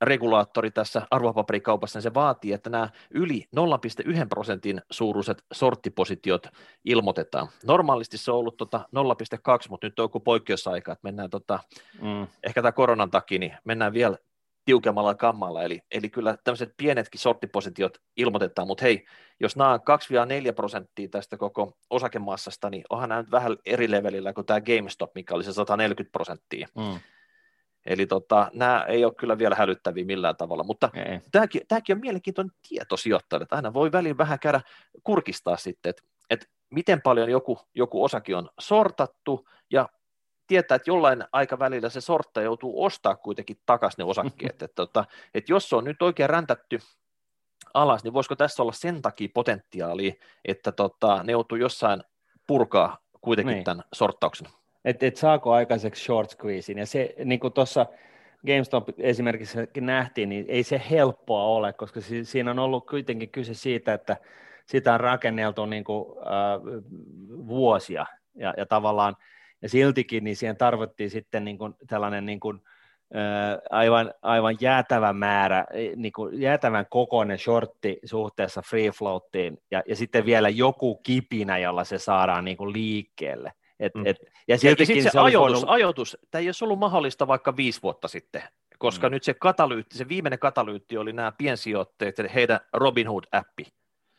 regulaattori 0.02 0.72
tässä 0.72 1.02
arvopaperikaupassa, 1.12 1.98
niin 1.98 2.04
se 2.04 2.14
vaatii, 2.14 2.54
että 2.54 2.70
nämä 2.70 2.90
yli 3.12 3.46
0,1 3.56 4.28
prosentin 4.30 4.82
suuruiset 4.92 5.44
sorttipositiot 5.54 6.48
ilmoitetaan. 6.86 7.48
Normaalisti 7.66 8.18
se 8.18 8.32
on 8.32 8.38
ollut 8.38 8.58
tota 8.58 8.90
0,2, 8.96 9.70
mutta 9.70 9.88
nyt 9.88 10.00
on 10.00 10.04
joku 10.04 10.20
poikkeusaika, 10.20 10.92
että 10.92 11.04
mennään 11.04 11.30
tota, 11.30 11.60
mm. 12.02 12.28
ehkä 12.44 12.62
tämä 12.62 12.72
koronan 12.72 13.12
takia, 13.12 13.40
niin 13.40 13.58
mennään 13.64 13.94
vielä 13.94 14.18
tiukemmalla 14.66 15.16
kammalla, 15.16 15.64
eli, 15.64 15.82
eli 15.92 16.10
kyllä 16.10 16.38
tämmöiset 16.44 16.74
pienetkin 16.78 17.20
sorttipositiot 17.20 17.98
ilmoitetaan, 18.18 18.68
mutta 18.68 18.82
hei, 18.82 19.06
jos 19.40 19.56
nämä 19.56 19.72
on 19.72 19.80
2-4 20.50 20.54
prosenttia 20.54 21.10
tästä 21.10 21.38
koko 21.38 21.78
osakemassasta, 21.90 22.70
niin 22.70 22.84
onhan 22.90 23.10
nämä 23.10 23.22
nyt 23.22 23.32
vähän 23.32 23.58
eri 23.66 23.92
levelillä 23.92 24.34
kuin 24.34 24.46
tämä 24.46 24.62
GameStop, 24.62 25.12
mikä 25.16 25.36
oli 25.36 25.44
se 25.44 25.54
140 25.54 26.12
prosenttia. 26.12 26.68
Mm. 26.76 27.00
Eli 27.86 28.06
tota, 28.06 28.52
nämä 28.54 28.86
ei 28.88 29.06
ole 29.06 29.14
kyllä 29.14 29.38
vielä 29.38 29.56
hälyttäviä 29.56 30.06
millään 30.06 30.38
tavalla, 30.38 30.64
mutta 30.64 30.90
tämäkin, 31.32 31.62
tämäkin 31.68 31.96
on 31.96 32.02
mielenkiintoinen 32.02 32.56
tieto 32.70 32.98
sijoittajalle, 32.98 33.44
että 33.44 33.56
aina 33.56 33.74
voi 33.74 33.92
väliin 33.92 34.18
vähän 34.18 34.40
käydä 34.40 34.62
kurkistaa 35.04 35.58
sitten, 35.58 35.90
että, 35.90 36.04
että 36.30 36.46
miten 36.70 37.02
paljon 37.02 37.30
joku, 37.30 37.60
joku 37.76 38.04
osake 38.04 38.36
on 38.36 38.50
sortattu 38.60 39.50
ja 39.72 39.90
tietää, 40.48 40.76
että 40.76 40.90
jollain 40.90 41.24
aikavälillä 41.32 41.90
se 41.90 42.02
sortta 42.02 42.42
joutuu 42.42 42.84
ostaa 42.84 43.16
kuitenkin 43.16 43.58
takaisin 43.66 43.98
ne 43.98 44.04
osakkeet. 44.04 44.52
että, 44.52 44.66
että, 44.66 44.76
tota, 44.76 45.06
että 45.34 45.52
jos 45.52 45.70
se 45.70 45.76
on 45.76 45.84
nyt 45.84 46.02
oikein 46.02 46.30
räntätty 46.30 46.80
alas, 47.74 48.04
niin 48.04 48.14
voisiko 48.14 48.36
tässä 48.36 48.64
olla 48.64 48.72
sen 48.72 49.02
takia 49.02 49.30
potentiaalia, 49.34 50.14
että 50.46 50.72
tota, 50.72 51.24
ne 51.24 51.32
joutuu 51.32 51.58
jossain 51.58 52.04
purkaa 52.48 52.98
kuitenkin 53.22 53.54
niin. 53.54 53.64
tämän 53.64 53.84
sorttauksen 53.94 54.48
että 54.86 55.06
et 55.06 55.18
saako 55.18 55.54
aikaiseksi 55.54 56.04
short 56.04 56.30
squeezein, 56.30 56.78
ja 56.78 56.86
se 56.86 57.16
niin 57.26 57.40
kuin 57.40 57.54
tuossa 57.54 57.86
GameStop 58.48 58.90
esimerkiksi 58.98 59.58
nähtiin, 59.82 60.30
niin 60.30 60.46
ei 60.48 60.64
se 60.64 60.82
helppoa 60.90 61.44
ole, 61.44 61.74
koska 61.74 62.02
si- 62.02 62.26
siinä 62.26 62.52
on 62.52 62.60
ollut 62.60 62.88
kuitenkin 62.88 63.30
kyse 63.30 63.54
siitä, 63.54 63.94
että 63.94 64.18
sitä 64.66 64.94
on 64.94 65.00
rakenneltu 65.00 65.66
niin 65.66 65.84
kuin, 65.84 66.18
äh, 66.18 66.84
vuosia, 67.48 68.06
ja, 68.36 68.54
ja 68.58 68.66
tavallaan, 68.66 69.16
ja 69.66 69.70
siltikin 69.70 70.24
niin 70.24 70.36
siihen 70.36 70.58
tarvittiin 70.58 71.10
sitten 71.10 71.46
niin 71.46 71.58
kuin 71.58 71.74
tällainen 71.88 72.26
niin 72.26 72.40
kuin, 72.40 72.62
aivan, 73.70 74.14
aivan 74.22 74.58
jäätävä 74.62 75.14
määrä, 75.14 75.66
niin 75.96 76.14
kuin 76.14 76.42
jäätävän 76.42 76.86
kokoinen 76.90 77.40
shortti 77.40 78.00
suhteessa 78.06 78.62
free 78.62 78.92
floattiin, 78.92 79.58
ja, 79.72 79.84
ja 79.88 79.96
sitten 79.96 80.26
vielä 80.26 80.50
joku 80.50 80.96
kipinä, 80.96 81.58
jolla 81.58 81.84
se 81.84 81.98
saadaan 81.98 82.46
niin 82.46 82.58
kuin 82.58 82.74
liikkeelle. 82.74 83.54
Et, 83.80 83.96
mm. 83.96 84.06
et, 84.06 84.18
ja, 84.22 84.58
ja, 84.64 84.76
ja 84.80 84.86
se, 84.86 85.10
se 85.12 85.20
ajoitus, 85.20 85.62
voinut... 85.62 85.76
ajoitus, 85.76 86.18
tämä 86.32 86.40
ei 86.40 86.48
olisi 86.48 86.64
ollut 86.64 86.80
mahdollista 86.80 87.28
vaikka 87.28 87.58
viisi 87.58 87.82
vuotta 87.84 88.08
sitten, 88.08 88.44
koska 88.78 89.10
mm. 89.10 89.12
nyt 89.12 89.24
se 89.24 89.34
katalyytti, 89.34 89.98
se 89.98 90.08
viimeinen 90.08 90.40
katalyytti 90.40 90.98
oli 90.98 91.14
nämä 91.14 91.32
piensijoitteet 91.32 92.16
heidän 92.34 92.60
Robinhood-appi. 92.74 93.66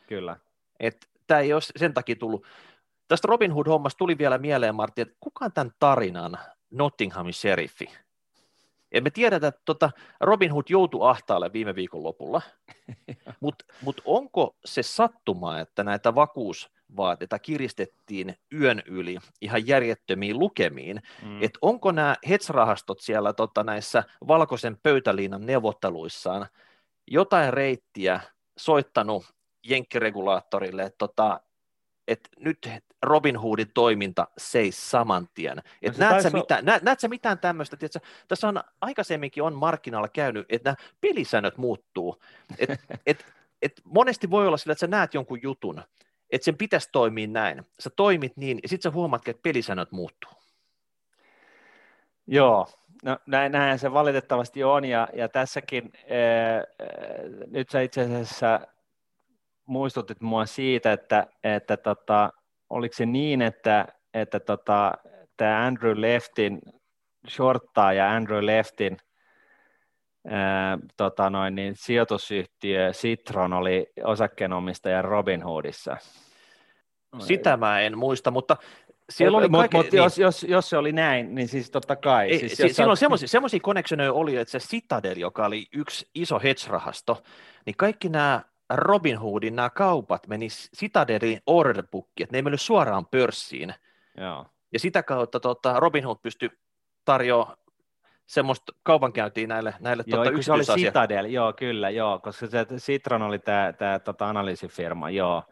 Kyllä. 0.06 0.36
Et 0.80 1.06
tämä 1.26 1.40
ei 1.40 1.52
olisi 1.52 1.72
sen 1.76 1.94
takia 1.94 2.16
tullut. 2.16 2.46
Tästä 3.08 3.28
Robinhood-hommasta 3.28 3.98
tuli 3.98 4.18
vielä 4.18 4.38
mieleen, 4.38 4.74
Martti, 4.74 5.00
että 5.00 5.16
kuka 5.20 5.44
on 5.44 5.52
tämän 5.52 5.72
tarinan 5.78 6.38
Nottinghamin 6.70 7.34
sheriffi? 7.34 7.88
Ja 8.94 9.02
me 9.02 9.10
tiedetään, 9.10 9.48
että 9.48 9.62
tota 9.64 9.90
Robin 10.20 10.52
Hood 10.52 10.64
joutui 10.68 11.10
ahtaalle 11.10 11.52
viime 11.52 11.74
viikon 11.74 12.02
lopulla, 12.02 12.42
mutta 13.40 13.64
mut 13.82 14.00
onko 14.04 14.56
se 14.64 14.82
sattuma, 14.82 15.58
että 15.58 15.84
näitä 15.84 16.14
vakuusvaateita 16.14 17.38
kiristettiin 17.38 18.36
yön 18.52 18.82
yli 18.86 19.18
ihan 19.40 19.66
järjettömiin 19.66 20.38
lukemiin, 20.38 21.02
mm. 21.22 21.42
että 21.42 21.58
onko 21.62 21.92
nämä 21.92 22.16
hedge-rahastot 22.28 23.00
siellä 23.00 23.32
tota, 23.32 23.64
näissä 23.64 24.04
valkoisen 24.28 24.78
pöytäliinan 24.82 25.46
neuvotteluissaan 25.46 26.46
jotain 27.06 27.52
reittiä 27.52 28.20
soittanut 28.58 29.24
jenkkiregulaattorille, 29.66 30.82
että 30.82 30.98
tota, 30.98 31.40
että 32.08 32.30
nyt 32.40 32.68
Robin 33.02 33.36
Hoodin 33.36 33.70
toiminta 33.74 34.28
seis 34.38 34.90
saman 34.90 35.28
tien. 35.34 35.62
Et 35.82 35.98
no 35.98 36.10
näet, 36.10 36.22
sä 36.22 36.30
mitään, 36.30 36.64
näet, 36.64 36.82
näet 36.82 37.00
sä 37.00 37.08
mitään 37.08 37.38
tämmöistä, 37.38 37.76
tiiätkö, 37.76 38.00
tässä 38.28 38.48
on 38.48 38.60
aikaisemminkin 38.80 39.42
on 39.42 39.54
markkinoilla 39.54 40.08
käynyt, 40.08 40.46
että 40.48 40.70
nämä 40.70 40.90
pelisäännöt 41.00 41.58
muuttuu. 41.58 42.22
Et, 42.58 42.70
et, 43.06 43.26
et 43.62 43.80
monesti 43.84 44.30
voi 44.30 44.46
olla 44.46 44.56
sillä, 44.56 44.72
että 44.72 44.80
sä 44.80 44.86
näet 44.86 45.14
jonkun 45.14 45.42
jutun, 45.42 45.82
että 46.30 46.44
sen 46.44 46.56
pitäisi 46.56 46.88
toimia 46.92 47.26
näin. 47.26 47.66
Sä 47.80 47.90
toimit 47.90 48.36
niin, 48.36 48.58
ja 48.62 48.68
sitten 48.68 48.90
sä 48.92 48.94
huomaat, 48.94 49.28
että 49.28 49.42
pelisäännöt 49.42 49.92
muuttuu. 49.92 50.30
Joo, 52.26 52.68
no 53.04 53.18
näin, 53.26 53.52
näin 53.52 53.78
se 53.78 53.92
valitettavasti 53.92 54.64
on, 54.64 54.84
ja, 54.84 55.08
ja 55.12 55.28
tässäkin 55.28 55.92
ää, 56.10 56.64
nyt 57.46 57.70
sä 57.70 57.80
itse 57.80 58.02
asiassa 58.02 58.60
muistutit 59.66 60.20
mua 60.20 60.46
siitä, 60.46 60.92
että, 60.92 61.26
että 61.44 61.76
tota, 61.76 62.32
oliko 62.70 62.94
se 62.94 63.06
niin, 63.06 63.42
että, 63.42 63.86
että 64.14 64.40
tota, 64.40 64.92
tämä 65.36 65.66
Andrew 65.66 66.00
Leftin 66.00 66.58
shorttaa 67.28 67.92
ja 67.92 68.12
Andrew 68.12 68.46
Leftin 68.46 68.96
ää, 70.28 70.78
tota 70.96 71.30
noin, 71.30 71.54
niin 71.54 71.74
sijoitusyhtiö 71.76 72.90
Citron 72.92 73.52
oli 73.52 73.86
osakkeenomistaja 74.04 75.02
Robin 75.02 75.42
Hoodissa. 75.42 75.96
Sitä 77.18 77.56
mä 77.56 77.80
en 77.80 77.98
muista, 77.98 78.30
mutta 78.30 78.56
siellä 79.10 79.38
oli 79.38 79.48
kaiken, 79.48 79.78
mut, 79.78 79.92
niin. 79.92 80.02
jos, 80.02 80.18
jos, 80.18 80.42
jos, 80.48 80.70
se 80.70 80.76
oli 80.76 80.92
näin, 80.92 81.34
niin 81.34 81.48
siis 81.48 81.70
totta 81.70 81.96
kai. 81.96 82.30
Ei, 82.30 82.38
siis, 82.38 82.56
si- 82.56 82.72
silloin 82.72 82.96
semmoisia, 82.96 83.28
semmoisia 83.28 83.60
connectioneja 83.60 84.12
oli, 84.12 84.36
että 84.36 84.58
se 84.58 84.68
Citadel, 84.68 85.16
joka 85.16 85.46
oli 85.46 85.66
yksi 85.72 86.10
iso 86.14 86.38
hedge-rahasto, 86.38 87.22
niin 87.66 87.76
kaikki 87.76 88.08
nämä 88.08 88.42
Robinhoodin 88.70 89.56
nämä 89.56 89.70
kaupat 89.70 90.26
meni 90.26 90.48
Citadelin 90.48 91.40
orderbookiin, 91.46 92.24
että 92.24 92.34
ne 92.34 92.38
ei 92.38 92.42
mennyt 92.42 92.60
suoraan 92.60 93.06
pörssiin. 93.06 93.74
Joo. 94.16 94.46
Ja 94.72 94.78
sitä 94.78 95.02
kautta 95.02 95.40
tota, 95.40 95.80
Robinhood 95.80 96.18
pystyi 96.22 96.50
tarjoamaan 97.04 97.56
semmoista 98.26 98.72
kaupankäyntiä 98.82 99.46
näille, 99.46 99.74
näille 99.80 100.04
joo, 100.06 100.24
tota, 100.24 100.42
se 100.42 100.52
oli 100.52 100.62
Citadel, 100.62 101.24
joo 101.24 101.52
kyllä, 101.52 101.90
joo, 101.90 102.18
koska 102.18 102.46
se 102.46 102.66
Citron 102.76 103.22
oli 103.22 103.38
tämä, 103.38 103.72
tämä 103.72 103.98
tota, 103.98 104.28
analyysifirma, 104.28 105.10
joo. 105.10 105.42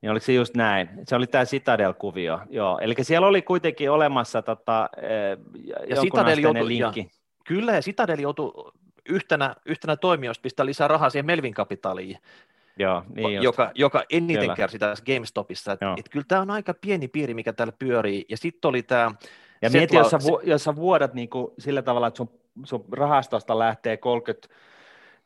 Niin 0.00 0.10
oliko 0.10 0.26
se 0.26 0.32
just 0.32 0.56
näin? 0.56 0.88
Se 1.08 1.16
oli 1.16 1.26
tämä 1.26 1.44
Citadel-kuvio, 1.44 2.40
joo. 2.50 2.78
Eli 2.78 2.94
siellä 3.02 3.26
oli 3.26 3.42
kuitenkin 3.42 3.90
olemassa 3.90 4.42
tota, 4.42 4.88
eh, 4.96 5.38
ja 5.88 5.96
Citadel 5.96 6.38
joutui, 6.38 6.68
linkki. 6.68 7.00
Ja, 7.00 7.06
kyllä, 7.44 7.72
ja 7.72 7.80
Citadel 7.80 8.18
joutui 8.18 8.72
yhtenä, 9.08 9.56
yhtenä 9.66 9.96
toimijoista 9.96 10.42
pistää 10.42 10.66
lisää 10.66 10.88
rahaa 10.88 11.10
siihen 11.10 11.26
Melvin 11.26 11.54
kapitaaliin, 11.54 12.18
Joo, 12.78 13.04
niin 13.14 13.42
joka, 13.42 13.70
joka 13.74 14.04
eniten 14.10 14.42
kyllä. 14.42 14.56
kärsi 14.56 14.78
tässä 14.78 15.04
GameStopissa. 15.04 15.72
Että 15.72 15.94
et 15.96 16.08
kyllä 16.08 16.24
tämä 16.28 16.40
on 16.40 16.50
aika 16.50 16.74
pieni 16.74 17.08
piiri, 17.08 17.34
mikä 17.34 17.52
täällä 17.52 17.72
pyörii. 17.78 18.24
Ja 18.28 18.36
sitten 18.36 18.68
oli 18.68 18.82
tämä... 18.82 19.10
Ja 19.62 19.70
mieti, 19.70 19.96
jos 19.96 20.10
sä, 20.10 20.18
jos 20.42 20.64
sä 20.64 20.76
vuodat 20.76 21.14
niin 21.14 21.28
kuin 21.28 21.52
sillä 21.58 21.82
tavalla, 21.82 22.06
että 22.06 22.16
sun, 22.18 22.30
sun 22.64 22.84
rahastosta 22.92 23.58
lähtee 23.58 23.96
30 23.96 24.48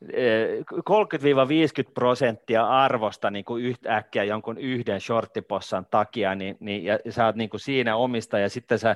30-50 0.05 0.07
eh, 0.13 1.93
prosenttia 1.93 2.67
arvosta 2.67 3.31
niin 3.31 3.45
kuin 3.45 3.63
yhtäkkiä 3.63 4.23
jonkun 4.23 4.57
yhden 4.57 5.01
shorttipossan 5.01 5.85
takia, 5.91 6.35
niin, 6.35 6.57
niin, 6.59 6.83
ja 6.83 6.99
sä 7.09 7.25
oot 7.25 7.35
niin 7.35 7.49
kuin 7.49 7.61
siinä 7.61 7.95
omista, 7.95 8.39
ja 8.39 8.49
sitten 8.49 8.79
sä 8.79 8.95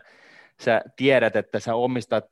sä 0.62 0.82
tiedät, 0.96 1.36
että 1.36 1.60
sä 1.60 1.76
omistat, 1.76 2.26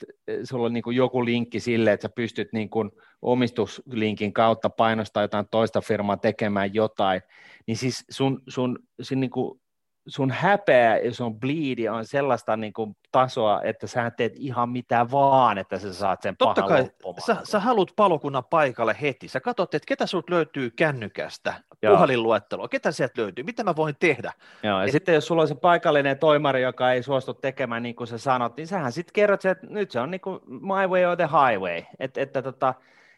sulla 0.44 0.66
on 0.66 0.74
niin 0.74 0.84
kuin 0.84 0.96
joku 0.96 1.26
linkki 1.26 1.60
sille, 1.60 1.94
että 1.94 2.08
sä 2.08 2.14
pystyt 2.16 2.54
niin 2.54 2.70
kuin 2.70 2.92
omistuslinkin 3.22 4.34
kautta 4.34 4.70
painostaa 4.70 5.24
jotain 5.24 5.48
toista 5.52 5.82
firmaa 5.82 6.18
tekemään 6.18 6.74
jotain, 6.74 7.22
niin 7.68 7.78
siis 7.78 8.06
sun, 8.10 8.42
sun, 8.48 8.80
sun, 9.02 9.20
niin 9.20 9.30
kuin 9.30 9.62
sun 10.08 10.32
häpeä 10.32 10.98
ja 10.98 11.14
sun 11.14 11.40
bleedi 11.40 11.90
on 11.90 12.06
sellaista 12.06 12.58
niin 12.58 12.74
kuin 12.74 12.96
tasoa, 13.12 13.62
että 13.62 13.88
sä 13.88 14.12
teet 14.12 14.34
ihan 14.36 14.70
mitä 14.70 15.12
vaan, 15.12 15.58
että 15.58 15.80
sä 15.80 15.94
saat 15.94 16.22
sen 16.22 16.38
Totta 16.38 16.62
kai, 16.62 16.90
sä, 17.26 17.38
sä 17.44 17.60
haluat 17.60 17.90
palokunnan 17.96 18.44
paikalle 18.44 18.96
heti. 19.02 19.28
Sä 19.28 19.40
katsot, 19.40 19.74
että 19.74 19.88
ketä 19.88 20.06
sut 20.06 20.30
löytyy 20.30 20.70
kännykästä, 20.70 21.54
Joo. 21.82 21.94
puhelinluetteloa, 21.94 22.68
ketä 22.68 22.92
sieltä 22.92 23.22
löytyy, 23.22 23.44
mitä 23.44 23.64
mä 23.64 23.76
voin 23.76 23.96
tehdä. 24.00 24.34
Joo, 24.64 24.80
ja 24.80 24.86
Et... 24.86 24.92
sitten 24.92 25.16
jos 25.16 25.28
sulla 25.28 25.42
on 25.42 25.48
se 25.48 25.56
paikallinen 25.56 26.20
toimari, 26.20 26.62
joka 26.62 26.92
ei 26.92 27.04
suostu 27.04 27.34
tekemään 27.34 27.84
niin 27.84 27.96
kuin 27.96 28.08
sä 28.08 28.18
sanot, 28.18 28.58
niin 28.58 28.68
sähän 28.68 28.92
sitten 28.92 29.14
kerrot, 29.14 29.46
että 29.46 29.68
nyt 29.70 29.92
se 29.92 30.00
on 30.00 30.12
niin 30.12 30.22
kuin 30.22 30.40
my 30.48 30.88
way 30.88 31.06
or 31.06 31.18
the 31.18 31.28
highway. 31.28 31.84
Et, 32.00 32.18
että 32.18 32.42
tota, 32.42 32.74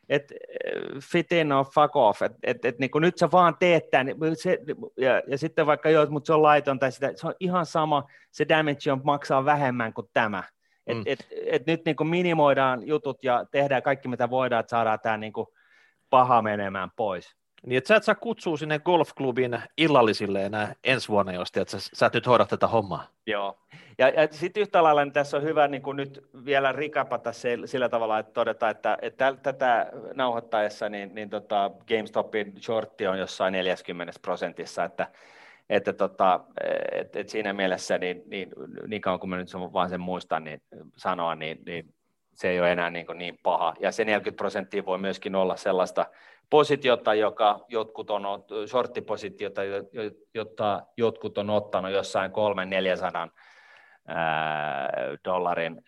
et 0.09 0.33
fit 1.01 1.31
in 1.31 1.51
or 1.51 1.65
fuck 1.65 1.95
off, 1.95 2.21
että 2.21 2.37
et, 2.43 2.65
et, 2.65 2.79
niin 2.79 2.91
nyt 2.99 3.17
sä 3.17 3.31
vaan 3.31 3.55
teet 3.59 3.89
tämän, 3.89 4.07
se, 4.33 4.59
ja, 4.97 5.21
ja 5.27 5.37
sitten 5.37 5.65
vaikka 5.65 5.89
joo, 5.89 6.05
mutta 6.09 6.27
se 6.27 6.33
on 6.33 6.41
laiton 6.41 6.79
tai 6.79 6.91
sitä, 6.91 7.11
se 7.15 7.27
on 7.27 7.33
ihan 7.39 7.65
sama, 7.65 8.03
se 8.31 8.45
damage 8.49 8.91
on 8.91 9.01
maksaa 9.03 9.45
vähemmän 9.45 9.93
kuin 9.93 10.07
tämä. 10.13 10.43
Et, 10.87 10.97
mm. 10.97 11.03
et, 11.05 11.27
et 11.45 11.67
nyt 11.67 11.85
niin 11.85 12.09
minimoidaan 12.09 12.87
jutut 12.87 13.23
ja 13.23 13.45
tehdään 13.51 13.83
kaikki 13.83 14.07
mitä 14.07 14.29
voidaan, 14.29 14.59
että 14.59 14.69
saadaan 14.69 14.99
tämä 14.99 15.17
niin 15.17 15.33
paha 16.09 16.41
menemään 16.41 16.89
pois. 16.95 17.35
Niin, 17.65 17.77
että 17.77 17.87
sä 17.87 17.95
et 17.95 18.03
saa 18.03 18.15
kutsua 18.15 18.57
sinne 18.57 18.79
golfklubin 18.79 19.59
illallisille 19.77 20.45
enää 20.45 20.75
ensi 20.83 21.09
vuonna, 21.09 21.33
jos 21.33 21.51
tiedät, 21.51 21.69
sä, 21.69 21.77
sä 21.93 22.05
et 22.05 22.13
nyt 22.13 22.27
hoida 22.27 22.45
tätä 22.45 22.67
hommaa. 22.67 23.07
Joo. 23.27 23.57
Ja, 23.97 24.09
ja 24.09 24.27
sitten 24.31 24.61
yhtä 24.61 24.83
lailla 24.83 25.05
niin 25.05 25.13
tässä 25.13 25.37
on 25.37 25.43
hyvä 25.43 25.67
niin 25.67 25.81
kuin 25.81 25.97
nyt 25.97 26.27
vielä 26.45 26.71
rikapata 26.71 27.31
se, 27.31 27.57
sillä 27.65 27.89
tavalla, 27.89 28.19
että 28.19 28.33
todeta, 28.33 28.69
että, 28.69 28.97
että 29.01 29.35
tätä 29.43 29.91
nauhoittaessa 30.15 30.89
niin, 30.89 31.15
niin 31.15 31.29
tota 31.29 31.71
GameStopin 31.87 32.53
shortti 32.61 33.07
on 33.07 33.19
jossain 33.19 33.51
40 33.51 34.13
prosentissa, 34.21 34.83
että, 34.83 35.07
että 35.69 35.93
tota, 35.93 36.39
et, 36.91 37.15
et 37.15 37.29
siinä 37.29 37.53
mielessä 37.53 37.97
niin, 37.97 38.23
niin, 38.25 38.49
niin 38.87 39.01
kauan 39.01 39.19
kuin 39.19 39.29
mä 39.29 39.37
nyt 39.37 39.53
vaan 39.53 39.89
sen 39.89 40.01
muistan 40.01 40.43
niin 40.43 40.61
sanoa, 40.97 41.35
niin, 41.35 41.57
niin 41.65 41.93
se 42.33 42.49
ei 42.49 42.59
ole 42.59 42.71
enää 42.71 42.89
niin, 42.89 43.05
niin 43.15 43.39
paha. 43.43 43.73
Ja 43.79 43.91
se 43.91 44.05
40 44.05 44.37
prosenttia 44.37 44.85
voi 44.85 44.97
myöskin 44.97 45.35
olla 45.35 45.55
sellaista 45.55 46.05
positiota, 46.49 47.13
joka 47.13 47.65
jotkut 47.67 48.09
on, 48.09 48.23
shorttipositiota, 48.67 49.61
jota 50.33 50.81
jotkut 50.97 51.37
on 51.37 51.49
ottanut 51.49 51.91
jossain 51.91 52.31
300-400 52.31 53.31
dollarin 55.25 55.81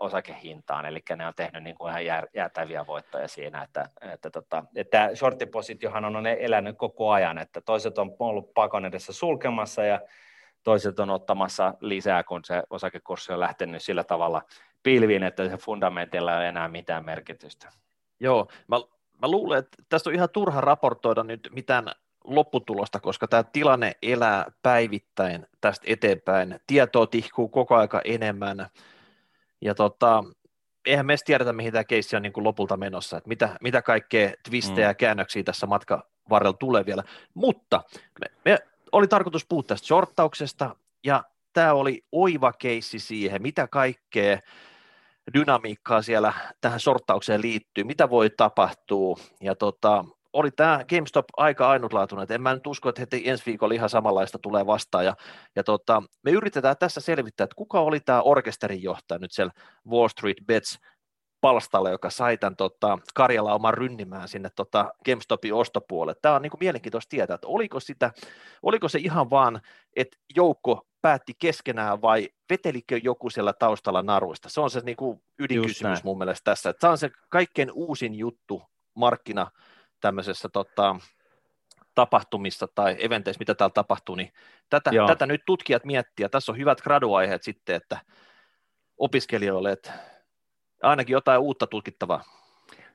osakehintaan, 0.00 0.86
eli 0.86 1.02
ne 1.16 1.26
on 1.26 1.34
tehnyt 1.36 1.62
niin 1.62 1.76
kuin 1.76 1.90
ihan 1.90 2.28
jäätäviä 2.34 2.86
voittoja 2.86 3.28
siinä, 3.28 3.62
että, 3.62 3.88
että, 4.12 4.30
tota, 4.30 4.64
että 4.76 5.10
shorttipositiohan 5.14 6.04
on 6.04 6.26
elänyt 6.26 6.78
koko 6.78 7.10
ajan, 7.10 7.38
että 7.38 7.60
toiset 7.60 7.98
on 7.98 8.16
ollut 8.18 8.54
pakon 8.54 8.84
edessä 8.84 9.12
sulkemassa 9.12 9.84
ja 9.84 10.00
toiset 10.62 11.00
on 11.00 11.10
ottamassa 11.10 11.74
lisää, 11.80 12.24
kun 12.24 12.40
se 12.44 12.62
osakekurssi 12.70 13.32
on 13.32 13.40
lähtenyt 13.40 13.82
sillä 13.82 14.04
tavalla 14.04 14.42
pilviin, 14.82 15.22
että 15.22 15.48
se 15.48 15.56
fundamentilla 15.56 16.32
ei 16.32 16.38
ole 16.38 16.48
enää 16.48 16.68
mitään 16.68 17.04
merkitystä. 17.04 17.68
Joo, 18.20 18.48
mä, 18.68 18.76
mä 19.22 19.30
luulen, 19.30 19.58
että 19.58 19.82
tästä 19.88 20.10
on 20.10 20.14
ihan 20.14 20.30
turha 20.30 20.60
raportoida 20.60 21.22
nyt 21.22 21.48
mitään 21.52 21.86
lopputulosta, 22.24 23.00
koska 23.00 23.28
tämä 23.28 23.42
tilanne 23.42 23.92
elää 24.02 24.52
päivittäin 24.62 25.46
tästä 25.60 25.84
eteenpäin. 25.88 26.60
Tietoa 26.66 27.06
tihkuu 27.06 27.48
koko 27.48 27.76
aika 27.76 28.00
enemmän. 28.04 28.66
Ja 29.60 29.74
tota, 29.74 30.24
eihän 30.86 31.06
me 31.06 31.16
tiedetä, 31.24 31.52
mihin 31.52 31.72
tämä 31.72 31.84
keissi 31.84 32.16
on 32.16 32.22
niin 32.22 32.32
kuin 32.32 32.44
lopulta 32.44 32.76
menossa, 32.76 33.16
että 33.16 33.28
mitä, 33.28 33.56
mitä 33.60 33.82
kaikkea 33.82 34.32
twistejä 34.50 34.86
ja 34.86 34.92
mm. 34.92 34.96
käännöksiä 34.96 35.42
tässä 35.42 35.66
matka, 35.66 36.06
varrella 36.30 36.56
tulee 36.56 36.86
vielä. 36.86 37.04
Mutta 37.34 37.82
me, 38.20 38.26
me 38.44 38.58
oli 38.92 39.08
tarkoitus 39.08 39.46
puhua 39.46 39.62
tästä 39.62 39.86
shorttauksesta, 39.86 40.76
ja 41.04 41.24
tämä 41.52 41.72
oli 41.72 42.04
oiva 42.12 42.52
keissi 42.52 42.98
siihen, 42.98 43.42
mitä 43.42 43.66
kaikkea 43.66 44.38
dynamiikkaa 45.34 46.02
siellä 46.02 46.32
tähän 46.60 46.80
sorttaukseen 46.80 47.42
liittyy, 47.42 47.84
mitä 47.84 48.10
voi 48.10 48.30
tapahtua, 48.30 49.16
ja 49.40 49.54
tota, 49.54 50.04
oli 50.32 50.50
tämä 50.50 50.84
GameStop 50.88 51.24
aika 51.36 51.70
ainutlaatuinen, 51.70 52.22
että 52.22 52.34
en 52.34 52.42
mä 52.42 52.54
nyt 52.54 52.66
usko, 52.66 52.88
että 52.88 53.02
heti 53.02 53.22
ensi 53.28 53.46
viikolla 53.46 53.74
ihan 53.74 53.90
samanlaista 53.90 54.38
tulee 54.38 54.66
vastaan, 54.66 55.04
ja, 55.04 55.16
ja 55.56 55.64
tota, 55.64 56.02
me 56.22 56.30
yritetään 56.30 56.76
tässä 56.78 57.00
selvittää, 57.00 57.44
että 57.44 57.56
kuka 57.56 57.80
oli 57.80 58.00
tämä 58.00 58.22
orkesterin 58.22 58.82
johtaja 58.82 59.18
nyt 59.18 59.32
siellä 59.32 59.52
Wall 59.90 60.08
Street 60.08 60.36
Bets 60.46 60.78
palstalle, 61.42 61.90
joka 61.90 62.10
sai 62.10 62.38
tämän 62.38 62.56
tota, 62.56 62.98
Karjala 63.14 63.54
oman 63.54 63.74
rynnimään 63.74 64.28
sinne 64.28 64.50
tota, 64.56 64.94
GameStopin 65.04 65.54
ostopuolelle. 65.54 66.18
Tämä 66.22 66.34
on 66.34 66.42
niin 66.42 66.50
kuin 66.50 66.58
mielenkiintoista 66.60 67.10
tietää, 67.10 67.34
että 67.34 67.46
oliko, 67.46 67.80
sitä, 67.80 68.12
oliko 68.62 68.88
se 68.88 68.98
ihan 68.98 69.30
vaan, 69.30 69.60
että 69.96 70.16
joukko 70.36 70.86
päätti 71.02 71.34
keskenään 71.38 72.02
vai 72.02 72.28
vetelikö 72.50 73.00
joku 73.02 73.30
siellä 73.30 73.52
taustalla 73.52 74.02
naruista? 74.02 74.48
Se 74.48 74.60
on 74.60 74.70
se 74.70 74.80
niin 74.80 74.96
kuin 74.96 75.22
ydinkysymys 75.38 76.04
mun 76.04 76.18
mielestä 76.18 76.44
tässä. 76.44 76.70
Että 76.70 76.80
tämä 76.80 76.90
on 76.90 76.98
se 76.98 77.10
kaikkein 77.28 77.72
uusin 77.72 78.14
juttu 78.14 78.62
markkina 78.94 79.50
tämmöisessä 80.00 80.48
tota, 80.48 80.96
tapahtumissa 81.94 82.68
tai 82.74 82.96
eventeissä, 82.98 83.38
mitä 83.38 83.54
täällä 83.54 83.72
tapahtuu, 83.72 84.14
niin 84.14 84.32
tätä, 84.70 84.90
tätä 85.06 85.26
nyt 85.26 85.42
tutkijat 85.46 85.84
miettiä. 85.84 86.28
Tässä 86.28 86.52
on 86.52 86.58
hyvät 86.58 86.80
graduaiheet 86.80 87.42
sitten, 87.42 87.76
että 87.76 88.00
opiskelijoille, 88.98 89.72
että 89.72 89.92
ainakin 90.82 91.12
jotain 91.12 91.40
uutta 91.40 91.66
tutkittavaa. 91.66 92.24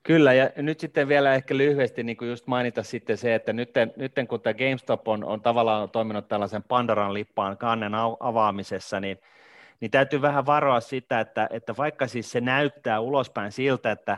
Kyllä, 0.04 0.34
ja 0.34 0.50
nyt 0.56 0.80
sitten 0.80 1.08
vielä 1.08 1.36
ehkä 1.36 1.58
lyhyesti 1.58 2.04
niin 2.04 2.18
kuin 2.18 2.30
just 2.30 2.48
mainita 2.48 2.84
sitten 2.84 3.18
se, 3.18 3.36
että 3.36 3.54
nyt, 3.54 3.70
nyt 3.96 4.14
kun 4.30 4.42
tämä 4.42 4.54
GameStop 4.54 5.08
on, 5.08 5.24
on 5.24 5.42
tavallaan 5.42 5.90
toiminut 5.90 6.28
tällaisen 6.28 6.64
Pandoran 6.64 7.14
lippaan 7.14 7.58
kannen 7.58 7.92
avaamisessa, 8.20 9.00
niin, 9.00 9.18
niin 9.80 9.92
täytyy 9.92 10.22
vähän 10.22 10.46
varoa 10.46 10.80
sitä, 10.80 11.20
että, 11.20 11.48
että 11.52 11.78
vaikka 11.78 12.08
siis 12.08 12.32
se 12.32 12.42
näyttää 12.42 13.00
ulospäin 13.00 13.52
siltä, 13.52 13.92
että, 13.92 14.18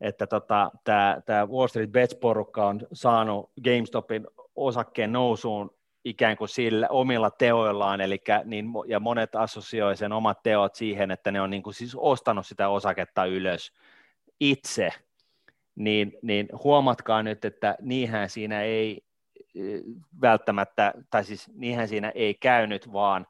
että 0.00 0.26
tota, 0.26 0.70
tämä, 0.84 1.46
Wall 1.46 1.66
Street 1.66 1.90
Bets-porukka 1.90 2.66
on 2.66 2.80
saanut 2.92 3.50
GameStopin 3.64 4.26
osakkeen 4.56 5.12
nousuun 5.12 5.74
ikään 6.04 6.36
kuin 6.36 6.48
sillä 6.48 6.88
omilla 6.90 7.30
teoillaan, 7.30 8.00
eli 8.00 8.20
niin, 8.44 8.66
ja 8.86 9.00
monet 9.00 9.34
assosioi 9.34 9.96
sen 9.96 10.12
omat 10.12 10.42
teot 10.42 10.74
siihen, 10.74 11.10
että 11.10 11.30
ne 11.32 11.40
on 11.40 11.50
niin 11.50 11.62
kuin 11.62 11.74
siis 11.74 11.94
ostanut 11.94 12.46
sitä 12.46 12.68
osaketta 12.68 13.24
ylös 13.24 13.72
itse, 14.40 14.90
niin, 15.76 16.12
niin 16.22 16.48
huomatkaa 16.64 17.22
nyt, 17.22 17.44
että 17.44 17.76
niinhän 17.80 18.30
siinä 18.30 18.62
ei 18.62 19.04
e, 19.54 19.60
välttämättä, 20.20 20.94
tai 21.10 21.24
siis 21.24 21.50
niinhän 21.54 21.88
siinä 21.88 22.12
ei 22.14 22.34
käynyt, 22.34 22.92
vaan 22.92 23.26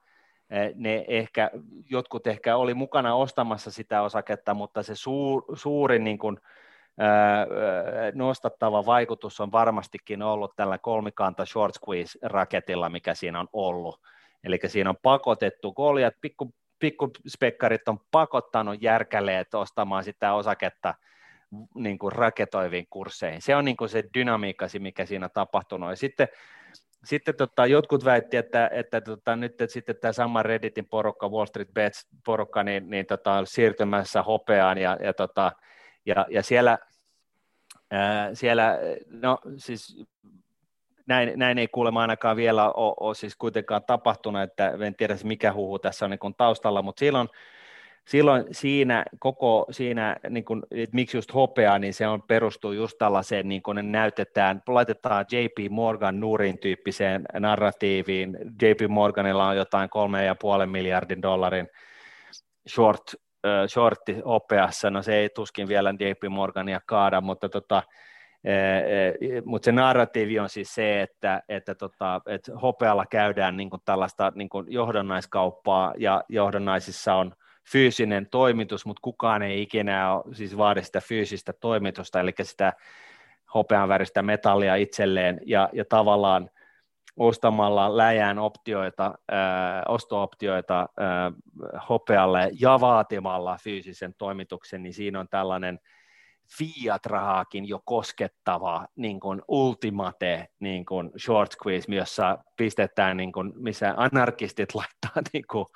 e, 0.51 0.57
ne 0.75 1.05
ehkä, 1.09 1.51
jotkut 1.91 2.27
ehkä 2.27 2.57
oli 2.57 2.75
mukana 2.75 3.15
ostamassa 3.15 3.71
sitä 3.71 4.03
osaketta, 4.03 4.55
mutta 4.55 4.83
se 4.83 4.95
suur, 4.95 5.45
suurin 5.55 6.05
niin 6.05 6.19
kuin, 6.19 6.41
nostattava 8.15 8.87
vaikutus 8.87 9.41
on 9.41 9.53
varmastikin 9.53 10.23
ollut 10.23 10.57
tällä 10.57 10.79
kolmikanta 10.79 11.45
short 11.45 11.75
squeeze-raketilla, 11.75 12.89
mikä 12.89 13.15
siinä 13.15 13.41
on 13.41 13.49
ollut. 13.53 14.01
Eli 14.45 14.59
siinä 14.67 14.91
on 14.91 14.97
pakotettu 15.03 15.73
koljat, 15.73 16.15
pikku, 16.21 16.55
pikkuspekkarit 16.79 17.89
on 17.89 17.99
pakottanut 18.11 18.83
järkäleet 18.83 19.55
ostamaan 19.55 20.05
sitä 20.05 20.35
osaketta 20.35 20.95
niin 21.75 21.99
kuin 21.99 22.13
raketoiviin 22.13 22.87
kursseihin. 22.91 23.43
Se 23.43 23.57
on 23.57 23.65
niin 23.65 23.77
kuin 23.77 23.89
se 23.89 24.05
dynamiikka, 24.15 24.67
mikä 24.79 25.07
siinä 25.07 25.27
on 25.27 25.31
tapahtunut. 25.35 25.91
Ja 25.91 25.97
sitten, 25.97 26.29
sitten 27.05 27.37
tota, 27.37 27.67
jotkut 27.67 28.05
väitti, 28.05 28.37
että, 28.37 28.71
että 28.73 29.01
tota, 29.01 29.37
nyt 29.37 29.53
että 29.53 29.73
sitten 29.73 29.97
tämä 30.01 30.13
sama 30.13 30.43
Redditin 30.43 30.87
porukka, 30.87 31.29
Wall 31.29 31.47
Street 31.47 31.75
Bets 31.75 32.07
porukka, 32.25 32.63
niin, 32.63 32.91
niin 32.91 33.07
tota, 33.07 33.45
siirtymässä 33.45 34.23
hopeaan 34.23 34.79
ja, 34.79 34.97
ja 35.03 35.15
tota, 35.15 35.53
ja, 36.07 36.27
ja 36.31 36.43
siellä, 36.43 36.79
ää, 37.91 38.35
siellä, 38.35 38.79
no 39.11 39.39
siis 39.57 40.05
näin, 41.07 41.33
näin 41.37 41.59
ei 41.59 41.69
kuulemma 41.69 42.01
ainakaan 42.01 42.37
vielä 42.37 42.73
ole, 42.73 42.95
ole 43.01 43.15
siis 43.15 43.37
kuitenkaan 43.37 43.85
tapahtunut, 43.87 44.43
että 44.43 44.73
en 44.87 44.95
tiedä 44.95 45.17
mikä 45.25 45.53
huhu 45.53 45.79
tässä 45.79 46.05
on 46.05 46.11
niin 46.11 46.35
taustalla, 46.37 46.83
mutta 46.83 47.01
silloin, 47.01 47.29
silloin 48.09 48.45
siinä 48.51 49.05
koko 49.19 49.67
siinä, 49.71 50.17
niin 50.31 50.45
kuin, 50.45 50.63
että 50.71 50.95
miksi 50.95 51.17
just 51.17 51.35
hopea, 51.35 51.79
niin 51.79 51.95
se 51.95 52.07
on 52.07 52.23
perustuu 52.23 52.73
just 52.73 52.99
tällaiseen, 52.99 53.49
niin 53.49 53.63
kuin 53.63 53.75
ne 53.75 53.83
näytetään, 53.83 54.63
laitetaan 54.69 55.25
JP 55.33 55.71
Morgan 55.71 56.21
Nurin 56.21 56.59
tyyppiseen 56.59 57.25
narratiiviin. 57.39 58.39
JP 58.63 58.91
Morganilla 58.91 59.49
on 59.49 59.57
jotain 59.57 59.91
kolme 59.91 60.25
ja 60.25 60.35
puolen 60.35 60.71
miljardin 60.71 61.23
dollarin 61.23 61.69
short 62.69 63.03
shortti 63.69 64.21
hopeassa, 64.25 64.91
no 64.91 65.03
se 65.03 65.15
ei 65.15 65.29
tuskin 65.29 65.69
vielä 65.69 65.91
JP 65.91 66.23
Morgania 66.29 66.81
kaada, 66.87 67.21
mutta 67.21 67.49
tota, 67.49 67.83
mutta 69.45 69.65
se 69.65 69.73
narratiivi 69.73 70.39
on 70.39 70.49
siis 70.49 70.75
se, 70.75 71.03
että, 71.03 71.43
että, 71.49 71.75
tota, 71.75 72.21
että 72.27 72.53
hopealla 72.59 73.07
käydään 73.07 73.57
niin 73.57 73.71
tällaista 73.85 74.33
niin 74.35 74.49
johdannaiskauppaa 74.69 75.95
ja 75.99 76.25
johdannaisissa 76.29 77.15
on 77.15 77.35
fyysinen 77.73 78.27
toimitus, 78.31 78.87
mutta 78.87 79.01
kukaan 79.03 79.43
ei 79.43 79.63
ikinä 79.63 80.13
ole, 80.13 80.35
siis 80.35 80.57
vaadi 80.57 80.83
sitä 80.83 81.01
fyysistä 81.01 81.53
toimitusta, 81.53 82.21
eli 82.21 82.33
sitä 82.43 82.73
hopean 83.55 83.89
väristä 83.89 84.23
metallia 84.23 84.75
itselleen 84.75 85.41
ja, 85.47 85.69
ja 85.73 85.85
tavallaan 85.89 86.51
ostamalla 87.17 87.97
läjään 87.97 88.39
optioita, 88.39 89.07
äh, 89.33 89.39
osto-optioita 89.89 90.81
äh, 90.81 91.33
hopealle 91.89 92.51
ja 92.61 92.81
vaatimalla 92.81 93.59
fyysisen 93.63 94.15
toimituksen, 94.19 94.83
niin 94.83 94.95
siinä 94.95 95.21
on 95.21 95.29
tällainen 95.29 95.79
fiat-rahaakin 96.59 97.69
jo 97.69 97.81
koskettava 97.85 98.87
niin 98.97 99.21
kuin 99.21 99.43
ultimate 99.49 100.49
niin 100.61 100.87
kuin 100.87 101.11
short 101.19 101.53
squeeze, 101.53 101.95
jossa 101.95 102.39
pistetään, 102.57 103.17
niin 103.17 103.33
kuin, 103.33 103.53
missä 103.57 103.95
anarkistit 103.97 104.75
laittaa 104.75 105.23
niin 105.33 105.45
kuin, 105.51 105.67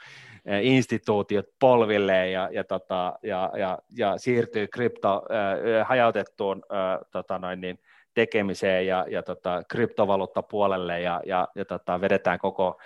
instituutiot 0.62 1.46
polville 1.60 2.30
ja, 2.30 2.48
ja, 2.52 2.64
tota, 2.64 3.18
ja, 3.22 3.50
ja, 3.58 3.78
ja 3.96 4.18
siirtyy 4.18 4.66
krypto, 4.66 5.22
äh, 5.30 5.88
hajautettuun 5.88 6.62
äh, 6.72 6.98
tota 7.10 7.38
noin, 7.38 7.60
niin, 7.60 7.78
tekemiseen 8.18 8.86
ja, 8.86 9.06
ja 9.10 9.22
tota, 9.22 9.62
kryptovaluuttapuolelle 9.68 11.00
ja, 11.00 11.22
ja, 11.26 11.48
ja 11.54 11.64
tota, 11.64 12.00
vedetään 12.00 12.38
koko, 12.38 12.80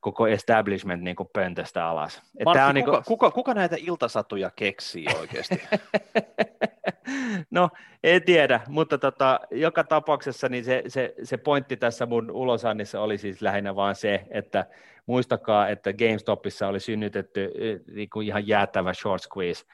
koko 0.00 0.26
establishment 0.26 1.02
niin 1.02 1.16
kuin 1.16 1.28
pöntöstä 1.32 1.86
alas. 1.86 2.22
Martti, 2.44 2.62
on 2.62 2.74
niin 2.74 2.84
kuin... 2.84 2.94
kuka, 2.94 3.04
kuka, 3.08 3.30
kuka 3.30 3.54
näitä 3.54 3.76
iltasatuja 3.78 4.50
keksii 4.56 5.06
oikeasti? 5.20 5.62
no, 7.50 7.68
en 8.02 8.22
tiedä, 8.22 8.60
mutta 8.68 8.98
tota, 8.98 9.40
joka 9.50 9.84
tapauksessa 9.84 10.48
niin 10.48 10.64
se, 10.64 10.82
se, 10.88 11.14
se 11.22 11.36
pointti 11.36 11.76
tässä 11.76 12.06
mun 12.06 12.30
ulosannissa 12.30 13.00
oli 13.00 13.18
siis 13.18 13.42
lähinnä 13.42 13.76
vaan 13.76 13.94
se, 13.94 14.24
että 14.30 14.66
muistakaa, 15.06 15.68
että 15.68 15.92
GameStopissa 15.92 16.68
oli 16.68 16.80
synnytetty 16.80 17.52
eh, 17.58 17.80
niin 17.94 18.10
kuin 18.10 18.26
ihan 18.26 18.48
jäätävä 18.48 18.94
short 18.94 19.22
squeeze, 19.22 19.64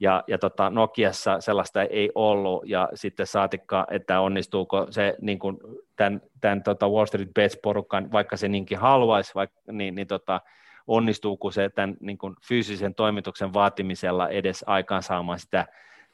ja, 0.00 0.24
ja 0.26 0.38
tota, 0.38 0.70
Nokiassa 0.70 1.40
sellaista 1.40 1.82
ei 1.82 2.10
ollut, 2.14 2.62
ja 2.68 2.88
sitten 2.94 3.26
saatikka, 3.26 3.86
että 3.90 4.20
onnistuuko 4.20 4.86
se 4.90 5.16
niin 5.20 5.38
kuin 5.38 5.58
tämän, 5.96 6.22
tämän 6.40 6.62
tota 6.62 6.88
Wall 6.88 7.06
Street 7.06 7.30
Bets-porukan, 7.38 8.12
vaikka 8.12 8.36
se 8.36 8.48
niinkin 8.48 8.78
haluaisi, 8.78 9.34
vaikka, 9.34 9.60
niin, 9.72 9.94
niin 9.94 10.06
tota, 10.06 10.40
onnistuuko 10.86 11.50
se 11.50 11.68
tämän 11.68 11.96
niin 12.00 12.18
kuin 12.18 12.36
fyysisen 12.48 12.94
toimituksen 12.94 13.52
vaatimisella 13.52 14.28
edes 14.28 14.64
aikaansaamaan 14.66 15.38
sitä 15.38 15.66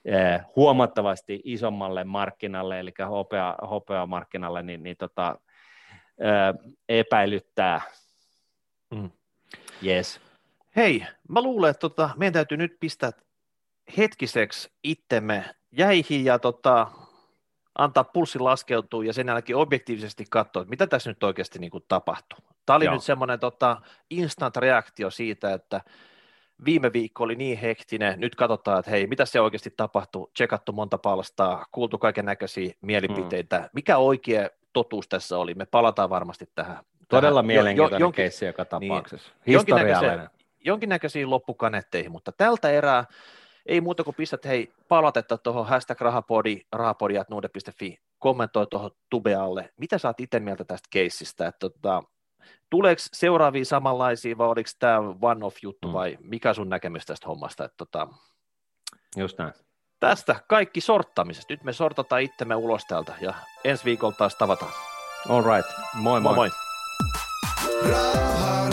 eh, 0.05 0.41
huomattavasti 0.57 1.41
isommalle 1.45 2.05
markkinalle, 2.05 2.81
eli 2.81 2.93
hopea, 3.09 3.55
hopea 3.71 4.07
markkinalle, 4.07 4.63
niin, 4.63 4.83
niin 4.83 4.97
tota, 4.97 5.39
eh, 6.19 6.73
epäilyttää. 6.89 7.81
Mm. 8.91 9.11
Yes. 9.87 10.21
Hei, 10.77 11.07
mä 11.29 11.43
luulen, 11.43 11.71
että 11.71 11.81
tota, 11.81 12.11
meidän 12.17 12.33
täytyy 12.33 12.59
nyt 12.59 12.77
pistää 12.81 13.11
hetkiseksi 13.99 14.71
itsemme 14.85 15.45
jäihin 15.73 16.25
ja 16.25 16.39
tota, 16.39 16.87
antaa 17.79 18.05
pulssi 18.05 18.39
laskeutua 18.39 19.05
ja 19.05 19.13
sen 19.13 19.27
jälkeen 19.27 19.57
objektiivisesti 19.57 20.25
katsoa, 20.31 20.63
että 20.63 20.71
mitä 20.71 20.87
tässä 20.87 21.11
nyt 21.11 21.23
oikeasti 21.23 21.59
niin 21.59 21.71
kuin 21.71 21.85
tapahtuu. 21.89 22.39
Tämä 22.67 22.77
oli 22.77 22.85
Joo. 22.85 22.95
nyt 22.95 23.03
semmoinen 23.03 23.41
tota, 23.41 23.77
instant 24.11 24.57
reaktio 24.57 25.11
siitä, 25.11 25.53
että 25.53 25.81
viime 26.65 26.93
viikko 26.93 27.25
oli 27.25 27.35
niin 27.35 27.59
hektinen, 27.59 28.21
nyt 28.21 28.35
katsotaan, 28.35 28.79
että 28.79 28.91
hei, 28.91 29.07
mitä 29.07 29.25
se 29.25 29.41
oikeasti 29.41 29.75
tapahtuu, 29.77 30.31
tsekattu 30.35 30.73
monta 30.73 30.99
palstaa, 30.99 31.67
kuultu 31.73 31.99
kaiken 31.99 32.25
näköisiä 32.25 32.75
mielipiteitä, 32.81 33.59
mm. 33.59 33.69
mikä 33.73 33.97
oikea 33.97 34.49
totuus 34.73 35.09
tässä 35.09 35.39
oli, 35.39 35.55
me 35.55 35.67
palataan 35.67 36.11
varmasti 36.11 36.49
tähän. 36.55 36.79
Todella 37.09 37.39
tähän. 37.39 37.47
mielenkiintoinen 37.47 38.01
jo, 38.01 38.07
jo, 38.07 38.13
keissi 38.13 38.47
joka 38.47 38.67
niin. 38.81 38.91
tapauksessa, 38.91 39.33
niin, 39.47 39.59
historiallinen. 39.59 40.31
Jonkinnäköisiin 40.65 41.31
loppukanetteihin, 41.31 42.13
mutta 42.13 42.33
tältä 42.33 42.71
erää 42.71 43.05
ei 43.67 43.81
muuta 43.81 44.05
kuin 44.05 44.15
pistät 44.15 44.45
hei 44.45 44.73
palautetta 44.89 45.39
tuohon 45.39 45.67
hashtag 45.67 46.01
rahapodi, 46.01 46.61
rahapodi.nuude.fi 46.73 47.99
kommentoi 48.19 48.67
tuohon 48.67 48.91
tubealle. 49.11 49.73
Mitä 49.81 49.99
sä 49.99 50.09
oot 50.09 50.21
itse 50.21 50.41
mieltä 50.41 50.65
tästä 50.65 50.89
keissistä? 50.91 51.47
Että, 51.47 51.59
tota, 51.59 52.03
tuleeko 52.71 53.03
seuraavia 53.13 53.65
samanlaisia 53.65 54.39
vai 54.39 54.49
oliko 54.49 54.71
tämä 54.79 54.99
one-off 54.99 55.57
juttu 55.63 55.89
mm. 55.89 55.93
vai 55.93 56.19
mikä 56.21 56.55
sun 56.55 56.69
näkemys 56.69 57.07
tästä 57.07 57.27
hommasta? 57.27 57.65
Että, 57.65 57.77
tota, 57.77 58.09
Just 59.17 59.39
näin. 59.39 59.53
Tästä 60.01 60.37
kaikki 60.49 60.81
sorttamisesta. 60.81 61.53
Nyt 61.53 61.65
me 61.65 61.73
sortataan 61.73 62.23
itsemme 62.23 62.55
ulos 62.55 62.85
täältä 62.85 63.15
ja 63.21 63.35
ensi 63.65 63.85
viikolla 63.85 64.17
taas 64.19 64.35
tavataan. 64.35 64.73
All 65.29 65.43
right. 65.43 65.71
Moi 65.95 66.21
moi. 66.21 66.35
moi, 66.35 66.51
moi. 67.83 68.66